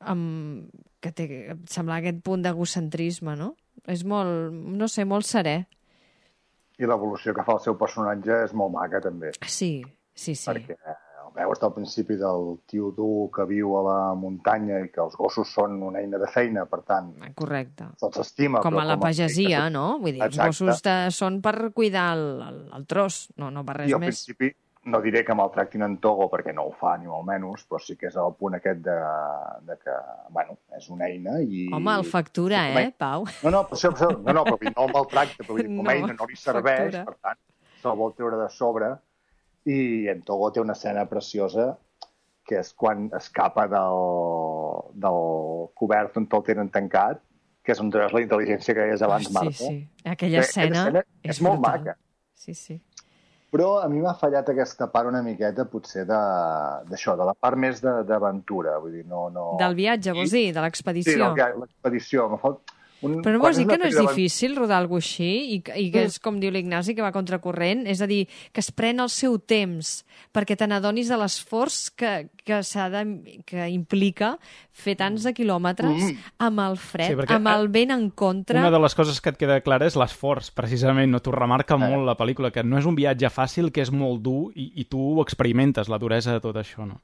amb, 0.00 0.70
que 1.02 1.12
té, 1.12 1.26
em 1.54 1.60
sembla 1.68 1.98
aquest 2.00 2.22
punt 2.24 2.42
d'egocentrisme, 2.46 3.34
no? 3.36 3.52
És 3.90 4.04
molt, 4.04 4.52
no 4.52 4.88
sé, 4.88 5.04
molt 5.08 5.26
serè. 5.28 5.58
I 6.80 6.88
l'evolució 6.88 7.34
que 7.36 7.44
fa 7.44 7.58
el 7.58 7.62
seu 7.64 7.76
personatge 7.80 8.44
és 8.46 8.54
molt 8.56 8.72
maca, 8.72 9.00
també. 9.04 9.34
Sí, 9.44 9.80
sí, 10.14 10.34
sí. 10.34 10.46
Perquè 10.48 10.76
el 10.80 11.34
veus 11.36 11.60
al 11.62 11.74
principi 11.76 12.16
del 12.20 12.46
tio 12.70 12.88
dur 12.96 13.28
que 13.34 13.44
viu 13.48 13.74
a 13.78 13.82
la 13.86 13.98
muntanya 14.18 14.80
i 14.84 14.88
que 14.92 15.02
els 15.04 15.14
gossos 15.18 15.52
són 15.52 15.76
una 15.86 16.00
eina 16.00 16.18
de 16.18 16.30
feina, 16.32 16.64
per 16.70 16.80
tant, 16.88 17.12
Correcte. 17.36 17.90
se'ls 18.00 18.18
estima. 18.24 18.62
Com 18.64 18.78
a 18.80 18.86
la 18.88 18.96
pagesia, 19.00 19.66
que- 19.66 19.70
no? 19.76 19.98
Vull 20.00 20.16
dir, 20.16 20.22
els 20.24 20.34
Exacte. 20.38 20.48
gossos 20.48 20.82
de, 20.88 20.96
són 21.12 21.40
per 21.44 21.54
cuidar 21.76 22.08
el, 22.16 22.24
el, 22.48 22.58
el 22.80 22.86
tros, 22.86 23.28
no, 23.36 23.50
no 23.50 23.64
per 23.64 23.76
res 23.82 23.90
I 23.90 23.94
al 23.98 24.00
més. 24.00 24.24
principi 24.24 24.54
no 24.84 25.00
diré 25.04 25.24
que 25.24 25.34
maltractin 25.36 25.82
en 25.84 25.98
Togo, 26.00 26.30
perquè 26.32 26.54
no 26.56 26.62
ho 26.68 26.72
fa, 26.72 26.94
ni 26.96 27.06
molt 27.06 27.26
menys, 27.28 27.66
però 27.68 27.78
sí 27.84 27.96
que 28.00 28.06
és 28.08 28.14
el 28.16 28.32
punt 28.38 28.54
aquest 28.56 28.80
de, 28.86 28.94
de 29.68 29.76
que, 29.82 29.96
bueno, 30.32 30.56
és 30.78 30.88
una 30.88 31.04
eina 31.10 31.34
i... 31.44 31.66
Home, 31.76 31.92
el 32.00 32.06
factura, 32.08 32.62
i 32.72 32.78
eh, 32.86 32.92
Pau? 32.96 33.26
No, 33.44 33.52
no, 33.52 33.60
per 33.68 33.76
això, 33.76 33.90
per 33.92 34.06
això, 34.06 34.16
no, 34.24 34.32
no, 34.38 34.44
però 34.56 34.72
no 34.72 34.86
el 34.86 34.94
maltracta, 34.96 35.44
però 35.44 35.58
com 35.66 35.84
a 35.84 35.84
No, 35.84 35.92
eina 35.92 36.16
no 36.16 36.26
li 36.30 36.36
serveix, 36.40 36.94
factura. 36.96 37.04
per 37.10 37.16
tant, 37.28 37.40
se'l 37.82 37.98
vol 38.00 38.14
treure 38.16 38.40
de 38.40 38.48
sobre, 38.56 38.90
i 39.68 40.08
en 40.08 40.22
Togo 40.24 40.48
té 40.56 40.60
una 40.64 40.72
escena 40.72 41.04
preciosa 41.10 41.74
que 42.48 42.56
és 42.64 42.72
quan 42.74 43.10
escapa 43.14 43.66
del, 43.68 44.00
del 44.96 45.20
cobert 45.76 46.16
on 46.18 46.24
el 46.32 46.42
tenen 46.48 46.70
tancat, 46.72 47.20
que 47.62 47.74
és 47.76 47.80
on 47.84 47.90
treus 47.92 48.14
la 48.16 48.22
intel·ligència 48.24 48.72
que 48.74 48.86
deies 48.88 49.02
abans, 49.04 49.28
sí, 49.28 49.34
Marta. 49.36 49.52
sí. 49.60 49.88
Aquella 50.08 50.40
Que- 50.40 50.46
escena, 50.48 50.86
aquella 50.86 51.02
escena 51.04 51.04
és, 51.22 51.36
és 51.36 51.42
molt 51.44 51.60
brutal. 51.60 51.80
maca. 51.84 51.96
Sí, 52.40 52.54
sí. 52.56 52.80
Però 53.50 53.80
a 53.82 53.88
mi 53.90 53.98
m'ha 53.98 54.12
fallat 54.14 54.48
aquesta 54.52 54.86
part 54.92 55.08
una 55.10 55.22
miqueta, 55.26 55.64
potser, 55.66 56.04
d'això, 56.06 57.16
de, 57.16 57.22
de 57.22 57.24
la 57.26 57.34
part 57.34 57.58
més 57.58 57.80
de- 57.82 58.04
d'aventura. 58.06 58.76
Vull 58.78 58.92
dir, 59.00 59.06
no... 59.10 59.24
no... 59.34 59.46
Del 59.58 59.74
viatge, 59.74 60.12
vols 60.14 60.30
dir? 60.30 60.52
De 60.54 60.60
Sí, 60.60 60.64
l'expedició? 60.66 61.32
que- 61.34 61.48
l'expedició. 61.64 62.28
Em 62.30 62.38
fa... 62.44 62.52
Un... 63.02 63.22
Però 63.24 63.38
vols 63.40 63.56
dir 63.56 63.64
que 63.66 63.78
no 63.80 63.86
és 63.88 63.94
d'aven- 63.96 64.10
difícil 64.12 64.56
rodar 64.58 64.76
alguna 64.82 65.00
cosa 65.00 65.06
així 65.08 65.54
i, 65.54 65.60
que- 65.64 65.76
i 65.80 65.86
que 65.90 66.02
és, 66.04 66.18
com 66.20 66.36
diu 66.40 66.50
l'Ignasi, 66.52 66.94
que 66.94 67.00
va 67.00 67.12
contracorrent? 67.14 67.86
És 67.88 68.02
a 68.04 68.06
dir, 68.10 68.26
que 68.52 68.60
es 68.60 68.68
pren 68.76 69.00
el 69.00 69.08
seu 69.08 69.38
temps 69.38 70.04
perquè 70.36 70.56
te 70.60 70.66
n'adonis 70.68 71.08
de 71.08 71.16
l'esforç 71.16 71.90
que, 71.96 72.28
que, 72.44 72.58
s'ha 72.62 72.90
de, 72.92 73.02
que 73.48 73.68
implica 73.72 74.34
fer 74.72 74.96
tants 75.00 75.24
de 75.24 75.32
quilòmetres 75.32 76.10
amb 76.38 76.60
el 76.66 76.76
fred, 76.76 77.16
Sí, 77.24 77.32
amb 77.38 77.48
el 77.48 77.68
vent 77.72 77.90
en 77.96 78.10
contra. 78.10 78.60
Una 78.60 78.70
de 78.70 78.82
les 78.84 78.94
coses 78.94 79.20
que 79.20 79.32
et 79.32 79.40
queda 79.40 79.60
clara 79.64 79.86
és 79.88 79.96
l'esforç, 79.96 80.50
precisament. 80.52 81.10
No 81.10 81.20
t'ho 81.24 81.32
remarca 81.32 81.74
Eh. 81.74 81.78
molt 81.88 82.04
la 82.04 82.16
pel·lícula, 82.20 82.52
que 82.52 82.62
no 82.62 82.76
és 82.78 82.84
un 82.84 82.94
viatge 82.94 83.30
fàcil, 83.32 83.72
que 83.72 83.80
és 83.80 83.90
molt 83.90 84.20
dur, 84.22 84.52
i, 84.54 84.72
i 84.76 84.84
tu 84.84 85.00
ho 85.00 85.22
experimentes, 85.24 85.88
la 85.88 85.98
duresa 85.98 86.32
de 86.36 86.40
tot 86.44 86.56
això, 86.60 86.84
no? 86.86 87.00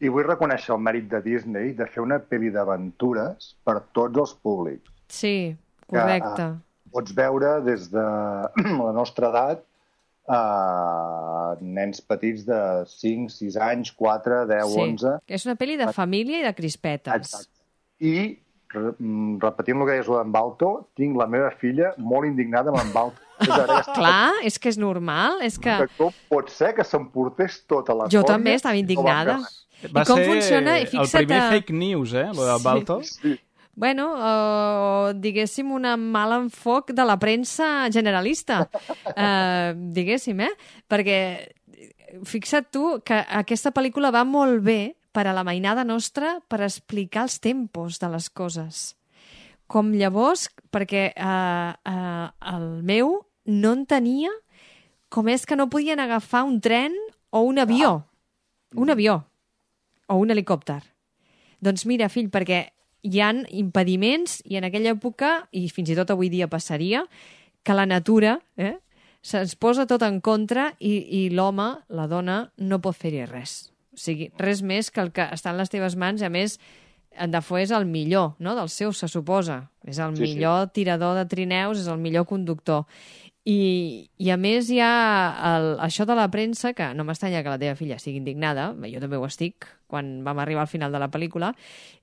I 0.00 0.08
vull 0.10 0.26
reconèixer 0.26 0.74
el 0.74 0.82
mèrit 0.82 1.08
de 1.10 1.22
Disney 1.22 1.72
de 1.74 1.86
fer 1.86 2.02
una 2.02 2.18
pel·li 2.18 2.50
d'aventures 2.54 3.54
per 3.64 3.80
tots 3.92 4.18
els 4.18 4.34
públics. 4.42 4.90
Sí, 5.08 5.56
correcte. 5.88 6.50
Pots 6.92 7.12
veure 7.16 7.60
des 7.66 7.88
de 7.92 8.02
la 8.86 8.92
nostra 8.96 9.28
edat 9.32 9.64
a 10.28 11.56
nens 11.60 12.00
petits 12.04 12.44
de 12.48 12.58
5, 12.88 13.30
6 13.32 13.56
anys, 13.64 13.92
4, 13.96 14.42
10, 14.50 14.66
sí. 14.74 14.80
11... 14.84 15.14
És 15.38 15.46
una 15.48 15.56
pel·li 15.60 15.78
de 15.80 15.88
família 15.96 16.42
i 16.42 16.44
de 16.46 16.52
crispetes. 16.56 17.14
Exacte. 17.16 17.54
I, 18.04 18.14
re- 18.74 18.92
mm, 18.98 19.38
repetint 19.42 19.80
el 19.80 19.88
que 19.88 19.96
deies 19.96 20.10
en 20.20 20.34
Balto, 20.34 20.72
tinc 20.98 21.16
la 21.18 21.26
meva 21.30 21.48
filla 21.60 21.94
molt 21.98 22.28
indignada 22.28 22.72
amb 22.74 22.82
en 22.84 22.92
Balto. 22.96 23.24
És 23.78 23.88
Clar, 23.94 24.32
és 24.42 24.56
que 24.58 24.68
és 24.72 24.76
normal, 24.82 25.40
és 25.46 25.56
que... 25.62 25.74
que 25.96 26.08
pot 26.28 26.48
ser 26.50 26.72
que 26.76 26.82
s'emportés 26.84 27.60
tota 27.70 27.94
la 27.94 28.08
Jo 28.10 28.24
també 28.26 28.56
estava 28.58 28.74
no 28.74 28.80
indignada. 28.82 29.36
fer 29.78 29.92
Va 29.94 30.02
I 30.02 30.08
com 30.08 30.18
ser 30.18 30.24
funciona? 30.26 30.72
I 30.82 30.88
el 30.90 31.06
primer 31.12 31.36
a- 31.38 31.50
fake 31.52 31.70
news, 31.78 32.12
eh, 32.18 32.24
lo 32.34 32.44
del 32.48 32.58
Sí. 32.58 32.64
Balto. 32.66 32.96
Sí. 33.06 33.36
Bueno, 33.78 34.08
uh, 34.18 35.12
diguéssim, 35.14 35.70
un 35.70 35.84
mal 36.10 36.32
enfoc 36.34 36.90
de 36.90 37.04
la 37.06 37.14
premsa 37.22 37.86
generalista, 37.94 38.64
uh, 38.66 39.70
diguéssim, 39.96 40.40
eh? 40.42 40.50
Perquè 40.90 41.18
fixa't 42.26 42.72
tu 42.74 42.96
que 43.06 43.20
aquesta 43.38 43.70
pel·lícula 43.70 44.10
va 44.10 44.24
molt 44.26 44.64
bé 44.66 44.96
per 45.14 45.28
a 45.28 45.34
la 45.36 45.44
mainada 45.46 45.84
nostra 45.86 46.40
per 46.50 46.58
explicar 46.66 47.28
els 47.28 47.38
tempos 47.38 48.00
de 48.02 48.08
les 48.10 48.26
coses. 48.34 48.80
Com 49.70 49.92
llavors, 49.94 50.48
perquè 50.74 51.12
uh, 51.14 51.70
uh, 51.78 52.26
el 52.50 52.66
meu 52.82 53.12
no 53.46 53.76
entenia 53.78 54.32
com 55.08 55.30
és 55.30 55.46
que 55.46 55.54
no 55.54 55.68
podien 55.70 56.02
agafar 56.02 56.42
un 56.48 56.58
tren 56.58 56.98
o 57.30 57.44
un 57.46 57.62
avió. 57.62 58.08
Un 58.74 58.90
avió. 58.90 59.20
O 60.10 60.18
un 60.18 60.34
helicòpter. 60.34 60.80
Doncs 61.62 61.86
mira, 61.86 62.10
fill, 62.10 62.26
perquè 62.26 62.64
hi 63.14 63.20
han 63.24 63.44
impediments 63.50 64.40
i 64.44 64.56
en 64.60 64.64
aquella 64.68 64.92
època, 64.94 65.48
i 65.52 65.68
fins 65.72 65.90
i 65.90 65.96
tot 65.98 66.10
avui 66.14 66.28
dia 66.32 66.48
passaria, 66.48 67.04
que 67.64 67.74
la 67.76 67.86
natura 67.86 68.38
eh, 68.56 68.76
se'ns 69.22 69.56
posa 69.58 69.86
tot 69.86 70.02
en 70.06 70.20
contra 70.20 70.70
i, 70.78 71.24
i 71.24 71.28
l'home, 71.30 71.70
la 71.88 72.06
dona, 72.06 72.42
no 72.58 72.78
pot 72.80 72.96
fer-hi 72.96 73.24
res. 73.26 73.72
O 73.94 73.98
sigui, 74.00 74.30
res 74.38 74.62
més 74.62 74.92
que 74.94 75.02
el 75.02 75.10
que 75.12 75.26
està 75.34 75.50
en 75.50 75.58
les 75.58 75.70
teves 75.72 75.96
mans 75.98 76.22
i, 76.22 76.26
a 76.28 76.30
més, 76.30 76.58
en 77.18 77.32
Dafoe 77.34 77.64
és 77.64 77.72
el 77.74 77.84
millor, 77.88 78.36
no?, 78.38 78.54
del 78.54 78.68
seu, 78.70 78.92
se 78.94 79.08
suposa. 79.10 79.64
És 79.84 79.98
el 79.98 80.14
Sí, 80.14 80.22
sí. 80.22 80.34
millor 80.36 80.68
tirador 80.70 81.16
de 81.18 81.24
trineus, 81.26 81.80
és 81.80 81.88
el 81.90 81.98
millor 81.98 82.26
conductor. 82.30 82.84
I, 83.48 84.10
i 84.20 84.28
a 84.28 84.36
més 84.36 84.68
hi 84.68 84.80
ha 84.84 84.92
el, 85.54 85.68
això 85.80 86.04
de 86.08 86.16
la 86.18 86.26
premsa, 86.28 86.74
que 86.76 86.90
no 86.92 87.06
m'estranya 87.08 87.40
que 87.44 87.52
la 87.54 87.60
teva 87.60 87.78
filla 87.78 87.96
estigui 87.96 88.20
indignada, 88.20 88.74
jo 88.92 89.00
també 89.00 89.16
ho 89.16 89.24
estic, 89.24 89.70
quan 89.88 90.18
vam 90.26 90.42
arribar 90.42 90.66
al 90.66 90.72
final 90.72 90.92
de 90.92 91.00
la 91.00 91.08
pel·lícula, 91.08 91.54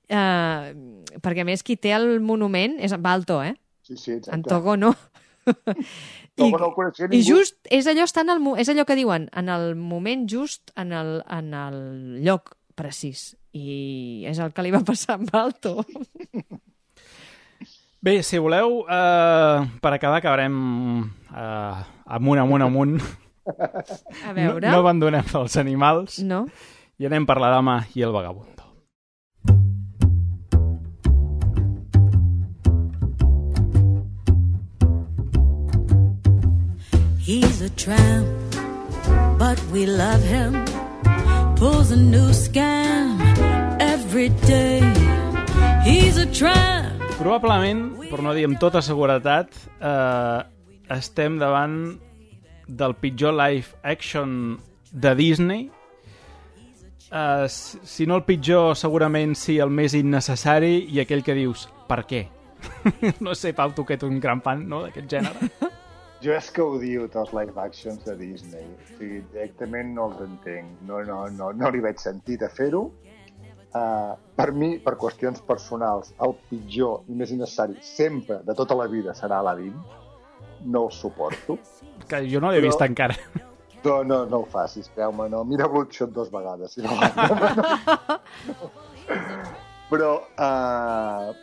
eh, 0.09 0.73
perquè 1.21 1.45
a 1.45 1.47
més 1.47 1.61
qui 1.65 1.77
té 1.77 1.93
el 1.93 2.19
monument 2.25 2.79
és 2.81 2.95
en 2.95 3.03
Balto, 3.05 3.43
eh? 3.45 3.53
Sí, 3.85 3.93
sí, 3.97 4.15
exacte. 4.17 4.39
En 4.39 4.43
Togo 4.47 4.73
no. 4.77 4.95
Togo 6.33 6.57
no 6.63 6.89
I 7.13 7.21
just 7.21 7.59
és 7.69 7.85
allò 7.85 8.07
està 8.09 8.25
en 8.25 8.33
el, 8.33 8.41
és 8.57 8.71
allò 8.73 8.85
que 8.89 8.97
diuen, 8.97 9.29
en 9.37 9.51
el 9.53 9.75
moment 9.77 10.25
just, 10.31 10.73
en 10.75 10.95
el, 10.97 11.19
en 11.29 11.53
el 11.53 11.77
lloc 12.25 12.55
precís. 12.73 13.35
I 13.53 14.25
és 14.27 14.41
el 14.41 14.49
que 14.51 14.65
li 14.65 14.73
va 14.73 14.81
passar 14.83 15.19
amb 15.19 15.29
Balto. 15.29 15.77
Bé, 18.05 18.19
si 18.21 18.37
voleu, 18.37 18.83
eh, 18.85 19.61
per 19.81 19.91
acabar 19.95 20.19
acabarem 20.19 20.57
eh, 21.35 21.83
amunt, 22.05 22.39
amunt, 22.41 22.63
amunt. 22.63 23.01
A 23.45 24.31
No, 24.31 24.33
veure... 24.33 24.65
no 24.71 24.79
abandonem 24.81 25.27
els 25.37 25.57
animals 25.61 26.17
no? 26.25 26.45
i 26.97 27.05
anem 27.05 27.27
per 27.29 27.37
la 27.43 27.51
dama 27.53 27.83
i 27.93 28.01
el 28.01 28.15
vagabundo. 28.15 28.63
He's 37.19 37.61
a 37.61 37.69
tramp, 37.71 38.27
but 39.39 39.59
we 39.71 39.85
love 39.85 40.21
him. 40.23 40.53
Pulls 41.55 41.91
a 41.91 41.95
new 41.97 42.29
scam 42.31 43.17
every 43.79 44.29
day. 44.45 44.81
He's 45.83 46.17
a 46.17 46.25
tramp. 46.27 47.01
Probablement, 47.17 47.95
per 48.11 48.21
no 48.21 48.33
dir 48.35 48.45
amb 48.49 48.59
tota 48.61 48.81
seguretat, 48.83 49.49
eh, 49.79 50.39
estem 50.93 51.39
davant 51.41 51.97
del 52.67 52.95
pitjor 52.95 53.33
live 53.33 53.75
action 53.83 54.59
de 54.91 55.15
Disney. 55.15 55.71
Eh, 57.11 57.47
si 57.49 58.05
no 58.05 58.17
el 58.17 58.25
pitjor, 58.25 58.75
segurament 58.75 59.35
sí 59.37 59.59
el 59.59 59.69
més 59.69 59.93
innecessari 59.93 60.85
i 60.89 61.01
aquell 61.03 61.23
que 61.23 61.37
dius, 61.37 61.67
per 61.89 62.03
què? 62.09 62.25
no 63.25 63.35
sé, 63.37 63.53
Pau, 63.53 63.73
tu 63.75 63.85
que 63.85 63.97
ets 63.97 64.07
un 64.07 64.19
gran 64.19 64.41
fan 64.41 64.65
no, 64.69 64.83
d'aquest 64.85 65.09
gènere. 65.17 65.49
Jo 66.23 66.31
és 66.33 66.47
que 66.49 66.63
odio 66.63 67.03
tots 67.11 67.33
live 67.35 67.59
actions 67.61 67.99
de 68.05 68.15
Disney. 68.17 68.63
O 68.65 68.85
sigui, 68.95 69.19
directament 69.33 69.91
no 69.93 70.07
els 70.09 70.21
entenc. 70.23 70.71
No, 70.87 71.03
no, 71.05 71.25
no, 71.29 71.51
no 71.53 71.69
li 71.69 71.83
veig 71.83 71.99
sentit 72.01 72.41
a 72.41 72.49
fer-ho. 72.49 72.87
Uh, 73.75 74.15
per 74.39 74.47
mi, 74.55 74.71
per 74.81 74.95
qüestions 74.97 75.43
personals, 75.45 76.13
el 76.25 76.33
pitjor 76.49 77.03
i 77.11 77.17
més 77.19 77.33
innecessari 77.35 77.75
sempre, 77.83 78.39
de 78.47 78.55
tota 78.57 78.77
la 78.79 78.87
vida, 78.89 79.13
serà 79.13 79.41
Aladdin. 79.43 79.75
No 80.65 80.87
el 80.87 80.93
suporto. 80.95 81.57
Que 82.09 82.23
jo 82.29 82.41
no 82.41 82.51
l'he 82.51 82.61
Però- 82.61 82.71
vist 82.71 82.85
encara. 82.85 83.17
No, 83.85 83.99
no, 84.03 84.23
no 84.25 84.39
ho 84.41 84.45
facis, 84.49 84.87
creu-me, 84.95 85.27
no. 85.29 85.43
Mira 85.45 85.67
Bloodshot 85.69 86.09
dos 86.13 86.31
vegades. 86.33 86.73
Si 86.73 86.81
no, 86.81 86.89
no, 86.97 87.25
no. 88.49 88.69
Però 89.91 90.09
uh, 90.41 91.35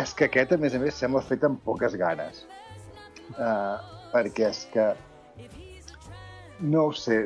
és 0.00 0.14
que 0.16 0.30
aquest, 0.30 0.54
a 0.56 0.60
més 0.62 0.72
a 0.72 0.80
més, 0.80 0.96
sembla 0.96 1.20
fet 1.28 1.44
amb 1.44 1.60
poques 1.66 1.96
ganes. 2.00 2.46
Uh, 3.36 3.76
perquè 4.14 4.48
és 4.48 4.64
que 4.72 4.86
no 6.62 6.86
ho 6.88 6.92
sé, 6.96 7.18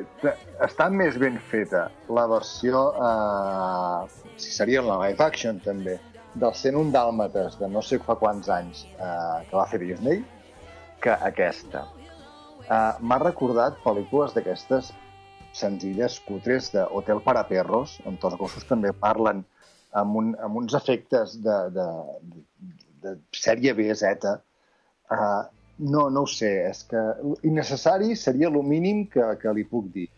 està 0.65 0.89
més 0.91 1.19
ben 1.21 1.39
feta 1.53 1.87
la 2.11 2.27
versió, 2.31 2.89
uh, 2.99 4.07
si 4.41 4.51
seria 4.51 4.83
la 4.83 4.99
live 5.05 5.23
action 5.23 5.61
també, 5.63 5.99
del 6.35 6.53
101 6.53 6.91
Dàlmates 6.93 7.59
de 7.61 7.69
no 7.71 7.83
sé 7.85 7.99
fa 8.03 8.17
quants 8.19 8.49
anys 8.53 8.85
uh, 8.97 9.45
que 9.47 9.57
va 9.57 9.67
fer 9.71 9.81
Disney, 9.85 10.25
que 11.07 11.15
aquesta. 11.31 11.85
Uh, 12.67 12.99
M'ha 13.07 13.19
recordat 13.23 13.79
pel·lícules 13.85 14.35
d'aquestes 14.35 14.91
senzilles, 15.55 16.19
cutres, 16.27 16.73
de 16.75 16.83
Hotel 16.99 17.23
para 17.23 17.45
perros, 17.47 18.01
on 18.11 18.19
els 18.19 18.35
gossos 18.41 18.67
també 18.67 18.91
parlen 19.05 19.45
amb, 19.95 20.19
un, 20.19 20.33
amb 20.43 20.59
uns 20.63 20.75
efectes 20.75 21.37
de, 21.47 21.59
de, 21.77 21.87
de, 22.33 22.41
de 23.05 23.15
sèrie 23.39 23.77
B, 23.79 23.87
Z. 23.95 24.35
Uh, 25.07 25.47
no, 25.79 26.09
no 26.11 26.25
ho 26.27 26.31
sé, 26.31 26.51
és 26.73 26.83
que 26.91 27.01
innecessari 27.47 28.17
seria 28.19 28.51
el 28.51 28.59
mínim 28.67 29.05
que, 29.13 29.31
que 29.39 29.55
li 29.55 29.65
puc 29.71 29.93
dir. 29.95 30.09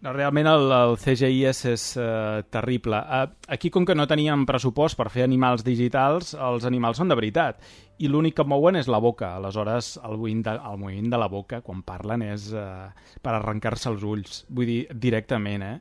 No, 0.00 0.14
realment 0.16 0.48
el, 0.48 0.70
el 0.72 0.94
CGI 0.96 1.42
és, 1.50 1.58
és 1.68 1.82
uh, 2.00 2.40
terrible. 2.48 2.96
Uh, 3.04 3.26
aquí, 3.52 3.68
com 3.68 3.84
que 3.84 3.96
no 3.96 4.06
teníem 4.08 4.46
pressupost 4.48 4.96
per 4.96 5.10
fer 5.12 5.26
animals 5.26 5.64
digitals, 5.66 6.32
els 6.32 6.64
animals 6.64 7.02
són 7.02 7.12
de 7.12 7.18
veritat. 7.18 7.60
I 8.00 8.08
l'únic 8.08 8.38
que 8.38 8.46
mouen 8.48 8.80
és 8.80 8.88
la 8.88 9.00
boca. 9.04 9.34
Aleshores, 9.36 9.98
el 10.00 10.16
moviment 10.16 10.46
de, 10.46 10.54
el 10.70 10.80
moviment 10.80 11.12
de 11.12 11.20
la 11.20 11.28
boca, 11.28 11.60
quan 11.66 11.84
parlen, 11.84 12.24
és 12.30 12.48
uh, 12.56 12.88
per 13.20 13.36
arrencar-se 13.36 13.92
els 13.92 14.06
ulls. 14.08 14.40
Vull 14.48 14.72
dir, 14.72 14.80
directament, 15.04 15.66
eh? 15.68 15.76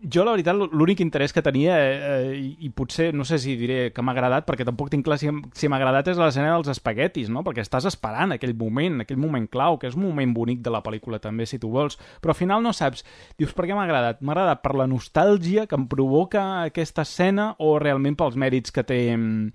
Jo, 0.00 0.22
la 0.24 0.32
veritat, 0.32 0.56
l'únic 0.56 1.02
interès 1.04 1.32
que 1.36 1.42
tenia, 1.44 1.74
eh, 1.76 2.32
i, 2.32 2.46
i 2.64 2.70
potser, 2.72 3.10
no 3.12 3.24
sé 3.28 3.36
si 3.38 3.52
diré 3.60 3.90
que 3.92 4.00
m'ha 4.00 4.14
agradat, 4.14 4.46
perquè 4.48 4.64
tampoc 4.64 4.88
tinc 4.88 5.04
clar 5.04 5.18
si, 5.20 5.28
si 5.52 5.68
m'ha 5.68 5.76
agradat, 5.76 6.08
és 6.08 6.16
l'escena 6.16 6.54
dels 6.54 6.70
espaguetis, 6.72 7.28
no? 7.28 7.42
Perquè 7.44 7.60
estàs 7.60 7.84
esperant 7.90 8.32
aquell 8.32 8.54
moment, 8.56 9.02
aquell 9.04 9.20
moment 9.20 9.44
clau, 9.52 9.76
que 9.78 9.90
és 9.90 9.98
un 9.98 10.06
moment 10.06 10.32
bonic 10.32 10.62
de 10.64 10.72
la 10.72 10.80
pel·lícula 10.80 11.20
també, 11.20 11.44
si 11.44 11.58
tu 11.60 11.68
vols, 11.74 11.98
però 12.24 12.32
al 12.32 12.38
final 12.38 12.64
no 12.64 12.72
saps, 12.72 13.04
dius, 13.36 13.52
per 13.52 13.68
què 13.68 13.76
m'ha 13.76 13.84
agradat? 13.84 14.22
M'ha 14.24 14.32
agradat 14.32 14.62
per 14.64 14.72
la 14.80 14.88
nostàlgia 14.88 15.66
que 15.68 15.76
em 15.76 15.84
provoca 15.92 16.46
aquesta 16.62 17.04
escena 17.04 17.50
o 17.58 17.74
realment 17.78 18.16
pels 18.16 18.40
mèrits 18.40 18.72
que 18.72 18.86
té 18.88 19.02
mm, 19.16 19.50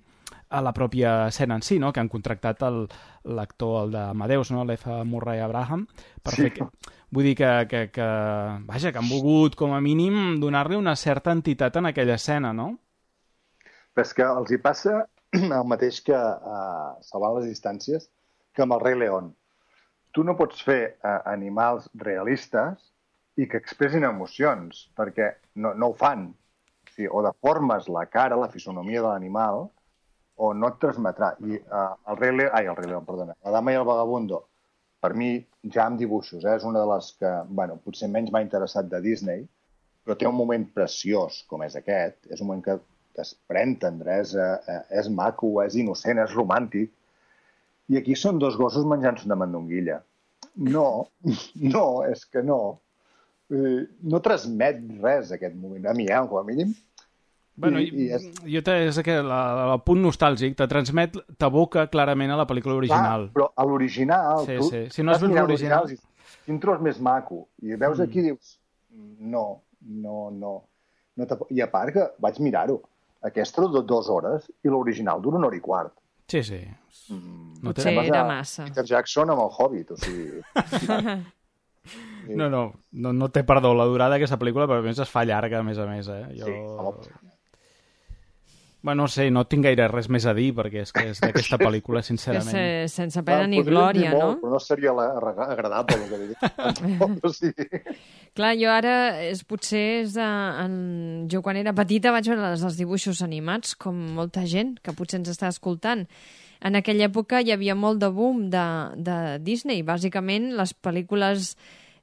a 0.54 0.60
la 0.62 0.70
pròpia 0.72 1.24
escena 1.26 1.56
en 1.58 1.62
si, 1.66 1.80
no? 1.82 1.90
que 1.92 1.98
han 1.98 2.08
contractat 2.08 2.62
el- 2.62 2.84
l'actor, 3.26 3.80
el 3.88 3.90
d'Amadeus, 3.98 4.52
no? 4.54 4.62
l'F. 4.62 4.86
Murray 5.10 5.40
Abraham, 5.42 5.88
per 6.22 6.36
Sí. 6.36 6.42
fer 6.46 6.52
que, 6.54 6.68
Vull 7.14 7.28
dir 7.28 7.36
que, 7.38 7.50
que, 7.70 7.82
que, 7.94 8.06
vaja, 8.66 8.90
que 8.92 8.98
han 8.98 9.08
volgut, 9.10 9.54
com 9.58 9.74
a 9.76 9.80
mínim, 9.80 10.40
donar-li 10.42 10.78
una 10.78 10.96
certa 10.98 11.34
entitat 11.36 11.78
en 11.78 11.86
aquella 11.92 12.16
escena, 12.18 12.52
no? 12.52 12.72
Però 13.94 14.04
és 14.04 14.14
que 14.16 14.26
els 14.26 14.50
hi 14.52 14.58
passa 14.62 14.96
el 15.58 15.68
mateix 15.70 16.00
que 16.06 16.16
uh, 16.16 16.96
salvant 17.06 17.38
les 17.38 17.46
distàncies 17.52 18.08
que 18.52 18.64
amb 18.64 18.74
el 18.76 18.82
rei 18.82 18.98
León. 18.98 19.30
Tu 20.12 20.24
no 20.24 20.34
pots 20.36 20.64
fer 20.66 20.80
uh, 20.96 21.20
animals 21.30 21.86
realistes 22.02 22.90
i 23.36 23.46
que 23.46 23.60
expressin 23.60 24.04
emocions, 24.08 24.86
perquè 24.98 25.30
no, 25.62 25.74
no 25.78 25.92
ho 25.92 25.96
fan. 25.96 26.26
O, 26.32 26.90
sigui, 26.90 27.08
o 27.12 27.22
deformes 27.22 27.86
la 27.92 28.06
cara, 28.10 28.38
la 28.40 28.50
fisonomia 28.50 29.02
de 29.04 29.08
l'animal, 29.12 29.66
o 30.36 30.52
no 30.56 30.72
et 30.72 30.78
transmetrà. 30.82 31.34
I 31.44 31.60
uh, 31.60 31.88
el 32.10 32.20
rei 32.20 32.34
León, 32.34 32.52
ai, 32.56 32.66
el 32.66 32.76
rei 32.80 32.90
León, 32.90 33.06
perdona, 33.06 33.38
la 33.44 33.54
dama 33.54 33.72
i 33.72 33.78
el 33.78 33.86
vagabundo, 33.86 34.42
per 35.06 35.14
mi, 35.14 35.30
ja 35.70 35.86
amb 35.86 36.00
dibuixos, 36.00 36.42
eh, 36.42 36.56
és 36.58 36.66
una 36.66 36.82
de 36.82 36.90
les 36.90 37.12
que, 37.20 37.30
bueno, 37.58 37.78
potser 37.84 38.10
menys 38.10 38.32
m'ha 38.34 38.42
interessat 38.42 38.88
de 38.90 38.98
Disney, 39.04 39.44
però 40.02 40.16
té 40.18 40.26
un 40.26 40.34
moment 40.38 40.66
preciós, 40.74 41.44
com 41.50 41.62
és 41.66 41.76
aquest. 41.78 42.18
És 42.30 42.42
un 42.42 42.50
moment 42.50 42.64
que 42.66 42.78
es 43.22 43.32
pren 43.50 43.76
tendresa, 43.82 44.48
eh, 44.66 44.80
és 45.00 45.10
maco, 45.10 45.52
és 45.62 45.78
innocent, 45.78 46.22
és 46.22 46.34
romàntic. 46.34 46.90
I 47.90 48.00
aquí 48.00 48.16
són 48.18 48.42
dos 48.42 48.58
gossos 48.58 48.86
menjant-se 48.88 49.28
una 49.30 49.38
mandonguilla. 49.38 50.00
No, 50.74 50.88
no, 51.74 51.86
és 52.06 52.26
que 52.26 52.42
no. 52.42 52.60
Eh, 53.50 53.86
no 54.10 54.22
transmet 54.26 54.82
res 55.02 55.30
aquest 55.34 55.54
moment, 55.54 55.86
a 55.86 55.94
mi, 55.94 56.10
eh, 56.10 56.22
com 56.30 56.42
a 56.42 56.46
mínim. 56.46 56.74
Bueno, 57.56 57.80
I- 57.80 57.88
i, 57.88 58.06
és- 58.12 58.26
jo 58.44 58.60
te, 58.62 58.74
és 58.90 58.98
que 59.04 59.14
la, 59.24 59.38
el 59.72 59.80
punt 59.86 60.02
nostàlgic 60.04 60.56
te 60.58 60.66
transmet, 60.68 61.16
t'aboca 61.40 61.86
clarament 61.92 62.30
a 62.34 62.36
la 62.36 62.44
pel·lícula 62.46 62.76
original. 62.76 63.30
Clar, 63.30 63.34
però 63.38 63.46
a 63.56 63.64
l'original... 63.64 64.42
Sí, 64.44 64.56
tu 64.60 64.68
sí. 64.70 64.82
Si 64.92 65.02
no 65.02 65.12
has 65.14 65.22
vist 65.24 65.32
l'original- 65.34 65.88
Quin 66.46 66.60
tros 66.62 66.80
més 66.84 67.00
maco. 67.02 67.46
I 67.62 67.74
veus 67.80 67.98
aquí 68.04 68.20
i 68.20 68.26
dius... 68.28 68.58
No, 69.18 69.62
no, 69.80 70.30
no. 70.30 70.52
no 71.16 71.26
I 71.50 71.60
a 71.64 71.70
part 71.72 71.92
que 71.96 72.04
vaig 72.22 72.38
mirar-ho. 72.44 72.76
Aquesta 73.26 73.64
dura 73.64 73.82
dues 73.82 74.08
hores 74.12 74.50
i 74.62 74.68
l'original 74.70 75.22
dura 75.24 75.40
una 75.40 75.48
hora 75.48 75.56
i 75.56 75.60
quart. 75.64 75.94
Sí, 76.28 76.42
sí. 76.44 76.60
No, 77.10 77.72
té... 77.72 77.80
Potser 77.82 77.92
era 78.04 78.04
que 78.20 78.24
massa. 78.28 78.64
Peter 78.68 78.84
Jackson 78.84 79.30
amb 79.32 79.42
el 79.42 79.50
Hobbit, 79.56 79.90
o 79.90 79.96
sigui... 79.96 80.42
no, 82.36 82.48
no, 82.50 82.62
no, 82.92 83.12
no 83.12 83.28
té 83.30 83.42
perdó 83.46 83.72
la 83.78 83.86
durada 83.86 84.16
d'aquesta 84.16 84.38
pel·lícula, 84.40 84.66
però 84.70 84.82
a 84.82 84.86
més 84.86 84.98
es 85.02 85.10
fa 85.10 85.24
llarga, 85.24 85.60
a 85.60 85.66
més 85.66 85.78
a 85.78 85.86
més, 85.88 86.08
eh? 86.10 86.22
Jo... 86.38 86.46
Sí, 86.50 86.56
home. 86.56 87.32
Bueno, 88.86 89.02
no 89.02 89.08
sé, 89.10 89.24
no 89.34 89.42
tinc 89.50 89.64
gaire 89.66 89.88
res 89.90 90.06
més 90.14 90.22
a 90.30 90.32
dir, 90.36 90.52
perquè 90.54 90.84
és 90.84 90.92
que 90.94 91.02
és 91.10 91.18
d'aquesta 91.18 91.58
pel·lícula, 91.64 92.04
Que 92.04 92.06
sincerament. 92.06 92.52
se, 92.54 92.62
sense 92.92 93.22
pena 93.26 93.48
ni 93.50 93.58
glòria, 93.66 94.12
no? 94.14 94.20
molt, 94.20 94.44
Però 94.44 94.52
no 94.52 94.60
seria 94.62 94.92
la, 94.94 95.08
agradable 95.48 95.96
el 95.98 96.12
que 96.12 96.20
dic. 96.22 96.44
o 97.26 97.32
sigui, 97.34 97.66
Clar, 98.38 98.52
jo 98.60 98.70
ara, 98.70 98.94
és, 99.26 99.42
potser 99.42 99.82
és 100.04 100.14
de, 100.14 100.28
en, 100.62 100.78
jo 101.32 101.42
quan 101.42 101.58
era 101.58 101.74
petita 101.74 102.14
vaig 102.14 102.30
veure 102.30 102.52
els, 102.52 102.62
els 102.70 102.78
dibuixos 102.78 103.24
animats, 103.26 103.74
com 103.74 103.98
molta 104.20 104.46
gent 104.46 104.76
que 104.86 104.94
potser 104.94 105.18
ens 105.18 105.34
està 105.34 105.50
escoltant. 105.50 106.06
En 106.62 106.78
aquella 106.78 107.10
època 107.10 107.42
hi 107.42 107.50
havia 107.56 107.74
molt 107.74 107.98
de 108.06 108.14
boom 108.14 108.46
de, 108.54 108.66
de 109.02 109.18
Disney. 109.42 109.82
Bàsicament, 109.82 110.52
les 110.54 110.78
pel·lícules 110.78 111.56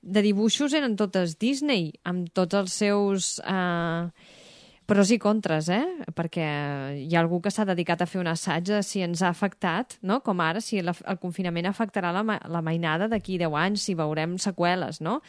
de 0.04 0.28
dibuixos 0.28 0.76
eren 0.76 1.00
totes 1.00 1.40
Disney, 1.40 1.94
amb 2.04 2.28
tots 2.36 2.60
els 2.60 2.80
seus... 2.84 3.38
Eh, 3.48 4.42
pros 4.86 5.12
i 5.14 5.18
contres, 5.22 5.70
eh? 5.72 5.84
Perquè 6.16 6.46
hi 7.00 7.16
ha 7.16 7.22
algú 7.22 7.40
que 7.44 7.52
s'ha 7.54 7.66
dedicat 7.68 8.04
a 8.04 8.08
fer 8.10 8.22
un 8.22 8.30
assaig 8.32 8.66
de 8.68 8.82
si 8.86 9.04
ens 9.06 9.24
ha 9.24 9.30
afectat, 9.32 9.98
no? 10.02 10.20
Com 10.26 10.42
ara, 10.44 10.62
si 10.62 10.82
la, 10.84 10.96
el 11.10 11.20
confinament 11.22 11.70
afectarà 11.70 12.14
la, 12.16 12.24
la 12.24 12.62
mainada 12.66 13.08
d'aquí 13.12 13.38
10 13.42 13.58
anys, 13.64 13.88
si 13.88 13.96
veurem 14.00 14.38
seqüeles, 14.42 15.02
no? 15.02 15.20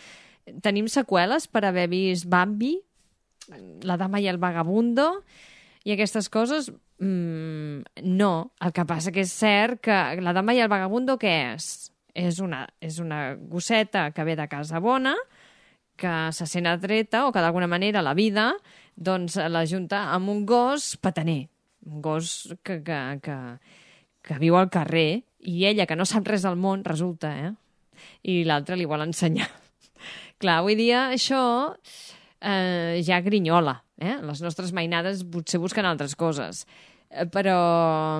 Tenim 0.64 0.88
seqüeles 0.92 1.48
per 1.48 1.64
haver 1.68 1.88
vist 1.92 2.28
Bambi, 2.30 2.76
La 3.84 3.98
dama 4.00 4.22
i 4.24 4.26
el 4.30 4.38
vagabundo, 4.40 5.18
i 5.84 5.92
aquestes 5.92 6.30
coses, 6.32 6.70
mm, 6.96 8.04
no. 8.08 8.30
El 8.64 8.72
que 8.72 8.86
passa 8.88 9.12
que 9.12 9.20
és 9.20 9.32
cert 9.32 9.82
que 9.84 9.98
La 10.24 10.32
dama 10.32 10.54
i 10.56 10.62
el 10.64 10.70
vagabundo 10.72 11.18
què 11.20 11.34
és? 11.52 11.90
És 12.14 12.38
una, 12.40 12.62
és 12.80 13.00
una 13.02 13.34
gosseta 13.36 14.12
que 14.16 14.24
ve 14.24 14.36
de 14.38 14.48
casa 14.48 14.80
bona, 14.80 15.12
que 15.96 16.32
se 16.32 16.46
sent 16.46 16.66
atreta 16.66 17.26
o 17.26 17.32
que 17.32 17.42
d'alguna 17.42 17.68
manera 17.70 18.02
la 18.02 18.14
vida 18.14 18.54
doncs, 18.96 19.36
la 19.36 19.64
junta 19.66 20.04
amb 20.14 20.30
un 20.30 20.44
gos 20.46 20.94
pataner, 21.02 21.48
un 21.86 22.00
gos 22.02 22.54
que, 22.62 22.80
que, 22.86 23.00
que, 23.24 23.38
que 24.24 24.38
viu 24.40 24.56
al 24.56 24.70
carrer 24.72 25.24
i 25.44 25.64
ella, 25.68 25.86
que 25.86 25.96
no 25.96 26.06
sap 26.08 26.26
res 26.28 26.46
del 26.46 26.56
món, 26.60 26.84
resulta, 26.86 27.34
eh? 27.36 27.52
I 28.26 28.42
l'altre 28.48 28.78
li 28.78 28.88
vol 28.88 29.04
ensenyar. 29.04 29.48
Clar, 30.40 30.60
avui 30.60 30.76
dia 30.78 31.08
això 31.14 31.42
eh, 32.40 33.02
ja 33.04 33.20
grinyola. 33.24 33.76
Eh? 34.00 34.16
Les 34.26 34.42
nostres 34.42 34.72
mainades 34.74 35.22
potser 35.30 35.60
busquen 35.62 35.86
altres 35.86 36.16
coses. 36.18 36.64
Eh, 37.10 37.28
però 37.30 37.58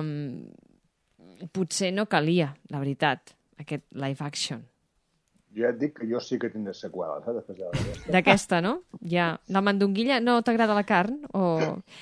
mm, 0.01 1.49
potser 1.55 1.91
no 1.93 2.07
calia, 2.11 2.53
la 2.71 2.81
veritat, 2.83 3.35
aquest 3.61 3.85
live 3.91 4.23
action. 4.25 4.63
Jo 5.55 5.63
ja 5.63 5.69
et 5.71 5.77
dic 5.79 5.93
que 5.99 6.05
jo 6.09 6.19
sí 6.19 6.35
que 6.39 6.49
tindré 6.51 6.73
seqüeles, 6.75 7.23
eh, 7.27 7.33
després 7.37 7.57
de 7.57 7.65
aquesta. 7.69 8.11
D'aquesta, 8.11 8.57
no? 8.61 8.73
Ja. 9.07 9.39
La 9.47 9.61
mandonguilla 9.63 10.19
no 10.19 10.41
t'agrada 10.43 10.75
la 10.75 10.83
carn? 10.83 11.21
O... 11.33 11.43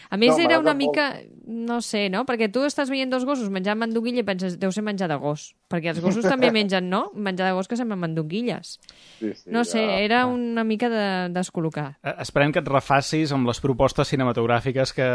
A 0.09 0.17
més, 0.17 0.34
No, 0.38 0.43
era 0.43 0.59
una 0.59 0.73
mica... 0.73 1.11
No 1.45 1.81
sé, 1.85 2.07
no? 2.09 2.23
Perquè 2.25 2.47
tu 2.51 2.63
estàs 2.65 2.89
veient 2.89 3.11
dos 3.11 3.25
gossos 3.27 3.49
menjant 3.53 3.77
mandonguilla 3.77 4.23
i 4.23 4.25
penses, 4.25 4.55
deu 4.57 4.71
ser 4.73 4.81
menjar 4.84 5.09
de 5.11 5.17
gos. 5.21 5.51
Perquè 5.69 5.91
els 5.93 5.99
gossos 6.01 6.25
també 6.25 6.49
mengen, 6.55 6.89
no? 6.89 7.11
Menjar 7.13 7.49
de 7.51 7.57
gos 7.57 7.67
que 7.69 7.77
semblen 7.77 7.99
mandonguilles. 8.01 8.77
Sí, 9.19 9.34
sí, 9.35 9.49
No 9.51 9.63
sé, 9.67 9.84
ja. 9.85 9.99
era 10.01 10.25
una 10.25 10.63
mica 10.63 10.89
de 10.89 11.03
descol·locar. 11.35 11.97
Eh, 12.01 12.15
Esperem 12.25 12.51
que 12.55 12.63
et 12.63 12.71
refacis 12.71 13.31
amb 13.35 13.45
les 13.51 13.59
propostes 13.61 14.09
cinematogràfiques 14.09 14.95
que, 14.97 15.09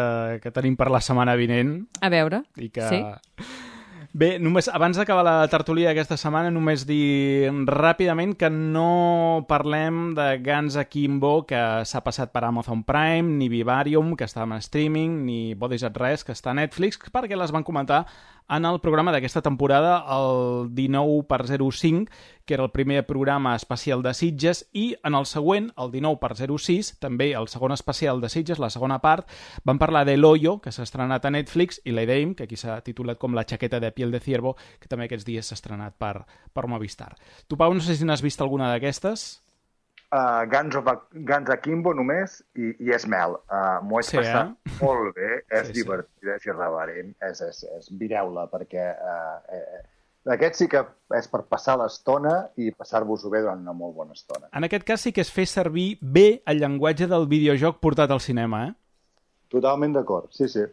que 0.45 0.53
tenim 0.55 0.77
per 0.79 0.91
la 0.95 1.01
setmana 1.03 1.35
vinent 1.35 1.81
A 2.01 2.13
veure. 2.13 2.45
i 2.57 2.71
que... 2.71 2.87
Sí? 2.87 3.03
Bé, 4.17 4.39
només, 4.41 4.71
abans 4.73 4.97
d'acabar 4.97 5.21
la 5.21 5.49
tertúlia 5.53 5.91
aquesta 5.91 6.17
setmana, 6.17 6.49
només 6.49 6.87
dir 6.89 7.51
ràpidament 7.69 8.33
que 8.41 8.49
no 8.49 9.45
parlem 9.51 10.15
de 10.17 10.31
Guns 10.41 10.79
Akimbo, 10.81 11.43
que 11.45 11.61
s'ha 11.85 12.01
passat 12.07 12.33
per 12.33 12.47
Amazon 12.49 12.81
Prime, 12.89 13.37
ni 13.37 13.51
Vivarium, 13.53 14.15
que 14.17 14.25
està 14.25 14.47
en 14.49 14.57
streaming, 14.65 15.21
ni 15.27 15.53
Bodies 15.53 15.85
at 15.85 16.01
Rest, 16.01 16.25
que 16.25 16.33
està 16.33 16.55
a 16.55 16.57
Netflix, 16.57 16.97
perquè 17.13 17.37
les 17.37 17.53
van 17.53 17.69
comentar 17.69 18.07
en 18.49 18.65
el 18.65 18.81
programa 18.81 19.13
d'aquesta 19.13 19.43
temporada, 19.45 20.01
el 20.09 20.75
19 20.75 21.27
per 21.29 21.45
05, 21.47 22.11
que 22.47 22.55
era 22.55 22.65
el 22.65 22.71
primer 22.71 23.05
programa 23.07 23.55
especial 23.55 24.03
de 24.03 24.15
Sitges, 24.15 24.65
i 24.73 24.97
en 25.05 25.15
el 25.15 25.27
següent, 25.29 25.71
el 25.77 25.93
19 25.93 26.17
per 26.23 26.33
06, 26.35 26.95
també 27.03 27.33
el 27.37 27.49
segon 27.53 27.75
especial 27.77 28.23
de 28.23 28.31
Sitges, 28.33 28.59
la 28.59 28.71
segona 28.73 29.01
part, 29.05 29.29
van 29.69 29.79
parlar 29.79 30.07
de 30.09 30.17
L'Hoyo, 30.17 30.59
que 30.65 30.73
s'ha 30.73 30.87
estrenat 30.89 31.29
a 31.29 31.35
Netflix, 31.35 31.83
i 31.85 31.93
l'Edeim, 31.93 32.33
que 32.35 32.49
aquí 32.49 32.57
s'ha 32.57 32.81
titulat 32.81 33.21
com 33.21 33.37
La 33.37 33.45
jaqueta 33.45 33.81
de 33.81 33.93
piel 33.93 34.11
de 34.11 34.21
ciervo, 34.21 34.57
que 34.81 34.89
també 34.89 35.11
aquests 35.11 35.29
dies 35.29 35.47
s'ha 35.47 35.59
estrenat 35.61 35.99
per, 36.01 36.25
per 36.53 36.67
Movistar. 36.73 37.15
Tu, 37.49 37.57
Pau, 37.61 37.75
no 37.75 37.85
sé 37.85 37.97
si 37.97 38.09
n'has 38.09 38.25
vist 38.25 38.41
alguna 38.41 38.73
d'aquestes? 38.73 39.29
Uh, 40.09 40.47
Guns, 40.49 40.73
of, 40.79 40.87
Guns 41.13 41.51
Akimbo 41.53 41.93
només 41.93 42.39
i, 42.57 42.71
i 42.81 42.95
és 42.97 43.05
mel. 43.13 43.35
Uh, 43.53 43.77
M'ho 43.85 43.99
he 44.01 44.07
Sí, 44.09 44.17
passat 44.17 44.55
eh? 44.55 44.73
molt 44.81 45.13
bé, 45.19 45.43
és 45.51 45.67
Sí, 45.67 45.67
sí. 45.67 45.75
sí, 45.75 45.83
divertida, 45.83 46.39
és 46.39 46.47
irreverent, 46.49 47.13
és, 47.29 47.43
és, 47.45 47.61
és 47.77 47.91
mireu-la, 48.01 48.47
perquè 48.49 48.87
uh, 48.97 49.37
eh, 49.53 49.83
aquest 50.33 50.57
sí 50.63 50.69
que 50.73 50.81
és 51.17 51.29
per 51.29 51.43
passar 51.49 51.77
l'estona 51.81 52.35
i 52.57 52.73
passar-vos-ho 52.73 53.29
bé 53.33 53.43
durant 53.45 53.61
una 53.61 53.77
molt 53.77 53.95
bona 53.97 54.17
estona. 54.17 54.49
En 54.57 54.65
aquest 54.65 54.89
cas 54.89 55.05
sí 55.05 55.13
que 55.13 55.25
es 55.25 55.33
fer 55.33 55.45
servir 55.49 55.99
bé 56.01 56.43
el 56.49 56.61
llenguatge 56.65 57.09
del 57.09 57.29
videojoc 57.29 57.79
portat 57.85 58.11
al 58.13 58.25
cinema, 58.25 58.65
eh? 58.71 58.75
Totalment 59.53 59.95
d'acord, 59.97 60.33
sí, 60.33 60.49
sí. 60.53 60.65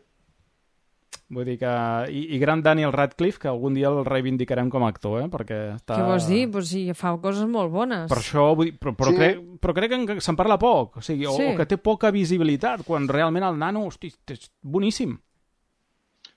Vull 1.33 1.45
dir 1.47 1.55
que... 1.57 1.69
I, 2.13 2.19
I 2.35 2.37
gran 2.37 2.61
Daniel 2.61 2.91
Radcliffe, 2.93 3.39
que 3.41 3.47
algun 3.49 3.73
dia 3.73 3.89
el 3.89 4.03
reivindicarem 4.05 4.67
com 4.69 4.83
a 4.85 4.89
actor, 4.93 5.23
eh? 5.23 5.29
Perquè 5.33 5.57
està... 5.73 5.95
Què 5.97 6.03
vols 6.05 6.27
dir? 6.29 6.43
Pues 6.53 6.67
sí, 6.69 6.83
fa 6.93 7.15
coses 7.21 7.47
molt 7.49 7.71
bones. 7.73 8.05
Per 8.11 8.19
això, 8.21 8.43
vull 8.55 8.69
dir, 8.69 8.75
però, 8.77 8.93
però, 8.99 9.09
Sí. 9.09 9.17
crec, 9.17 9.39
però 9.63 9.73
crec 9.73 9.95
que 10.11 10.19
se'n 10.21 10.37
parla 10.37 10.59
poc, 10.61 10.97
o, 10.97 11.01
sigui, 11.01 11.25
o, 11.25 11.33
Sí. 11.33 11.47
o 11.49 11.55
que 11.57 11.65
té 11.65 11.79
poca 11.81 12.11
visibilitat, 12.13 12.83
quan 12.85 13.07
realment 13.09 13.43
el 13.47 13.57
nano, 13.57 13.87
hosti, 13.89 14.13
és 14.29 14.51
boníssim. 14.61 15.15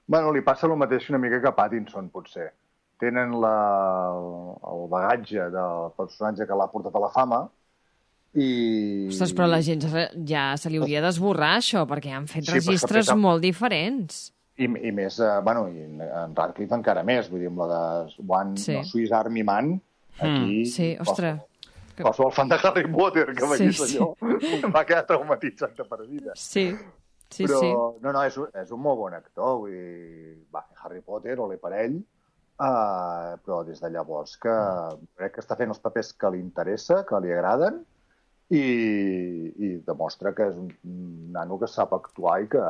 Bueno, 0.08 0.32
li 0.32 0.40
passa 0.40 0.64
el 0.66 0.72
mateix 0.80 1.10
una 1.10 1.18
mica 1.20 1.42
que 1.42 1.48
a 1.48 1.54
Pattinson, 1.54 2.08
potser. 2.08 2.48
Tenen 2.98 3.36
la, 3.38 3.52
el 4.72 4.88
bagatge 4.88 5.50
del 5.52 5.92
personatge 6.00 6.46
que 6.48 6.56
l'ha 6.56 6.70
portat 6.72 6.96
a 6.96 7.02
la 7.04 7.10
fama 7.12 7.42
i... 8.34 9.06
Ostres, 9.12 9.32
però 9.36 9.46
la 9.52 9.60
gent 9.60 9.84
ja 10.26 10.48
se 10.56 10.72
li 10.72 10.80
hauria 10.80 11.04
d'esborrar, 11.04 11.58
això, 11.60 11.84
perquè 11.86 12.10
han 12.16 12.26
fet 12.26 12.48
Sí, 12.48 12.56
registres 12.56 13.04
fet 13.06 13.12
amb- 13.14 13.22
molt 13.28 13.44
diferents. 13.44 14.32
I, 14.58 14.64
i 14.88 14.90
més, 14.92 15.20
eh, 15.22 15.40
bueno, 15.46 15.68
i 15.70 15.84
en, 15.84 16.00
en 16.02 16.32
Radcliffe 16.36 16.74
encara 16.74 17.04
més, 17.06 17.28
vull 17.30 17.40
dir, 17.44 17.48
amb 17.52 17.60
la 17.62 17.68
de 17.70 18.24
One, 18.26 18.56
Sí. 18.58 18.74
no, 18.74 18.84
Swiss 18.84 19.12
Army 19.14 19.44
Man, 19.46 19.76
aquí... 20.18 20.64
Sí, 20.66 20.96
ostres. 21.00 21.38
Qualsevol, 21.38 22.04
qualsevol 22.04 22.32
fan 22.34 22.48
de 22.50 22.58
Harry 22.62 22.86
Potter 22.92 23.26
que 23.34 23.42
Sí, 23.42 23.50
vegués 23.52 23.78
sí. 23.80 23.98
allò 23.98 24.70
va 24.74 24.84
quedar 24.86 25.04
traumatitzat 25.06 25.76
de 25.78 25.84
per 25.84 26.00
vida. 26.06 26.32
Sí, 26.34 26.68
sí, 27.30 27.44
Però, 27.46 27.58
sí. 27.60 27.70
no, 28.02 28.12
no, 28.12 28.22
és, 28.26 28.36
un- 28.38 28.50
és 28.54 28.70
un 28.74 28.80
molt 28.82 28.98
bon 28.98 29.14
actor, 29.14 29.58
vull 29.64 29.70
dir, 29.74 30.36
va, 30.54 30.64
Harry 30.82 31.00
Potter 31.06 31.38
o 31.38 31.46
l'Eparell, 31.50 31.96
uh, 32.58 33.36
però 33.44 33.60
des 33.66 33.78
de 33.82 33.90
llavors 33.94 34.36
que 34.42 34.54
crec 35.18 35.34
que 35.36 35.42
està 35.44 35.56
fent 35.58 35.70
els 35.74 35.78
papers 35.82 36.12
que 36.18 36.30
li 36.34 36.40
interessa, 36.42 37.04
que 37.08 37.20
li 37.22 37.32
agraden, 37.34 37.82
i, 38.50 38.60
i 39.60 39.68
demostra 39.86 40.32
que 40.34 40.46
és 40.48 40.56
un 40.56 40.70
nano 41.34 41.58
que 41.60 41.68
sap 41.68 41.92
actuar 41.92 42.38
i 42.42 42.48
que, 42.48 42.62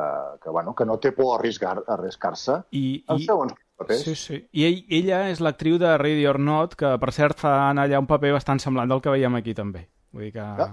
que, 0.43 0.49
bueno, 0.51 0.73
que 0.75 0.85
no 0.85 0.97
té 0.99 1.11
por 1.15 1.31
a 1.33 1.37
arriscar- 1.39 1.83
arriscar-se 1.87 2.57
I, 2.75 3.03
en 3.07 3.21
i, 3.21 3.25
segons 3.25 3.53
papers. 3.79 4.03
sí, 4.03 4.15
sí. 4.15 4.41
I 4.51 4.65
ell, 4.67 4.81
ella 4.99 5.21
és 5.31 5.39
l'actriu 5.39 5.77
de 5.79 5.93
Ready 5.97 6.25
or 6.27 6.39
Not, 6.39 6.75
que 6.75 6.91
per 6.99 7.13
cert 7.15 7.39
fa 7.39 7.69
allà 7.71 7.99
un 8.01 8.07
paper 8.09 8.33
bastant 8.35 8.59
semblant 8.59 8.89
del 8.91 9.01
que 9.01 9.13
veiem 9.15 9.35
aquí 9.39 9.53
també. 9.55 9.87
Vull 10.11 10.27
dir 10.27 10.33
que... 10.35 10.43
Ja. 10.63 10.69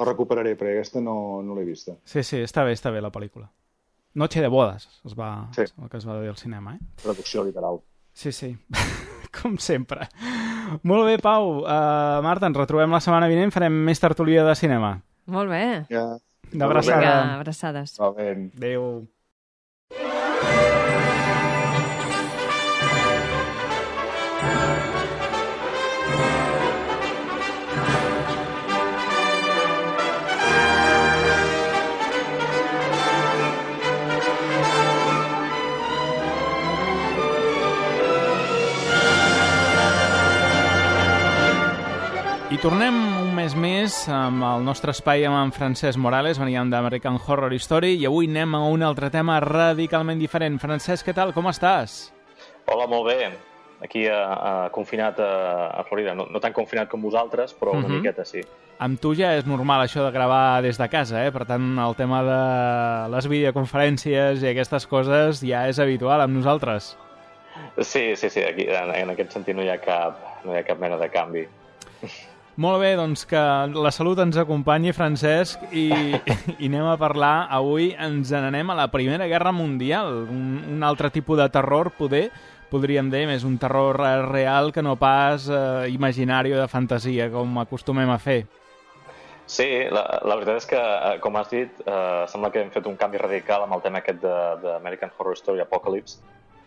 La 0.00 0.04
recuperaré, 0.08 0.54
perquè 0.56 0.78
aquesta 0.78 1.00
no, 1.04 1.42
no 1.44 1.54
l'he 1.54 1.64
vista. 1.66 1.92
Sí, 2.08 2.22
sí, 2.24 2.38
està 2.40 2.62
bé, 2.64 2.72
està 2.72 2.88
bé 2.92 3.02
la 3.04 3.10
pel·lícula. 3.12 3.50
Noche 4.16 4.40
de 4.40 4.48
bodes, 4.48 4.86
es 5.04 5.12
va, 5.18 5.48
Sí. 5.52 5.62
el 5.76 5.88
que 5.92 5.98
es 5.98 6.06
va 6.08 6.16
dir 6.22 6.30
al 6.32 6.38
cinema, 6.40 6.74
eh? 6.74 6.80
Traducció 7.02 7.44
literal. 7.44 7.82
Sí, 8.12 8.32
sí, 8.32 8.56
com 9.36 9.56
sempre. 9.62 10.08
Molt 10.82 11.06
bé, 11.08 11.18
Pau. 11.22 11.60
Uh, 11.62 12.20
Marta, 12.26 12.50
ens 12.50 12.58
retrobem 12.58 12.90
la 12.92 13.02
setmana 13.02 13.30
vinent, 13.30 13.54
farem 13.54 13.74
més 13.86 14.02
tertúlia 14.02 14.44
de 14.46 14.56
cinema. 14.58 14.96
Molt 15.30 15.50
bé. 15.52 15.64
Ja. 15.92 16.08
D'abraçada. 16.50 17.00
Vinga, 17.00 17.38
abraçades. 17.38 17.96
Va 18.00 18.10
bé. 18.16 18.32
Adéu. 18.56 18.90
I 42.50 42.58
tornem 42.58 42.96
un 43.20 43.28
mes 43.36 43.52
més 43.54 43.94
amb 44.10 44.42
el 44.42 44.64
nostre 44.66 44.90
espai 44.90 45.22
amb 45.28 45.38
en 45.38 45.52
Francesc 45.54 45.98
Morales, 46.02 46.38
veníem 46.40 46.70
d'American 46.72 47.18
Horror 47.22 47.52
Story 47.62 47.92
i 48.00 48.06
avui 48.08 48.26
anem 48.26 48.56
a 48.58 48.62
un 48.66 48.82
altre 48.82 49.06
tema 49.14 49.36
radicalment 49.44 50.18
diferent. 50.18 50.56
Francesc, 50.58 51.06
què 51.06 51.14
tal? 51.14 51.30
Com 51.36 51.46
estàs? 51.50 52.08
Hola, 52.66 52.88
molt 52.90 53.06
bé. 53.06 53.28
Aquí 53.86 54.02
a, 54.10 54.18
a, 54.34 54.54
confinat 54.74 55.20
a, 55.22 55.28
a 55.78 55.84
Florida. 55.86 56.12
No, 56.18 56.26
no 56.28 56.40
tan 56.42 56.52
confinat 56.56 56.90
com 56.90 57.00
vosaltres, 57.06 57.54
però 57.56 57.76
una 57.76 57.86
Mhm. 57.86 58.00
miqueta 58.00 58.24
sí. 58.26 58.42
Amb 58.80 58.98
tu 59.00 59.14
ja 59.14 59.34
és 59.36 59.46
normal 59.46 59.84
això 59.86 60.02
de 60.04 60.10
gravar 60.10 60.60
des 60.64 60.76
de 60.78 60.88
casa, 60.88 61.22
eh? 61.26 61.30
Per 61.32 61.44
tant, 61.46 61.78
el 61.78 61.94
tema 61.96 62.22
de 62.24 62.40
les 63.14 63.28
videoconferències 63.28 64.42
i 64.42 64.48
aquestes 64.50 64.86
coses 64.88 65.40
ja 65.44 65.68
és 65.68 65.78
habitual 65.78 66.20
amb 66.20 66.34
nosaltres. 66.34 66.96
Sí, 67.78 68.16
sí, 68.16 68.28
sí. 68.30 68.42
Aquí, 68.42 68.66
en, 68.68 68.90
en 68.94 69.10
aquest 69.14 69.32
sentit 69.36 69.54
no 69.56 69.62
hi 69.62 69.68
ha 69.70 69.78
cap, 69.80 70.18
no 70.44 70.54
hi 70.54 70.58
ha 70.58 70.64
cap 70.64 70.78
mena 70.80 70.96
de 70.98 71.08
canvi. 71.12 71.46
Molt 72.60 72.82
bé, 72.82 72.90
doncs 72.98 73.22
que 73.24 73.40
la 73.72 73.88
salut 73.94 74.18
ens 74.20 74.36
acompanyi, 74.36 74.90
Francesc, 74.92 75.62
i, 75.72 75.86
i 76.58 76.68
anem 76.68 76.90
a 76.90 76.98
parlar. 77.00 77.46
Avui 77.56 77.94
ens 77.96 78.34
n'anem 78.34 78.68
a 78.68 78.76
la 78.76 78.90
Primera 78.92 79.24
Guerra 79.30 79.52
Mundial, 79.56 80.26
un, 80.28 80.58
un 80.68 80.84
altre 80.84 81.08
tipus 81.14 81.40
de 81.40 81.46
terror, 81.54 81.88
poder, 81.96 82.26
podríem 82.68 83.08
dir, 83.08 83.24
més 83.32 83.48
un 83.48 83.56
terror 83.62 84.02
eh, 84.04 84.12
real 84.26 84.74
que 84.76 84.84
no 84.84 84.98
pas 85.00 85.48
eh, 85.48 85.88
imaginari 85.94 86.52
o 86.52 86.60
de 86.60 86.68
fantasia, 86.68 87.30
com 87.32 87.56
acostumem 87.64 88.12
a 88.12 88.20
fer. 88.20 88.42
Sí, 89.48 89.70
la, 89.88 90.04
la 90.20 90.36
veritat 90.36 90.60
és 90.60 90.68
que, 90.74 90.84
eh, 90.84 91.16
com 91.24 91.40
has 91.40 91.48
dit, 91.56 91.84
eh, 91.86 92.24
sembla 92.28 92.52
que 92.52 92.60
hem 92.60 92.76
fet 92.76 92.92
un 92.92 93.00
canvi 93.00 93.24
radical 93.24 93.64
amb 93.64 93.80
el 93.80 93.88
tema 93.88 94.04
aquest 94.04 94.20
d'American 94.20 95.16
Horror 95.16 95.40
Story 95.40 95.64
Apocalypse, 95.64 96.20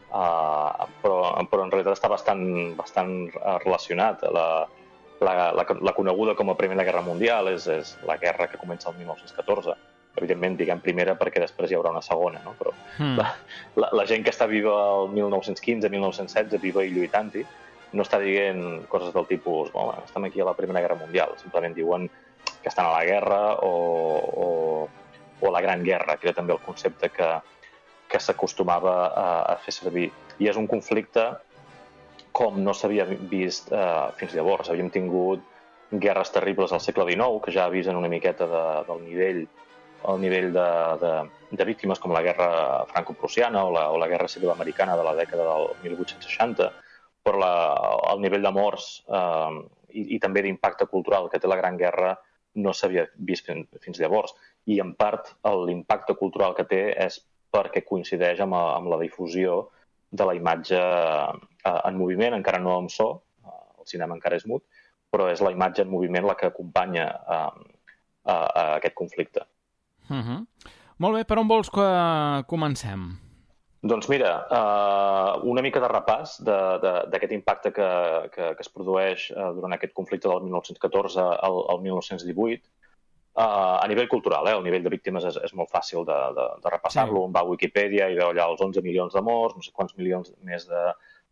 uh, 0.10 0.88
però, 1.06 1.20
però 1.54 1.68
en 1.68 1.70
realitat 1.70 2.00
està 2.00 2.10
bastant, 2.10 2.48
bastant 2.82 3.20
eh, 3.30 3.60
relacionat. 3.68 4.26
La, 4.34 4.48
la, 5.22 5.52
la, 5.56 5.66
la 5.82 5.94
coneguda 5.94 6.36
com 6.36 6.50
a 6.50 6.58
Primera 6.60 6.86
Guerra 6.86 7.04
Mundial 7.06 7.50
és, 7.54 7.68
és 7.68 7.96
la 8.08 8.18
guerra 8.22 8.48
que 8.52 8.60
comença 8.62 8.90
el 8.92 8.98
1914. 9.02 9.76
Evidentment, 10.20 10.56
diguem 10.60 10.82
primera 10.84 11.16
perquè 11.18 11.42
després 11.42 11.72
hi 11.72 11.78
haurà 11.78 11.90
una 11.94 12.04
segona, 12.06 12.42
no? 12.46 12.54
però 12.60 12.74
mm. 13.00 13.16
la, 13.18 13.30
la, 13.82 13.90
la 13.98 14.06
gent 14.10 14.26
que 14.26 14.34
està 14.34 14.46
viva 14.50 14.76
el 15.00 15.10
1915-1916, 15.16 16.60
viva 16.62 16.84
i 16.86 16.94
lluitant-hi, 16.94 17.46
no 17.94 18.06
està 18.06 18.20
dient 18.22 18.84
coses 18.90 19.14
del 19.14 19.26
tipus, 19.30 19.72
bueno, 19.74 19.96
estem 20.06 20.28
aquí 20.30 20.42
a 20.42 20.50
la 20.50 20.56
Primera 20.58 20.82
Guerra 20.82 21.00
Mundial, 21.02 21.34
simplement 21.42 21.74
diuen 21.78 22.10
que 22.62 22.70
estan 22.70 22.86
a 22.90 22.94
la 22.94 23.06
guerra 23.06 23.42
o, 23.66 23.74
o, 24.44 24.48
o 25.42 25.52
la 25.52 25.62
Gran 25.62 25.84
Guerra, 25.84 26.18
que 26.18 26.30
era 26.30 26.38
també 26.38 26.54
el 26.54 26.62
concepte 26.62 27.10
que, 27.14 27.30
que 28.10 28.22
s'acostumava 28.22 28.96
a, 29.10 29.28
a 29.54 29.58
fer 29.66 29.74
servir. 29.76 30.12
I 30.42 30.50
és 30.50 30.58
un 30.60 30.70
conflicte 30.70 31.26
com 32.34 32.60
no 32.66 32.74
s'havia 32.74 33.06
vist 33.08 33.72
eh, 33.72 34.08
fins 34.20 34.34
llavors. 34.38 34.70
Havíem 34.70 34.90
tingut 34.94 35.44
guerres 35.94 36.34
terribles 36.34 36.74
al 36.74 36.82
segle 36.82 37.06
XIX, 37.10 37.42
que 37.44 37.54
ja 37.54 37.68
avisen 37.70 38.00
una 38.00 38.10
miqueta 38.10 38.50
de, 38.50 38.64
del 38.90 39.06
nivell 39.06 39.46
el 40.04 40.20
nivell 40.20 40.50
de, 40.52 40.70
de, 41.00 41.12
de 41.56 41.66
víctimes 41.66 42.00
com 42.04 42.12
la 42.12 42.22
guerra 42.26 42.48
franco-prussiana 42.90 43.64
o, 43.64 43.72
la, 43.72 43.86
o 43.92 44.00
la 44.02 44.10
guerra 44.12 44.28
civil 44.28 44.52
americana 44.52 44.98
de 45.00 45.06
la 45.06 45.14
dècada 45.16 45.46
del 45.48 45.70
1860, 45.86 46.70
però 47.24 47.40
la, 47.40 47.54
el 48.12 48.20
nivell 48.24 48.44
de 48.44 48.52
morts 48.52 48.88
eh, 49.08 49.62
i, 49.96 50.10
i 50.18 50.20
també 50.20 50.44
d'impacte 50.44 50.90
cultural 50.92 51.30
que 51.32 51.40
té 51.40 51.48
la 51.48 51.60
Gran 51.60 51.80
Guerra 51.80 52.18
no 52.60 52.74
s'havia 52.74 53.06
vist 53.16 53.48
fins 53.82 54.02
llavors. 54.02 54.36
I 54.70 54.80
en 54.84 54.94
part 55.00 55.34
l'impacte 55.66 56.18
cultural 56.20 56.54
que 56.58 56.68
té 56.70 56.84
és 57.06 57.22
perquè 57.54 57.84
coincideix 57.86 58.42
amb, 58.44 58.58
amb 58.58 58.92
la 58.92 59.00
difusió 59.02 59.70
de 60.14 60.28
la 60.30 60.36
imatge 60.38 60.80
eh, 60.80 61.74
en 61.74 61.98
moviment, 61.98 62.38
encara 62.38 62.62
no 62.62 62.78
amb 62.78 62.94
so, 62.94 63.10
eh, 63.42 63.60
el 63.82 63.90
cinema 63.90 64.18
encara 64.18 64.38
és 64.38 64.46
mut, 64.50 64.66
però 65.14 65.30
és 65.34 65.42
la 65.46 65.52
imatge 65.54 65.86
en 65.86 65.92
moviment 65.92 66.30
la 66.30 66.38
que 66.38 66.50
acompanya 66.50 67.10
eh, 67.10 67.50
a, 68.24 68.36
a 68.36 68.64
aquest 68.78 68.96
conflicte. 68.96 69.46
Uh 70.10 70.22
-huh. 70.22 70.40
Molt 70.98 71.16
bé, 71.18 71.26
per 71.26 71.40
on 71.40 71.48
vols 71.48 71.70
que 71.70 71.88
comencem? 72.48 73.18
Doncs 73.84 74.08
mira, 74.08 74.48
uh, 74.48 75.44
una 75.44 75.62
mica 75.62 75.82
de 75.84 75.88
repàs 75.92 76.38
d'aquest 76.40 77.34
impacte 77.36 77.74
que, 77.74 77.90
que, 78.32 78.56
que 78.56 78.64
es 78.64 78.70
produeix 78.70 79.26
uh, 79.32 79.50
durant 79.58 79.74
aquest 79.74 79.94
conflicte 79.94 80.30
del 80.30 80.46
1914 80.46 81.20
al, 81.20 81.58
al 81.74 81.82
1918. 81.82 82.64
Uh, 83.34 83.82
a 83.82 83.88
nivell 83.90 84.08
cultural, 84.12 84.46
eh, 84.46 84.54
el 84.54 84.62
nivell 84.62 84.84
de 84.86 84.92
víctimes 84.94 85.24
és, 85.26 85.40
és 85.48 85.54
molt 85.58 85.72
fàcil 85.74 86.04
de, 86.06 86.18
de, 86.38 86.44
de 86.62 86.70
repassar-lo. 86.70 87.24
Sí. 87.26 87.34
Va 87.34 87.42
a 87.42 87.50
Wikipedia 87.50 88.12
i 88.12 88.20
veu 88.20 88.30
allà 88.30 88.46
els 88.52 88.62
11 88.62 88.84
milions 88.86 89.16
de 89.18 89.24
morts, 89.26 89.58
no 89.58 89.66
sé 89.66 89.74
quants 89.74 89.96
milions 89.98 90.30
més 90.46 90.68
de, 90.70 90.84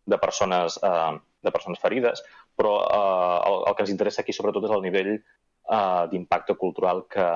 de, 0.09 0.17
persones, 0.17 0.79
uh, 0.81 1.13
de 1.45 1.53
persones 1.53 1.81
ferides, 1.83 2.23
però 2.57 2.73
uh, 2.81 3.37
el, 3.51 3.59
el 3.69 3.77
que 3.77 3.85
ens 3.85 3.93
interessa 3.93 4.25
aquí 4.25 4.33
sobretot 4.33 4.65
és 4.65 4.73
el 4.73 4.81
nivell 4.81 5.13
uh, 5.13 6.07
d'impacte 6.09 6.57
cultural 6.57 7.05
que, 7.05 7.27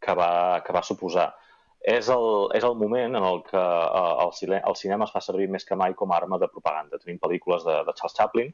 que, 0.00 0.16
va, 0.16 0.32
que 0.64 0.72
va 0.72 0.86
suposar 0.88 1.28
és 1.84 2.08
el, 2.08 2.26
és 2.56 2.64
el 2.64 2.76
moment 2.80 3.18
en 3.18 3.24
el 3.28 3.42
que 3.44 3.60
uh, 3.60 4.20
el, 4.24 4.30
cine, 4.32 4.60
el 4.64 4.76
cinema 4.80 5.04
es 5.04 5.12
fa 5.12 5.20
servir 5.20 5.50
més 5.52 5.68
que 5.68 5.76
mai 5.76 5.92
com 5.92 6.12
a 6.12 6.16
arma 6.16 6.38
de 6.40 6.48
propaganda. 6.48 6.96
Tenim 7.02 7.18
pel·lícules 7.20 7.66
de, 7.66 7.74
de 7.84 7.94
Charles 7.98 8.16
Chaplin, 8.16 8.48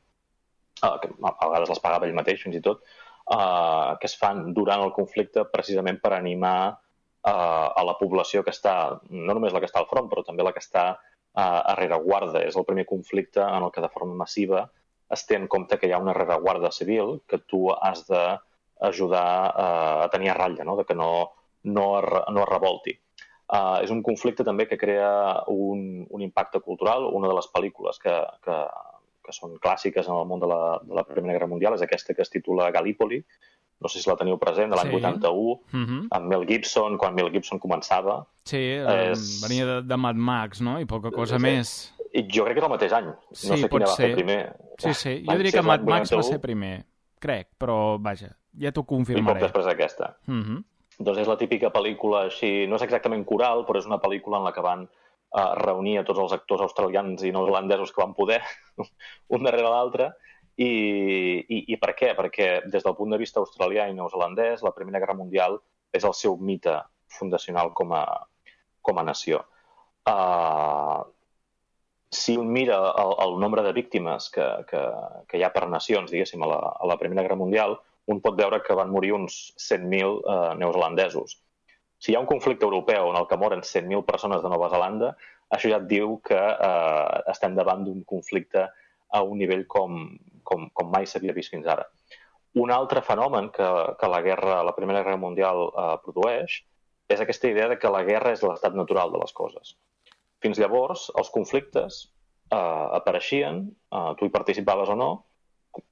uh, 0.83 0.97
que 0.99 1.13
a 1.15 1.47
vegades 1.47 1.71
les 1.71 1.83
pagava 1.85 2.09
ell 2.09 2.17
mateix 2.17 2.43
fins 2.43 2.59
i 2.59 2.63
tot, 2.65 2.83
uh, 3.27 3.97
que 4.01 4.09
es 4.09 4.17
fan 4.19 4.51
durant 4.57 4.83
el 4.85 4.95
conflicte 4.97 5.45
precisament 5.53 6.01
per 6.03 6.15
animar 6.17 6.59
uh, 6.71 7.69
a 7.77 7.85
la 7.87 7.97
població 8.01 8.45
que 8.47 8.55
està, 8.55 8.75
no 9.11 9.37
només 9.37 9.55
la 9.55 9.63
que 9.63 9.69
està 9.71 9.83
al 9.83 9.89
front, 9.91 10.09
però 10.11 10.25
també 10.27 10.47
la 10.47 10.55
que 10.57 10.63
està 10.63 10.87
uh, 10.97 11.41
a 11.41 11.75
rereguarda. 11.79 12.45
És 12.47 12.57
el 12.57 12.69
primer 12.69 12.87
conflicte 12.89 13.43
en 13.43 13.67
el 13.67 13.75
que 13.75 13.85
de 13.85 13.93
forma 13.93 14.17
massiva 14.25 14.67
es 15.11 15.27
té 15.27 15.37
en 15.37 15.49
compte 15.51 15.79
que 15.79 15.91
hi 15.91 15.95
ha 15.95 16.03
una 16.03 16.15
rereguarda 16.15 16.71
civil 16.71 17.21
que 17.29 17.41
tu 17.51 17.67
has 17.75 18.05
d'ajudar 18.09 19.29
uh, 19.51 20.03
a 20.07 20.09
tenir 20.13 20.31
a 20.33 20.39
ratlla, 20.39 20.67
no? 20.67 20.77
de 20.79 20.87
que 20.87 20.95
no, 20.95 21.11
no, 21.65 21.87
es, 21.99 22.11
no 22.31 22.45
es 22.45 22.51
revolti. 22.51 22.97
Uh, 23.51 23.83
és 23.83 23.91
un 23.91 24.05
conflicte 24.07 24.47
també 24.47 24.69
que 24.71 24.79
crea 24.79 25.43
un, 25.51 26.05
un 26.07 26.23
impacte 26.23 26.61
cultural. 26.63 27.09
Una 27.19 27.27
de 27.27 27.35
les 27.35 27.49
pel·lícules 27.51 27.99
que, 27.99 28.15
que, 28.47 28.59
que 29.31 29.37
són 29.39 29.57
clàssiques 29.63 30.11
en 30.11 30.19
el 30.19 30.27
món 30.29 30.43
de 30.43 30.51
la, 30.51 30.61
de 30.83 30.99
la 30.99 31.07
Primera 31.07 31.39
Guerra 31.39 31.49
Mundial 31.51 31.79
és 31.79 31.87
aquesta 31.87 32.17
que 32.17 32.27
es 32.27 32.33
titula 32.33 32.71
Gallipoli, 32.75 33.23
no 33.81 33.89
sé 33.89 34.03
si 34.03 34.11
la 34.11 34.17
teniu 34.21 34.37
present, 34.41 34.69
de 34.73 34.77
l'any 34.77 34.91
sí. 34.91 34.99
81, 34.99 35.41
uh 35.41 35.61
-huh. 35.73 36.03
amb 36.17 36.27
Mel 36.29 36.45
Gibson, 36.49 36.99
quan 36.99 37.15
Mel 37.15 37.31
Gibson 37.33 37.59
començava. 37.59 38.27
Sí, 38.45 38.61
és... 38.77 39.41
venia 39.43 39.67
de, 39.67 39.77
de 39.89 39.97
Mad 39.97 40.17
Max, 40.17 40.61
no? 40.61 40.79
I 40.81 40.85
poca 40.85 41.11
cosa 41.11 41.39
sí. 41.39 41.43
més. 41.43 41.95
I 42.13 42.27
jo 42.29 42.45
crec 42.45 42.55
que 42.55 42.61
era 42.61 42.67
el 42.67 42.73
mateix 42.73 42.93
any. 42.93 43.09
Sí, 43.33 43.49
no 43.49 43.57
sé 43.57 43.69
pot 43.69 43.79
quina 43.79 43.87
ser. 43.87 44.05
va 44.05 44.09
fer 44.09 44.15
primer. 44.15 44.57
Sí, 44.79 44.95
sí. 44.95 45.25
Jo 45.25 45.37
diria 45.37 45.53
que 45.53 45.63
Mad 45.63 45.83
Max 45.83 46.13
va 46.13 46.23
ser 46.23 46.41
primer. 46.41 46.85
Crec, 47.21 47.49
però 47.59 47.99
vaja, 48.01 48.37
ja 48.59 48.73
t'ho 48.73 48.85
confirmaré. 48.85 49.39
I 49.39 49.41
poc 49.41 49.43
després 49.49 49.67
d'aquesta. 49.67 50.17
Uh 50.27 50.35
-huh. 50.35 50.65
Doncs 50.99 51.19
és 51.19 51.29
la 51.29 51.37
típica 51.37 51.73
pel·lícula 51.73 52.25
així, 52.25 52.67
no 52.67 52.77
és 52.77 52.83
exactament 52.83 53.25
coral, 53.25 53.65
però 53.65 53.79
és 53.79 53.87
una 53.87 54.01
pel·lícula 54.01 54.37
en 54.39 54.45
la 54.45 54.53
que 54.53 54.61
van 54.61 54.89
uh, 55.37 55.53
reunir 55.61 55.99
a 56.01 56.05
tots 56.07 56.23
els 56.25 56.35
actors 56.37 56.65
australians 56.67 57.23
i 57.25 57.33
neozelandesos 57.35 57.93
que 57.95 58.03
van 58.03 58.17
poder, 58.17 58.41
un 59.35 59.47
darrere 59.47 59.71
l'altre, 59.71 60.11
i, 60.61 60.71
i, 61.41 61.59
I 61.73 61.77
per 61.81 61.95
què? 61.97 62.13
Perquè 62.19 62.49
des 62.69 62.85
del 62.85 62.97
punt 62.99 63.15
de 63.15 63.19
vista 63.21 63.41
australià 63.41 63.87
i 63.89 63.95
neozelandès, 63.97 64.65
la 64.67 64.75
Primera 64.77 65.01
Guerra 65.01 65.17
Mundial 65.17 65.57
és 65.97 66.05
el 66.05 66.13
seu 66.15 66.37
mite 66.37 66.75
fundacional 67.17 67.73
com 67.75 67.95
a, 67.97 68.05
com 68.85 69.01
a 69.01 69.07
nació. 69.07 69.41
Uh, 70.09 71.07
si 72.11 72.37
un 72.37 72.51
mira 72.53 72.77
el, 72.99 73.15
el 73.25 73.39
nombre 73.41 73.63
de 73.63 73.73
víctimes 73.73 74.29
que, 74.35 74.47
que, 74.69 74.83
que 75.29 75.39
hi 75.39 75.45
ha 75.47 75.53
per 75.55 75.69
nacions, 75.71 76.11
diguéssim, 76.11 76.43
a 76.43 76.51
la, 76.51 76.59
a 76.75 76.91
la 76.91 76.99
Primera 76.99 77.23
Guerra 77.23 77.39
Mundial, 77.39 77.79
un 78.11 78.21
pot 78.21 78.37
veure 78.39 78.61
que 78.67 78.75
van 78.75 78.91
morir 78.91 79.13
uns 79.15 79.37
100.000 79.63 80.17
eh, 80.19 80.55
neozelandesos. 80.59 81.37
Si 82.01 82.13
hi 82.13 82.17
ha 82.17 82.23
un 82.23 82.29
conflicte 82.29 82.65
europeu 82.65 83.11
en 83.11 83.19
el 83.21 83.27
que 83.29 83.37
moren 83.37 83.61
100.000 83.61 84.07
persones 84.09 84.43
de 84.43 84.51
Nova 84.53 84.71
Zelanda, 84.73 85.13
això 85.53 85.69
ja 85.69 85.81
et 85.83 85.89
diu 85.91 86.17
que 86.25 86.39
eh, 86.39 87.23
estem 87.33 87.57
davant 87.59 87.85
d'un 87.85 88.01
conflicte 88.09 88.67
a 89.11 89.23
un 89.27 89.41
nivell 89.43 89.67
com, 89.69 89.99
com, 90.47 90.69
com 90.73 90.93
mai 90.95 91.09
s'havia 91.11 91.37
vist 91.37 91.53
fins 91.53 91.69
ara. 91.69 91.85
Un 92.63 92.73
altre 92.75 93.03
fenomen 93.07 93.51
que, 93.55 93.69
que 94.01 94.11
la 94.11 94.23
guerra, 94.25 94.63
la 94.67 94.75
Primera 94.75 95.05
Guerra 95.05 95.21
Mundial 95.21 95.67
eh, 95.69 95.95
produeix 96.07 96.61
és 97.11 97.21
aquesta 97.21 97.51
idea 97.51 97.69
de 97.69 97.77
que 97.83 97.93
la 97.93 98.05
guerra 98.07 98.33
és 98.33 98.43
l'estat 98.47 98.75
natural 98.79 99.13
de 99.13 99.21
les 99.21 99.35
coses. 99.37 99.75
Fins 100.41 100.59
llavors, 100.63 101.11
els 101.21 101.31
conflictes 101.35 102.05
eh, 102.07 102.87
apareixien, 103.01 103.67
eh, 103.93 104.11
tu 104.17 104.25
hi 104.25 104.33
participaves 104.33 104.95
o 104.95 104.97
no, 104.97 105.11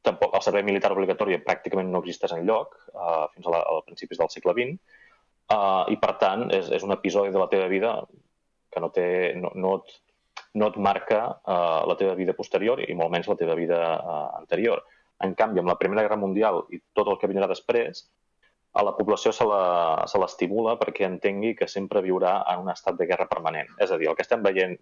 tampoc 0.02 0.34
el 0.34 0.42
servei 0.42 0.64
militar 0.66 0.90
obligatori 0.94 1.36
pràcticament 1.44 1.92
no 1.92 2.00
existeix 2.02 2.32
en 2.34 2.46
lloc 2.48 2.72
uh, 2.94 3.28
fins 3.34 3.46
a, 3.46 3.52
la, 3.52 3.60
a 3.62 3.84
principis 3.86 4.18
del 4.18 4.30
segle 4.32 4.54
XX 4.56 5.04
uh, 5.54 5.84
i 5.92 5.96
per 6.00 6.14
tant 6.20 6.48
és, 6.54 6.70
és 6.74 6.84
un 6.86 6.94
episodi 6.94 7.32
de 7.34 7.40
la 7.40 7.48
teva 7.52 7.68
vida 7.70 7.94
que 8.72 8.82
no, 8.84 8.90
té, 8.94 9.08
no, 9.40 9.52
no, 9.56 9.74
et, 9.80 9.96
no 10.60 10.68
et 10.68 10.78
marca 10.82 11.22
uh, 11.32 11.82
la 11.88 11.96
teva 12.00 12.14
vida 12.18 12.36
posterior 12.36 12.82
i 12.84 12.94
molt 12.98 13.12
menys 13.14 13.30
la 13.30 13.38
teva 13.40 13.56
vida 13.58 13.80
uh, 13.98 14.28
anterior. 14.40 14.84
En 15.24 15.34
canvi, 15.34 15.62
amb 15.62 15.72
la 15.72 15.78
Primera 15.80 16.04
Guerra 16.04 16.20
Mundial 16.20 16.62
i 16.70 16.80
tot 16.94 17.10
el 17.10 17.18
que 17.18 17.30
vindrà 17.30 17.48
després, 17.50 18.04
a 18.78 18.84
la 18.84 18.92
població 18.94 19.32
se 19.34 19.46
l'estimula 19.48 20.76
perquè 20.78 21.06
entengui 21.08 21.54
que 21.58 21.66
sempre 21.66 22.04
viurà 22.04 22.42
en 22.52 22.62
un 22.62 22.68
estat 22.70 22.98
de 22.98 23.08
guerra 23.08 23.26
permanent. 23.26 23.72
És 23.82 23.90
a 23.90 23.96
dir, 23.98 24.10
el 24.10 24.14
que 24.14 24.22
estem 24.22 24.44
veient 24.44 24.76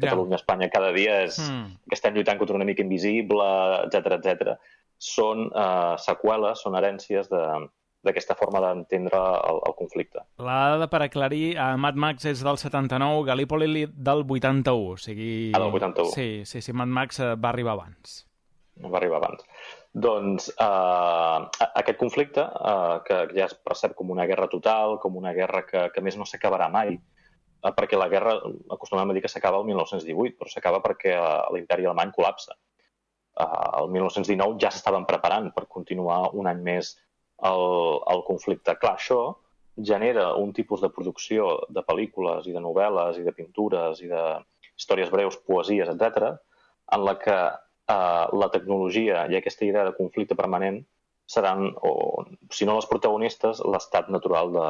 Catalunya, 0.00 0.38
Espanya, 0.40 0.68
cada 0.72 0.90
dia 0.94 1.20
és 1.22 1.36
mm. 1.38 1.86
que 1.86 1.94
estem 1.94 2.16
lluitant 2.16 2.38
contra 2.40 2.56
una 2.56 2.66
mica 2.66 2.82
invisible, 2.82 3.46
etc 3.86 4.16
etc. 4.16 4.54
Són 4.98 5.46
uh, 5.52 5.94
seqüeles, 6.02 6.64
són 6.64 6.74
herències 6.78 7.30
de, 7.30 7.42
d'aquesta 8.04 8.36
forma 8.38 8.60
d'entendre 8.64 9.20
el, 9.50 9.60
el 9.68 9.76
conflicte. 9.78 10.24
La 10.42 10.58
dada 10.74 10.88
per 10.92 11.02
aclarir, 11.06 11.56
a 11.60 11.72
Mad 11.80 11.98
Max 12.00 12.28
és 12.30 12.44
del 12.44 12.60
79, 12.60 13.24
Gallipoli 13.30 13.86
del 13.86 14.26
81, 14.28 14.74
o 14.74 14.98
sigui... 15.00 15.32
Ah, 15.54 15.62
del 15.64 15.80
81. 15.80 16.12
Sí, 16.12 16.28
sí, 16.48 16.62
sí, 16.64 16.76
Mad 16.76 16.92
Max 16.92 17.20
eh, 17.20 17.32
va 17.34 17.50
arribar 17.54 17.78
abans. 17.78 18.20
Va 18.84 18.98
arribar 18.98 19.22
abans. 19.22 19.46
Doncs 19.94 20.50
eh, 20.50 21.64
aquest 21.70 21.98
conflicte, 21.98 22.44
eh, 22.44 23.00
que 23.08 23.24
ja 23.32 23.48
es 23.48 23.56
percep 23.56 23.96
com 23.98 24.12
una 24.14 24.28
guerra 24.30 24.50
total, 24.52 24.98
com 25.02 25.16
una 25.16 25.32
guerra 25.36 25.64
que, 25.66 25.88
que 25.94 26.02
més 26.04 26.18
no 26.18 26.26
s'acabarà 26.28 26.68
mai, 26.72 26.98
Eh, 27.64 27.72
perquè 27.72 27.96
la 27.96 28.10
guerra 28.12 28.36
acostumem 28.76 29.10
a 29.10 29.16
dir 29.16 29.22
que 29.24 29.32
s'acaba 29.32 29.58
el 29.62 29.68
1918, 29.70 30.36
però 30.36 30.50
s'acaba 30.52 30.82
perquè 30.84 31.14
eh, 31.16 31.44
l'imperi 31.54 31.86
alemany 31.88 32.12
col·lapsa. 32.16 32.56
Eh, 33.40 33.46
el 33.80 33.88
1919 33.94 34.58
ja 34.60 34.72
s'estaven 34.74 35.06
preparant 35.08 35.48
per 35.56 35.64
continuar 35.78 36.20
un 36.40 36.50
any 36.50 36.60
més 36.66 36.92
el, 37.42 37.64
el 38.14 38.22
conflicte. 38.26 38.76
Clar, 38.80 38.94
això 38.98 39.20
genera 39.76 40.34
un 40.38 40.52
tipus 40.54 40.80
de 40.80 40.90
producció 40.94 41.66
de 41.68 41.82
pel·lícules 41.82 42.46
i 42.46 42.54
de 42.54 42.62
novel·les 42.62 43.18
i 43.18 43.24
de 43.26 43.34
pintures 43.34 44.02
i 44.04 44.10
de 44.10 44.24
històries 44.76 45.10
breus, 45.10 45.38
poesies, 45.46 45.90
etc, 45.90 46.34
en 46.94 47.04
la 47.04 47.16
que 47.18 47.36
eh, 47.36 48.26
la 48.42 48.50
tecnologia 48.54 49.26
i 49.30 49.38
aquesta 49.38 49.66
idea 49.66 49.84
de 49.88 49.96
conflicte 49.98 50.38
permanent 50.38 50.82
seran, 51.26 51.70
o 51.82 52.24
si 52.52 52.66
no 52.68 52.76
les 52.76 52.88
protagonistes, 52.90 53.62
l'estat 53.64 54.10
natural 54.12 54.52
de, 54.52 54.68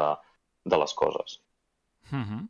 de 0.71 0.81
les 0.81 0.95
coses. 0.95 1.41
Uh 2.13 2.23
-huh. 2.23 2.43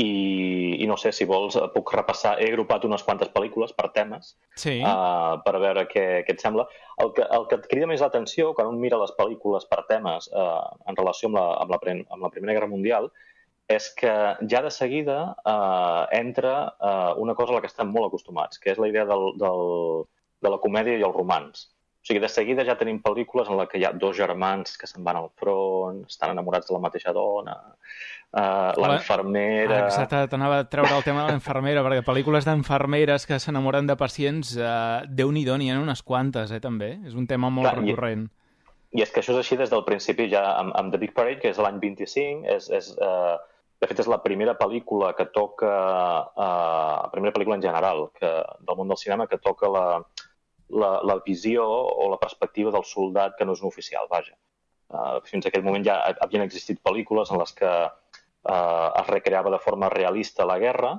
I, 0.00 0.80
I 0.80 0.86
no 0.88 0.96
sé, 1.00 1.12
si 1.12 1.26
vols, 1.28 1.56
eh, 1.60 1.66
puc 1.74 1.92
repassar... 1.94 2.36
He 2.40 2.48
agrupat 2.48 2.86
unes 2.88 3.02
quantes 3.06 3.30
pel·lícules 3.34 3.74
per 3.76 3.90
temes 3.96 4.34
Sí. 4.56 4.78
uh, 4.80 5.40
per 5.44 5.56
veure 5.60 5.86
què, 5.90 6.04
què 6.26 6.36
et 6.36 6.44
sembla. 6.44 6.66
El 7.02 7.12
que, 7.16 7.26
el 7.36 7.48
que 7.50 7.58
et 7.60 7.66
crida 7.70 7.88
més 7.90 8.04
l'atenció 8.04 8.54
quan 8.56 8.70
un 8.70 8.78
mira 8.80 9.00
les 9.00 9.12
pel·lícules 9.18 9.66
per 9.70 9.82
temes 9.90 10.30
uh, 10.32 10.70
en 10.88 10.96
relació 10.96 11.28
amb 11.30 11.40
la, 11.40 11.48
amb, 11.64 11.74
la, 11.74 11.98
amb 12.16 12.24
la 12.26 12.32
Primera 12.32 12.56
Guerra 12.58 12.70
Mundial 12.70 13.10
és 13.70 13.90
que 13.94 14.12
ja 14.50 14.62
de 14.64 14.70
seguida 14.74 15.18
uh, 15.46 16.06
entra 16.16 16.54
uh, 16.82 17.12
una 17.22 17.36
cosa 17.38 17.52
a 17.52 17.58
la 17.58 17.60
que 17.62 17.70
estem 17.70 17.92
molt 17.92 18.08
acostumats, 18.08 18.58
que 18.58 18.72
és 18.72 18.80
la 18.82 18.88
idea 18.90 19.04
del, 19.06 19.28
del, 19.38 19.60
de 20.42 20.50
la 20.50 20.58
comèdia 20.64 20.98
i 20.98 21.04
el 21.06 21.14
romanç. 21.14 21.68
O 22.00 22.06
sigui, 22.08 22.20
de 22.22 22.28
seguida 22.32 22.64
ja 22.64 22.78
tenim 22.80 23.02
pel·lícules 23.04 23.50
en 23.50 23.58
la 23.58 23.66
que 23.68 23.76
hi 23.78 23.84
ha 23.84 23.90
dos 23.92 24.16
germans 24.16 24.78
que 24.80 24.86
se'n 24.88 25.04
van 25.04 25.18
al 25.20 25.28
front, 25.36 25.98
estan 26.08 26.30
enamorats 26.32 26.66
de 26.70 26.72
la 26.72 26.80
mateixa 26.80 27.12
dona, 27.12 27.52
uh, 27.60 28.40
La- 28.40 28.88
l'infermera... 28.94 29.82
Ah, 29.82 29.88
exacte, 29.90 30.22
t'anava 30.32 30.62
a 30.62 30.68
treure 30.72 30.94
el 30.96 31.04
tema 31.04 31.26
de 31.26 31.34
l'infermera, 31.34 31.82
perquè 31.84 32.00
pel·lícules 32.06 32.48
d'infermeres 32.48 33.26
que 33.28 33.36
s'enamoren 33.38 33.86
de 33.90 33.96
pacients, 34.00 34.54
eh, 34.56 35.02
Déu-n'hi-do, 35.12 35.58
n'hi 35.60 35.68
ha 35.70 35.76
unes 35.82 36.00
quantes, 36.02 36.50
eh, 36.56 36.60
també. 36.64 36.94
És 37.04 37.12
un 37.14 37.26
tema 37.28 37.50
molt 37.52 37.68
Clar, 37.68 37.82
i- 37.84 37.90
recurrent. 37.90 38.30
I 38.96 39.02
és 39.04 39.12
que 39.12 39.20
això 39.20 39.36
és 39.36 39.42
així 39.44 39.56
des 39.60 39.70
del 39.70 39.84
principi, 39.84 40.30
ja 40.32 40.56
amb, 40.58 40.72
amb 40.74 40.90
The 40.90 40.98
Big 40.98 41.12
Parade, 41.14 41.38
que 41.38 41.50
és 41.52 41.58
l'any 41.60 41.78
25, 41.84 42.46
és, 42.48 42.70
és, 42.70 42.88
uh, 42.96 43.36
de 43.80 43.86
fet 43.86 44.00
és 44.00 44.08
la 44.10 44.22
primera 44.24 44.56
pel·lícula 44.58 45.12
que 45.14 45.26
toca, 45.26 45.68
uh, 46.32 47.04
la 47.04 47.10
primera 47.12 47.32
pel·lícula 47.36 47.60
en 47.60 47.62
general 47.68 48.08
que, 48.18 48.26
del 48.66 48.76
món 48.80 48.88
del 48.88 48.96
cinema 48.96 49.28
que 49.28 49.38
toca 49.38 49.68
la, 49.68 49.84
la, 50.72 51.00
la 51.06 51.18
visió 51.24 51.64
o 51.66 52.08
la 52.10 52.18
perspectiva 52.20 52.72
del 52.74 52.86
soldat 52.86 53.36
que 53.38 53.46
no 53.46 53.56
és 53.56 53.62
un 53.62 53.70
oficial, 53.70 54.08
vaja. 54.10 54.36
Uh, 54.90 55.20
fins 55.26 55.46
a 55.46 55.50
aquell 55.50 55.64
moment 55.66 55.84
ja 55.86 56.00
havien 56.24 56.42
existit 56.42 56.80
pel·lícules 56.82 57.30
en 57.30 57.38
les 57.38 57.52
que 57.54 57.70
uh, 57.70 58.88
es 59.02 59.06
recreava 59.10 59.52
de 59.54 59.60
forma 59.62 59.90
realista 59.92 60.48
la 60.48 60.58
guerra, 60.62 60.96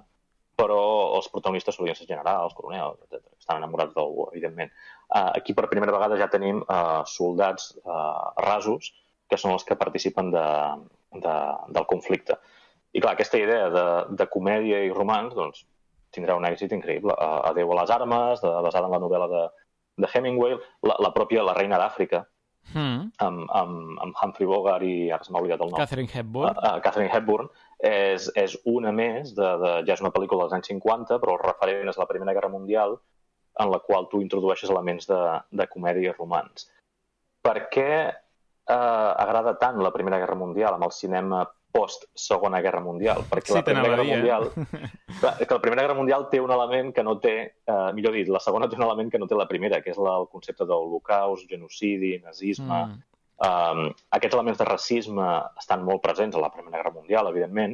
però 0.62 0.82
els 1.18 1.28
protagonistes 1.34 1.76
solien 1.76 1.98
ser 1.98 2.08
generals, 2.08 2.54
coronels, 2.56 3.00
etc. 3.06 3.24
Estan 3.40 3.62
enamorats 3.62 3.96
d'algú, 3.96 4.28
evidentment. 4.32 4.72
Uh, 5.10 5.32
aquí 5.40 5.56
per 5.58 5.70
primera 5.72 5.96
vegada 5.96 6.20
ja 6.20 6.30
tenim 6.32 6.62
uh, 6.62 7.02
soldats 7.10 7.72
uh, 7.82 8.32
rasos 8.46 8.94
que 9.32 9.40
són 9.40 9.56
els 9.56 9.66
que 9.68 9.80
participen 9.80 10.32
de, 10.34 10.48
de, 11.24 11.36
del 11.72 11.88
conflicte. 11.90 12.38
I 12.92 13.00
clar, 13.00 13.16
aquesta 13.16 13.40
idea 13.40 13.70
de, 13.72 13.86
de 14.20 14.28
comèdia 14.32 14.82
i 14.84 14.92
romans 14.92 15.36
doncs, 15.36 15.64
tindrà 16.14 16.36
un 16.40 16.46
èxit 16.50 16.76
increïble. 16.76 17.16
Uh, 17.16 17.42
Adeu 17.52 17.72
a 17.74 17.82
les 17.82 17.94
armes, 17.96 18.44
de, 18.44 18.52
basada 18.68 18.88
en 18.90 18.96
la 18.96 19.02
novel·la 19.04 19.32
de, 19.32 19.48
de 20.04 20.12
Hemingway, 20.14 20.58
la, 20.88 21.00
la 21.08 21.12
pròpia 21.16 21.46
La 21.48 21.58
reina 21.58 21.80
d'Àfrica, 21.82 22.26
Mm. 22.74 23.10
amb, 23.18 23.50
amb, 23.58 24.00
amb 24.00 24.20
Humphrey 24.22 24.48
Bogart 24.48 24.86
i 24.86 25.10
ara 25.12 25.26
se 25.26 25.34
m'ha 25.34 25.42
oblidat 25.42 25.64
el 25.66 25.72
nom. 25.72 25.80
Catherine 25.82 26.08
Hepburn. 26.14 26.54
Uh, 26.56 26.62
uh, 26.62 26.82
Catherine 26.86 27.12
Hepburn 27.12 27.50
és, 27.84 28.30
és 28.38 28.54
una 28.70 28.94
més, 28.96 29.34
de, 29.36 29.50
de, 29.64 29.72
ja 29.88 29.96
és 29.98 30.04
una 30.04 30.12
pel·lícula 30.14 30.46
dels 30.46 30.56
anys 30.60 30.70
50, 30.72 31.18
però 31.24 31.36
el 31.36 31.42
referent 31.42 31.90
és 31.92 32.00
la 32.00 32.08
Primera 32.08 32.36
Guerra 32.38 32.52
Mundial, 32.54 32.96
en 33.60 33.72
la 33.74 33.82
qual 33.84 34.08
tu 34.12 34.22
introdueixes 34.24 34.72
elements 34.72 35.10
de, 35.10 35.20
de 35.52 35.68
comèdia 35.74 36.14
i 36.14 36.16
romans. 36.16 36.70
Per 37.44 37.58
què 37.74 37.90
eh, 38.08 39.12
agrada 39.26 39.58
tant 39.60 39.82
la 39.84 39.92
Primera 39.92 40.22
Guerra 40.22 40.38
Mundial 40.40 40.78
amb 40.78 40.88
el 40.88 40.94
cinema 40.96 41.42
post-Segona 41.74 42.62
Guerra 42.64 42.82
Mundial? 42.84 43.24
Perquè 43.30 43.52
Sí, 43.52 43.58
la 43.58 43.66
Primera 43.68 43.90
Guerra 43.90 44.06
eh? 44.06 44.16
Mundial... 44.16 44.50
Clar, 45.22 45.36
que 45.40 45.54
la 45.54 45.62
Primera 45.64 45.86
Guerra 45.86 45.98
Mundial 45.98 46.28
té 46.32 46.42
un 46.44 46.52
element 46.54 46.92
que 46.96 47.06
no 47.06 47.18
té, 47.24 47.36
eh, 47.68 47.92
millor 47.98 48.18
dit, 48.18 48.32
la 48.32 48.42
segona 48.44 48.70
té 48.70 48.80
un 48.80 48.86
element 48.88 49.12
que 49.12 49.22
no 49.22 49.30
té 49.30 49.38
la 49.38 49.48
primera, 49.50 49.82
que 49.84 49.94
és 49.94 50.02
la, 50.02 50.18
el 50.24 50.28
concepte 50.32 50.68
d'holocaust, 50.68 51.48
genocidi, 51.50 52.18
nazisme... 52.26 52.84
Mm. 52.88 53.08
Um, 53.42 53.88
aquests 54.14 54.36
elements 54.38 54.60
de 54.60 54.66
racisme 54.68 55.28
estan 55.58 55.82
molt 55.82 56.04
presents 56.04 56.36
a 56.38 56.42
la 56.44 56.52
Primera 56.54 56.76
Guerra 56.78 56.92
Mundial, 56.94 57.26
evidentment, 57.32 57.72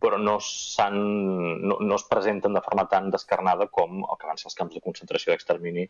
però 0.00 0.16
no, 0.18 0.38
no, 0.40 1.76
no 1.80 1.96
es 1.96 2.04
presenten 2.08 2.54
de 2.56 2.62
forma 2.64 2.86
tan 2.88 3.10
descarnada 3.12 3.66
com 3.68 4.00
el 4.00 4.18
que 4.18 4.28
van 4.30 4.40
ser 4.40 4.48
els 4.48 4.56
camps 4.56 4.78
de 4.78 4.80
concentració 4.84 5.34
i 5.34 5.36
extermini 5.36 5.84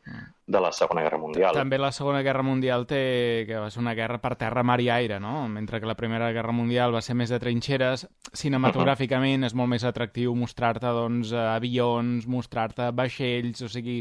de 0.46 0.62
la 0.62 0.72
Segona 0.74 1.04
Guerra 1.06 1.20
Mundial. 1.22 1.54
També 1.54 1.78
la 1.78 1.92
Segona 1.94 2.24
Guerra 2.26 2.42
Mundial 2.46 2.88
té 2.90 3.46
que 3.46 3.60
va 3.62 3.70
ser 3.70 3.80
una 3.84 3.94
guerra 3.94 4.18
per 4.22 4.34
terra, 4.40 4.66
mar 4.66 4.80
i 4.82 4.90
aire, 4.90 5.20
no? 5.22 5.46
Mentre 5.48 5.80
que 5.80 5.88
la 5.88 5.96
Primera 5.98 6.32
Guerra 6.34 6.56
Mundial 6.56 6.94
va 6.94 7.04
ser 7.06 7.14
més 7.14 7.30
de 7.30 7.38
trinxeres, 7.42 8.08
cinematogràficament 8.34 9.46
és 9.46 9.54
molt 9.54 9.70
més 9.70 9.86
atractiu 9.86 10.34
mostrar-te 10.34 10.90
doncs, 10.90 11.32
avions, 11.32 12.26
mostrar-te 12.26 12.90
vaixells, 12.90 13.62
o 13.62 13.70
sigui, 13.70 14.00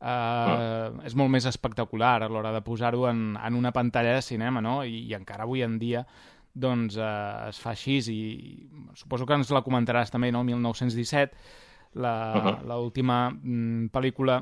eh, 0.00 0.88
és 1.08 1.16
molt 1.16 1.32
més 1.32 1.48
espectacular 1.48 2.18
a 2.22 2.28
l'hora 2.30 2.52
de 2.52 2.62
posar-ho 2.64 3.08
en, 3.08 3.28
en 3.40 3.56
una 3.56 3.72
pantalla 3.72 4.18
de 4.18 4.24
cinema, 4.24 4.60
no? 4.60 4.82
I, 4.84 5.06
i 5.08 5.16
encara 5.16 5.48
avui 5.48 5.64
en 5.64 5.80
dia 5.80 6.06
doncs 6.56 6.96
eh, 6.96 7.48
es 7.50 7.60
fa 7.60 7.74
així 7.74 7.98
i 8.12 8.18
suposo 8.96 9.26
que 9.28 9.36
ens 9.36 9.50
la 9.52 9.62
comentaràs 9.62 10.10
també, 10.10 10.32
no? 10.32 10.42
1917, 10.48 11.36
la- 12.00 12.58
l'última 12.64 13.30
mm, 13.30 13.88
pel·lícula 13.92 14.40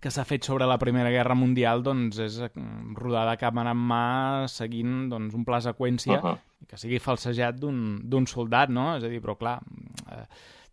que 0.00 0.10
s'ha 0.14 0.24
fet 0.24 0.44
sobre 0.46 0.66
la 0.68 0.76
Primera 0.78 1.10
Guerra 1.10 1.34
Mundial 1.34 1.82
doncs, 1.82 2.18
és 2.22 2.36
eh, 2.44 2.50
rodada 2.94 3.32
a 3.34 3.40
càmera 3.40 3.72
en 3.74 3.80
mà 3.90 4.02
seguint 4.48 5.08
doncs, 5.10 5.34
un 5.34 5.44
pla 5.44 5.60
seqüència 5.64 6.18
Uh 6.18 6.24
-huh. 6.24 6.38
que 6.68 6.76
sigui 6.76 6.98
falsejat 6.98 7.56
d'un 7.58 8.26
soldat, 8.26 8.68
no? 8.70 8.96
És 8.96 9.04
a 9.04 9.08
dir, 9.08 9.20
però 9.22 9.36
clar, 9.38 9.60
eh, 10.12 10.26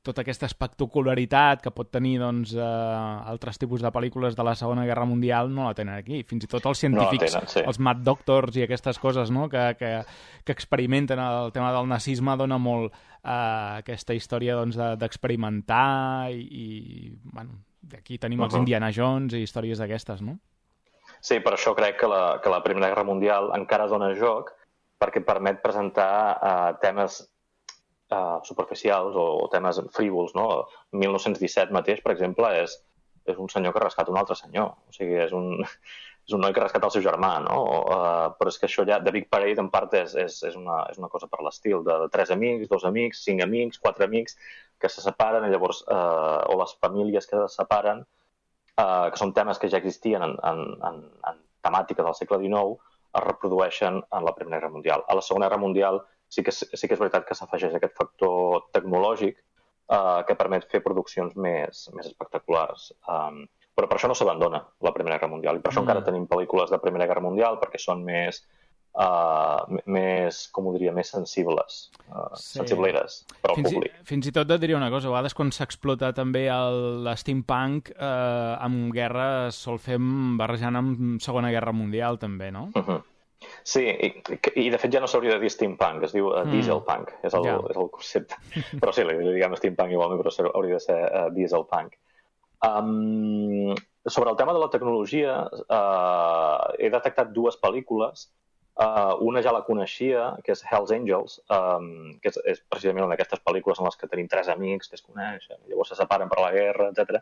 tota 0.05 0.21
aquesta 0.21 0.45
espectacularitat 0.47 1.63
que 1.65 1.71
pot 1.73 1.89
tenir 1.91 2.19
doncs, 2.21 2.53
eh, 2.53 2.61
altres 2.61 3.57
tipus 3.61 3.81
de 3.81 3.91
pel·lícules 3.91 4.35
de 4.37 4.45
la 4.45 4.53
Segona 4.55 4.85
Guerra 4.85 5.05
Mundial 5.09 5.49
no 5.53 5.65
la 5.67 5.73
tenen 5.77 5.97
aquí. 5.97 6.21
Fins 6.23 6.45
i 6.45 6.49
tot 6.51 6.65
els 6.69 6.79
científics, 6.85 7.33
tenen, 7.33 7.49
sí. 7.51 7.63
els 7.65 7.79
Mad 7.81 8.03
Doctors 8.05 8.55
i 8.59 8.63
aquestes 8.67 8.99
coses 9.01 9.31
no? 9.33 9.49
que, 9.49 9.65
que, 9.79 9.91
que 10.45 10.53
experimenten 10.55 11.19
el 11.19 11.51
tema 11.55 11.73
del 11.75 11.89
nazisme 11.89 12.37
dona 12.37 12.57
molt 12.61 12.93
eh, 12.93 13.81
aquesta 13.81 14.13
història 14.13 14.55
doncs, 14.61 14.77
de- 14.77 14.95
d'experimentar 15.01 16.29
i, 16.31 16.43
i 16.45 16.65
bueno, 17.33 17.63
aquí 17.97 18.17
tenim 18.21 18.41
els 18.45 18.53
Uh-huh. 18.53 18.61
Indiana 18.63 18.91
Jones 18.93 19.33
i 19.33 19.41
històries 19.43 19.81
d'aquestes, 19.81 20.21
no? 20.21 20.37
Sí, 21.21 21.39
per 21.41 21.55
això 21.55 21.73
crec 21.75 21.97
que 21.99 22.07
la, 22.07 22.39
que 22.43 22.49
la 22.53 22.61
Primera 22.63 22.87
Guerra 22.91 23.03
Mundial 23.07 23.49
encara 23.57 23.87
dona 23.89 24.11
joc 24.15 24.51
perquè 25.01 25.19
permet 25.25 25.57
presentar 25.63 26.11
uh, 26.37 26.77
temes 26.81 27.17
uh, 28.11 28.39
superficials 28.43 29.15
o, 29.15 29.25
o 29.43 29.47
temes 29.53 29.79
frívols. 29.95 30.35
No? 30.37 30.65
1917 30.93 31.73
mateix, 31.75 32.01
per 32.03 32.13
exemple, 32.15 32.49
és, 32.61 32.77
és 33.25 33.39
un 33.41 33.49
senyor 33.51 33.73
que 33.73 33.83
rescata 33.83 34.13
un 34.13 34.19
altre 34.21 34.37
senyor. 34.39 34.75
O 34.89 34.95
sigui, 34.95 35.17
és 35.25 35.33
un, 35.35 35.63
és 36.25 36.35
un 36.35 36.41
noi 36.41 36.53
que 36.53 36.63
rescata 36.63 36.89
el 36.89 36.95
seu 36.95 37.05
germà, 37.05 37.35
no? 37.45 37.59
Uh, 37.85 38.27
però 38.39 38.53
és 38.53 38.59
que 38.61 38.69
això 38.69 38.85
ja, 38.87 38.99
The 39.03 39.13
Big 39.15 39.29
Parade, 39.33 39.61
en 39.61 39.71
part, 39.73 39.93
és, 39.97 40.15
és, 40.17 40.41
és, 40.49 40.57
una, 40.59 40.81
és 40.91 41.01
una 41.01 41.09
cosa 41.13 41.29
per 41.31 41.41
l'estil, 41.45 41.83
de, 41.85 41.99
de 42.05 42.09
tres 42.13 42.33
amics, 42.35 42.69
dos 42.71 42.85
amics, 42.89 43.23
cinc 43.27 43.45
amics, 43.45 43.81
quatre 43.81 44.09
amics, 44.09 44.37
que 44.81 44.91
se 44.91 45.03
separen 45.05 45.45
i 45.47 45.53
llavors, 45.53 45.83
uh, 45.87 46.41
o 46.51 46.57
les 46.61 46.75
famílies 46.81 47.29
que 47.29 47.37
se 47.37 47.59
separen, 47.59 48.03
uh, 48.81 49.07
que 49.13 49.21
són 49.21 49.33
temes 49.37 49.61
que 49.61 49.69
ja 49.71 49.81
existien 49.81 50.25
en, 50.25 50.35
en, 50.49 50.65
en, 50.89 50.99
en 51.29 51.41
temàtica 51.65 52.05
del 52.05 52.17
segle 52.17 52.41
XIX, 52.41 52.75
es 53.15 53.23
reprodueixen 53.23 54.01
en 54.11 54.25
la 54.25 54.33
Primera 54.35 54.59
Guerra 54.59 54.73
Mundial. 54.73 55.05
A 55.07 55.15
la 55.15 55.23
Segona 55.23 55.47
Guerra 55.47 55.61
Mundial 55.61 56.01
sí 56.29 56.43
que, 56.43 56.51
sí 56.51 56.87
que 56.87 56.93
és 56.93 56.99
veritat 56.99 57.25
que 57.27 57.35
s'afegeix 57.35 57.75
aquest 57.75 57.95
factor 57.95 58.65
tecnològic 58.73 59.37
uh, 59.89 60.23
que 60.27 60.35
permet 60.35 60.65
fer 60.71 60.81
produccions 60.83 61.35
més, 61.35 61.89
més 61.93 62.07
espectaculars. 62.07 62.91
Um, 63.07 63.45
però 63.75 63.87
per 63.89 63.97
això 63.97 64.07
no 64.07 64.15
s'abandona 64.15 64.63
la 64.81 64.93
Primera 64.95 65.17
Guerra 65.17 65.31
Mundial 65.33 65.57
i 65.57 65.59
per 65.59 65.71
això 65.71 65.81
Mm. 65.81 65.87
encara 65.89 66.05
tenim 66.05 66.27
pel·lícules 66.27 66.69
de 66.71 66.79
Primera 66.79 67.05
Guerra 67.05 67.21
Mundial 67.21 67.59
perquè 67.59 67.77
són 67.77 68.03
més, 68.07 68.39
uh, 68.95 69.65
més 69.85 70.47
com 70.55 70.67
ho 70.67 70.73
diria, 70.73 70.93
més 70.95 71.09
sensibles, 71.11 71.91
uh, 72.09 72.29
Sí. 72.39 72.57
sensibleres 72.59 73.25
per 73.41 73.51
al 73.51 73.55
Fins 73.57 73.71
i, 73.71 73.75
públic. 73.75 73.93
fins 74.07 74.27
i 74.27 74.31
tot 74.31 74.49
et 74.55 74.61
diria 74.61 74.77
una 74.77 74.89
cosa, 74.89 75.07
a 75.09 75.11
vegades 75.11 75.33
quan 75.35 75.51
s'explota 75.51 76.13
també 76.13 76.45
l'steampunk 77.03 77.91
eh, 77.91 78.55
amb 78.65 78.93
guerra 78.95 79.51
sol 79.51 79.77
fer 79.79 79.97
barrejant 79.99 80.75
amb 80.79 81.21
Segona 81.21 81.51
Guerra 81.51 81.73
Mundial 81.73 82.17
també, 82.17 82.51
no? 82.51 82.69
Mhm. 82.73 83.01
Sí, 83.63 83.81
i, 83.89 84.09
i 84.61 84.69
de 84.73 84.77
fet 84.81 84.93
ja 84.93 84.99
no 85.03 85.07
s'hauria 85.07 85.35
de 85.35 85.39
dir 85.43 85.49
steampunk, 85.53 86.03
es 86.07 86.13
diu 86.13 86.27
uh, 86.31 86.43
Mm. 86.45 86.51
dieselpunk, 86.51 87.11
és 87.23 87.33
el, 87.33 87.45
Ja. 87.45 87.57
és 87.69 87.77
el 87.77 87.89
concepte. 87.89 88.35
Però 88.81 88.93
sí, 88.93 89.03
li, 89.03 89.17
diguem 89.33 89.55
steampunk 89.59 89.91
igualment, 89.91 90.21
però 90.21 90.51
hauria 90.53 90.79
de 90.79 90.85
ser 90.85 90.99
uh, 91.05 91.29
dieselpunk. 91.33 91.95
Um, 92.65 93.75
sobre 94.07 94.29
el 94.31 94.37
tema 94.37 94.53
de 94.53 94.59
la 94.59 94.69
tecnologia, 94.69 95.43
uh, 95.69 96.73
he 96.79 96.89
detectat 96.89 97.31
dues 97.33 97.57
pel·lícules. 97.61 98.29
Uh, 98.75 99.15
una 99.23 99.39
ja 99.39 99.53
la 99.55 99.61
coneixia, 99.63 100.33
que 100.43 100.51
és 100.51 100.61
Hells 100.67 100.91
Angels, 100.91 101.37
um, 101.53 102.17
que 102.19 102.27
és, 102.33 102.39
és 102.51 102.57
precisament 102.67 103.05
una 103.05 103.13
d'aquestes 103.15 103.39
pel·lícules 103.45 103.79
en 103.79 103.87
les 103.87 103.95
que 103.95 104.09
tenim 104.11 104.27
tres 104.27 104.49
amics 104.51 104.89
que 104.91 104.97
es 104.99 105.05
coneixen, 105.05 105.61
i 105.63 105.71
llavors 105.71 105.93
se 105.93 105.95
separen 105.95 106.27
per 106.31 106.41
la 106.43 106.51
guerra, 106.51 106.89
etc. 106.91 107.21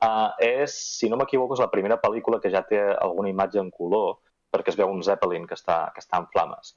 Uh, 0.00 0.28
és, 0.44 0.74
si 0.98 1.08
no 1.08 1.16
m'equivoco, 1.16 1.56
és 1.56 1.62
la 1.64 1.70
primera 1.72 1.96
pel·lícula 2.02 2.40
que 2.40 2.52
ja 2.52 2.60
té 2.68 2.82
alguna 3.00 3.32
imatge 3.32 3.62
en 3.62 3.70
color, 3.72 4.18
perquè 4.50 4.72
es 4.72 4.78
veu 4.80 4.90
un 4.90 5.02
Zeppelin 5.06 5.46
que 5.48 5.56
està, 5.58 5.82
que 5.94 6.02
està 6.02 6.20
en 6.20 6.28
flames. 6.32 6.74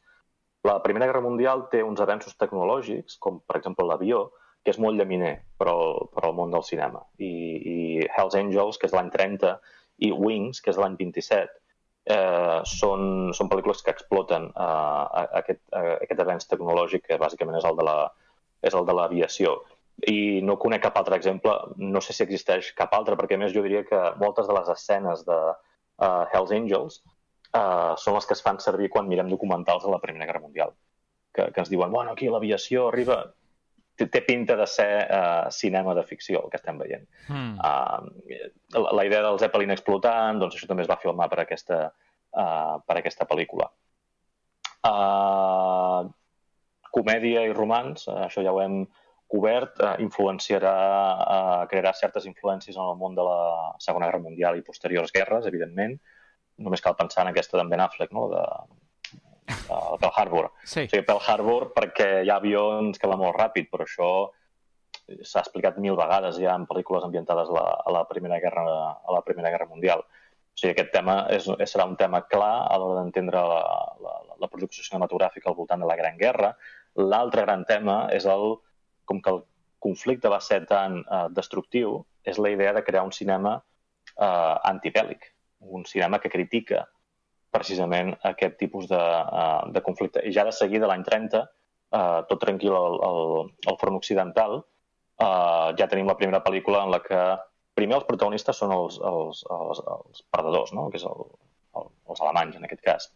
La 0.68 0.78
Primera 0.84 1.10
Guerra 1.10 1.24
Mundial 1.26 1.68
té 1.72 1.82
uns 1.84 2.00
avenços 2.04 2.38
tecnològics, 2.40 3.18
com 3.20 3.42
per 3.48 3.60
exemple 3.60 3.88
l'avió, 3.88 4.30
que 4.64 4.72
és 4.72 4.80
molt 4.80 4.96
llaminer 4.96 5.34
per 5.60 5.68
al, 5.74 6.08
per 6.14 6.24
al 6.24 6.36
món 6.38 6.54
del 6.54 6.64
cinema. 6.64 7.02
I, 7.20 7.34
I 7.74 7.78
Hells 8.08 8.38
Angels, 8.40 8.80
que 8.80 8.88
és 8.88 8.96
l'any 8.96 9.12
30, 9.12 9.58
i 10.08 10.14
Wings, 10.16 10.62
que 10.64 10.72
és 10.72 10.80
l'any 10.80 10.96
27, 11.00 11.60
eh, 12.16 12.60
són, 12.68 13.34
són 13.36 13.52
pel·lícules 13.52 13.84
que 13.84 13.92
exploten 13.92 14.48
eh, 14.50 15.28
aquest, 15.42 15.62
eh, 15.76 15.98
aquest 16.06 16.24
avenç 16.24 16.48
tecnològic 16.52 17.10
que 17.10 17.20
bàsicament 17.20 17.60
és 17.60 17.68
el 17.68 17.80
de 17.80 17.88
la 17.90 17.98
és 18.64 18.76
el 18.80 18.86
de 18.88 18.96
l'aviació. 18.96 19.58
I 20.10 20.40
no 20.48 20.56
conec 20.60 20.86
cap 20.86 20.96
altre 20.98 21.18
exemple, 21.20 21.52
no 21.78 22.02
sé 22.02 22.16
si 22.16 22.24
existeix 22.24 22.72
cap 22.78 22.96
altre, 22.96 23.18
perquè 23.20 23.36
més 23.38 23.52
jo 23.52 23.64
diria 23.66 23.84
que 23.88 24.00
moltes 24.22 24.48
de 24.48 24.56
les 24.56 24.70
escenes 24.72 25.26
de 25.28 25.40
uh, 25.52 26.24
Hells 26.32 26.54
Angels 26.56 27.02
uh, 27.58 27.94
són 28.00 28.18
les 28.18 28.28
que 28.30 28.36
es 28.38 28.44
fan 28.46 28.60
servir 28.64 28.90
quan 28.94 29.08
mirem 29.10 29.30
documentals 29.32 29.86
de 29.86 29.94
la 29.94 30.02
Primera 30.04 30.28
Guerra 30.30 30.44
Mundial. 30.44 30.76
Que, 31.34 31.48
que 31.54 31.64
ens 31.64 31.72
diuen, 31.72 31.92
bueno, 31.92 32.14
aquí 32.14 32.30
l'aviació 32.30 32.90
arriba... 32.90 33.24
Té, 33.94 34.08
té 34.10 34.24
pinta 34.26 34.56
de 34.58 34.66
ser 34.66 35.06
uh, 35.06 35.52
cinema 35.54 35.94
de 35.94 36.02
ficció, 36.02 36.40
el 36.42 36.50
que 36.50 36.58
estem 36.58 36.80
veient. 36.82 37.04
Mm. 37.30 37.60
Uh, 37.62 38.80
la, 38.82 38.94
la 38.98 39.04
idea 39.06 39.20
del 39.22 39.38
Zeppelin 39.38 39.70
explotant, 39.70 40.40
doncs 40.42 40.58
això 40.58 40.66
també 40.66 40.82
es 40.82 40.90
va 40.90 40.98
filmar 40.98 41.28
per 41.30 41.44
aquesta, 41.44 41.78
uh, 42.34 42.80
per 42.88 42.96
aquesta 42.98 43.28
pel·lícula. 43.30 43.68
Uh, 44.82 46.10
comèdia 46.90 47.46
i 47.46 47.54
romans, 47.54 48.08
uh, 48.10 48.24
això 48.26 48.42
ja 48.42 48.56
ho 48.56 48.64
hem 48.64 48.80
cobert, 49.30 49.78
uh, 49.86 49.94
influenciarà, 50.02 50.74
uh, 51.14 51.62
crearà 51.70 51.94
certes 51.94 52.26
influències 52.26 52.74
en 52.74 52.90
el 52.90 52.98
món 52.98 53.14
de 53.14 53.30
la 53.30 53.40
Segona 53.78 54.10
Guerra 54.10 54.26
Mundial 54.26 54.58
i 54.58 54.66
posteriors 54.66 55.14
guerres, 55.14 55.46
evidentment. 55.46 56.00
Només 56.62 56.84
cal 56.86 56.98
pensar 57.00 57.24
en 57.24 57.32
aquesta 57.32 57.58
d'en 57.58 57.72
Ben 57.72 57.82
Affleck, 57.82 58.14
no?, 58.14 58.28
de, 58.30 58.44
uh, 59.70 59.98
Pearl 60.00 60.14
Harbor. 60.16 60.52
Sí. 60.64 60.86
O 60.86 60.90
sigui, 60.90 61.04
Pearl 61.08 61.22
Harbor 61.28 61.72
perquè 61.76 62.10
hi 62.24 62.32
ha 62.32 62.40
avions 62.42 63.00
que 63.00 63.10
van 63.10 63.22
molt 63.22 63.38
ràpid, 63.40 63.70
però 63.72 63.88
això 63.88 64.10
s'ha 65.04 65.42
explicat 65.42 65.80
mil 65.84 65.98
vegades 66.00 66.38
ja 66.40 66.54
en 66.56 66.68
pel·lícules 66.70 67.04
ambientades 67.04 67.50
a 67.50 67.56
la, 67.58 67.66
a 67.86 67.96
la, 67.98 68.04
Primera, 68.10 68.40
Guerra, 68.44 68.64
a 68.96 69.16
la 69.16 69.24
Primera 69.26 69.52
Guerra 69.52 69.68
Mundial. 69.70 70.04
O 70.04 70.60
sigui, 70.60 70.74
aquest 70.74 70.94
tema 70.94 71.24
és, 71.34 71.48
serà 71.70 71.88
un 71.90 71.98
tema 72.00 72.24
clar 72.30 72.68
a 72.70 72.78
l'hora 72.80 73.02
d'entendre 73.02 73.42
la, 73.50 73.64
la, 74.04 74.14
la 74.40 74.52
producció 74.52 74.86
cinematogràfica 74.86 75.50
al 75.50 75.58
voltant 75.58 75.82
de 75.84 75.90
la 75.90 75.98
Gran 76.00 76.20
Guerra. 76.22 76.54
L'altre 77.02 77.44
gran 77.48 77.66
tema 77.66 78.04
és 78.14 78.28
el, 78.30 78.58
com 79.10 79.20
que 79.22 79.34
el 79.34 79.42
conflicte 79.84 80.32
va 80.32 80.40
ser 80.40 80.64
tan 80.70 81.02
eh, 81.02 81.28
destructiu, 81.36 82.04
és 82.24 82.40
la 82.40 82.54
idea 82.54 82.72
de 82.76 82.84
crear 82.86 83.04
un 83.04 83.12
cinema 83.12 83.58
eh, 83.58 84.56
antibèl·lic, 84.70 85.34
un 85.70 85.86
cinema 85.90 86.20
que 86.20 86.32
critica 86.34 86.84
precisament 87.54 88.14
aquest 88.26 88.58
tipus 88.58 88.88
de, 88.90 89.00
uh, 89.00 89.72
de 89.74 89.82
conflicte. 89.86 90.24
I 90.26 90.34
ja 90.34 90.46
de 90.48 90.54
seguida, 90.56 90.90
l'any 90.90 91.06
30, 91.06 91.44
uh, 91.94 92.22
tot 92.30 92.42
tranquil 92.42 92.76
al, 92.78 93.00
al, 93.08 93.50
al 93.70 93.80
front 93.82 94.00
occidental, 94.00 94.62
uh, 95.22 95.70
ja 95.78 95.90
tenim 95.90 96.10
la 96.10 96.18
primera 96.20 96.42
pel·lícula 96.46 96.84
en 96.88 96.94
la 96.94 97.02
que 97.04 97.24
primer 97.78 98.00
els 98.00 98.08
protagonistes 98.10 98.58
són 98.60 98.74
els, 98.74 98.98
els, 99.10 99.44
els, 99.54 99.84
els 99.98 100.26
perdedors, 100.34 100.74
no? 100.78 100.88
que 100.90 101.02
és 101.02 101.06
el, 101.10 101.28
el, 101.78 101.92
els 102.10 102.26
alemanys 102.26 102.58
en 102.58 102.66
aquest 102.68 102.84
cas. 102.86 103.12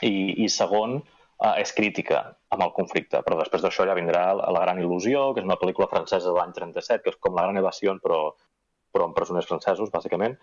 I, 0.00 0.44
i 0.44 0.48
segon, 0.52 0.98
uh, 1.00 1.54
és 1.60 1.72
crítica 1.76 2.24
amb 2.54 2.64
el 2.64 2.72
conflicte, 2.76 3.20
però 3.26 3.38
després 3.40 3.64
d'això 3.64 3.86
ja 3.88 3.96
vindrà 3.98 4.26
La 4.40 4.64
gran 4.64 4.80
il·lusió, 4.80 5.30
que 5.34 5.44
és 5.44 5.48
una 5.48 5.60
pel·lícula 5.60 5.90
francesa 5.92 6.30
de 6.30 6.36
l'any 6.38 6.56
37, 6.56 7.04
que 7.04 7.12
és 7.12 7.20
com 7.20 7.36
La 7.36 7.44
gran 7.46 7.60
evasió, 7.60 7.96
però, 8.00 8.20
però 8.94 9.08
amb 9.08 9.16
presoners 9.16 9.48
francesos, 9.50 9.92
bàsicament. 9.92 10.38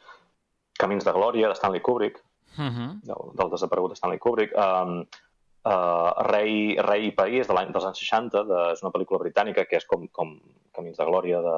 Camins 0.82 1.06
de 1.08 1.14
glòria, 1.16 1.50
de 1.52 1.58
Stanley 1.60 1.84
Kubrick, 1.86 2.22
Uh 2.52 2.68
-huh. 2.68 2.88
del, 3.08 3.30
del 3.40 3.50
desaparegut 3.50 3.96
Stanley 3.96 4.20
Kubrick. 4.20 4.52
Um, 4.58 5.06
uh, 5.66 6.12
Rei, 6.28 6.76
Rei 6.80 7.08
i 7.08 7.12
País, 7.16 7.48
de 7.48 7.54
l'any 7.54 7.72
dels 7.72 7.86
anys 7.86 8.02
60, 8.04 8.44
de, 8.44 8.60
és 8.74 8.82
una 8.84 8.92
pel·lícula 8.92 9.22
britànica 9.22 9.66
que 9.66 9.78
és 9.78 9.86
com, 9.86 10.08
com 10.12 10.34
Camins 10.76 10.98
de 10.98 11.06
Glòria 11.06 11.42
de, 11.42 11.58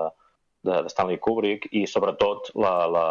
de, 0.63 0.81
de 0.83 0.89
Stanley 0.89 1.17
Kubrick 1.17 1.69
i 1.71 1.85
sobretot 1.87 2.51
la, 2.55 2.87
la, 2.87 3.07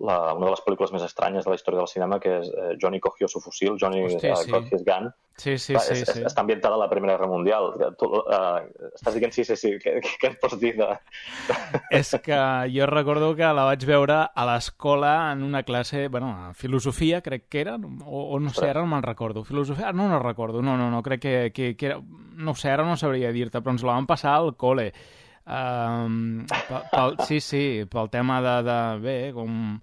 la, 0.00 0.34
una 0.34 0.48
de 0.48 0.52
les 0.54 0.62
pel·lícules 0.64 0.92
més 0.94 1.04
estranyes 1.04 1.44
de 1.44 1.52
la 1.52 1.56
història 1.58 1.82
del 1.82 1.90
cinema, 1.90 2.18
que 2.22 2.38
és 2.40 2.48
eh, 2.48 2.76
Johnny 2.80 3.00
cogió 3.04 3.28
su 3.28 3.40
fusil, 3.44 3.76
Johnny 3.80 4.02
Hòstia, 4.06 4.32
uh, 4.32 4.44
sí. 4.44 4.52
got 4.52 4.72
his 4.72 4.84
gun. 4.86 5.10
Sí, 5.40 5.56
sí, 5.56 5.72
Clar, 5.72 5.84
sí, 5.86 5.94
és, 5.96 6.10
sí. 6.12 6.22
Està 6.28 6.42
ambientada 6.42 6.76
a 6.76 6.80
la 6.82 6.88
Primera 6.90 7.14
Guerra 7.14 7.28
Mundial. 7.30 7.70
Tu, 8.00 8.08
uh, 8.08 8.88
estàs 8.90 9.16
dient 9.16 9.32
sí, 9.32 9.44
sí, 9.48 9.56
sí. 9.56 9.70
Què, 9.80 9.94
què 10.04 10.32
ens 10.32 10.40
pots 10.42 10.58
dir 10.60 10.74
de... 10.76 10.88
És 12.00 12.12
que 12.24 12.40
jo 12.74 12.88
recordo 12.90 13.30
que 13.38 13.52
la 13.56 13.68
vaig 13.68 13.86
veure 13.88 14.18
a 14.28 14.48
l'escola 14.50 15.14
en 15.30 15.44
una 15.46 15.62
classe, 15.68 16.08
bueno, 16.08 16.32
filosofia 16.56 17.22
crec 17.24 17.48
que 17.48 17.62
era, 17.64 17.78
o, 17.80 18.26
o 18.34 18.40
no 18.40 18.52
sé, 18.56 18.68
ara 18.68 18.84
no 18.84 18.90
me'n 18.92 19.06
recordo. 19.06 19.44
Filosofia, 19.48 19.94
no, 19.96 20.08
no 20.12 20.20
recordo, 20.20 20.60
no, 20.60 20.76
no, 20.80 20.90
no, 20.92 21.04
crec 21.04 21.24
que, 21.24 21.36
que, 21.56 21.72
que 21.76 21.92
era, 21.92 22.00
no 22.36 22.56
sé, 22.56 22.72
ara 22.72 22.84
no 22.84 22.96
sabria 23.00 23.32
dir-te, 23.32 23.60
però 23.60 23.76
ens 23.76 23.84
la 23.84 23.96
van 23.96 24.08
passar 24.08 24.36
al 24.36 24.54
col·le. 24.60 24.90
Um, 25.50 26.44
pel, 26.46 26.84
pel, 26.92 27.16
sí, 27.26 27.40
sí, 27.42 27.62
pel 27.90 28.10
tema 28.12 28.36
de, 28.44 28.52
de 28.62 28.78
bé, 29.02 29.14
com, 29.34 29.80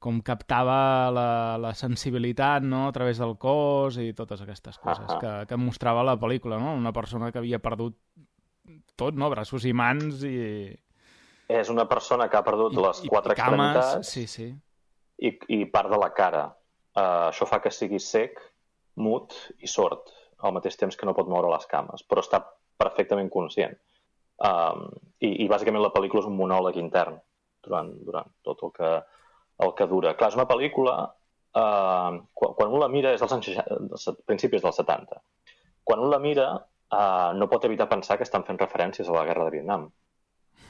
com 0.00 0.20
captava 0.24 1.10
la, 1.12 1.26
la 1.60 1.72
sensibilitat 1.76 2.64
no? 2.64 2.86
a 2.88 2.94
través 2.96 3.20
del 3.20 3.34
cos 3.40 3.98
i 4.00 4.14
totes 4.16 4.40
aquestes 4.40 4.78
coses 4.80 5.10
que, 5.20 5.32
que 5.50 5.58
mostrava 5.60 6.06
la 6.06 6.16
pel·lícula, 6.20 6.56
no? 6.62 6.72
Una 6.78 6.94
persona 6.96 7.28
que 7.28 7.42
havia 7.42 7.60
perdut 7.60 7.98
tot, 8.96 9.12
no? 9.12 9.28
Braços 9.32 9.66
i 9.68 9.74
mans 9.76 10.24
i... 10.24 10.38
És 11.50 11.68
una 11.68 11.84
persona 11.90 12.30
que 12.30 12.38
ha 12.38 12.46
perdut 12.46 12.78
les 12.78 13.02
quatre 13.10 13.36
cames, 13.36 13.76
extremitats 13.76 14.14
sí, 14.14 14.24
sí. 14.30 14.48
i, 15.20 15.34
i 15.58 15.60
part 15.68 15.92
de 15.92 16.00
la 16.00 16.12
cara. 16.16 16.46
Uh, 16.96 17.28
això 17.28 17.44
fa 17.50 17.60
que 17.60 17.74
sigui 17.74 18.00
sec, 18.00 18.40
mut 19.02 19.36
i 19.60 19.68
sord, 19.68 20.08
al 20.40 20.56
mateix 20.56 20.80
temps 20.80 20.96
que 20.96 21.04
no 21.04 21.12
pot 21.16 21.28
moure 21.28 21.50
les 21.52 21.68
cames, 21.68 22.06
però 22.08 22.24
està 22.24 22.40
perfectament 22.80 23.28
conscient. 23.28 23.76
Um, 24.40 24.86
i, 25.20 25.44
I 25.44 25.48
bàsicament 25.52 25.82
la 25.84 25.92
pel·lícula 25.92 26.22
és 26.24 26.28
un 26.30 26.36
monòleg 26.38 26.78
intern 26.80 27.18
durant, 27.66 27.90
durant 28.06 28.30
tot 28.46 28.62
el 28.64 28.72
que, 28.76 28.92
el 29.66 29.74
que 29.76 29.88
dura. 29.90 30.14
Clar, 30.16 30.30
és 30.32 30.38
una 30.38 30.48
pel·lícula, 30.48 30.96
uh, 31.60 32.18
quan, 32.32 32.54
quan 32.56 32.72
un 32.72 32.80
la 32.80 32.88
mira, 32.92 33.12
és 33.12 33.20
dels 33.20 33.36
anys 33.36 33.50
60, 33.52 33.80
dels 33.92 34.08
principis 34.28 34.64
dels 34.64 34.80
70. 34.80 35.20
Quan 35.84 36.04
un 36.06 36.12
la 36.12 36.20
mira, 36.22 36.50
uh, 36.56 37.30
no 37.36 37.50
pot 37.52 37.66
evitar 37.68 37.90
pensar 37.90 38.16
que 38.16 38.28
estan 38.28 38.46
fent 38.48 38.60
referències 38.60 39.08
a 39.08 39.16
la 39.16 39.26
guerra 39.28 39.48
de 39.48 39.58
Vietnam. 39.58 39.90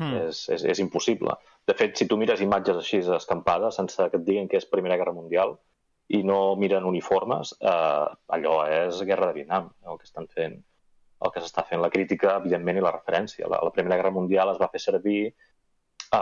Hmm. 0.00 0.16
És, 0.24 0.46
és, 0.48 0.64
és 0.74 0.80
impossible. 0.82 1.36
De 1.68 1.76
fet, 1.76 1.94
si 1.98 2.08
tu 2.08 2.16
mires 2.18 2.40
imatges 2.40 2.78
així 2.80 3.02
escampades, 3.16 3.76
sense 3.76 4.06
que 4.08 4.18
et 4.18 4.24
diguin 4.26 4.48
que 4.48 4.58
és 4.58 4.66
Primera 4.66 4.96
Guerra 4.96 5.14
Mundial, 5.14 5.58
i 6.10 6.24
no 6.26 6.56
miren 6.58 6.86
uniformes, 6.88 7.52
eh, 7.60 8.06
allò 8.34 8.54
és 8.66 9.02
Guerra 9.06 9.28
de 9.28 9.36
Vietnam, 9.36 9.68
el 9.86 9.98
que 10.00 10.08
estan 10.08 10.26
fent 10.32 10.56
el 11.20 11.32
que 11.34 11.42
s'està 11.44 11.64
fent, 11.68 11.80
la 11.82 11.92
crítica, 11.92 12.36
evidentment, 12.40 12.80
i 12.80 12.84
la 12.84 12.92
referència. 12.94 13.48
La, 13.50 13.60
la 13.66 13.72
Primera 13.74 13.98
Guerra 14.00 14.14
Mundial 14.16 14.52
es 14.54 14.60
va 14.60 14.70
fer 14.72 14.80
servir 14.82 15.20
eh, 15.28 16.18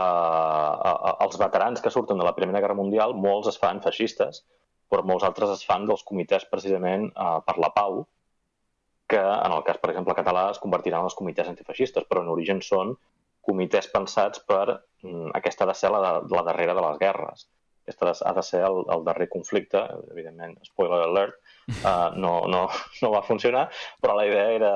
els 1.25 1.39
veterans 1.41 1.83
que 1.83 1.93
surten 1.93 2.19
de 2.19 2.27
la 2.27 2.35
Primera 2.37 2.61
Guerra 2.63 2.77
Mundial, 2.79 3.15
molts 3.27 3.51
es 3.53 3.59
fan 3.61 3.81
feixistes, 3.85 4.43
però 4.89 5.05
molts 5.05 5.25
altres 5.27 5.53
es 5.55 5.65
fan 5.65 5.85
dels 5.89 6.03
comitès 6.07 6.47
precisament 6.51 7.09
eh, 7.11 7.37
per 7.45 7.57
la 7.63 7.71
pau, 7.75 8.03
que 9.09 9.21
en 9.21 9.55
el 9.55 9.63
cas, 9.65 9.79
per 9.81 9.91
exemple, 9.93 10.17
català 10.17 10.49
es 10.53 10.59
convertiran 10.61 11.01
en 11.01 11.09
els 11.09 11.17
comitès 11.17 11.47
antifeixistes, 11.49 12.05
però 12.09 12.21
en 12.21 12.33
origen 12.35 12.61
són 12.65 12.93
comitès 13.49 13.87
pensats 13.89 14.43
per 14.45 14.65
mm, 14.67 15.31
aquesta 15.39 15.65
ha 15.65 15.71
de 15.71 15.77
ser 15.79 15.89
la, 15.93 16.19
la 16.21 16.43
darrera 16.45 16.75
de 16.77 16.83
les 16.85 16.99
guerres. 17.01 17.47
Aquesta 17.89 18.11
ha 18.29 18.33
de 18.37 18.43
ser 18.45 18.59
el, 18.67 18.83
el 18.93 19.03
darrer 19.07 19.25
conflicte, 19.33 19.81
evidentment, 20.13 20.59
spoiler 20.67 20.99
alert, 21.07 21.39
uh, 21.79 22.11
no, 22.15 22.33
no, 22.45 22.67
no 23.01 23.11
va 23.15 23.23
funcionar, 23.25 23.65
però 24.01 24.13
la 24.17 24.27
idea 24.29 24.51
era, 24.53 24.73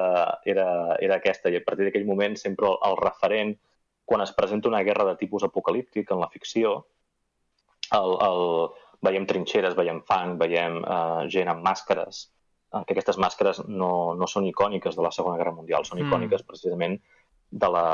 era, 0.49 0.68
era 0.98 1.19
aquesta, 1.19 1.52
i 1.53 1.60
a 1.60 1.64
partir 1.65 1.85
d'aquell 1.85 2.07
moment 2.10 2.40
sempre 2.41 2.72
el, 2.72 2.80
el 2.90 2.98
referent, 2.98 3.53
quan 4.10 4.26
es 4.26 4.34
presenta 4.34 4.72
una 4.72 4.81
guerra 4.84 5.06
de 5.11 5.18
tipus 5.19 5.45
apocalíptic 5.45 6.10
en 6.11 6.23
la 6.23 6.31
ficció, 6.34 6.80
el, 7.94 8.15
el, 8.26 8.41
veiem 9.06 9.27
trinxeres, 9.30 9.77
veiem 9.77 10.02
fang, 10.10 10.38
veiem 10.41 10.80
uh, 10.81 11.23
gent 11.30 11.52
amb 11.53 11.61
màscares, 11.65 12.26
uh, 12.73 12.81
que 12.81 12.95
aquestes 12.95 13.22
màscares 13.22 13.61
no, 13.68 13.91
no 14.18 14.30
són 14.31 14.49
icòniques 14.49 14.98
de 14.98 15.06
la 15.06 15.14
Segona 15.14 15.38
Guerra 15.38 15.53
Mundial, 15.53 15.85
són 15.85 16.02
Mm. 16.02 16.10
icòniques 16.10 16.48
precisament 16.49 16.98
de 17.53 17.69
la, 17.69 17.88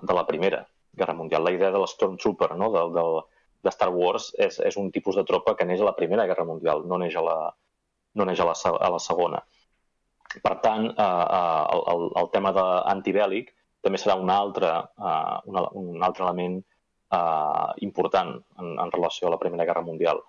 de 0.00 0.16
la 0.16 0.24
Primera 0.26 0.64
Guerra 0.96 1.14
Mundial. 1.14 1.44
La 1.44 1.52
idea 1.52 1.70
de 1.70 1.82
l'Stormtrooper, 1.82 2.54
no? 2.56 2.70
del, 2.72 2.94
del, 2.94 3.18
de 3.64 3.72
Star 3.72 3.90
Wars, 3.94 4.30
és, 4.38 4.58
és 4.60 4.76
un 4.80 4.90
tipus 4.92 5.16
de 5.16 5.24
tropa 5.28 5.54
que 5.56 5.66
neix 5.68 5.80
a 5.80 5.88
la 5.88 5.96
Primera 5.96 6.26
Guerra 6.28 6.46
Mundial, 6.48 6.84
no 6.88 6.98
neix 7.00 7.16
a 7.16 7.24
la, 7.24 7.36
no 8.14 8.26
neix 8.28 8.40
a 8.40 8.48
la, 8.50 8.54
a 8.74 8.90
la 8.92 9.00
Segona. 9.02 9.40
Per 10.34 10.54
tant, 10.62 10.86
eh, 10.90 11.24
eh, 11.38 11.64
el, 11.74 11.82
el, 11.94 12.06
el 12.22 12.30
tema 12.34 12.52
de 12.56 12.64
antibèl·lic 12.92 13.52
també 13.84 14.00
serà 14.00 14.16
un 14.20 14.30
altre, 14.32 14.70
eh, 14.98 15.34
un, 15.50 15.58
un 15.80 16.06
altre 16.06 16.26
element 16.26 16.60
eh, 16.60 17.72
important 17.86 18.36
en, 18.60 18.78
en 18.86 18.94
relació 18.94 19.28
a 19.28 19.34
la 19.34 19.40
Primera 19.42 19.66
Guerra 19.68 19.84
Mundial. 19.86 20.22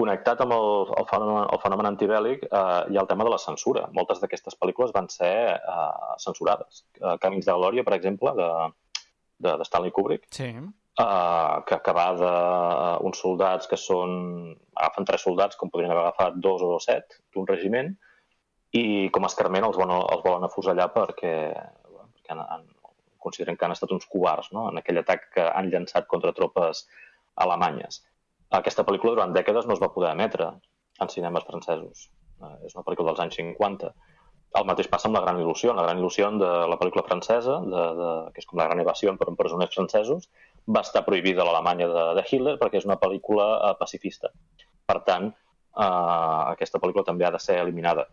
Connectat 0.00 0.44
amb 0.44 0.54
el, 0.54 0.68
el, 1.00 1.06
fenomen, 1.10 1.46
el 1.50 1.60
fenomen 1.62 1.88
antibèl·lic, 1.90 2.44
eh, 2.46 2.82
hi 2.90 2.98
ha 2.98 3.04
el 3.04 3.08
tema 3.10 3.26
de 3.26 3.32
la 3.34 3.40
censura. 3.42 3.88
Moltes 3.96 4.22
d'aquestes 4.22 4.56
pel·lícules 4.60 4.94
van 4.96 5.10
ser 5.12 5.34
eh, 5.56 5.88
censurades. 6.22 6.84
Eh, 7.00 7.16
Camins 7.22 7.48
de 7.48 7.56
Glòria, 7.58 7.84
per 7.86 7.96
exemple, 7.98 8.36
de, 8.38 8.50
de, 9.40 9.56
de 9.56 9.66
Stanley 9.66 9.90
Kubrick, 9.96 10.30
Sí. 10.36 10.52
Eh, 11.00 11.56
que, 11.68 11.80
que 11.86 11.94
va 11.96 12.06
d'uns 12.20 13.24
soldats 13.24 13.70
que 13.70 13.78
són... 13.80 14.12
agafen 14.80 15.08
tres 15.08 15.26
soldats, 15.26 15.58
com 15.60 15.72
podrien 15.72 15.92
haver 15.92 16.06
agafat 16.06 16.38
dos 16.44 16.62
o 16.64 16.76
set 16.80 17.20
d'un 17.34 17.48
regiment, 17.48 17.90
i 18.76 19.08
com 19.14 19.26
a 19.26 19.30
escarment 19.32 19.66
els 19.66 19.78
volen, 19.80 19.98
els 19.98 20.22
volen 20.24 20.46
afusellar 20.46 20.88
perquè, 20.94 21.34
perquè 21.90 22.36
han, 22.36 22.44
han, 22.44 22.68
consideren 23.20 23.58
que 23.58 23.66
han 23.66 23.74
estat 23.74 23.92
uns 23.92 24.06
covards 24.10 24.52
no? 24.56 24.68
en 24.70 24.80
aquell 24.80 25.02
atac 25.02 25.26
que 25.34 25.46
han 25.48 25.68
llançat 25.72 26.06
contra 26.10 26.32
tropes 26.36 26.86
alemanyes. 27.44 28.02
aquesta 28.58 28.84
pel·lícula 28.86 29.14
durant 29.14 29.34
dècades 29.34 29.66
no 29.66 29.76
es 29.76 29.82
va 29.82 29.92
poder 29.94 30.14
emetre 30.14 30.48
en 31.00 31.12
cinemes 31.12 31.44
francesos. 31.46 32.08
Uh, 32.40 32.56
és 32.66 32.74
una 32.74 32.84
pel·lícula 32.86 33.12
dels 33.12 33.22
anys 33.24 33.36
50. 33.38 33.90
El 34.58 34.66
mateix 34.66 34.88
passa 34.90 35.06
amb 35.08 35.16
La 35.18 35.22
Gran 35.22 35.38
Il·lusió. 35.38 35.74
La 35.76 35.84
Gran 35.86 36.00
Il·lusió 36.00 36.30
de 36.40 36.50
la 36.72 36.78
pel·lícula 36.80 37.04
francesa, 37.06 37.60
de, 37.74 37.84
de, 38.00 38.08
que 38.34 38.42
és 38.42 38.48
com 38.50 38.58
La 38.58 38.66
Gran 38.66 38.82
Evasió 38.82 39.12
per 39.20 39.28
presoners 39.38 39.76
francesos, 39.76 40.26
va 40.66 40.82
estar 40.84 41.04
prohibida 41.06 41.42
a 41.42 41.48
l'Alemanya 41.48 41.88
de, 41.90 42.06
de 42.18 42.24
Hitler 42.26 42.56
perquè 42.60 42.80
és 42.80 42.88
una 42.88 42.98
pel·lícula 43.00 43.46
uh, 43.56 43.74
pacifista. 43.78 44.30
Per 44.86 44.98
tant, 45.06 45.30
uh, 45.30 46.50
aquesta 46.50 46.80
pel·lícula 46.82 47.06
també 47.06 47.26
ha 47.26 47.32
de 47.34 47.40
ser 47.42 47.60
eliminada, 47.62 48.06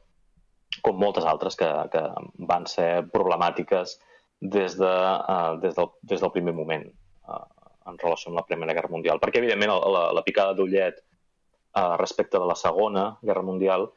com 0.84 0.99
moltes 0.99 1.26
altres 1.26 1.57
que, 1.60 1.69
que 1.94 2.03
van 2.49 2.68
ser 2.69 3.07
problemàtiques 3.14 3.98
des, 4.41 4.78
de, 4.78 4.94
uh, 4.94 5.57
des, 5.61 5.76
del, 5.76 5.91
des 6.03 6.22
del 6.24 6.34
primer 6.34 6.53
moment 6.57 6.86
uh, 7.28 7.45
en 7.88 7.99
relació 8.02 8.32
amb 8.32 8.41
la 8.41 8.45
Primera 8.48 8.76
Guerra 8.78 8.94
Mundial. 8.94 9.22
Perquè, 9.24 9.41
evidentment, 9.41 9.74
la, 9.94 10.07
la 10.15 10.26
picada 10.26 10.56
d'ullet 10.57 10.99
uh, 10.99 11.95
respecte 11.99 12.40
de 12.40 12.48
la 12.48 12.57
Segona 12.60 13.10
Guerra 13.24 13.45
Mundial 13.45 13.88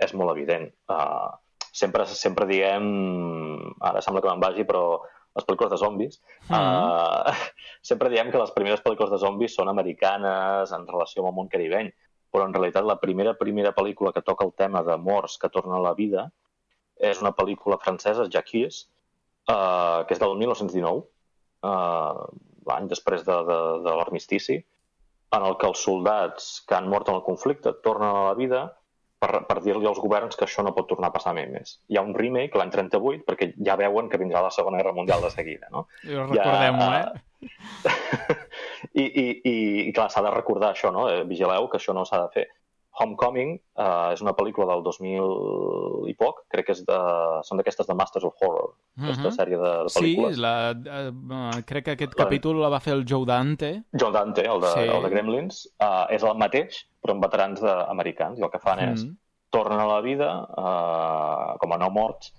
és 0.00 0.14
molt 0.16 0.32
evident. 0.32 0.68
Uh, 0.88 1.30
sempre, 1.72 2.06
sempre 2.06 2.46
diem, 2.48 2.86
ara 3.84 4.02
sembla 4.02 4.22
que 4.22 4.30
me'n 4.30 4.42
vagi, 4.42 4.66
però 4.68 5.00
les 5.36 5.46
pel·lícules 5.46 5.70
de 5.70 5.78
zombis, 5.78 6.20
mm 6.48 6.54
-hmm. 6.54 7.30
uh, 7.30 7.34
sempre 7.90 8.10
diem 8.10 8.30
que 8.30 8.38
les 8.38 8.50
primeres 8.50 8.82
pel·lícules 8.82 9.10
de 9.10 9.18
zombis 9.18 9.54
són 9.54 9.68
americanes 9.68 10.72
en 10.72 10.86
relació 10.86 11.22
amb 11.22 11.30
el 11.30 11.34
món 11.34 11.48
caribeny, 11.48 11.92
però 12.32 12.46
en 12.46 12.54
realitat 12.54 12.84
la 12.84 13.00
primera 13.00 13.34
primera 13.34 13.72
pel·lícula 13.74 14.12
que 14.12 14.22
toca 14.22 14.44
el 14.44 14.52
tema 14.52 14.82
de 14.82 14.96
morts 14.96 15.38
que 15.38 15.48
torna 15.48 15.76
a 15.76 15.86
la 15.88 15.94
vida 15.94 16.30
és 16.96 17.20
una 17.20 17.32
pel·lícula 17.32 17.78
francesa, 17.78 18.28
Jacques, 18.28 18.88
uh, 19.48 20.04
que 20.06 20.14
és 20.14 20.20
del 20.20 20.36
1919, 20.36 21.04
uh, 21.62 22.26
l'any 22.66 22.88
després 22.88 23.24
de, 23.24 23.36
de, 23.44 23.58
de 23.86 23.96
l'armistici, 23.96 24.64
en 25.32 25.42
el 25.42 25.56
que 25.56 25.66
els 25.66 25.78
soldats 25.78 26.60
que 26.66 26.74
han 26.74 26.88
mort 26.88 27.08
en 27.08 27.14
el 27.14 27.22
conflicte 27.22 27.72
tornen 27.82 28.08
a 28.08 28.26
la 28.28 28.34
vida 28.34 28.79
per, 29.20 29.42
per 29.48 29.58
dir-li 29.60 29.88
als 29.88 30.00
governs 30.00 30.38
que 30.38 30.46
això 30.46 30.64
no 30.64 30.72
pot 30.76 30.88
tornar 30.90 31.10
a 31.10 31.14
passar 31.14 31.34
mai 31.36 31.46
més. 31.52 31.76
Hi 31.92 31.98
ha 31.98 32.04
un 32.06 32.14
remake 32.16 32.56
l'any 32.58 32.72
38 32.72 33.26
perquè 33.28 33.50
ja 33.66 33.76
veuen 33.80 34.08
que 34.08 34.20
vindrà 34.20 34.40
la 34.44 34.52
Segona 34.54 34.80
Guerra 34.80 34.94
Mundial 34.96 35.20
de 35.26 35.32
seguida, 35.34 35.68
no? 35.74 35.86
I 36.08 36.16
recordem-ho, 36.16 36.86
ja, 36.94 37.02
eh? 37.04 37.26
I, 39.02 39.04
i, 39.04 39.26
i, 39.50 39.54
i 39.88 39.92
clar, 39.96 40.08
s'ha 40.12 40.24
de 40.24 40.32
recordar 40.32 40.72
això, 40.72 40.92
no? 40.94 41.06
Eh, 41.12 41.22
vigileu 41.28 41.68
que 41.68 41.78
això 41.80 41.96
no 41.96 42.06
s'ha 42.08 42.22
de 42.24 42.32
fer. 42.38 42.46
Homecoming 42.98 43.54
uh, 43.78 44.10
és 44.12 44.20
una 44.24 44.32
pel·lícula 44.36 44.66
del 44.72 44.82
2000 44.82 46.08
i 46.10 46.14
poc, 46.18 46.42
crec 46.52 46.66
que 46.68 46.74
és 46.74 46.82
de, 46.88 46.98
són 47.46 47.60
d'aquestes 47.60 47.86
de 47.86 47.96
Masters 47.96 48.26
of 48.26 48.42
Horror, 48.42 48.74
aquesta 48.98 49.28
uh 49.28 49.30
-huh. 49.30 49.36
sèrie 49.38 49.58
de, 49.60 49.72
de 49.86 49.92
pel·lícules. 49.94 50.34
Sí, 50.34 50.40
la, 50.40 50.54
uh, 50.74 51.62
crec 51.66 51.84
que 51.84 51.94
aquest 51.96 52.14
capítol 52.14 52.60
la 52.60 52.68
va 52.68 52.80
fer 52.80 52.92
el 52.92 53.04
Joe 53.08 53.24
Dante. 53.24 53.84
Joe 53.94 54.12
Dante, 54.12 54.42
el 54.42 54.60
de, 54.60 54.72
sí. 54.74 54.86
el 54.96 55.02
de 55.02 55.08
Gremlins. 55.08 55.66
Uh, 55.78 56.06
és 56.10 56.22
el 56.22 56.36
mateix, 56.36 56.86
però 57.00 57.14
amb 57.14 57.24
veterans 57.24 57.60
de, 57.60 57.74
americans, 57.88 58.38
i 58.38 58.42
el 58.42 58.50
que 58.50 58.58
fan 58.58 58.78
uh 58.78 58.84
-huh. 58.84 58.92
és 58.92 59.06
tornen 59.50 59.80
a 59.80 59.86
la 59.86 60.00
vida 60.00 60.46
uh, 60.56 61.58
com 61.58 61.72
a 61.72 61.78
no 61.78 61.90
morts 61.90 62.32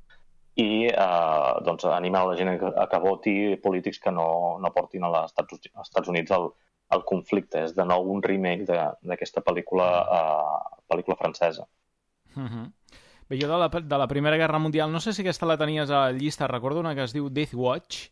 i 0.56 0.88
uh, 0.88 1.64
doncs, 1.64 1.86
animen 1.86 2.28
la 2.28 2.36
gent 2.36 2.50
a 2.76 2.88
que 2.88 3.00
voti 3.00 3.56
polítics 3.64 4.00
que 4.00 4.12
no, 4.12 4.58
no 4.60 4.72
portin 4.72 5.04
als 5.04 5.32
Estats, 5.32 5.70
Estats 5.82 6.08
Units 6.12 6.32
al, 6.32 6.52
el 6.96 7.04
conflicte. 7.08 7.66
És 7.68 7.76
de 7.78 7.86
nou 7.88 8.10
un 8.14 8.22
remake 8.24 8.68
d'aquesta 8.68 9.44
pel·lícula, 9.46 9.88
uh, 10.04 10.84
pel·lícula 10.92 11.18
francesa. 11.20 11.68
Uh 12.36 12.44
-huh. 12.44 12.72
Bé, 13.30 13.40
jo 13.40 13.48
de 13.48 13.58
la, 13.58 13.70
de 13.70 13.98
la 13.98 14.08
Primera 14.08 14.38
Guerra 14.38 14.60
Mundial, 14.60 14.92
no 14.92 15.00
sé 15.00 15.14
si 15.14 15.22
aquesta 15.22 15.46
la 15.46 15.58
tenies 15.58 15.90
a 15.90 16.00
la 16.00 16.12
llista, 16.12 16.48
recordo 16.48 16.80
una 16.80 16.96
que 16.96 17.04
es 17.04 17.14
diu 17.14 17.30
Death 17.30 17.54
Watch, 17.54 18.10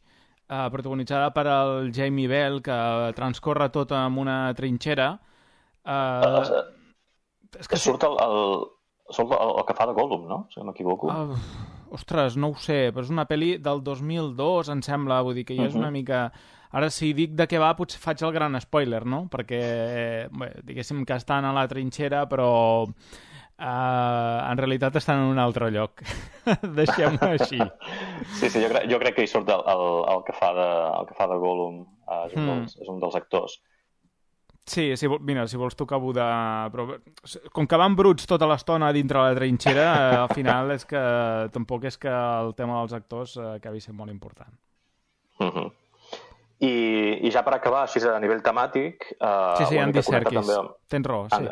uh, 0.50 0.70
protagonitzada 0.72 1.34
per 1.34 1.48
el 1.48 1.92
Jamie 1.94 2.28
Bell, 2.28 2.62
que 2.62 3.14
transcorre 3.16 3.70
tot 3.70 3.92
en 3.92 4.18
una 4.18 4.54
trinxera. 4.56 5.20
Uh, 5.84 6.40
uh, 6.40 7.60
és 7.60 7.68
que 7.68 7.78
surt 7.78 8.04
el, 8.04 8.16
el, 8.22 8.66
surt 9.10 9.32
el, 9.32 9.58
el 9.60 9.66
que 9.66 9.74
fa 9.74 9.86
de 9.90 9.94
Gollum, 9.94 10.28
no? 10.28 10.48
Si 10.54 10.60
no 10.60 10.70
m'equivoco. 10.70 11.08
Uh, 11.08 11.36
ostres, 11.92 12.38
no 12.38 12.54
ho 12.54 12.56
sé, 12.56 12.92
però 12.94 13.04
és 13.04 13.12
una 13.12 13.26
pel·li 13.30 13.58
del 13.58 13.84
2002, 13.84 14.70
em 14.70 14.82
sembla, 14.86 15.22
vull 15.26 15.36
dir 15.36 15.46
que 15.46 15.58
ja 15.58 15.66
és 15.66 15.74
uh 15.74 15.78
-huh. 15.78 15.84
una 15.84 15.92
mica 15.92 16.32
Ara, 16.70 16.92
si 16.94 17.14
dic 17.18 17.34
de 17.38 17.48
què 17.50 17.58
va, 17.62 17.72
potser 17.78 18.02
faig 18.02 18.22
el 18.26 18.34
gran 18.36 18.58
spoiler, 18.62 19.02
no? 19.10 19.24
Perquè, 19.32 19.62
bé, 20.30 20.50
diguéssim 20.68 21.02
que 21.06 21.18
estan 21.18 21.48
a 21.50 21.54
la 21.56 21.66
trinxera, 21.72 22.28
però 22.30 22.50
uh, 22.86 24.52
en 24.52 24.62
realitat 24.62 25.00
estan 25.02 25.24
en 25.24 25.32
un 25.34 25.42
altre 25.42 25.72
lloc. 25.74 26.04
Deixem-ho 26.80 27.32
així. 27.32 27.58
Sí, 28.38 28.50
sí, 28.50 28.62
jo, 28.62 28.70
crec, 28.70 28.86
jo 28.92 29.02
crec 29.02 29.18
que 29.18 29.26
hi 29.26 29.32
surt 29.32 29.50
el, 29.50 29.66
el, 29.74 29.84
el, 30.14 30.22
que, 30.28 30.38
fa 30.38 30.54
de, 30.58 30.70
el 31.00 31.10
que 31.10 31.18
fa 31.18 31.28
de 31.32 31.40
Gollum. 31.42 31.82
Uh, 32.06 32.22
és, 32.28 32.38
un 32.38 32.46
mm. 32.46 32.54
dels, 32.54 32.78
és 32.86 32.94
un 32.94 33.02
dels 33.02 33.18
actors. 33.18 33.60
Sí, 34.70 34.96
si, 34.98 35.08
mira, 35.26 35.48
si 35.50 35.58
vols 35.58 35.74
tocar 35.74 35.98
Buda... 35.98 36.30
Però, 36.70 36.86
com 37.56 37.66
que 37.66 37.78
van 37.82 37.96
bruts 37.98 38.30
tota 38.30 38.46
l'estona 38.46 38.92
dintre 38.94 39.24
la 39.26 39.34
trinxera, 39.34 39.86
eh, 39.90 40.18
al 40.22 40.30
final 40.30 40.76
és 40.76 40.86
que 40.86 41.02
tampoc 41.56 41.88
és 41.90 41.98
que 41.98 42.14
el 42.14 42.54
tema 42.54 42.78
dels 42.78 42.94
actors 42.94 43.34
eh, 43.40 43.56
acabi 43.56 43.82
sent 43.82 43.98
molt 43.98 44.14
important. 44.14 44.54
Mm 45.40 45.50
-hmm. 45.50 45.72
I, 46.60 46.72
I 47.24 47.30
ja 47.32 47.40
per 47.46 47.54
acabar, 47.56 47.86
així 47.86 48.02
a 48.04 48.18
nivell 48.20 48.42
temàtic... 48.44 49.06
Uh, 49.16 49.56
sí, 49.62 49.68
sí, 49.70 49.78
Andy 49.80 50.02
Serkis. 50.04 50.42
També... 50.42 50.74
Tens 50.92 51.08
raó, 51.08 51.30
sí. 51.32 51.46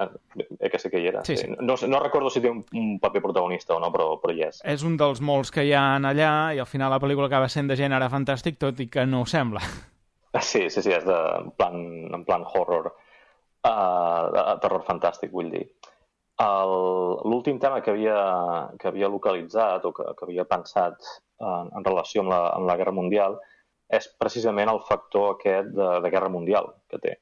eh, 0.59 0.71
que 0.73 0.81
sí 0.83 0.91
que 0.91 0.99
hi 0.99 1.07
era. 1.13 1.23
Sí, 1.23 1.37
sí. 1.39 1.47
No, 1.61 1.77
no 1.87 2.01
recordo 2.03 2.31
si 2.33 2.41
té 2.43 2.51
un, 2.51 2.59
un 2.75 2.97
paper 2.99 3.21
protagonista 3.23 3.77
o 3.77 3.79
no, 3.79 3.87
però, 3.93 4.09
però 4.19 4.35
hi 4.35 4.43
és. 4.49 4.59
És 4.67 4.83
un 4.83 4.97
dels 4.99 5.23
molts 5.23 5.53
que 5.55 5.63
hi 5.63 5.71
ha 5.71 5.85
allà 5.95 6.33
i 6.57 6.59
al 6.59 6.67
final 6.67 6.91
la 6.91 6.99
pel·lícula 6.99 7.31
acaba 7.31 7.47
sent 7.47 7.71
de 7.71 7.79
gènere 7.79 8.11
fantàstic, 8.11 8.59
tot 8.59 8.83
i 8.83 8.89
que 8.91 9.07
no 9.07 9.23
ho 9.23 9.29
sembla. 9.29 9.63
Sí, 10.37 10.67
sí, 10.69 10.83
sí, 10.83 10.91
és 10.93 11.05
de, 11.07 11.15
en, 11.39 11.47
plan, 11.57 11.77
en 12.13 12.23
plan 12.27 12.43
horror. 12.45 12.91
Uh, 13.65 14.57
terror 14.61 14.83
fantàstic, 14.85 15.31
vull 15.33 15.47
dir. 15.49 15.63
L'últim 16.37 17.57
tema 17.57 17.79
que 17.81 17.95
havia, 17.95 18.19
que 18.77 18.91
havia 18.91 19.09
localitzat 19.09 19.87
o 19.87 19.93
que, 19.95 20.05
que 20.19 20.27
havia 20.27 20.45
pensat 20.45 20.99
en, 21.41 21.71
en 21.71 21.87
relació 21.87 22.21
amb 22.21 22.35
la, 22.35 22.41
amb 22.51 22.69
la 22.69 22.75
Guerra 22.77 22.93
Mundial 22.93 23.39
és 23.87 24.09
precisament 24.19 24.69
el 24.69 24.81
factor 24.87 25.35
aquest 25.35 25.71
de, 25.75 25.87
de 26.03 26.11
guerra 26.11 26.29
mundial 26.29 26.73
que 26.91 26.99
té. 27.03 27.15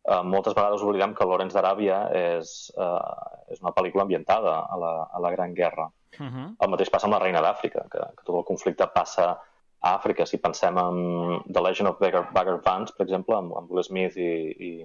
Uh, 0.00 0.22
moltes 0.24 0.56
vegades 0.56 0.82
oblidem 0.82 1.12
que 1.14 1.26
Lorenz 1.28 1.54
d'Aràbia 1.54 1.98
és, 2.16 2.70
uh, 2.80 3.50
és 3.52 3.60
una 3.60 3.74
pel·lícula 3.76 4.06
ambientada 4.06 4.56
a 4.64 4.78
la, 4.80 4.92
a 5.12 5.20
la 5.22 5.30
Gran 5.34 5.52
Guerra. 5.54 5.90
Uh 6.18 6.26
-huh. 6.26 6.46
El 6.58 6.70
mateix 6.70 6.90
passa 6.90 7.06
amb 7.06 7.14
la 7.14 7.20
Reina 7.20 7.42
d'Àfrica, 7.42 7.84
que, 7.90 8.00
que 8.16 8.24
tot 8.24 8.36
el 8.36 8.44
conflicte 8.44 8.86
passa 8.94 9.38
a 9.80 9.98
Àfrica. 9.98 10.26
Si 10.26 10.38
pensem 10.38 10.78
en 10.78 11.42
The 11.52 11.60
Legend 11.60 11.88
of 11.90 12.00
Bagger, 12.00 12.24
Bagger 12.32 12.60
Vance, 12.64 12.94
per 12.96 13.06
exemple, 13.06 13.36
amb, 13.36 13.54
amb 13.56 13.70
Will 13.70 13.84
Smith 13.84 14.16
i, 14.16 14.32
i 14.68 14.84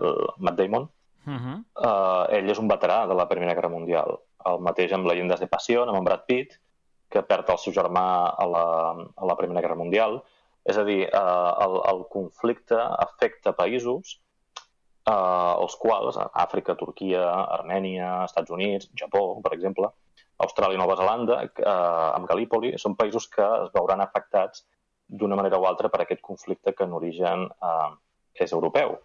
uh, 0.00 0.28
Matt 0.38 0.56
Damon, 0.56 0.88
uh 1.26 1.32
-huh. 1.32 1.58
uh, 1.74 2.34
ell 2.36 2.50
és 2.50 2.58
un 2.58 2.68
veterà 2.68 3.06
de 3.06 3.14
la 3.14 3.28
Primera 3.28 3.54
Guerra 3.54 3.68
Mundial. 3.68 4.18
El 4.44 4.60
mateix 4.60 4.92
amb 4.92 5.06
Leyendas 5.06 5.40
de 5.40 5.46
Passió, 5.46 5.82
amb 5.82 5.98
en 5.98 6.04
Brad 6.04 6.24
Pitt, 6.26 6.60
que 7.08 7.22
perd 7.22 7.50
el 7.50 7.58
seu 7.58 7.72
germà 7.72 8.34
a 8.36 8.46
la, 8.46 8.64
a 9.16 9.26
la 9.26 9.36
Primera 9.36 9.60
Guerra 9.60 9.76
Mundial, 9.76 10.22
és 10.64 10.78
a 10.78 10.84
dir, 10.84 11.02
eh, 11.06 11.50
el, 11.66 11.76
el 11.92 12.02
conflicte 12.12 12.78
afecta 12.78 13.54
països 13.56 14.18
eh, 15.08 15.52
els 15.62 15.76
quals, 15.80 16.18
Àfrica, 16.32 16.76
Turquia, 16.80 17.24
Armènia, 17.58 18.24
Estats 18.26 18.52
Units, 18.54 18.90
Japó, 18.98 19.40
per 19.44 19.54
exemple, 19.56 19.90
Austràlia 20.44 20.78
i 20.78 20.80
Nova 20.80 20.96
Zelanda, 20.98 21.40
eh, 21.46 21.68
amb 21.68 22.28
Galípoli, 22.30 22.74
són 22.78 22.96
països 22.98 23.28
que 23.32 23.46
es 23.64 23.72
veuran 23.74 24.02
afectats 24.04 24.66
d'una 25.08 25.38
manera 25.38 25.58
o 25.58 25.66
altra 25.66 25.88
per 25.88 26.02
aquest 26.04 26.20
conflicte 26.22 26.74
que 26.76 26.84
en 26.84 26.94
origen 26.94 27.48
eh, 27.48 27.90
és 28.44 28.52
europeu. 28.52 28.98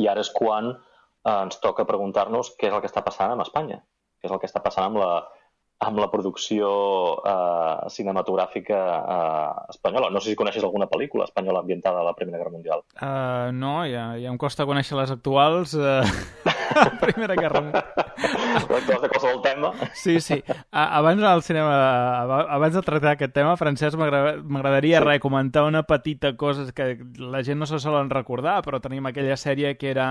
I 0.00 0.08
ara 0.10 0.24
és 0.24 0.32
quan 0.34 0.72
eh, 0.72 1.36
ens 1.36 1.60
toca 1.62 1.86
preguntar-nos 1.88 2.54
què 2.58 2.70
és 2.70 2.74
el 2.74 2.82
que 2.82 2.90
està 2.90 3.04
passant 3.06 3.34
amb 3.34 3.44
Espanya, 3.44 3.82
què 4.18 4.30
és 4.30 4.34
el 4.34 4.40
que 4.42 4.50
està 4.50 4.62
passant 4.64 4.88
amb 4.88 5.02
la, 5.02 5.10
amb 5.84 5.98
la 5.98 6.08
producció 6.10 6.68
eh, 7.26 7.88
cinematogràfica 7.92 8.78
eh, 8.78 9.72
espanyola. 9.74 10.10
No 10.14 10.22
sé 10.22 10.32
si 10.32 10.38
coneixes 10.38 10.64
alguna 10.64 10.88
pel·lícula 10.90 11.26
espanyola 11.28 11.60
ambientada 11.64 12.00
a 12.00 12.06
la 12.06 12.14
Primera 12.14 12.38
Guerra 12.38 12.54
Mundial. 12.54 12.84
Uh, 12.94 13.50
no, 13.52 13.82
ja, 13.90 14.12
ja 14.20 14.30
em 14.30 14.38
costa 14.40 14.66
conèixer 14.68 14.98
les 15.00 15.14
actuals. 15.14 15.76
Uh, 16.74 16.88
Primera 16.98 17.36
Guerra 17.36 17.60
Mundial. 17.60 17.84
De 19.02 19.08
qualsevol 19.08 19.42
tema. 19.44 19.70
Sí, 19.94 20.16
sí. 20.20 20.40
Abans 20.72 21.22
al 21.22 21.42
cinema, 21.46 22.22
abans 22.50 22.74
de 22.74 22.82
tractar 22.82 23.12
aquest 23.14 23.34
tema, 23.36 23.52
Francesc, 23.56 23.98
m'agradaria 23.98 25.02
sí. 25.04 25.20
comentar 25.22 25.64
una 25.68 25.84
petita 25.84 26.34
cosa 26.36 26.66
que 26.72 26.96
la 27.18 27.44
gent 27.44 27.60
no 27.60 27.66
se 27.66 27.78
solen 27.78 28.10
recordar, 28.10 28.62
però 28.64 28.80
tenim 28.82 29.06
aquella 29.06 29.36
sèrie 29.36 29.76
que 29.78 29.92
era 29.92 30.08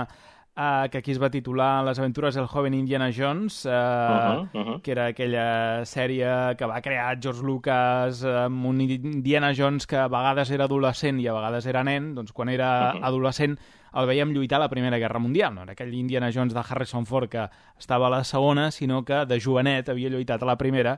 uh, 0.57 0.89
que 0.89 0.97
aquí 0.97 1.11
es 1.11 1.21
va 1.21 1.29
titular 1.29 1.83
Les 1.85 1.99
aventures 1.99 2.35
del 2.35 2.47
joven 2.47 2.73
Indiana 2.73 3.11
Jones, 3.15 3.65
uh, 3.65 3.69
uh 3.69 3.73
-huh, 3.73 4.49
uh 4.53 4.65
-huh. 4.65 4.81
que 4.81 4.91
era 4.91 5.05
aquella 5.07 5.85
sèrie 5.85 6.55
que 6.57 6.65
va 6.65 6.81
crear 6.81 7.17
George 7.21 7.43
Lucas 7.43 8.23
amb 8.23 8.65
un 8.65 8.81
Indiana 8.81 9.53
Jones 9.55 9.87
que 9.87 9.97
a 9.97 10.07
vegades 10.07 10.51
era 10.51 10.65
adolescent 10.65 11.19
i 11.19 11.27
a 11.27 11.33
vegades 11.33 11.65
era 11.65 11.83
nen, 11.83 12.15
doncs 12.15 12.31
quan 12.31 12.49
era 12.49 12.93
uh 12.93 12.99
-huh. 12.99 13.05
adolescent 13.05 13.57
el 13.93 14.07
veiem 14.07 14.33
lluitar 14.33 14.57
a 14.57 14.63
la 14.65 14.69
Primera 14.69 14.97
Guerra 14.97 15.19
Mundial. 15.19 15.53
No 15.53 15.61
era 15.63 15.73
aquell 15.73 15.93
Indiana 15.93 16.31
Jones 16.33 16.53
de 16.53 16.59
Harrison 16.59 17.05
Ford 17.05 17.29
que 17.29 17.49
estava 17.77 18.07
a 18.07 18.09
la 18.09 18.23
segona, 18.23 18.71
sinó 18.71 19.03
que 19.05 19.25
de 19.25 19.39
jovenet 19.39 19.89
havia 19.89 20.09
lluitat 20.09 20.41
a 20.41 20.45
la 20.45 20.57
primera 20.57 20.97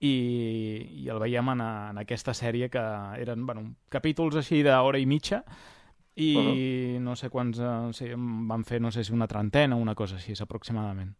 i, 0.00 1.02
i 1.04 1.08
el 1.08 1.18
veiem 1.18 1.48
en, 1.48 1.60
en 1.60 1.98
aquesta 1.98 2.32
sèrie 2.32 2.70
que 2.70 2.82
eren 3.20 3.44
bueno, 3.46 3.74
capítols 3.92 4.36
així 4.36 4.62
d'hora 4.62 4.98
i 4.98 5.06
mitja 5.06 5.44
i 6.20 6.30
uh 6.36 6.42
-huh. 6.42 7.00
no 7.00 7.16
sé 7.16 7.30
quants... 7.30 7.58
Uh, 7.58 7.92
sí, 7.92 8.12
van 8.14 8.64
fer, 8.64 8.80
no 8.80 8.90
sé 8.90 9.04
si 9.04 9.12
una 9.12 9.26
trentena 9.26 9.76
o 9.76 9.80
una 9.80 9.94
cosa 9.94 10.16
així, 10.16 10.34
aproximadament. 10.40 11.16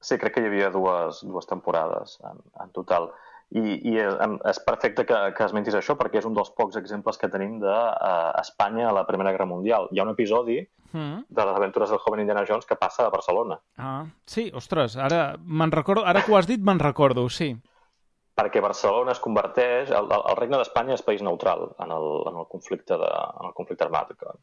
Sí, 0.00 0.18
crec 0.18 0.34
que 0.34 0.42
hi 0.42 0.46
havia 0.50 0.70
dues, 0.70 1.22
dues 1.24 1.46
temporades 1.46 2.18
en, 2.22 2.42
en 2.62 2.72
total. 2.72 3.10
I, 3.50 3.78
i 3.88 3.92
és 3.98 4.58
perfecte 4.66 5.04
que, 5.06 5.18
que 5.36 5.44
esmentis 5.44 5.76
això 5.78 5.94
perquè 5.94 6.18
és 6.18 6.26
un 6.26 6.34
dels 6.34 6.50
pocs 6.50 6.76
exemples 6.76 7.16
que 7.16 7.28
tenim 7.30 7.60
d'Espanya 7.62 8.86
uh, 8.86 8.90
a 8.90 8.92
la 8.92 9.06
Primera 9.06 9.30
Guerra 9.30 9.46
Mundial. 9.46 9.86
Hi 9.92 10.00
ha 10.00 10.02
un 10.02 10.10
episodi 10.10 10.58
mm. 10.92 11.28
de 11.28 11.44
les 11.44 11.56
aventures 11.56 11.90
del 11.90 12.02
joven 12.02 12.20
Indiana 12.20 12.44
Jones 12.48 12.66
que 12.66 12.74
passa 12.74 13.06
a 13.06 13.10
Barcelona. 13.10 13.60
Ah, 13.78 14.04
sí, 14.26 14.50
ostres, 14.54 14.96
ara, 14.96 15.36
recordo, 15.70 16.04
ara 16.04 16.22
que 16.22 16.32
ho 16.32 16.36
has 16.36 16.50
dit 16.50 16.60
me'n 16.60 16.82
recordo, 16.82 17.28
sí. 17.28 17.54
Perquè 18.36 18.60
Barcelona 18.60 19.14
es 19.16 19.22
converteix... 19.24 19.90
El, 19.96 20.10
el 20.12 20.36
Regne 20.36 20.60
d'Espanya 20.60 20.96
és 20.96 21.04
país 21.04 21.24
neutral 21.24 21.70
en 21.82 21.92
el, 21.96 22.06
en 22.28 22.40
el, 22.42 22.46
conflicte, 22.52 22.98
de, 23.00 23.10
en 23.40 23.48
el 23.48 23.54
conflicte 23.56 23.86
armat. 23.86 24.12
Que, 24.20 24.34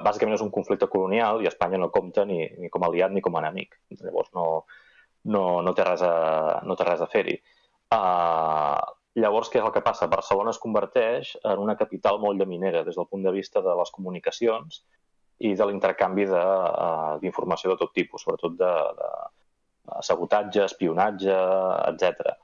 bàsicament 0.00 0.38
és 0.38 0.44
un 0.44 0.52
conflicte 0.54 0.88
colonial 0.92 1.42
i 1.42 1.50
Espanya 1.50 1.80
no 1.82 1.90
compta 1.92 2.24
ni, 2.28 2.40
ni 2.58 2.70
com 2.72 2.86
a 2.86 2.88
aliat 2.88 3.12
ni 3.12 3.20
com 3.24 3.36
a 3.36 3.42
enemic. 3.42 3.76
Llavors 3.98 4.30
no, 4.36 4.46
no, 5.34 5.44
no 5.66 5.74
té 5.76 5.84
res 5.88 6.04
a, 6.06 6.14
no 6.66 6.76
té 6.78 6.86
res 6.88 7.02
a 7.02 7.10
fer-hi. 7.12 7.36
Uh, 7.92 8.78
llavors, 9.20 9.50
què 9.52 9.60
és 9.60 9.66
el 9.66 9.74
que 9.74 9.84
passa? 9.84 10.08
Barcelona 10.12 10.54
es 10.54 10.60
converteix 10.62 11.34
en 11.42 11.60
una 11.60 11.76
capital 11.76 12.20
molt 12.22 12.40
llaminera 12.40 12.84
des 12.86 12.96
del 12.96 13.10
punt 13.10 13.26
de 13.26 13.34
vista 13.34 13.60
de 13.64 13.74
les 13.78 13.92
comunicacions 13.92 14.80
i 15.42 15.52
de 15.58 15.66
l'intercanvi 15.66 16.28
uh, 16.30 17.18
d'informació 17.20 17.72
de, 17.72 17.76
de 17.76 17.84
tot 17.84 17.92
tipus, 17.98 18.24
sobretot 18.24 18.56
de, 18.56 18.72
de 19.02 20.00
sabotatge, 20.06 20.64
espionatge, 20.64 21.36
etc. 21.90 22.36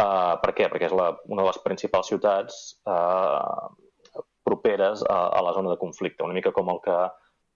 Uh, 0.00 0.36
per 0.40 0.54
què? 0.56 0.68
Perquè 0.72 0.88
és 0.88 0.96
la, 0.96 1.10
una 1.28 1.42
de 1.42 1.48
les 1.50 1.60
principals 1.64 2.08
ciutats 2.08 2.60
uh, 2.88 3.68
properes 4.46 5.02
a, 5.04 5.18
a 5.36 5.42
la 5.44 5.52
zona 5.56 5.74
de 5.74 5.80
conflicte, 5.80 6.24
una 6.24 6.36
mica 6.36 6.54
com 6.56 6.70
el 6.72 6.80
que 6.84 6.96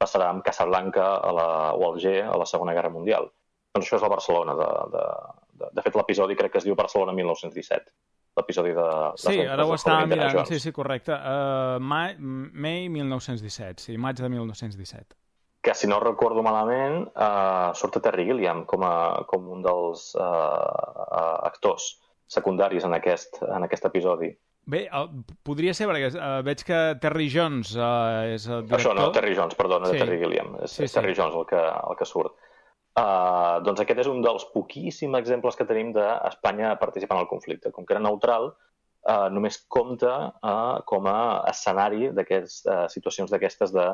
passarà 0.00 0.28
amb 0.28 0.44
Casablanca 0.44 1.06
a 1.16 1.32
la, 1.32 1.48
o 1.72 1.86
Alger 1.88 2.20
a 2.26 2.36
la 2.40 2.48
Segona 2.50 2.74
Guerra 2.76 2.92
Mundial. 2.92 3.30
Doncs 3.74 3.88
això 3.88 3.98
és 3.98 4.04
la 4.04 4.12
Barcelona 4.12 4.54
de, 4.58 4.68
de, 4.92 5.06
de, 5.62 5.70
de 5.78 5.86
fet, 5.86 5.96
l'episodi 5.98 6.36
crec 6.38 6.54
que 6.54 6.60
es 6.62 6.68
diu 6.68 6.76
Barcelona 6.78 7.16
1917 7.16 7.94
l'episodi 8.34 8.72
de... 8.74 8.86
Sí, 9.20 9.40
ara 9.46 9.66
ho 9.66 9.74
estava 9.76 10.06
mirant, 10.10 10.40
sí, 10.48 10.58
sí, 10.58 10.72
correcte. 10.74 11.14
Uh, 11.14 11.78
mai, 11.78 12.16
May 12.18 12.88
1917, 12.90 13.82
sí, 13.84 13.98
maig 14.00 14.18
de 14.18 14.30
1917. 14.32 15.14
Que, 15.64 15.72
si 15.78 15.88
no 15.88 16.00
recordo 16.02 16.42
malament, 16.44 17.06
uh, 17.14 17.70
surt 17.78 18.00
a 18.00 18.02
Terry 18.04 18.26
Gilliam 18.28 18.64
com, 18.68 18.82
a, 18.84 19.22
com 19.30 19.46
un 19.54 19.62
dels 19.64 20.10
uh, 20.18 20.24
uh, 20.24 21.38
actors 21.46 21.94
secundaris 22.30 22.84
en 22.84 22.96
aquest, 22.96 23.40
en 23.44 23.66
aquest 23.66 23.86
episodi. 23.90 24.32
Bé, 24.64 24.86
uh, 24.96 25.10
podria 25.44 25.74
ser, 25.76 25.86
perquè 25.90 26.08
uh, 26.16 26.40
veig 26.44 26.62
que 26.64 26.80
Terry 27.02 27.28
Jones 27.28 27.74
uh, 27.76 28.32
és 28.32 28.46
el 28.48 28.64
director... 28.64 28.78
Això 28.78 28.94
no, 28.96 29.10
Terry 29.12 29.34
Jones, 29.36 29.56
perdona, 29.58 29.90
sí. 29.92 30.00
Terry 30.00 30.16
Gilliam. 30.22 30.54
És, 30.64 30.78
sí, 30.78 30.86
és 30.86 30.94
Terry 30.94 31.12
sí. 31.12 31.20
Jones 31.20 31.36
el 31.36 31.44
que, 31.50 31.60
el 31.60 31.98
que 31.98 32.08
surt. 32.08 32.38
Uh, 32.94 33.60
doncs 33.66 33.82
aquest 33.82 34.04
és 34.04 34.08
un 34.08 34.22
dels 34.24 34.46
poquíssims 34.54 35.18
exemples 35.18 35.58
que 35.58 35.66
tenim 35.68 35.90
d'Espanya 35.92 36.76
participant 36.80 37.20
al 37.20 37.28
conflicte. 37.28 37.74
Com 37.74 37.84
que 37.84 37.92
era 37.96 38.02
neutral, 38.04 38.54
uh, 39.04 39.28
només 39.34 39.60
compta 39.68 40.14
uh, 40.32 40.80
com 40.88 41.10
a 41.12 41.18
escenari 41.52 42.08
d'aquestes 42.16 42.64
uh, 42.64 42.84
situacions 42.92 43.34
d'aquestes 43.34 43.74
de 43.74 43.92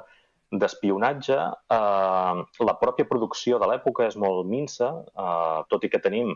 d'espionatge. 0.51 1.37
Uh, 1.71 2.43
la 2.67 2.75
pròpia 2.79 3.07
producció 3.07 3.59
de 3.63 3.69
l'època 3.71 4.07
és 4.11 4.17
molt 4.19 4.47
minsa, 4.51 4.89
uh, 5.15 5.63
tot 5.71 5.87
i 5.87 5.91
que 5.91 6.01
tenim, 6.03 6.33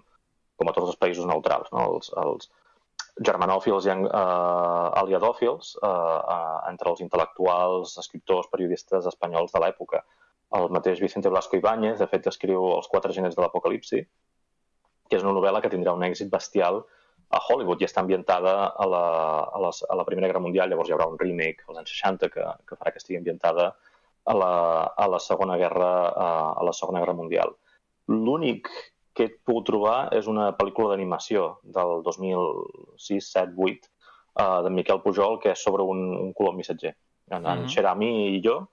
com 0.61 0.71
a 0.71 0.75
tots 0.77 0.93
els 0.93 1.01
països 1.01 1.27
neutrals, 1.31 1.71
no? 1.75 1.87
els, 1.95 2.11
els 2.25 2.51
germanòfils 3.27 3.87
i 3.87 3.95
uh, 3.95 4.91
aliadòfils 5.01 5.77
uh, 5.79 5.89
uh, 5.89 6.61
entre 6.71 6.91
els 6.91 7.03
intel·lectuals, 7.05 7.97
escriptors, 8.03 8.51
periodistes 8.51 9.07
espanyols 9.11 9.55
de 9.55 9.63
l'època 9.63 10.03
el 10.55 10.71
mateix 10.71 11.01
Vicente 11.01 11.29
Blasco 11.29 11.57
Ibáñez, 11.57 11.99
de 11.99 12.07
fet, 12.11 12.27
escriu 12.31 12.67
Els 12.77 12.89
quatre 12.91 13.13
genets 13.17 13.37
de 13.37 13.43
l'Apocalipsi, 13.43 14.03
que 15.09 15.19
és 15.19 15.25
una 15.25 15.35
novel·la 15.37 15.61
que 15.63 15.71
tindrà 15.73 15.95
un 15.97 16.05
èxit 16.07 16.31
bestial 16.33 16.83
a 17.35 17.41
Hollywood 17.41 17.83
i 17.83 17.89
està 17.89 18.03
ambientada 18.05 18.55
a 18.69 18.87
la, 18.87 19.05
a, 19.49 19.63
les, 19.65 19.83
a 19.91 19.97
la 19.99 20.05
Primera 20.07 20.31
Guerra 20.31 20.43
Mundial, 20.45 20.71
llavors 20.71 20.91
hi 20.91 20.95
haurà 20.95 21.09
un 21.11 21.19
remake 21.19 21.67
als 21.67 21.81
anys 21.81 21.95
60 21.97 22.31
que, 22.35 22.47
que 22.69 22.79
farà 22.79 22.93
que 22.93 23.03
estigui 23.03 23.19
ambientada 23.19 23.73
a 24.25 24.35
la, 24.39 24.53
a 25.05 25.09
la, 25.11 25.21
segona, 25.21 25.59
guerra, 25.61 25.91
a, 26.09 26.29
a 26.55 26.67
la 26.69 26.75
segona 26.77 27.03
Guerra 27.03 27.17
Mundial. 27.19 27.57
L'únic 28.13 28.71
que 29.15 29.25
he 29.25 29.33
pogut 29.47 29.67
trobar 29.71 29.99
és 30.13 30.27
una 30.27 30.51
pel·lícula 30.59 30.93
d'animació 30.93 31.59
del 31.63 32.03
2006, 32.03 33.31
7, 33.31 33.55
8, 33.57 33.91
uh, 34.43 34.61
de 34.67 34.71
Miquel 34.71 35.01
Pujol, 35.05 35.39
que 35.43 35.53
és 35.55 35.63
sobre 35.63 35.83
un, 35.83 36.07
un 36.19 36.33
color 36.33 36.57
missatger. 36.59 36.95
En, 37.31 37.43
mm 37.43 37.45
-hmm. 37.45 37.63
en 37.65 37.69
Xerami 37.69 38.13
i 38.37 38.41
jo 38.45 38.69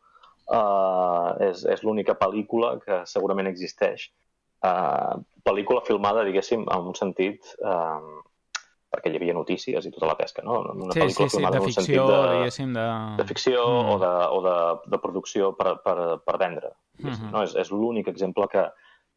Uh, 0.52 1.38
és 1.48 1.62
és 1.64 1.84
l'única 1.86 2.18
pel·lícula 2.20 2.74
que 2.84 2.98
segurament 3.08 3.48
existeix. 3.48 4.10
Uh, 4.60 5.22
pel·lícula 5.48 5.84
filmada, 5.88 6.26
diguéssim, 6.28 6.68
en 6.68 6.92
un 6.92 6.98
sentit... 6.98 7.56
Uh, 7.64 8.20
perquè 8.92 9.08
hi 9.08 9.16
havia 9.16 9.32
notícies 9.32 9.86
i 9.88 9.90
tota 9.96 10.10
la 10.10 10.18
pesca, 10.20 10.42
no? 10.44 10.58
Una 10.74 10.92
sí, 10.92 11.00
pel·lícula 11.00 11.30
sí, 11.30 11.32
sí, 11.32 11.38
filmada 11.38 11.60
de 11.62 11.68
ficció, 11.70 12.08
de, 12.10 12.18
diguéssim, 12.34 12.74
de... 12.76 12.88
De 13.22 13.26
ficció 13.30 13.62
mm. 13.64 13.94
o, 13.94 13.94
de, 14.02 14.10
o 14.36 14.42
de, 14.44 14.56
de 14.92 15.00
producció 15.00 15.54
per, 15.56 15.78
per, 15.86 15.96
per 16.26 16.36
vendre. 16.42 16.74
Mm 17.00 17.14
-hmm. 17.14 17.30
no? 17.32 17.44
És, 17.48 17.56
és 17.56 17.72
l'únic 17.72 18.10
exemple 18.12 18.50
que, 18.52 18.66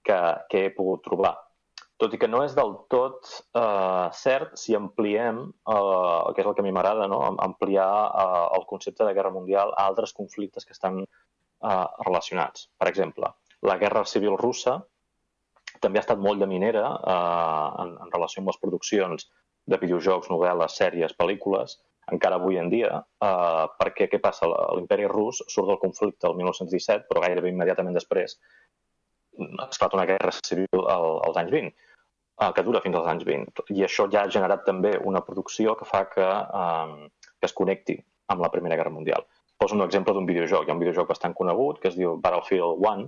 que, 0.05 0.21
que 0.51 0.67
he 0.67 0.71
pogut 0.77 1.05
trobar. 1.07 1.35
Tot 2.01 2.15
i 2.15 2.19
que 2.19 2.29
no 2.29 2.43
és 2.45 2.57
del 2.57 2.73
tot 2.91 3.29
uh, 3.57 4.11
cert 4.13 4.59
si 4.59 4.75
ampliem, 4.75 5.39
uh, 5.71 6.33
que 6.35 6.43
és 6.43 6.49
el 6.49 6.57
que 6.57 6.65
a 6.65 6.67
mi 6.67 6.73
m'agrada, 6.75 7.07
no? 7.11 7.21
ampliar 7.45 7.91
uh, 8.09 8.49
el 8.59 8.67
concepte 8.71 9.07
de 9.07 9.15
guerra 9.15 9.33
mundial 9.35 9.73
a 9.77 9.87
altres 9.87 10.13
conflictes 10.13 10.67
que 10.67 10.75
estan 10.75 11.05
eh, 11.65 11.87
relacionats. 12.07 12.69
Per 12.79 12.89
exemple, 12.89 13.31
la 13.63 13.79
guerra 13.81 14.05
civil 14.09 14.37
russa 14.41 14.77
també 15.81 15.99
ha 15.99 16.05
estat 16.05 16.21
molt 16.21 16.43
de 16.43 16.49
minera 16.51 16.85
eh, 16.99 17.83
en, 17.85 17.97
en 18.05 18.13
relació 18.13 18.43
amb 18.43 18.53
les 18.53 18.61
produccions 18.61 19.27
de 19.71 19.81
videojocs, 19.81 20.31
novel·les, 20.33 20.77
sèries, 20.77 21.17
pel·lícules, 21.17 21.79
encara 22.13 22.37
avui 22.37 22.59
en 22.61 22.69
dia, 22.73 22.99
eh, 23.25 23.65
perquè 23.81 24.11
què 24.13 24.21
passa? 24.21 24.49
L'imperi 24.77 25.09
rus 25.11 25.41
surt 25.49 25.73
del 25.73 25.81
conflicte 25.81 26.29
el 26.29 26.37
1917, 26.41 27.09
però 27.09 27.25
gairebé 27.25 27.53
immediatament 27.53 27.97
després 27.97 28.37
esclata 29.69 29.99
una 29.99 30.07
guerra 30.09 30.33
civil 30.37 30.87
als 30.89 31.39
anys 31.41 31.55
20, 31.55 31.75
eh, 32.41 32.51
que 32.57 32.67
dura 32.67 32.83
fins 32.85 32.99
als 32.99 33.13
anys 33.13 33.25
20. 33.29 33.69
I 33.77 33.87
això 33.87 34.09
ja 34.13 34.25
ha 34.25 34.35
generat 34.39 34.67
també 34.67 34.97
una 35.13 35.25
producció 35.27 35.77
que 35.79 35.89
fa 35.89 36.05
que, 36.11 36.27
eh, 36.27 37.31
que 37.39 37.51
es 37.51 37.57
connecti 37.57 37.99
amb 38.33 38.41
la 38.41 38.51
Primera 38.53 38.77
Guerra 38.77 38.95
Mundial 38.95 39.27
poso 39.65 39.75
un 39.75 39.83
exemple 39.83 40.15
d'un 40.15 40.27
videojoc. 40.29 40.67
Hi 40.67 40.73
ha 40.73 40.77
un 40.77 40.83
videojoc 40.83 41.11
bastant 41.11 41.35
conegut 41.39 41.81
que 41.81 41.91
es 41.91 41.99
diu 41.99 42.19
Battlefield 42.21 42.83
1, 42.85 43.07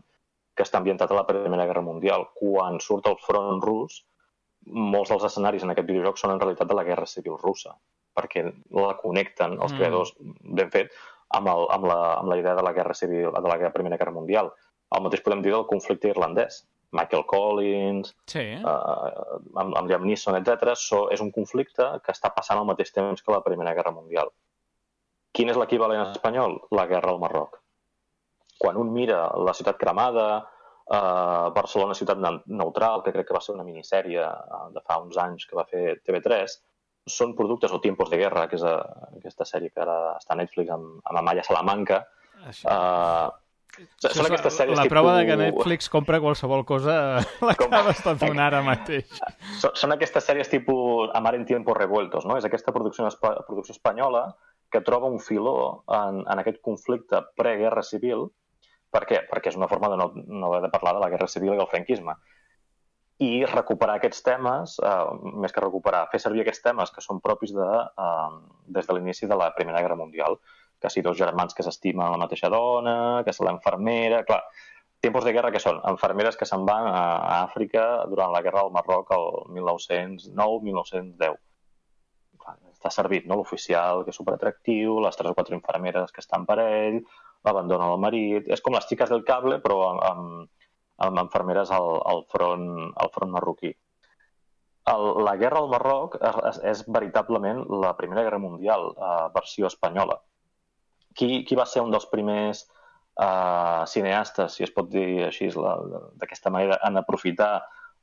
que 0.57 0.65
està 0.65 0.81
ambientat 0.81 1.11
a 1.13 1.19
la 1.19 1.27
Primera 1.29 1.67
Guerra 1.69 1.85
Mundial. 1.85 2.29
Quan 2.39 2.79
surt 2.81 3.11
el 3.11 3.19
front 3.25 3.61
rus, 3.65 3.99
molts 4.95 5.13
dels 5.13 5.27
escenaris 5.29 5.67
en 5.67 5.75
aquest 5.75 5.91
videojoc 5.91 6.21
són 6.21 6.33
en 6.35 6.41
realitat 6.41 6.71
de 6.71 6.79
la 6.79 6.87
Guerra 6.87 7.09
Civil 7.11 7.37
russa, 7.43 7.75
perquè 8.17 8.47
la 8.79 8.95
connecten 9.03 9.59
els 9.59 9.75
mm. 9.75 9.77
creadors 9.77 10.15
ben 10.61 10.73
fet 10.73 10.97
amb, 11.37 11.51
el, 11.53 11.67
amb, 11.77 11.91
la, 11.91 11.99
amb 12.23 12.33
la 12.33 12.39
idea 12.41 12.57
de 12.57 12.65
la 12.65 12.73
Guerra 12.79 12.97
Civil, 12.97 13.29
de 13.35 13.53
la 13.53 13.75
Primera 13.75 14.01
Guerra 14.01 14.17
Mundial. 14.17 14.51
El 14.97 15.05
mateix 15.05 15.23
podem 15.25 15.45
dir 15.45 15.53
del 15.55 15.69
conflicte 15.69 16.11
irlandès. 16.13 16.65
Michael 16.97 17.25
Collins, 17.29 18.13
sí. 18.31 18.45
uh, 18.63 19.39
amb, 19.59 19.75
amb 19.75 19.89
Liam 19.91 20.07
Neeson, 20.07 20.39
etc. 20.39 20.73
So, 20.81 21.07
és 21.13 21.21
un 21.21 21.33
conflicte 21.35 21.89
que 22.05 22.15
està 22.15 22.31
passant 22.33 22.61
al 22.61 22.69
mateix 22.69 22.93
temps 22.95 23.23
que 23.23 23.35
la 23.35 23.43
Primera 23.45 23.75
Guerra 23.77 23.93
Mundial. 23.93 24.31
Quin 25.37 25.53
és 25.53 25.59
l'equivalent 25.61 26.07
espanyol? 26.07 26.57
La 26.73 26.87
guerra 26.89 27.13
al 27.13 27.21
Marroc. 27.21 27.59
Quan 28.57 28.79
un 28.81 28.93
mira 28.95 29.27
la 29.45 29.53
ciutat 29.53 29.77
cremada, 29.77 30.29
eh, 30.87 31.49
Barcelona 31.59 31.97
ciutat 31.99 32.23
neutral, 32.47 33.03
que 33.05 33.13
crec 33.13 33.29
que 33.29 33.37
va 33.37 33.43
ser 33.45 33.53
una 33.57 33.67
minissèrie 33.67 34.23
eh, 34.23 34.63
de 34.73 34.85
fa 34.87 34.97
uns 35.03 35.19
anys 35.21 35.45
que 35.51 35.59
va 35.59 35.67
fer 35.69 35.99
TV3, 36.07 36.57
són 37.07 37.37
productes, 37.39 37.73
o 37.73 37.83
Tiempos 37.83 38.09
de 38.11 38.19
Guerra, 38.23 38.47
que 38.51 38.57
és 38.59 38.65
a, 38.67 38.79
aquesta 39.19 39.45
sèrie 39.47 39.71
que 39.75 39.83
ara 39.85 40.17
està 40.17 40.35
a 40.35 40.41
Netflix 40.41 40.73
amb, 40.75 40.97
amb 41.05 41.21
Amaya 41.21 41.45
Salamanca. 41.47 42.01
Això. 42.49 42.73
Uh, 42.73 43.46
són 43.77 44.11
Això 44.11 44.25
aquestes 44.27 44.57
sèries 44.57 44.79
la 44.79 44.87
prova 44.91 45.15
de 45.19 45.27
que 45.29 45.37
Netflix 45.41 45.91
compra 45.93 46.21
qualsevol 46.23 46.65
cosa 46.69 46.97
l'acabes 47.45 48.03
de 48.05 48.15
donar 48.23 48.49
ara 48.51 48.63
mateix. 48.65 49.21
Són, 49.61 49.75
són 49.77 49.95
aquestes 49.97 50.25
sèries 50.25 50.51
tipus 50.53 51.13
Amar 51.19 51.35
en 51.37 51.45
tiempos 51.49 51.77
revueltos, 51.77 52.27
no? 52.29 52.39
És 52.41 52.49
aquesta 52.49 52.75
producció, 52.75 53.09
producció 53.47 53.77
espanyola 53.77 54.29
que 54.73 54.83
troba 54.87 55.11
un 55.13 55.21
filó 55.21 55.85
en, 55.93 56.23
en 56.27 56.43
aquest 56.43 56.63
conflicte 56.65 57.23
pre-guerra 57.37 57.85
civil. 57.87 58.27
Per 58.93 59.05
què? 59.07 59.23
Perquè 59.29 59.53
és 59.53 59.59
una 59.59 59.69
forma 59.71 59.91
de 59.93 60.01
no, 60.01 60.11
no 60.15 60.49
haver 60.49 60.65
de 60.67 60.73
parlar 60.73 60.97
de 60.97 61.05
la 61.05 61.11
guerra 61.13 61.29
civil 61.31 61.55
i 61.55 61.61
del 61.61 61.71
franquisme. 61.71 62.17
I 63.23 63.47
recuperar 63.49 63.97
aquests 63.97 64.21
temes, 64.25 64.77
eh, 64.85 65.33
més 65.41 65.55
que 65.55 65.63
recuperar, 65.65 66.03
fer 66.13 66.21
servir 66.21 66.43
aquests 66.43 66.65
temes 66.67 66.93
que 66.93 67.05
són 67.05 67.23
propis 67.25 67.55
de, 67.57 67.69
eh, 68.05 68.57
des 68.77 68.89
de 68.89 68.97
l'inici 68.97 69.29
de 69.31 69.39
la 69.39 69.53
Primera 69.57 69.81
Guerra 69.85 69.97
Mundial, 70.01 70.37
que 70.87 70.95
si 70.95 71.03
dos 71.05 71.19
germans 71.19 71.55
que 71.55 71.67
s'estimen 71.67 72.15
la 72.15 72.23
mateixa 72.23 72.51
dona, 72.53 72.97
que 73.27 73.35
és 73.35 73.43
l'enfermera... 73.43 74.23
Clar, 74.29 74.41
tempos 75.03 75.27
de 75.27 75.35
guerra 75.37 75.51
que 75.55 75.63
són? 75.63 75.83
Enfermeres 75.91 76.39
que 76.39 76.49
se'n 76.49 76.65
van 76.67 76.87
a, 76.89 77.03
Àfrica 77.43 78.07
durant 78.11 78.33
la 78.35 78.43
guerra 78.47 78.63
del 78.65 78.75
Marroc 78.79 79.13
el 79.19 79.27
1909-1910 79.59 81.43
està 82.77 82.93
servit, 82.93 83.27
no? 83.27 83.39
L'oficial, 83.41 84.05
que 84.05 84.13
és 84.13 84.19
superatractiu, 84.21 85.01
les 85.03 85.19
tres 85.19 85.33
o 85.33 85.39
quatre 85.39 85.57
infermeres 85.57 86.13
que 86.15 86.23
estan 86.23 86.47
per 86.47 86.59
ell, 86.63 87.01
abandona 87.51 87.89
el 87.93 88.03
marit... 88.03 88.47
És 88.53 88.63
com 88.63 88.77
les 88.77 88.87
xiques 88.87 89.11
del 89.11 89.25
cable, 89.27 89.59
però 89.65 89.81
amb, 90.11 90.47
amb 91.09 91.23
enfermeres 91.25 91.73
al, 91.75 91.89
al, 92.13 92.25
front, 92.33 92.69
al 93.03 93.13
front 93.15 93.35
marroquí. 93.35 93.73
El, 94.93 95.05
la 95.27 95.35
guerra 95.41 95.59
al 95.65 95.71
Marroc 95.73 96.15
és, 96.21 96.59
és 96.73 96.85
veritablement 96.95 97.65
la 97.83 97.97
Primera 97.99 98.23
Guerra 98.23 98.39
Mundial, 98.39 98.93
eh, 98.95 99.15
versió 99.35 99.67
espanyola. 99.67 100.21
Qui, 101.17 101.45
qui 101.49 101.57
va 101.57 101.65
ser 101.69 101.83
un 101.85 101.93
dels 101.95 102.09
primers 102.13 102.67
eh, 103.21 103.83
cineastes, 103.89 104.59
si 104.59 104.67
es 104.67 104.75
pot 104.75 104.91
dir 104.93 105.25
així, 105.31 105.49
d'aquesta 106.21 106.53
manera, 106.53 106.79
en 106.87 107.01
aprofitar 107.01 107.55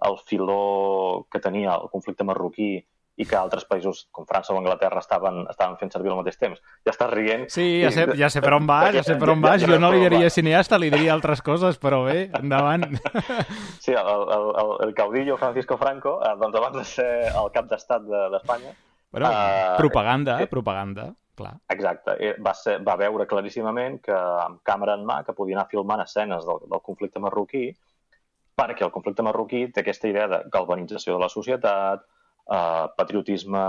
el 0.04 0.18
filó 0.26 1.28
que 1.32 1.40
tenia 1.40 1.78
el 1.78 1.90
conflicte 1.94 2.26
marroquí 2.28 2.74
i 3.14 3.28
que 3.30 3.38
altres 3.38 3.66
països 3.70 4.08
com 4.12 4.26
França 4.26 4.56
o 4.56 4.58
Anglaterra 4.58 5.02
estaven, 5.04 5.44
estaven 5.52 5.76
fent 5.78 5.92
servir 5.94 6.10
al 6.10 6.18
mateix 6.24 6.40
temps. 6.42 6.62
Ja 6.86 6.94
estàs 6.96 7.12
rient. 7.12 7.46
Sí, 7.54 7.68
ja 7.84 7.92
sé, 7.94 8.08
ja 8.18 8.30
sé 8.34 8.42
per 8.42 8.56
on 8.58 8.66
vas, 8.70 8.90
ja 8.96 9.04
sé 9.06 9.20
per 9.22 9.30
on 9.36 9.44
vas. 9.44 9.62
Jo 9.62 9.78
no 9.78 9.92
li 9.94 10.02
diria 10.02 10.32
cineasta, 10.34 10.80
li 10.82 10.90
diria 10.94 11.14
altres 11.14 11.44
coses, 11.46 11.78
però 11.82 12.04
bé, 12.08 12.32
endavant. 12.42 12.88
Sí, 13.84 13.92
el, 13.92 14.08
el, 14.08 14.46
el, 14.62 14.70
el 14.88 14.94
caudillo 14.96 15.36
Francisco 15.38 15.78
Franco, 15.78 16.16
eh, 16.24 16.34
doncs 16.40 16.56
abans 16.56 16.78
de 16.78 16.84
ser 16.88 17.10
el 17.30 17.50
cap 17.54 17.68
d'estat 17.70 18.06
d'Espanya... 18.08 18.72
De, 18.72 18.80
bueno, 19.14 19.30
uh, 19.30 19.76
propaganda, 19.78 20.40
eh, 20.42 20.48
propaganda, 20.50 21.12
clar. 21.38 21.54
Exacte. 21.74 22.16
Eh, 22.20 22.36
va, 22.46 22.54
ser, 22.58 22.78
va 22.86 22.98
veure 23.00 23.28
claríssimament 23.30 24.00
que 24.06 24.16
amb 24.16 24.62
càmera 24.68 24.98
en 25.00 25.06
mà 25.08 25.22
que 25.26 25.36
podia 25.38 25.58
anar 25.58 25.70
filmant 25.72 26.04
escenes 26.04 26.46
del, 26.48 26.64
del 26.70 26.84
conflicte 26.86 27.22
marroquí 27.24 27.68
perquè 28.60 28.86
el 28.86 28.92
conflicte 28.94 29.26
marroquí 29.26 29.66
té 29.74 29.82
aquesta 29.82 30.10
idea 30.10 30.28
de 30.30 30.42
galvanització 30.54 31.16
de 31.16 31.24
la 31.24 31.32
societat, 31.34 32.04
eh, 32.46 32.86
patriotisme 32.98 33.64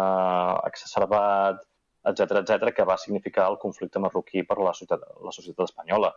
exacerbat, 0.68 1.64
etc 2.10 2.40
etc 2.42 2.72
que 2.76 2.84
va 2.84 2.98
significar 3.00 3.48
el 3.50 3.58
conflicte 3.58 4.02
marroquí 4.02 4.44
per 4.44 4.58
la 4.60 4.74
societat, 4.76 5.04
la 5.24 5.32
societat 5.32 5.70
espanyola. 5.70 6.12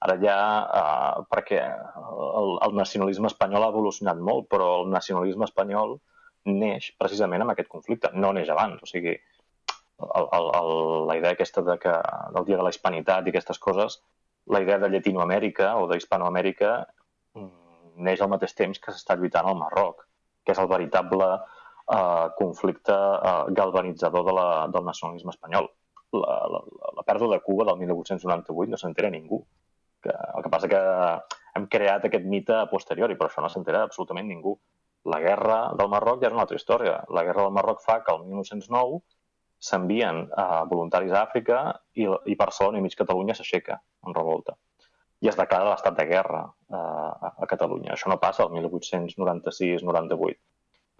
Ara 0.00 0.16
ja, 0.18 0.36
eh, 0.80 1.24
perquè 1.30 1.60
el, 1.60 2.54
el 2.66 2.78
nacionalisme 2.78 3.28
espanyol 3.30 3.66
ha 3.66 3.74
evolucionat 3.74 4.22
molt, 4.30 4.48
però 4.50 4.80
el 4.80 4.88
nacionalisme 4.90 5.46
espanyol 5.46 5.98
neix 6.48 6.94
precisament 6.98 7.44
amb 7.44 7.52
aquest 7.52 7.68
conflicte, 7.68 8.10
no 8.14 8.32
neix 8.32 8.48
abans. 8.48 8.80
O 8.82 8.88
sigui, 8.88 9.14
el, 10.00 10.26
el, 10.38 10.48
el, 10.60 10.72
la 11.08 11.16
idea 11.18 11.34
aquesta 11.36 11.62
de 11.66 11.76
que, 11.78 11.92
del 12.36 12.46
dia 12.48 12.58
de 12.60 12.66
la 12.66 12.72
hispanitat 12.74 13.26
i 13.26 13.32
aquestes 13.34 13.58
coses, 13.58 14.00
la 14.46 14.60
idea 14.64 14.78
de 14.82 14.90
Llatinoamèrica 14.92 15.74
o 15.78 15.86
d'Hispanoamèrica 15.90 16.70
mm, 17.38 17.50
neix 18.06 18.22
al 18.22 18.32
mateix 18.32 18.56
temps 18.58 18.80
que 18.82 18.94
s'està 18.94 19.16
lluitant 19.18 19.48
al 19.50 19.58
Marroc, 19.60 20.06
que 20.44 20.54
és 20.54 20.62
el 20.62 20.70
veritable 20.70 21.28
eh, 21.36 22.26
conflicte 22.38 22.96
eh, 22.96 23.44
galvanitzador 23.60 24.26
de 24.26 24.36
la, 24.38 24.48
del 24.72 24.86
nacionalisme 24.88 25.34
espanyol. 25.36 25.70
La, 26.16 26.36
la, 26.50 26.62
la 26.98 27.06
pèrdua 27.06 27.36
de 27.36 27.42
Cuba 27.44 27.68
del 27.68 27.78
1898 27.84 28.72
no 28.72 28.80
s'entera 28.80 29.12
ningú. 29.14 29.44
Que, 30.02 30.10
el 30.10 30.42
que 30.42 30.50
passa 30.50 30.68
que 30.72 30.80
hem 31.58 31.66
creat 31.70 32.06
aquest 32.08 32.26
mite 32.26 32.56
a 32.56 32.66
posteriori, 32.70 33.16
però 33.18 33.28
això 33.28 33.44
no 33.44 33.50
s'entera 33.52 33.84
absolutament 33.86 34.30
ningú. 34.30 34.56
La 35.12 35.20
guerra 35.20 35.60
del 35.76 35.88
Marroc 35.92 36.20
ja 36.22 36.28
és 36.28 36.34
una 36.34 36.44
altra 36.46 36.58
història. 36.58 36.98
La 37.16 37.24
guerra 37.26 37.46
del 37.46 37.56
Marroc 37.56 37.84
fa 37.84 38.00
que 38.04 38.14
el 38.14 38.24
1909 38.26 39.00
s'envien 39.60 40.24
eh, 40.26 40.62
voluntaris 40.70 41.12
a 41.12 41.24
Àfrica 41.26 41.62
i, 41.94 42.08
i 42.08 42.36
Barcelona 42.40 42.80
i 42.80 42.84
mig 42.84 42.96
Catalunya 42.98 43.36
s'aixeca 43.36 43.80
en 44.06 44.16
revolta. 44.16 44.56
I 45.20 45.28
es 45.28 45.36
declara 45.36 45.68
l'estat 45.68 45.98
de 45.98 46.06
guerra 46.08 46.42
eh, 46.48 46.76
a, 46.76 47.34
a 47.44 47.46
Catalunya. 47.50 47.92
Això 47.94 48.08
no 48.12 48.20
passa 48.22 48.46
el 48.46 48.54
1896-98 48.56 50.40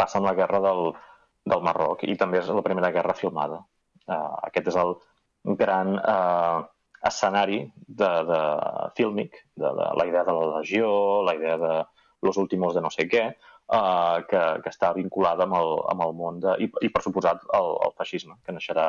passa 0.00 0.20
amb 0.20 0.30
la 0.30 0.36
guerra 0.38 0.60
del, 0.64 0.92
del 1.52 1.64
Marroc 1.66 2.04
i 2.08 2.16
també 2.20 2.40
és 2.40 2.50
la 2.52 2.64
primera 2.66 2.92
guerra 2.94 3.16
filmada. 3.16 3.60
Uh, 4.10 4.36
aquest 4.48 4.70
és 4.72 4.78
el 4.80 4.94
gran 5.60 5.94
uh, 5.98 6.64
escenari 7.06 7.60
de, 7.86 8.10
de 8.30 8.40
fílmic, 8.96 9.38
de, 9.56 9.68
de 9.80 9.88
la 10.00 10.06
idea 10.08 10.24
de 10.26 10.36
la 10.36 10.48
legió, 10.58 10.90
la 11.26 11.36
idea 11.36 11.56
de 11.60 11.74
los 12.26 12.36
últimos 12.36 12.74
de 12.76 12.82
no 12.84 12.90
sé 12.92 13.06
què, 13.08 13.30
uh, 13.70 14.20
que, 14.28 14.42
que 14.64 14.72
està 14.72 14.92
vinculada 14.96 15.46
amb 15.46 15.56
el, 15.58 15.74
amb 15.92 16.06
el 16.06 16.14
món 16.18 16.40
de, 16.42 16.56
i, 16.64 16.70
i 16.86 16.92
per 16.92 17.04
suposat 17.06 17.42
el, 17.56 17.74
el 17.86 17.96
feixisme, 17.98 18.38
que 18.44 18.54
naixerà 18.56 18.86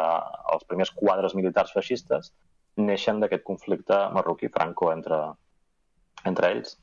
els 0.54 0.68
primers 0.70 0.94
quadres 0.98 1.38
militars 1.38 1.74
feixistes 1.76 2.34
neixen 2.82 3.20
d'aquest 3.22 3.44
conflicte 3.44 3.98
marroquí-franco 4.16 4.94
entre, 4.94 5.20
entre 6.26 6.56
ells. 6.56 6.78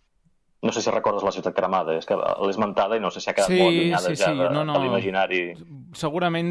No 0.59 0.73
sé 0.75 0.83
si 0.83 0.91
recordes 0.91 1.23
la 1.23 1.31
ciutat 1.31 1.55
cremada, 1.55 1.95
és 1.95 2.07
que 2.07 2.17
l'he 2.19 2.49
esmentada 2.51 2.97
i 2.99 3.03
no 3.03 3.13
sé 3.15 3.21
si 3.23 3.31
ha 3.31 3.35
quedat 3.35 3.53
sí, 3.53 3.61
molt 3.63 3.71
allunyada 3.71 4.09
sí, 4.09 4.17
ja 4.19 4.33
sí. 4.33 4.41
de, 4.41 4.49
no, 4.51 4.65
no. 4.67 4.75
de 4.75 4.81
l'imaginari. 4.83 5.43
Segurament, 5.95 6.51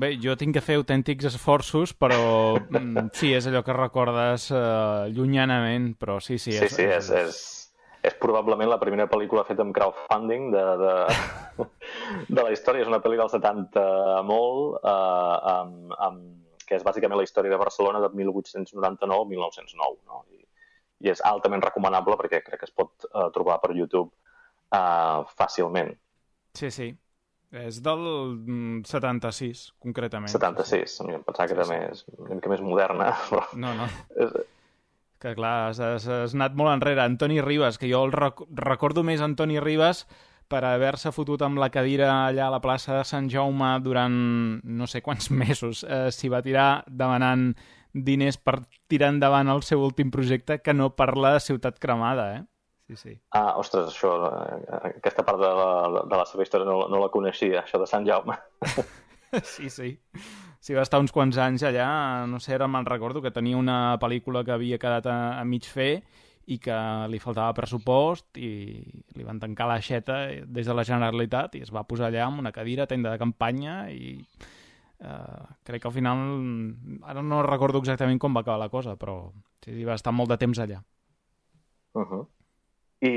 bé, 0.00 0.14
jo 0.22 0.32
tinc 0.40 0.56
que 0.56 0.62
fer 0.64 0.78
autèntics 0.80 1.28
esforços, 1.28 1.92
però 1.92 2.56
mm, 2.56 3.10
sí, 3.18 3.34
és 3.36 3.50
allò 3.50 3.60
que 3.66 3.76
recordes 3.76 4.48
uh, 4.48 5.12
llunyanament, 5.12 5.92
però 6.00 6.16
sí, 6.24 6.40
sí. 6.40 6.56
Sí, 6.56 6.64
és, 6.64 6.72
sí, 6.72 6.88
és, 6.88 7.12
és, 7.20 7.42
és 8.06 8.14
probablement 8.22 8.70
la 8.70 8.78
primera 8.78 9.08
pel·lícula 9.10 9.44
feta 9.48 9.64
amb 9.64 9.74
crowdfunding 9.74 10.50
de, 10.54 10.64
de, 10.82 10.94
de 12.36 12.42
la 12.42 12.52
història. 12.54 12.84
És 12.84 12.90
una 12.90 13.00
pel·li 13.02 13.18
del 13.18 13.30
70 13.32 13.86
molt, 14.28 14.78
uh, 14.82 15.36
amb, 15.56 15.96
amb, 16.06 16.20
que 16.66 16.78
és 16.78 16.86
bàsicament 16.86 17.18
la 17.18 17.26
història 17.26 17.54
de 17.54 17.60
Barcelona 17.62 18.02
de 18.04 18.12
1899-1909. 18.14 19.98
No? 20.06 20.22
I, 20.30 20.44
i 21.04 21.12
és 21.12 21.22
altament 21.26 21.64
recomanable 21.64 22.18
perquè 22.20 22.42
crec 22.46 22.62
que 22.62 22.70
es 22.70 22.76
pot 22.76 23.08
uh, 23.10 23.28
trobar 23.34 23.58
per 23.62 23.74
YouTube 23.74 24.10
uh, 24.70 25.26
fàcilment. 25.38 25.94
Sí, 26.56 26.70
sí. 26.70 26.92
És 27.56 27.78
del 27.80 28.02
76, 28.84 29.70
mm, 29.70 29.80
concretament. 29.82 30.30
76, 30.32 31.00
em 31.06 31.22
pensava 31.24 31.46
que 31.48 31.54
era 31.56 31.66
sí, 31.66 31.78
més, 31.78 32.04
una 32.18 32.38
mica 32.38 32.50
més 32.52 32.62
moderna. 32.62 33.12
Però... 33.30 33.46
No, 33.62 33.74
no. 33.78 33.88
que 35.22 35.34
clar, 35.34 35.70
has, 35.70 35.80
has, 35.80 36.06
has 36.08 36.34
anat 36.36 36.56
molt 36.58 36.74
enrere. 36.74 37.02
Antoni 37.04 37.40
Ribas, 37.40 37.78
que 37.78 37.90
jo 37.90 38.04
el 38.06 38.14
rec 38.14 38.42
recordo 38.60 39.04
més 39.06 39.22
Antoni 39.24 39.60
Ribas 39.62 40.04
per 40.46 40.62
haver-se 40.64 41.10
fotut 41.10 41.42
amb 41.42 41.58
la 41.58 41.70
cadira 41.74 42.10
allà 42.28 42.46
a 42.46 42.52
la 42.54 42.60
plaça 42.62 42.94
de 42.94 43.04
Sant 43.08 43.30
Jaume 43.32 43.72
durant 43.82 44.14
no 44.62 44.86
sé 44.86 45.02
quants 45.02 45.30
mesos. 45.42 45.84
Eh, 45.84 46.10
S'hi 46.14 46.30
va 46.32 46.44
tirar 46.44 46.84
demanant 46.86 47.50
diners 47.96 48.36
per 48.36 48.60
tirar 48.90 49.08
endavant 49.14 49.48
el 49.48 49.64
seu 49.64 49.80
últim 49.82 50.12
projecte 50.12 50.60
que 50.60 50.74
no 50.76 50.92
per 50.94 51.14
la 51.16 51.38
ciutat 51.40 51.80
cremada, 51.80 52.28
eh? 52.36 52.44
Sí, 52.86 52.96
sí. 53.00 53.12
Ah, 53.34 53.56
ostres, 53.58 53.88
això, 53.90 54.12
eh, 54.30 54.92
aquesta 54.92 55.24
part 55.26 55.40
de 55.42 55.48
la, 55.50 56.02
de 56.06 56.18
la 56.20 56.26
seva 56.28 56.44
història 56.44 56.68
no, 56.68 56.84
no 56.92 57.00
la 57.02 57.10
coneixia, 57.10 57.64
això 57.64 57.80
de 57.82 57.88
Sant 57.90 58.06
Jaume. 58.06 58.36
sí, 59.56 59.70
sí. 59.72 59.96
Sí, 60.66 60.74
va 60.74 60.82
estar 60.82 60.98
uns 60.98 61.12
quants 61.14 61.36
anys 61.38 61.62
allà, 61.62 61.86
no 62.26 62.40
sé, 62.42 62.56
ara 62.56 62.66
me'n 62.66 62.86
recordo 62.88 63.20
que 63.22 63.30
tenia 63.30 63.54
una 63.54 63.98
pel·lícula 64.02 64.42
que 64.42 64.50
havia 64.50 64.80
quedat 64.82 65.06
a, 65.06 65.18
a 65.38 65.44
mig 65.46 65.68
fer 65.70 66.00
i 66.50 66.56
que 66.62 66.78
li 67.10 67.20
faltava 67.22 67.54
pressupost 67.54 68.40
i 68.42 68.50
li 69.14 69.26
van 69.26 69.38
tancar 69.38 69.68
l'aixeta 69.70 70.16
des 70.42 70.66
de 70.66 70.74
la 70.74 70.82
Generalitat 70.88 71.54
i 71.54 71.62
es 71.62 71.70
va 71.74 71.84
posar 71.86 72.08
allà 72.08 72.24
amb 72.26 72.42
una 72.42 72.50
cadira, 72.54 72.88
tenda 72.90 73.14
de 73.14 73.22
campanya 73.22 73.84
i 73.94 74.18
Uh, 74.96 75.44
crec 75.62 75.82
que 75.82 75.88
al 75.90 75.92
final, 75.92 76.20
ara 77.04 77.20
no 77.20 77.42
recordo 77.44 77.82
exactament 77.82 78.16
com 78.16 78.32
va 78.32 78.40
acabar 78.40 78.62
la 78.62 78.70
cosa, 78.72 78.94
però 78.96 79.28
sí, 79.60 79.84
va 79.84 79.92
estar 79.92 80.14
molt 80.16 80.30
de 80.32 80.38
temps 80.40 80.58
allà. 80.58 80.78
Uh 81.92 82.06
-huh. 82.06 82.22
I, 83.04 83.12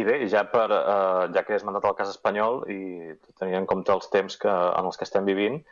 I 0.00 0.04
bé, 0.04 0.26
ja, 0.32 0.44
per, 0.50 0.70
uh, 0.72 1.28
ja 1.34 1.44
que 1.44 1.54
has 1.54 1.64
mandat 1.64 1.84
el 1.84 1.94
cas 1.94 2.08
espanyol 2.08 2.64
i 2.70 3.12
tenint 3.38 3.58
en 3.58 3.66
compte 3.66 3.92
els 3.92 4.08
temps 4.08 4.38
que, 4.38 4.48
en 4.48 4.84
els 4.84 4.96
que 4.96 5.04
estem 5.04 5.26
vivint, 5.26 5.62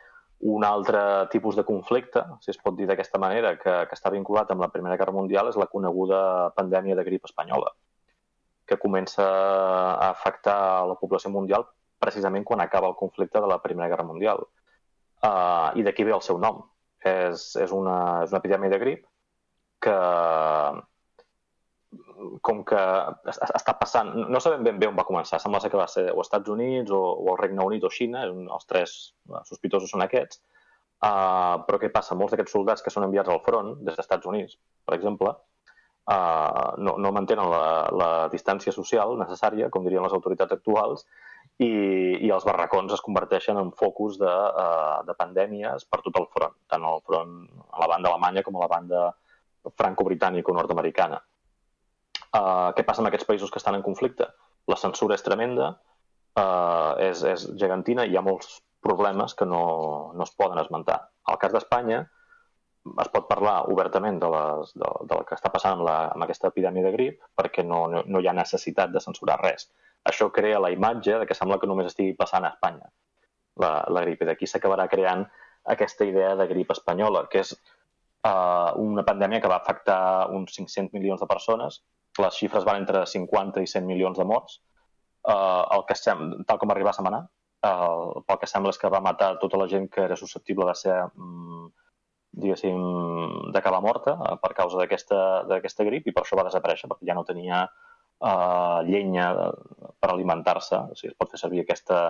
un 0.43 0.63
altre 0.67 0.99
tipus 1.31 1.55
de 1.55 1.63
conflicte, 1.63 2.23
si 2.43 2.51
es 2.51 2.59
pot 2.59 2.75
dir 2.75 2.87
d'aquesta 2.89 3.19
manera, 3.21 3.53
que, 3.59 3.75
que 3.87 3.95
està 3.95 4.11
vinculat 4.11 4.49
amb 4.51 4.65
la 4.65 4.69
Primera 4.73 4.97
Guerra 4.99 5.15
Mundial 5.15 5.47
és 5.49 5.59
la 5.59 5.69
coneguda 5.71 6.51
pandèmia 6.57 6.97
de 6.99 7.05
grip 7.07 7.29
espanyola, 7.29 7.71
que 8.67 8.79
comença 8.79 9.23
a 9.23 10.09
afectar 10.09 10.83
la 10.89 10.97
població 10.99 11.31
mundial 11.31 11.63
precisament 12.03 12.43
quan 12.43 12.59
acaba 12.59 12.89
el 12.91 12.99
conflicte 12.99 13.39
de 13.39 13.47
la 13.47 13.61
Primera 13.63 13.87
Guerra 13.87 14.07
Mundial 14.07 14.43
uh, 14.43 15.71
i 15.79 15.83
d'aquí 15.87 16.03
ve 16.03 16.15
el 16.15 16.25
seu 16.25 16.39
nom. 16.39 16.59
És, 17.03 17.53
és, 17.59 17.71
una, 17.75 17.95
és 18.23 18.31
una 18.31 18.39
epidèmia 18.39 18.71
de 18.71 18.79
grip 18.79 19.07
que 19.83 19.95
com 22.41 22.63
que 22.67 22.79
està 23.33 23.75
passant... 23.79 24.09
No 24.29 24.41
sabem 24.43 24.65
ben 24.65 24.79
bé 24.81 24.89
on 24.89 24.97
va 24.99 25.07
començar. 25.07 25.39
Sembla 25.41 25.61
que 25.63 25.79
va 25.79 25.87
ser 25.91 26.09
o 26.13 26.21
Estats 26.23 26.49
Units 26.49 26.91
o, 26.91 27.01
o 27.23 27.29
el 27.33 27.39
Regne 27.41 27.65
Unit 27.65 27.85
o 27.87 27.91
Xina. 27.93 28.25
Els 28.27 28.69
tres 28.69 28.97
sospitosos 29.49 29.93
són 29.93 30.05
aquests. 30.05 30.41
Uh, 31.03 31.59
però 31.67 31.79
què 31.81 31.89
passa? 31.91 32.15
Molts 32.15 32.31
d'aquests 32.31 32.53
soldats 32.55 32.83
que 32.83 32.91
són 32.93 33.03
enviats 33.03 33.31
al 33.31 33.41
front, 33.43 33.73
des 33.81 33.91
dels 33.91 34.05
Estats 34.05 34.29
Units, 34.29 34.55
per 34.87 34.95
exemple, 34.95 35.33
uh, 36.13 36.69
no, 36.79 36.93
no 37.03 37.11
mantenen 37.11 37.49
la, 37.51 37.65
la 37.91 38.11
distància 38.31 38.71
social 38.71 39.17
necessària, 39.19 39.67
com 39.73 39.83
dirien 39.83 40.05
les 40.05 40.15
autoritats 40.15 40.55
actuals, 40.55 41.03
i, 41.59 41.67
i 42.23 42.31
els 42.31 42.47
barracons 42.47 42.95
es 42.95 43.03
converteixen 43.03 43.59
en 43.59 43.73
focus 43.75 44.15
de, 44.21 44.31
uh, 44.31 45.03
de 45.03 45.17
pandèmies 45.19 45.83
per 45.91 45.99
tot 46.07 46.21
el 46.21 46.29
front, 46.37 46.55
tant 46.71 46.87
al 46.87 47.03
front 47.03 47.35
a 47.51 47.83
la 47.83 47.91
banda 47.97 48.13
alemanya 48.13 48.45
com 48.47 48.55
a 48.55 48.63
la 48.63 48.71
banda 48.71 49.03
franco-britànica 49.75 50.55
o 50.55 50.55
nord-americana. 50.55 51.19
Uh, 52.33 52.73
què 52.73 52.85
passa 52.85 53.03
amb 53.03 53.11
aquests 53.11 53.27
països 53.29 53.51
que 53.53 53.61
estan 53.61 53.77
en 53.77 53.85
conflicte? 53.85 54.27
La 54.71 54.79
censura 54.79 55.17
és 55.17 55.25
tremenda, 55.25 55.73
uh, 56.39 56.93
és, 57.03 57.21
és 57.29 57.45
gegantina 57.61 58.07
i 58.07 58.13
hi 58.13 58.17
ha 58.17 58.25
molts 58.25 58.59
problemes 58.83 59.35
que 59.37 59.45
no, 59.45 59.63
no 60.17 60.25
es 60.25 60.33
poden 60.37 60.59
esmentar. 60.63 60.97
Al 61.29 61.39
cas 61.39 61.53
d'Espanya, 61.53 62.01
es 62.99 63.11
pot 63.13 63.29
parlar 63.29 63.61
obertament 63.71 64.17
de, 64.19 64.27
les, 64.33 64.73
de, 64.75 64.89
del 65.11 65.23
que 65.27 65.37
està 65.37 65.53
passant 65.53 65.77
amb, 65.77 65.85
la, 65.87 65.97
amb 66.15 66.25
aquesta 66.25 66.49
epidèmia 66.51 66.83
de 66.83 66.91
grip 66.97 67.21
perquè 67.39 67.63
no, 67.63 67.85
no, 67.91 68.01
no 68.03 68.19
hi 68.19 68.27
ha 68.27 68.35
necessitat 68.35 68.91
de 68.91 69.03
censurar 69.03 69.39
res. 69.39 69.69
Això 70.09 70.27
crea 70.35 70.59
la 70.59 70.73
imatge 70.73 71.21
de 71.21 71.29
que 71.29 71.37
sembla 71.37 71.61
que 71.61 71.69
només 71.69 71.93
estigui 71.93 72.17
passant 72.19 72.43
a 72.43 72.51
Espanya 72.51 72.89
la, 73.61 73.71
la 73.89 74.03
grip 74.05 74.23
i 74.23 74.27
d'aquí 74.29 74.49
s'acabarà 74.49 74.87
creant 74.91 75.23
aquesta 75.73 76.05
idea 76.07 76.33
de 76.39 76.47
grip 76.49 76.73
espanyola, 76.73 77.25
que 77.31 77.43
és 77.43 77.53
uh, 77.55 78.73
una 78.81 79.05
pandèmia 79.07 79.41
que 79.41 79.51
va 79.51 79.61
afectar 79.61 80.29
uns 80.35 80.55
500 80.57 80.91
milions 80.95 81.21
de 81.23 81.29
persones, 81.29 81.81
les 82.21 82.37
xifres 82.37 82.65
van 82.67 82.81
entre 82.83 83.05
50 83.09 83.63
i 83.63 83.69
100 83.69 83.87
milions 83.87 84.19
de 84.19 84.25
morts, 84.27 84.59
uh, 85.29 85.63
el 85.75 85.85
que 85.89 85.97
sem 85.97 86.43
tal 86.47 86.59
com 86.61 86.73
arriba 86.73 86.91
a 86.91 86.97
setmana, 86.97 87.23
uh, 87.65 88.21
pel 88.27 88.41
que 88.41 88.49
sembla 88.49 88.73
és 88.73 88.81
que 88.81 88.91
va 88.91 89.01
matar 89.03 89.37
tota 89.41 89.59
la 89.61 89.69
gent 89.71 89.89
que 89.93 90.03
era 90.05 90.19
susceptible 90.19 90.67
de 90.69 90.75
ser 90.77 90.99
um, 91.15 91.71
diguéssim, 92.33 92.83
d'acabar 93.53 93.81
morta 93.85 94.17
uh, 94.17 94.35
per 94.41 94.53
causa 94.57 94.83
d'aquesta 94.83 95.87
grip 95.87 96.09
i 96.09 96.13
per 96.13 96.25
això 96.25 96.37
va 96.39 96.47
desaparèixer, 96.49 96.89
perquè 96.91 97.09
ja 97.09 97.17
no 97.17 97.25
tenia 97.27 97.63
uh, 97.63 98.79
llenya 98.87 99.31
per 100.01 100.11
alimentar-se, 100.11 100.83
o 100.93 100.99
sigui, 100.99 101.13
es 101.13 101.17
pot 101.17 101.33
fer 101.33 101.41
servir 101.41 101.63
aquesta, 101.63 102.05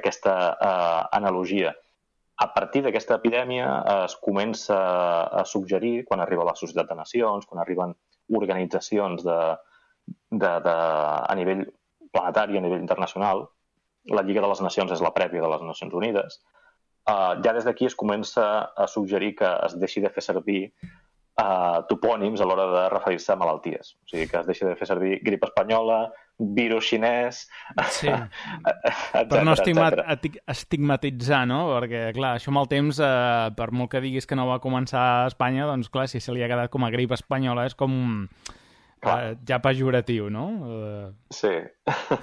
aquesta 0.00 0.36
uh, 0.54 1.06
analogia. 1.18 1.74
A 2.40 2.46
partir 2.54 2.80
d'aquesta 2.80 3.18
epidèmia 3.18 3.66
es 4.06 4.14
comença 4.16 4.76
a 5.28 5.42
suggerir, 5.44 6.06
quan 6.08 6.22
arriba 6.24 6.46
la 6.48 6.54
Societat 6.56 6.88
de 6.88 6.96
Nacions, 6.96 7.44
quan 7.44 7.60
arriben 7.60 7.92
organitzacions 8.36 9.24
de, 9.26 9.38
de, 10.30 10.52
de, 10.66 10.76
a 11.30 11.34
nivell 11.38 11.66
planetari, 12.12 12.58
a 12.58 12.64
nivell 12.64 12.82
internacional, 12.82 13.44
la 14.10 14.22
Lliga 14.22 14.42
de 14.42 14.48
les 14.50 14.62
Nacions 14.64 14.92
és 14.94 15.02
la 15.04 15.12
prèvia 15.16 15.42
de 15.44 15.50
les 15.52 15.62
Nacions 15.66 15.94
Unides, 15.94 16.40
uh, 17.10 17.36
ja 17.44 17.54
des 17.56 17.66
d'aquí 17.68 17.86
es 17.90 17.98
comença 17.98 18.46
a 18.76 18.88
suggerir 18.88 19.34
que 19.38 19.50
es 19.66 19.76
deixi 19.82 20.02
de 20.02 20.10
fer 20.14 20.24
servir 20.24 20.62
uh, 20.70 21.82
topònims 21.90 22.40
a 22.40 22.48
l'hora 22.48 22.66
de 22.74 22.88
referir-se 22.94 23.34
a 23.34 23.38
malalties. 23.40 23.94
O 24.00 24.10
sigui, 24.12 24.26
que 24.30 24.40
es 24.40 24.48
deixi 24.48 24.66
de 24.66 24.76
fer 24.80 24.88
servir 24.88 25.20
grip 25.26 25.44
espanyola, 25.50 26.06
virus 26.56 26.88
xinès... 26.90 27.42
Sí. 27.92 28.08
etcètera, 28.70 29.26
per 29.28 29.42
no 29.46 29.56
estimat, 29.56 29.98
estigmatitzar, 30.50 31.44
no? 31.50 31.62
Perquè, 31.76 32.06
clar, 32.16 32.36
això 32.38 32.52
amb 32.52 32.62
el 32.62 32.70
temps, 32.72 33.02
eh, 33.04 33.50
per 33.58 33.70
molt 33.76 33.92
que 33.92 34.02
diguis 34.04 34.28
que 34.28 34.38
no 34.38 34.48
va 34.50 34.60
començar 34.64 35.04
a 35.10 35.28
Espanya, 35.30 35.68
doncs, 35.70 35.92
clar, 35.92 36.08
si 36.10 36.22
se 36.22 36.34
li 36.34 36.44
ha 36.44 36.50
quedat 36.50 36.72
com 36.72 36.86
a 36.86 36.92
grip 36.94 37.12
espanyola 37.16 37.68
és 37.68 37.76
com 37.78 37.94
Clar. 39.00 39.36
ja 39.48 39.56
pejoratiu, 39.64 40.28
no? 40.28 40.46
Uh... 40.60 41.06
Sí. 41.32 41.54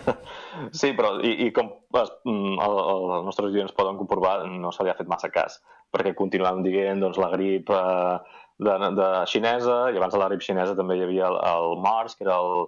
sí, 0.79 0.91
però 0.93 1.15
i, 1.25 1.47
i 1.47 1.53
com 1.53 1.71
els, 1.97 2.11
mm, 2.21 2.57
el, 2.61 2.75
el, 2.83 3.07
els 3.17 3.25
nostres 3.25 3.49
oients 3.49 3.73
poden 3.73 3.97
comprovar, 3.97 4.43
no 4.45 4.69
se 4.73 4.85
li 4.85 4.93
ha 4.93 4.97
fet 4.97 5.09
massa 5.09 5.31
cas, 5.33 5.57
perquè 5.93 6.13
continuem 6.17 6.61
dient 6.65 7.01
doncs, 7.01 7.17
la 7.17 7.31
grip 7.33 7.71
uh, 7.73 8.21
de, 8.61 8.75
de 8.99 9.09
xinesa, 9.31 9.79
i 9.89 9.97
abans 9.97 10.13
de 10.13 10.21
la 10.21 10.29
grip 10.29 10.45
xinesa 10.45 10.77
també 10.77 10.99
hi 10.99 11.07
havia 11.07 11.31
el, 11.31 11.39
el 11.49 11.81
MARS, 11.81 12.13
que 12.13 12.27
era 12.27 12.37
el 12.37 12.67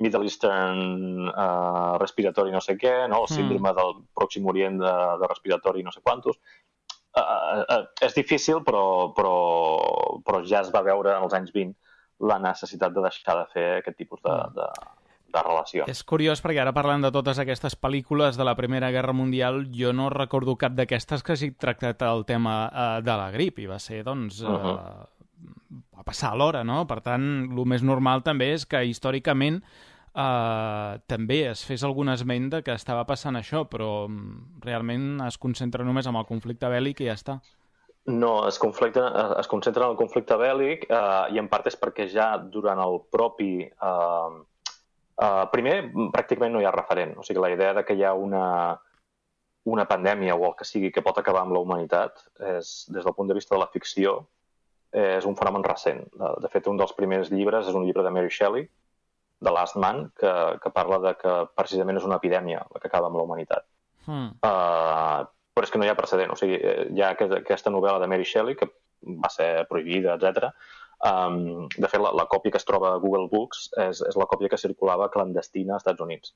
Middle 0.00 0.24
Eastern 0.24 1.28
uh, 1.28 1.98
respiratori 2.00 2.52
no 2.52 2.62
sé 2.64 2.76
què, 2.80 2.94
no? 3.08 3.22
el 3.22 3.28
mm. 3.28 3.34
síndrome 3.36 3.70
mm. 3.70 3.76
del 3.76 3.94
Pròxim 4.16 4.48
Orient 4.48 4.80
de, 4.80 4.94
de 5.20 5.28
respiratori 5.28 5.84
no 5.84 5.92
sé 5.92 6.00
quantos. 6.02 6.40
Uh, 7.10 7.22
uh, 7.60 7.82
és 8.06 8.14
difícil, 8.16 8.62
però, 8.66 9.10
però, 9.16 9.34
però 10.24 10.40
ja 10.46 10.62
es 10.64 10.70
va 10.72 10.84
veure 10.86 11.12
en 11.16 11.26
els 11.26 11.36
anys 11.36 11.52
20 11.52 11.76
la 12.30 12.38
necessitat 12.40 12.94
de 12.94 13.04
deixar 13.04 13.36
de 13.40 13.46
fer 13.52 13.66
aquest 13.80 13.98
tipus 14.00 14.22
de, 14.24 14.32
mm. 14.32 14.56
de, 14.56 14.96
de 15.34 15.42
relació. 15.46 15.86
És 15.90 16.02
curiós 16.06 16.42
perquè 16.44 16.62
ara 16.62 16.74
parlant 16.76 17.04
de 17.04 17.12
totes 17.14 17.40
aquestes 17.42 17.76
pel·lícules 17.76 18.38
de 18.40 18.46
la 18.46 18.56
Primera 18.58 18.90
Guerra 18.94 19.14
Mundial, 19.16 19.64
jo 19.74 19.92
no 19.96 20.10
recordo 20.12 20.56
cap 20.60 20.74
d'aquestes 20.78 21.24
que 21.24 21.36
hagi 21.36 21.52
tractat 21.60 22.02
el 22.08 22.24
tema 22.28 22.56
uh, 22.68 22.90
de 23.04 23.16
la 23.20 23.30
grip, 23.34 23.60
i 23.60 23.68
va 23.70 23.78
ser, 23.82 24.02
doncs, 24.06 24.42
uh, 24.42 24.50
uh 24.50 24.58
-huh. 24.64 25.84
va 25.98 26.04
passar 26.04 26.32
a 26.32 26.36
l'hora, 26.36 26.64
no? 26.64 26.86
Per 26.86 27.00
tant, 27.00 27.52
el 27.52 27.66
més 27.66 27.82
normal 27.82 28.22
també 28.22 28.52
és 28.54 28.66
que 28.66 28.84
històricament 28.84 29.62
uh, 30.14 30.98
també 31.10 31.42
es 31.50 31.62
fes 31.66 31.84
algun 31.86 32.10
esment 32.12 32.50
de 32.56 32.62
que 32.66 32.74
estava 32.74 33.06
passant 33.08 33.38
això, 33.38 33.64
però 33.70 34.08
mm, 34.08 34.60
realment 34.64 35.24
es 35.26 35.38
concentra 35.38 35.86
només 35.86 36.08
en 36.10 36.18
el 36.18 36.28
conflicte 36.28 36.70
bèl·lic 36.70 37.02
i 37.04 37.10
ja 37.10 37.16
està. 37.18 37.40
No, 38.06 38.48
es, 38.48 38.58
conflicte, 38.58 39.02
es 39.38 39.48
concentra 39.48 39.84
en 39.84 39.92
el 39.92 39.98
conflicte 39.98 40.36
bèl·lic 40.40 40.86
eh, 40.88 41.34
i 41.34 41.40
en 41.40 41.50
part 41.52 41.66
és 41.68 41.76
perquè 41.78 42.08
ja 42.10 42.32
durant 42.40 42.80
el 42.80 43.00
propi... 43.12 43.52
Eh, 43.68 44.30
eh, 45.20 45.44
primer, 45.52 45.76
pràcticament 46.14 46.56
no 46.56 46.62
hi 46.62 46.68
ha 46.68 46.74
referent. 46.74 47.16
O 47.20 47.26
sigui, 47.26 47.42
la 47.44 47.52
idea 47.52 47.74
de 47.76 47.84
que 47.84 47.94
hi 47.94 48.04
ha 48.04 48.14
una, 48.16 48.44
una 49.68 49.86
pandèmia 49.86 50.34
o 50.34 50.48
el 50.48 50.56
que 50.58 50.68
sigui 50.68 50.90
que 50.94 51.04
pot 51.04 51.20
acabar 51.20 51.44
amb 51.44 51.54
la 51.54 51.62
humanitat 51.62 52.24
és, 52.56 52.74
des 52.88 53.04
del 53.04 53.16
punt 53.16 53.28
de 53.28 53.36
vista 53.36 53.54
de 53.54 53.62
la 53.62 53.70
ficció, 53.72 54.22
és 54.90 55.26
un 55.28 55.36
fenomen 55.38 55.62
recent. 55.62 56.00
De, 56.16 56.34
de 56.42 56.48
fet, 56.50 56.66
un 56.66 56.80
dels 56.80 56.96
primers 56.96 57.28
llibres 57.30 57.68
és 57.68 57.76
un 57.76 57.84
llibre 57.86 58.02
de 58.02 58.10
Mary 58.10 58.32
Shelley, 58.32 58.66
The 59.40 59.52
Last 59.54 59.76
Man, 59.80 60.10
que, 60.20 60.32
que 60.62 60.72
parla 60.74 61.00
de 61.02 61.14
que 61.20 61.34
precisament 61.56 62.00
és 62.00 62.06
una 62.08 62.18
epidèmia 62.20 62.64
la 62.66 62.80
que 62.80 62.90
acaba 62.90 63.08
amb 63.08 63.16
la 63.20 63.24
humanitat. 63.24 63.66
Hmm. 64.06 64.34
Uh, 64.44 65.24
però 65.54 65.66
és 65.66 65.72
que 65.72 65.80
no 65.80 65.86
hi 65.86 65.90
ha 65.92 65.98
precedent. 65.98 66.32
O 66.32 66.38
sigui, 66.38 66.56
eh, 66.56 66.86
hi 66.94 67.02
ha 67.02 67.10
aquesta 67.12 67.72
novel·la 67.72 68.00
de 68.02 68.08
Mary 68.10 68.26
Shelley, 68.28 68.56
que 68.56 68.68
va 69.24 69.30
ser 69.32 69.50
prohibida, 69.70 70.14
etc. 70.16 70.52
Um, 71.10 71.68
de 71.72 71.88
fet, 71.88 72.00
la, 72.04 72.12
la 72.16 72.26
còpia 72.28 72.52
que 72.54 72.60
es 72.60 72.68
troba 72.68 72.92
a 72.92 73.00
Google 73.02 73.28
Books 73.32 73.70
és, 73.86 74.02
és 74.08 74.18
la 74.20 74.28
còpia 74.30 74.50
que 74.52 74.60
circulava 74.60 75.08
clandestina 75.12 75.76
als 75.76 75.84
Estats 75.84 76.04
Units. 76.04 76.34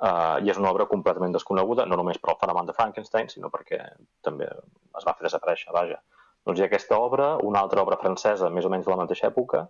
Uh, 0.00 0.40
I 0.44 0.52
és 0.52 0.60
una 0.60 0.70
obra 0.72 0.86
completament 0.88 1.32
desconeguda, 1.36 1.84
no 1.88 1.98
només 2.00 2.20
per 2.20 2.32
al 2.32 2.40
fenomen 2.40 2.68
de 2.68 2.76
Frankenstein, 2.76 3.28
sinó 3.32 3.50
perquè 3.52 3.80
també 4.24 4.48
es 4.48 5.06
va 5.06 5.16
fer 5.16 5.26
desaparèixer, 5.26 5.72
vaja. 5.76 6.00
Doncs 6.48 6.60
hi 6.60 6.64
ha 6.64 6.68
aquesta 6.70 6.96
obra, 7.00 7.34
una 7.44 7.60
altra 7.60 7.84
obra 7.84 8.00
francesa, 8.00 8.48
més 8.52 8.64
o 8.64 8.72
menys 8.72 8.88
de 8.88 8.94
la 8.94 9.00
mateixa 9.02 9.28
època, 9.28 9.66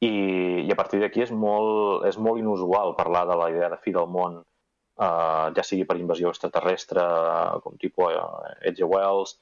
i, 0.00 0.12
i 0.64 0.70
a 0.72 0.76
partir 0.78 1.00
d'aquí 1.00 1.22
és, 1.24 1.30
molt, 1.32 2.06
és 2.08 2.16
molt 2.16 2.40
inusual 2.40 2.94
parlar 2.96 3.26
de 3.28 3.36
la 3.36 3.50
idea 3.52 3.68
de 3.68 3.78
fi 3.84 3.92
del 3.92 4.08
món 4.08 4.40
uh, 4.40 5.46
ja 5.56 5.64
sigui 5.66 5.84
per 5.88 5.98
invasió 6.00 6.32
extraterrestre, 6.32 7.04
uh, 7.04 7.60
com 7.64 7.76
tipus 7.80 8.16
uh, 8.16 8.52
Edge 8.70 8.86
Wells, 8.88 9.36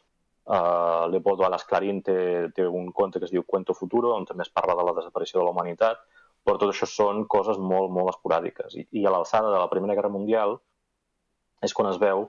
uh, 0.51 1.06
Leopoldo 1.12 1.47
Alas 1.47 1.66
Clarín 1.68 2.02
té, 2.02 2.18
té 2.55 2.66
un 2.66 2.90
conte 2.93 3.22
que 3.22 3.28
es 3.30 3.35
diu 3.35 3.47
Cuento 3.47 3.76
Futuro, 3.76 4.14
on 4.16 4.26
també 4.26 4.47
es 4.47 4.55
parla 4.55 4.74
de 4.78 4.86
la 4.89 4.97
desaparició 4.98 5.40
de 5.40 5.47
la 5.47 5.55
humanitat, 5.55 6.02
però 6.43 6.59
tot 6.59 6.72
això 6.72 6.89
són 6.90 7.26
coses 7.30 7.59
molt, 7.60 7.93
molt 7.94 8.14
esporàdiques. 8.14 8.74
I, 8.80 8.86
i 9.02 9.06
a 9.06 9.12
l'alçada 9.14 9.52
de 9.52 9.60
la 9.60 9.70
Primera 9.70 9.94
Guerra 9.98 10.10
Mundial 10.10 10.56
és 11.62 11.74
quan 11.74 11.90
es 11.90 11.98
veu 12.02 12.28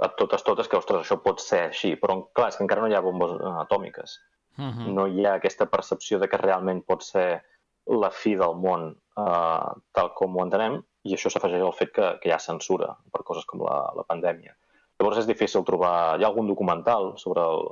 a 0.00 0.08
totes, 0.16 0.42
totes, 0.46 0.68
que, 0.70 0.78
ostres, 0.78 1.02
això 1.04 1.18
pot 1.20 1.42
ser 1.44 1.66
així. 1.68 1.92
Però, 2.00 2.16
clar, 2.32 2.48
és 2.48 2.56
que 2.56 2.64
encara 2.64 2.82
no 2.82 2.88
hi 2.88 2.96
ha 2.96 3.04
bombes 3.04 3.34
atòmiques. 3.66 4.18
Uh 4.56 4.62
mhm. 4.62 4.78
-huh. 4.78 4.94
No 4.96 5.06
hi 5.06 5.26
ha 5.26 5.34
aquesta 5.34 5.66
percepció 5.66 6.18
de 6.18 6.28
que 6.28 6.40
realment 6.40 6.82
pot 6.82 7.02
ser 7.02 7.42
la 7.90 8.10
fi 8.14 8.36
del 8.38 8.56
món 8.62 8.90
uh, 8.92 9.70
tal 9.96 10.12
com 10.18 10.36
ho 10.36 10.44
entenem, 10.44 10.78
i 11.08 11.16
això 11.16 11.32
s'afegeix 11.32 11.64
al 11.64 11.76
fet 11.76 11.92
que, 11.96 12.08
que 12.20 12.30
hi 12.30 12.34
ha 12.34 12.42
censura 12.42 12.92
per 13.12 13.24
coses 13.26 13.46
com 13.48 13.62
la, 13.64 13.78
la 13.96 14.06
pandèmia. 14.08 14.54
Llavors 15.00 15.22
és 15.22 15.28
difícil 15.28 15.64
trobar... 15.64 16.18
Hi 16.18 16.26
ha 16.26 16.28
algun 16.28 16.50
documental 16.50 17.14
sobre 17.22 17.44
el, 17.48 17.70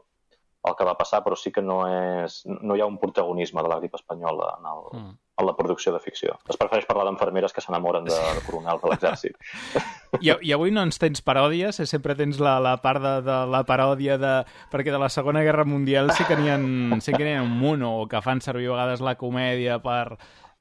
el 0.66 0.74
que 0.76 0.86
va 0.86 0.96
passar, 0.98 1.22
però 1.24 1.36
sí 1.38 1.52
que 1.54 1.62
no, 1.62 1.82
és, 1.86 2.42
no 2.48 2.76
hi 2.76 2.82
ha 2.82 2.88
un 2.90 2.98
protagonisme 2.98 3.62
de 3.62 3.70
la 3.70 3.78
grip 3.80 3.94
espanyola 3.94 4.50
en, 4.58 4.66
el, 4.72 4.80
mm. 4.98 5.12
en 5.38 5.46
la 5.46 5.54
producció 5.56 5.92
de 5.94 6.00
ficció. 6.02 6.34
Es 6.50 6.58
prefereix 6.60 6.86
parlar 6.88 7.06
d'enfermeres 7.08 7.54
que 7.54 7.62
s'enamoren 7.64 8.08
de, 8.08 8.16
de 8.16 8.42
coronels 8.46 8.82
de 8.82 8.90
l'exèrcit. 8.92 9.38
I, 10.24 10.32
I 10.32 10.54
avui 10.56 10.74
no 10.74 10.82
ens 10.86 10.98
tens 11.00 11.22
paròdies, 11.24 11.78
eh? 11.82 11.86
sempre 11.86 12.16
tens 12.18 12.40
la, 12.42 12.58
la 12.64 12.74
part 12.82 13.02
de, 13.04 13.14
de 13.26 13.38
la 13.52 13.62
paròdia 13.68 14.18
de... 14.20 14.34
perquè 14.72 14.94
de 14.94 15.00
la 15.00 15.10
Segona 15.12 15.44
Guerra 15.46 15.66
Mundial 15.68 16.12
sí 16.16 16.26
que 16.28 16.38
n'hi 16.38 16.50
ha, 16.52 16.58
sí 17.04 17.14
que 17.14 17.30
ha 17.36 17.44
un 17.44 17.54
munt, 17.60 17.86
o 17.86 18.08
que 18.10 18.22
fan 18.24 18.42
servir 18.44 18.70
a 18.70 18.76
vegades 18.76 19.04
la 19.04 19.18
comèdia 19.20 19.78
per 19.84 20.18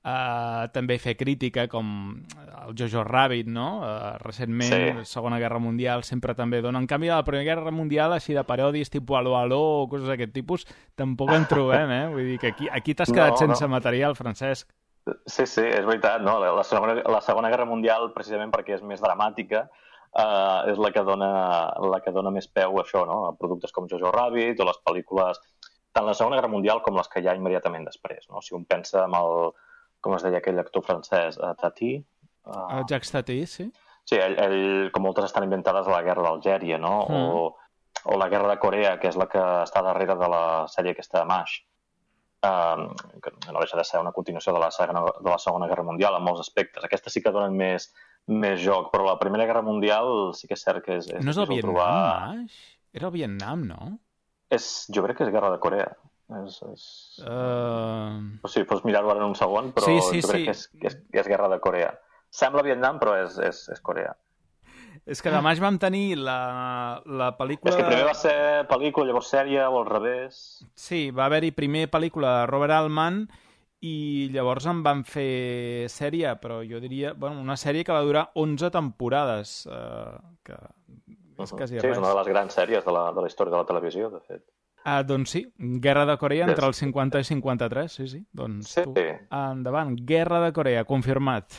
Uh, 0.07 0.69
també 0.71 0.95
fer 1.03 1.17
crítica 1.19 1.65
com 1.67 1.87
el 2.37 2.75
Jojo 2.79 3.01
Rabbit, 3.03 3.49
no? 3.51 3.81
Uh, 3.83 4.13
recentment, 4.21 4.69
sí. 4.71 5.09
Segona 5.09 5.35
Guerra 5.41 5.59
Mundial, 5.59 6.05
sempre 6.07 6.31
també 6.37 6.61
dona. 6.63 6.79
En 6.79 6.87
canvi, 6.87 7.09
a 7.11 7.17
la 7.19 7.25
Primera 7.27 7.43
Guerra 7.43 7.73
Mundial, 7.75 8.15
així 8.15 8.31
de 8.37 8.45
paròdies 8.47 8.93
tipus 8.93 9.17
Aló, 9.19 9.35
Aló 9.35 9.59
o 9.81 9.89
coses 9.91 10.07
d'aquest 10.07 10.31
tipus, 10.31 10.63
tampoc 10.95 11.33
en 11.35 11.49
trobem, 11.51 11.91
eh? 11.91 12.05
Vull 12.13 12.31
dir 12.31 12.37
que 12.39 12.53
aquí, 12.53 12.69
aquí 12.71 12.95
t'has 12.95 13.11
quedat 13.11 13.35
no, 13.35 13.41
sense 13.41 13.67
no. 13.67 13.73
material, 13.75 14.15
Francesc. 14.15 14.71
Sí, 15.27 15.43
sí, 15.43 15.65
és 15.65 15.83
veritat, 15.83 16.23
no? 16.23 16.37
La 16.39 16.63
segona, 16.63 16.95
la 17.03 17.21
segona 17.27 17.51
Guerra 17.51 17.67
Mundial, 17.67 18.13
precisament 18.15 18.55
perquè 18.55 18.77
és 18.77 18.87
més 18.87 19.03
dramàtica, 19.03 19.65
uh, 19.67 20.71
és 20.71 20.79
la 20.79 20.95
que, 20.95 21.03
dona, 21.03 21.31
la 21.83 21.99
que 21.99 22.15
dona 22.15 22.31
més 22.31 22.47
peu 22.47 22.79
a 22.79 22.87
això, 22.87 23.03
no? 23.11 23.25
A 23.27 23.35
productes 23.35 23.75
com 23.75 23.91
Jojo 23.91 24.15
Rabbit 24.15 24.63
o 24.63 24.71
les 24.71 24.83
pel·lícules 24.87 25.43
tant 25.91 26.07
la 26.07 26.15
Segona 26.15 26.37
Guerra 26.37 26.55
Mundial 26.55 26.79
com 26.85 26.95
les 26.95 27.07
que 27.11 27.19
hi 27.19 27.27
ha 27.27 27.35
immediatament 27.35 27.87
després, 27.87 28.27
no? 28.31 28.39
Si 28.45 28.55
un 28.55 28.63
pensa 28.69 29.03
en 29.03 29.15
el, 29.17 29.49
com 30.01 30.15
es 30.17 30.25
deia 30.25 30.41
aquell 30.41 30.59
actor 30.61 30.85
francès, 30.85 31.39
uh, 31.41 31.53
Tati. 31.59 31.95
Uh, 32.47 32.83
Jacques 32.89 33.11
Tati, 33.11 33.41
sí. 33.49 33.67
Sí, 34.07 34.15
ell, 34.15 34.37
ell, 34.39 34.91
com 34.95 35.03
moltes 35.03 35.27
estan 35.27 35.43
inventades 35.47 35.87
a 35.87 35.91
la 35.91 36.03
guerra 36.05 36.23
d'Algèria, 36.29 36.77
no? 36.79 36.93
Mm. 37.11 37.23
O, 37.35 38.11
o 38.13 38.19
la 38.19 38.29
guerra 38.31 38.53
de 38.53 38.59
Corea, 38.61 38.93
que 39.01 39.09
és 39.11 39.17
la 39.19 39.27
que 39.31 39.41
està 39.65 39.83
darrere 39.83 40.15
de 40.15 40.29
la 40.31 40.43
sèrie 40.71 40.95
aquesta 40.95 41.19
de 41.19 41.27
MASH, 41.27 41.57
um, 42.47 42.85
que 43.23 43.33
no 43.51 43.59
deixa 43.59 43.79
de 43.79 43.83
ser 43.87 43.99
una 43.99 44.13
continuació 44.15 44.53
de 44.55 44.61
la, 44.63 44.71
segona, 44.71 45.03
de 45.17 45.29
la 45.29 45.39
Segona 45.43 45.67
Guerra 45.67 45.83
Mundial 45.83 46.15
en 46.15 46.23
molts 46.23 46.45
aspectes. 46.45 46.85
Aquesta 46.87 47.11
sí 47.11 47.23
que 47.25 47.35
donen 47.35 47.57
més, 47.59 47.89
més 48.31 48.61
joc, 48.63 48.93
però 48.93 49.09
la 49.09 49.19
Primera 49.19 49.47
Guerra 49.49 49.65
Mundial 49.65 50.31
sí 50.39 50.47
que 50.47 50.55
és 50.55 50.63
cert 50.63 50.85
que 50.85 51.01
és... 51.01 51.11
és 51.11 51.25
no 51.25 51.35
és 51.35 51.43
el 51.43 51.49
Vietnam, 51.51 51.73
trobar... 51.73 51.93
MASH? 52.37 52.59
Era 52.97 53.09
el 53.09 53.15
Vietnam, 53.17 53.67
no? 53.67 53.91
És, 54.55 54.87
jo 54.93 55.03
crec 55.03 55.19
que 55.19 55.27
és 55.27 55.33
Guerra 55.33 55.51
de 55.51 55.59
Corea. 55.63 55.91
És, 56.27 56.59
és... 56.67 56.85
Uh... 57.23 58.19
O 58.43 58.51
sigui, 58.51 58.67
pots 58.67 58.83
mirar-ho 58.83 59.13
ara 59.13 59.23
en 59.23 59.31
un 59.31 59.37
segon, 59.39 59.71
però 59.75 59.87
Sí, 59.87 59.97
sí, 60.03 60.21
jo 60.21 60.31
crec 60.33 60.41
sí. 60.41 60.45
que 60.45 60.55
és, 60.55 60.63
que 60.73 60.91
és, 60.91 60.97
que 61.13 61.21
és 61.23 61.29
Guerra 61.31 61.47
de 61.53 61.59
Corea. 61.63 61.93
Sembla 62.33 62.65
Vietnam, 62.67 62.99
però 62.99 63.15
és, 63.21 63.37
és, 63.39 63.61
és 63.71 63.83
Corea. 63.83 64.11
És 65.07 65.21
que 65.23 65.31
demà 65.31 65.53
vam 65.61 65.77
tenir 65.79 66.17
la, 66.19 66.99
la 67.07 67.31
pel·lícula... 67.37 67.71
És 67.71 67.79
que 67.79 67.87
primer 67.87 68.07
va 68.09 68.15
ser 68.17 68.35
pel·lícula, 68.67 69.07
llavors 69.07 69.29
sèrie, 69.31 69.61
o 69.63 69.79
al 69.79 69.87
revés. 69.87 70.39
Sí, 70.75 71.07
va 71.15 71.29
haver-hi 71.29 71.53
primer 71.55 71.85
pel·lícula 71.93 72.41
de 72.41 72.49
Robert 72.51 72.75
Altman 72.75 73.21
i 73.87 74.27
llavors 74.33 74.67
en 74.67 74.81
van 74.83 75.05
fer 75.07 75.87
sèrie, 75.93 76.33
però 76.43 76.59
jo 76.67 76.81
diria... 76.83 77.13
Bueno, 77.15 77.39
una 77.39 77.55
sèrie 77.55 77.87
que 77.87 77.95
va 77.95 78.03
durar 78.03 78.27
11 78.35 78.73
temporades, 78.75 79.61
eh, 79.71 80.17
que 80.43 80.59
és 81.37 81.53
quasi 81.53 81.77
sí, 81.77 81.81
res. 81.83 81.93
és 81.93 82.01
una 82.01 82.11
de 82.11 82.19
les 82.19 82.31
grans 82.33 82.59
sèries 82.59 82.83
de 82.83 82.93
la, 82.93 83.07
de 83.13 83.23
la 83.23 83.31
història 83.31 83.53
de 83.53 83.61
la 83.61 83.69
televisió, 83.69 84.09
de 84.11 84.23
fet. 84.25 84.43
Ah, 84.87 85.01
doncs 85.03 85.33
sí, 85.35 85.41
Guerra 85.83 86.05
de 86.07 86.15
Corea 86.17 86.45
entre 86.47 86.63
els 86.69 86.77
50 86.79 87.19
i 87.19 87.25
53, 87.27 87.91
sí, 87.91 88.05
sí. 88.07 88.21
Doncs 88.31 88.69
Sí. 88.71 88.83
tu, 88.85 88.93
endavant, 89.35 89.97
Guerra 90.07 90.39
de 90.45 90.53
Corea, 90.55 90.85
confirmat. 90.87 91.57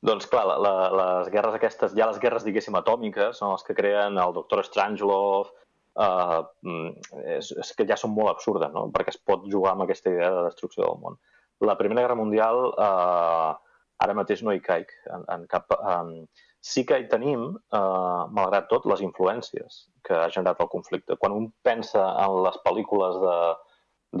Doncs 0.00 0.28
clar, 0.32 0.46
la, 0.46 0.56
la, 0.62 0.72
les 1.00 1.28
guerres 1.34 1.58
aquestes, 1.58 1.92
ja 1.98 2.06
les 2.08 2.20
guerres, 2.22 2.46
diguéssim, 2.46 2.78
atòmiques, 2.78 3.36
són 3.36 3.52
les 3.52 3.66
que 3.66 3.76
creen 3.76 4.16
el 4.16 4.32
doctor 4.32 4.62
Strangelove, 4.64 5.52
uh, 6.00 6.40
és, 7.36 7.52
és 7.52 7.74
que 7.76 7.84
ja 7.84 8.00
són 8.00 8.14
molt 8.16 8.32
absurdes, 8.32 8.72
no? 8.72 8.86
perquè 8.94 9.12
es 9.12 9.20
pot 9.20 9.44
jugar 9.52 9.74
amb 9.74 9.84
aquesta 9.84 10.08
idea 10.14 10.30
de 10.32 10.44
destrucció 10.48 10.86
del 10.86 11.00
món. 11.02 11.20
La 11.60 11.76
Primera 11.76 12.06
Guerra 12.06 12.16
Mundial, 12.16 12.70
uh, 12.70 13.52
ara 13.98 14.14
mateix 14.16 14.40
no 14.46 14.56
hi 14.56 14.64
caic 14.64 14.94
en, 15.12 15.28
en 15.36 15.48
cap... 15.52 15.74
Um, 15.82 16.22
sí 16.68 16.84
que 16.88 16.98
hi 17.00 17.06
tenim, 17.08 17.44
uh, 17.56 18.24
malgrat 18.36 18.68
tot, 18.68 18.86
les 18.90 19.00
influències 19.04 19.78
que 20.04 20.16
ha 20.16 20.28
generat 20.34 20.60
el 20.60 20.70
conflicte. 20.72 21.16
Quan 21.20 21.36
un 21.36 21.48
pensa 21.64 22.02
en 22.24 22.42
les 22.44 22.58
pel·lícules 22.66 23.20
de, 23.22 23.36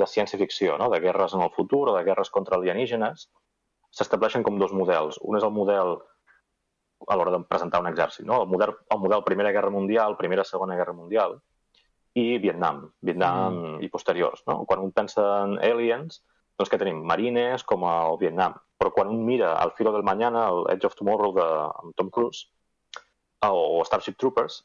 de 0.00 0.08
ciència-ficció, 0.08 0.78
no? 0.80 0.88
de 0.92 1.00
guerres 1.04 1.34
en 1.36 1.44
el 1.44 1.52
futur 1.56 1.88
o 1.90 1.96
de 1.96 2.04
guerres 2.06 2.32
contra 2.32 2.56
alienígenes, 2.56 3.26
s'estableixen 3.98 4.44
com 4.46 4.60
dos 4.60 4.72
models. 4.76 5.20
Un 5.24 5.36
és 5.40 5.44
el 5.44 5.52
model 5.52 5.98
a 7.08 7.16
l'hora 7.16 7.36
de 7.36 7.42
presentar 7.50 7.82
un 7.82 7.90
exèrcit, 7.90 8.24
no? 8.26 8.40
el, 8.42 8.48
model, 8.50 8.72
el 8.94 9.02
model 9.02 9.24
Primera 9.26 9.52
Guerra 9.54 9.70
Mundial, 9.74 10.16
Primera 10.18 10.44
Segona 10.44 10.76
Guerra 10.78 10.96
Mundial, 10.96 11.36
i 12.18 12.38
Vietnam, 12.42 12.86
Vietnam 13.04 13.58
mm. 13.58 13.82
i 13.84 13.90
posteriors. 13.92 14.42
No? 14.48 14.62
Quan 14.66 14.82
un 14.82 14.94
pensa 14.96 15.24
en 15.44 15.58
aliens, 15.62 16.22
doncs 16.58 16.72
que 16.72 16.80
tenim 16.80 17.04
marines 17.06 17.62
com 17.68 17.84
el 17.86 18.18
Vietnam. 18.24 18.56
Però 18.78 18.92
quan 18.94 19.10
un 19.10 19.24
mira 19.26 19.54
al 19.58 19.72
Filo 19.74 19.92
del 19.92 20.06
Mañana, 20.06 20.48
el 20.48 20.64
Edge 20.74 20.86
of 20.86 20.94
Tomorrow 20.94 21.32
de 21.34 21.46
amb 21.46 21.94
Tom 21.98 22.10
Cruise, 22.14 22.46
o 23.46 23.82
Starship 23.84 24.18
Troopers, 24.18 24.62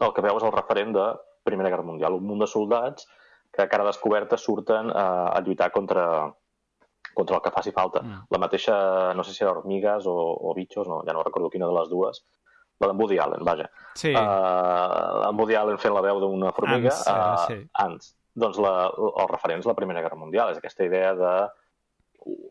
el 0.00 0.12
que 0.14 0.22
veu 0.24 0.38
és 0.38 0.46
el 0.46 0.54
referent 0.54 0.94
de 0.94 1.06
Primera 1.46 1.70
Guerra 1.70 1.86
Mundial, 1.86 2.14
un 2.16 2.26
munt 2.26 2.44
de 2.44 2.48
soldats 2.50 3.08
que 3.50 3.62
a 3.62 3.68
cara 3.68 3.86
descoberta 3.86 4.38
surten 4.38 4.90
a, 4.94 5.06
a 5.34 5.40
lluitar 5.42 5.70
contra, 5.74 6.04
contra 7.14 7.36
el 7.36 7.42
que 7.42 7.52
faci 7.54 7.72
falta. 7.74 8.02
Mm. 8.02 8.28
La 8.30 8.40
mateixa, 8.42 8.76
no 9.14 9.24
sé 9.26 9.34
si 9.34 9.42
era 9.44 9.52
hormigues 9.52 10.06
o, 10.06 10.14
o 10.14 10.54
bitxos, 10.54 10.88
no, 10.88 11.02
ja 11.06 11.16
no 11.16 11.24
recordo 11.26 11.50
quina 11.50 11.66
de 11.66 11.74
les 11.74 11.90
dues, 11.90 12.22
la 12.80 12.88
d'en 12.88 13.00
Woody 13.00 13.18
Allen, 13.18 13.44
vaja. 13.44 13.68
Sí, 13.94 14.14
Uh, 14.14 15.26
en 15.28 15.36
Woody 15.36 15.58
Allen 15.58 15.78
fent 15.78 15.92
la 15.94 16.04
veu 16.06 16.22
d'una 16.22 16.54
formiga. 16.56 16.94
Ants, 16.94 17.08
uh, 17.10 17.46
sí. 17.50 17.58
Ants. 17.82 18.14
Doncs 18.40 18.60
la, 18.62 18.74
el 18.94 19.28
referent 19.28 19.60
és 19.60 19.68
la 19.68 19.74
Primera 19.76 20.00
Guerra 20.00 20.16
Mundial, 20.16 20.52
és 20.54 20.60
aquesta 20.60 20.86
idea 20.86 21.12
de 21.18 21.32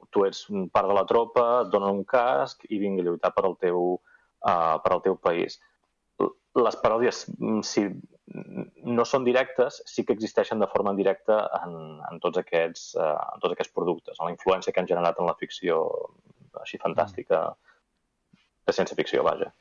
tu 0.09 0.25
ets 0.25 0.45
part 0.73 0.89
de 0.89 0.95
la 0.97 1.05
tropa, 1.09 1.47
et 1.63 1.73
donen 1.73 2.01
un 2.01 2.05
casc 2.07 2.65
i 2.69 2.79
vinga 2.81 3.03
a 3.03 3.09
lluitar 3.09 3.33
per 3.35 3.45
al 3.45 3.57
teu, 3.61 3.99
uh, 3.99 4.77
per 4.83 4.93
al 4.93 5.03
teu 5.05 5.17
país. 5.21 5.59
Les 6.59 6.77
paròdies, 6.81 7.27
mm, 7.37 7.61
si 7.61 7.85
no 8.89 9.05
són 9.05 9.23
directes, 9.23 9.81
sí 9.85 10.03
que 10.05 10.13
existeixen 10.13 10.59
de 10.59 10.67
forma 10.67 10.91
indirecta 10.95 11.39
en, 11.61 12.01
en, 12.09 12.19
tots, 12.19 12.41
aquests, 12.41 12.95
uh, 12.97 13.15
en 13.35 13.45
tots 13.45 13.55
aquests 13.55 13.73
productes, 13.73 14.17
en 14.19 14.29
la 14.29 14.35
influència 14.35 14.73
que 14.73 14.81
han 14.81 14.89
generat 14.89 15.19
en 15.19 15.29
la 15.29 15.37
ficció 15.39 15.81
així 16.59 16.79
fantàstica 16.81 17.43
de 18.65 18.75
ciència-ficció, 18.75 19.23
vaja. 19.23 19.51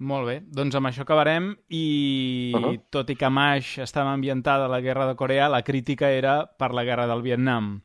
molt 0.00 0.26
bé. 0.26 0.38
Doncs 0.48 0.74
amb 0.74 0.88
això 0.88 1.02
acabarem 1.04 1.52
i 1.68 2.52
Uh 2.56 2.60
-huh. 2.60 2.80
tot 2.90 3.10
i 3.10 3.16
que 3.16 3.28
Mash 3.28 3.78
estava 3.78 4.12
ambientada 4.12 4.64
a 4.64 4.68
la 4.68 4.80
Guerra 4.80 5.06
de 5.06 5.14
Corea, 5.14 5.48
la 5.48 5.62
crítica 5.62 6.10
era 6.10 6.46
per 6.46 6.72
la 6.72 6.84
Guerra 6.84 7.06
del 7.06 7.22
Vietnam. 7.22 7.82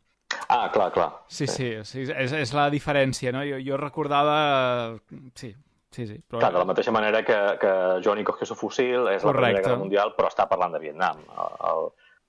Ah, 0.50 0.70
clar, 0.74 0.92
clar. 0.94 1.10
Sí, 1.28 1.48
sí, 1.48 1.72
sí 1.88 2.06
és, 2.06 2.34
és 2.36 2.54
la 2.56 2.68
diferència, 2.74 3.32
no? 3.34 3.44
Jo, 3.48 3.60
jo 3.64 3.80
recordava... 3.82 4.38
Sí, 5.34 5.52
sí, 5.92 6.06
sí. 6.06 6.20
Però... 6.22 6.42
Clar, 6.42 6.52
de 6.54 6.62
la 6.62 6.70
mateixa 6.70 6.94
manera 6.96 7.24
que, 7.26 7.38
que 7.62 7.74
Johnny 8.06 8.26
cogió 8.28 8.48
su 8.48 8.58
fusil 8.60 9.10
és 9.12 9.24
la 9.24 9.34
Primera 9.34 9.40
Correcte. 9.40 9.64
Guerra 9.68 9.82
Mundial, 9.82 10.14
però 10.18 10.30
està 10.32 10.48
parlant 10.52 10.76
de 10.76 10.84
Vietnam, 10.84 11.24
al, 11.34 11.58
al, 11.72 11.84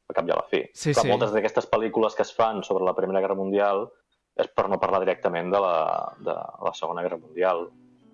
al 0.09 0.19
cap 0.19 0.29
i 0.29 0.35
a 0.35 0.41
la 0.41 0.47
fi. 0.51 0.63
Sí, 0.73 0.93
Clar, 0.93 1.05
sí. 1.05 1.13
Moltes 1.13 1.37
d'aquestes 1.37 1.69
pel·lícules 1.73 2.17
que 2.17 2.25
es 2.27 2.33
fan 2.37 2.63
sobre 2.67 2.87
la 2.89 2.97
Primera 2.99 3.23
Guerra 3.25 3.39
Mundial 3.39 3.87
és 4.37 4.49
per 4.53 4.67
no 4.69 4.81
parlar 4.81 5.01
directament 5.05 5.53
de 5.53 5.61
la, 5.65 5.77
de 6.21 6.35
la 6.37 6.73
Segona 6.77 7.05
Guerra 7.05 7.21
Mundial. 7.21 7.65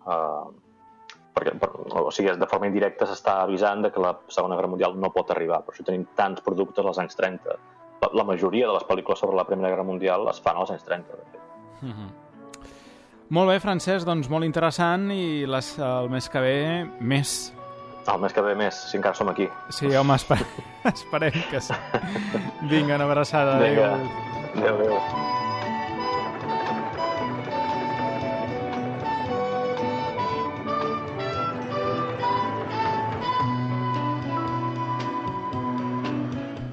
Uh, 0.02 0.50
perquè, 1.34 1.54
per, 1.58 1.70
o 1.98 2.10
sigui, 2.14 2.30
de 2.38 2.48
forma 2.48 2.68
indirecta 2.70 3.08
s'està 3.08 3.40
avisant 3.42 3.82
de 3.86 3.90
que 3.92 4.02
la 4.02 4.12
Segona 4.30 4.58
Guerra 4.58 4.70
Mundial 4.70 4.94
no 5.00 5.10
pot 5.14 5.32
arribar. 5.34 5.62
Per 5.66 5.74
això 5.74 5.86
tenim 5.86 6.06
tants 6.18 6.44
productes 6.44 6.86
als 6.86 7.00
anys 7.02 7.18
30. 7.18 7.58
La, 8.02 8.10
la 8.18 8.24
majoria 8.26 8.66
de 8.68 8.74
les 8.74 8.84
pel·lícules 8.88 9.22
sobre 9.22 9.38
la 9.38 9.46
Primera 9.48 9.70
Guerra 9.70 9.86
Mundial 9.86 10.26
es 10.32 10.42
fan 10.42 10.58
als 10.58 10.74
anys 10.74 10.84
30, 10.88 11.16
de 11.16 11.30
fet. 11.30 11.40
Mhm. 11.82 12.10
Molt 13.32 13.48
bé, 13.48 13.60
Francesc, 13.64 14.04
doncs 14.04 14.28
molt 14.28 14.44
interessant 14.44 15.06
i 15.14 15.46
les, 15.48 15.72
el 15.80 16.10
mes 16.12 16.28
que 16.28 16.40
ve 16.44 16.56
més. 17.00 17.52
El 18.12 18.18
mes 18.20 18.34
que 18.34 18.42
ve 18.44 18.52
més, 18.58 18.76
si 18.90 18.98
encara 18.98 19.16
som 19.16 19.30
aquí. 19.32 19.46
Sí, 19.70 19.88
home, 19.96 20.18
esper... 20.18 20.40
esperem 20.92 21.38
que 21.50 21.62
sí. 21.62 21.78
Vinga, 22.72 22.98
una 22.98 23.06
abraçada. 23.08 23.56
Vinga. 23.62 23.94
Adéu. 23.94 24.66
Adéu, 24.66 24.74
adéu. 24.74 25.41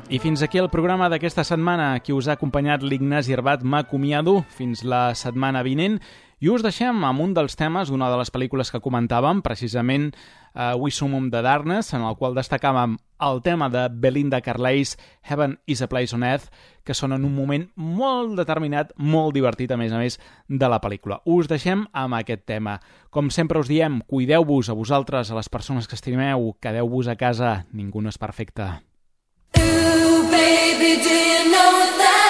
I 0.10 0.18
fins 0.18 0.42
aquí 0.42 0.58
el 0.58 0.72
programa 0.74 1.06
d'aquesta 1.06 1.44
setmana. 1.46 1.92
Qui 2.02 2.16
us 2.18 2.26
ha 2.26 2.34
acompanyat 2.34 2.82
l'Ignasi 2.82 3.36
Herbat 3.36 3.62
m'acomiado 3.62 4.40
fins 4.58 4.82
la 4.82 5.12
setmana 5.14 5.62
vinent 5.62 6.00
i 6.42 6.50
us 6.50 6.64
deixem 6.66 7.04
amb 7.06 7.22
un 7.22 7.36
dels 7.38 7.54
temes, 7.60 7.92
una 7.94 8.08
de 8.10 8.18
les 8.18 8.34
pel·lícules 8.34 8.72
que 8.74 8.82
comentàvem, 8.82 9.44
precisament 9.46 10.08
uh, 10.56 10.74
We 10.82 10.90
Summum 10.90 11.28
the 11.30 11.44
Darkness, 11.46 11.94
en 11.94 12.08
el 12.08 12.18
qual 12.18 12.34
destacàvem 12.34 12.98
el 13.28 13.44
tema 13.46 13.70
de 13.70 13.86
Belinda 13.92 14.42
Carlisle, 14.42 14.98
Heaven 15.22 15.60
is 15.68 15.84
a 15.86 15.90
Place 15.92 16.16
on 16.16 16.26
Earth, 16.26 16.50
que 16.82 16.98
sona 16.98 17.22
en 17.22 17.30
un 17.30 17.36
moment 17.36 17.70
molt 17.76 18.34
determinat, 18.40 18.98
molt 18.98 19.38
divertit, 19.38 19.70
a 19.70 19.78
més 19.78 19.94
a 19.94 20.02
més, 20.02 20.18
de 20.48 20.74
la 20.74 20.82
pel·lícula. 20.82 21.22
Us 21.30 21.52
deixem 21.52 21.86
amb 21.94 22.18
aquest 22.18 22.48
tema. 22.50 22.80
Com 23.14 23.30
sempre 23.30 23.62
us 23.62 23.70
diem, 23.70 24.02
cuideu-vos 24.10 24.74
a 24.74 24.80
vosaltres, 24.80 25.30
a 25.30 25.38
les 25.38 25.54
persones 25.54 25.86
que 25.86 26.00
estimeu, 26.00 26.56
quedeu-vos 26.58 27.14
a 27.14 27.20
casa, 27.20 27.60
ningú 27.70 28.02
no 28.02 28.10
és 28.10 28.18
perfecte. 28.18 28.89
Ooh, 29.58 30.30
baby, 30.30 31.02
do 31.02 31.10
you 31.10 31.52
know 31.52 31.74
that? 31.98 32.29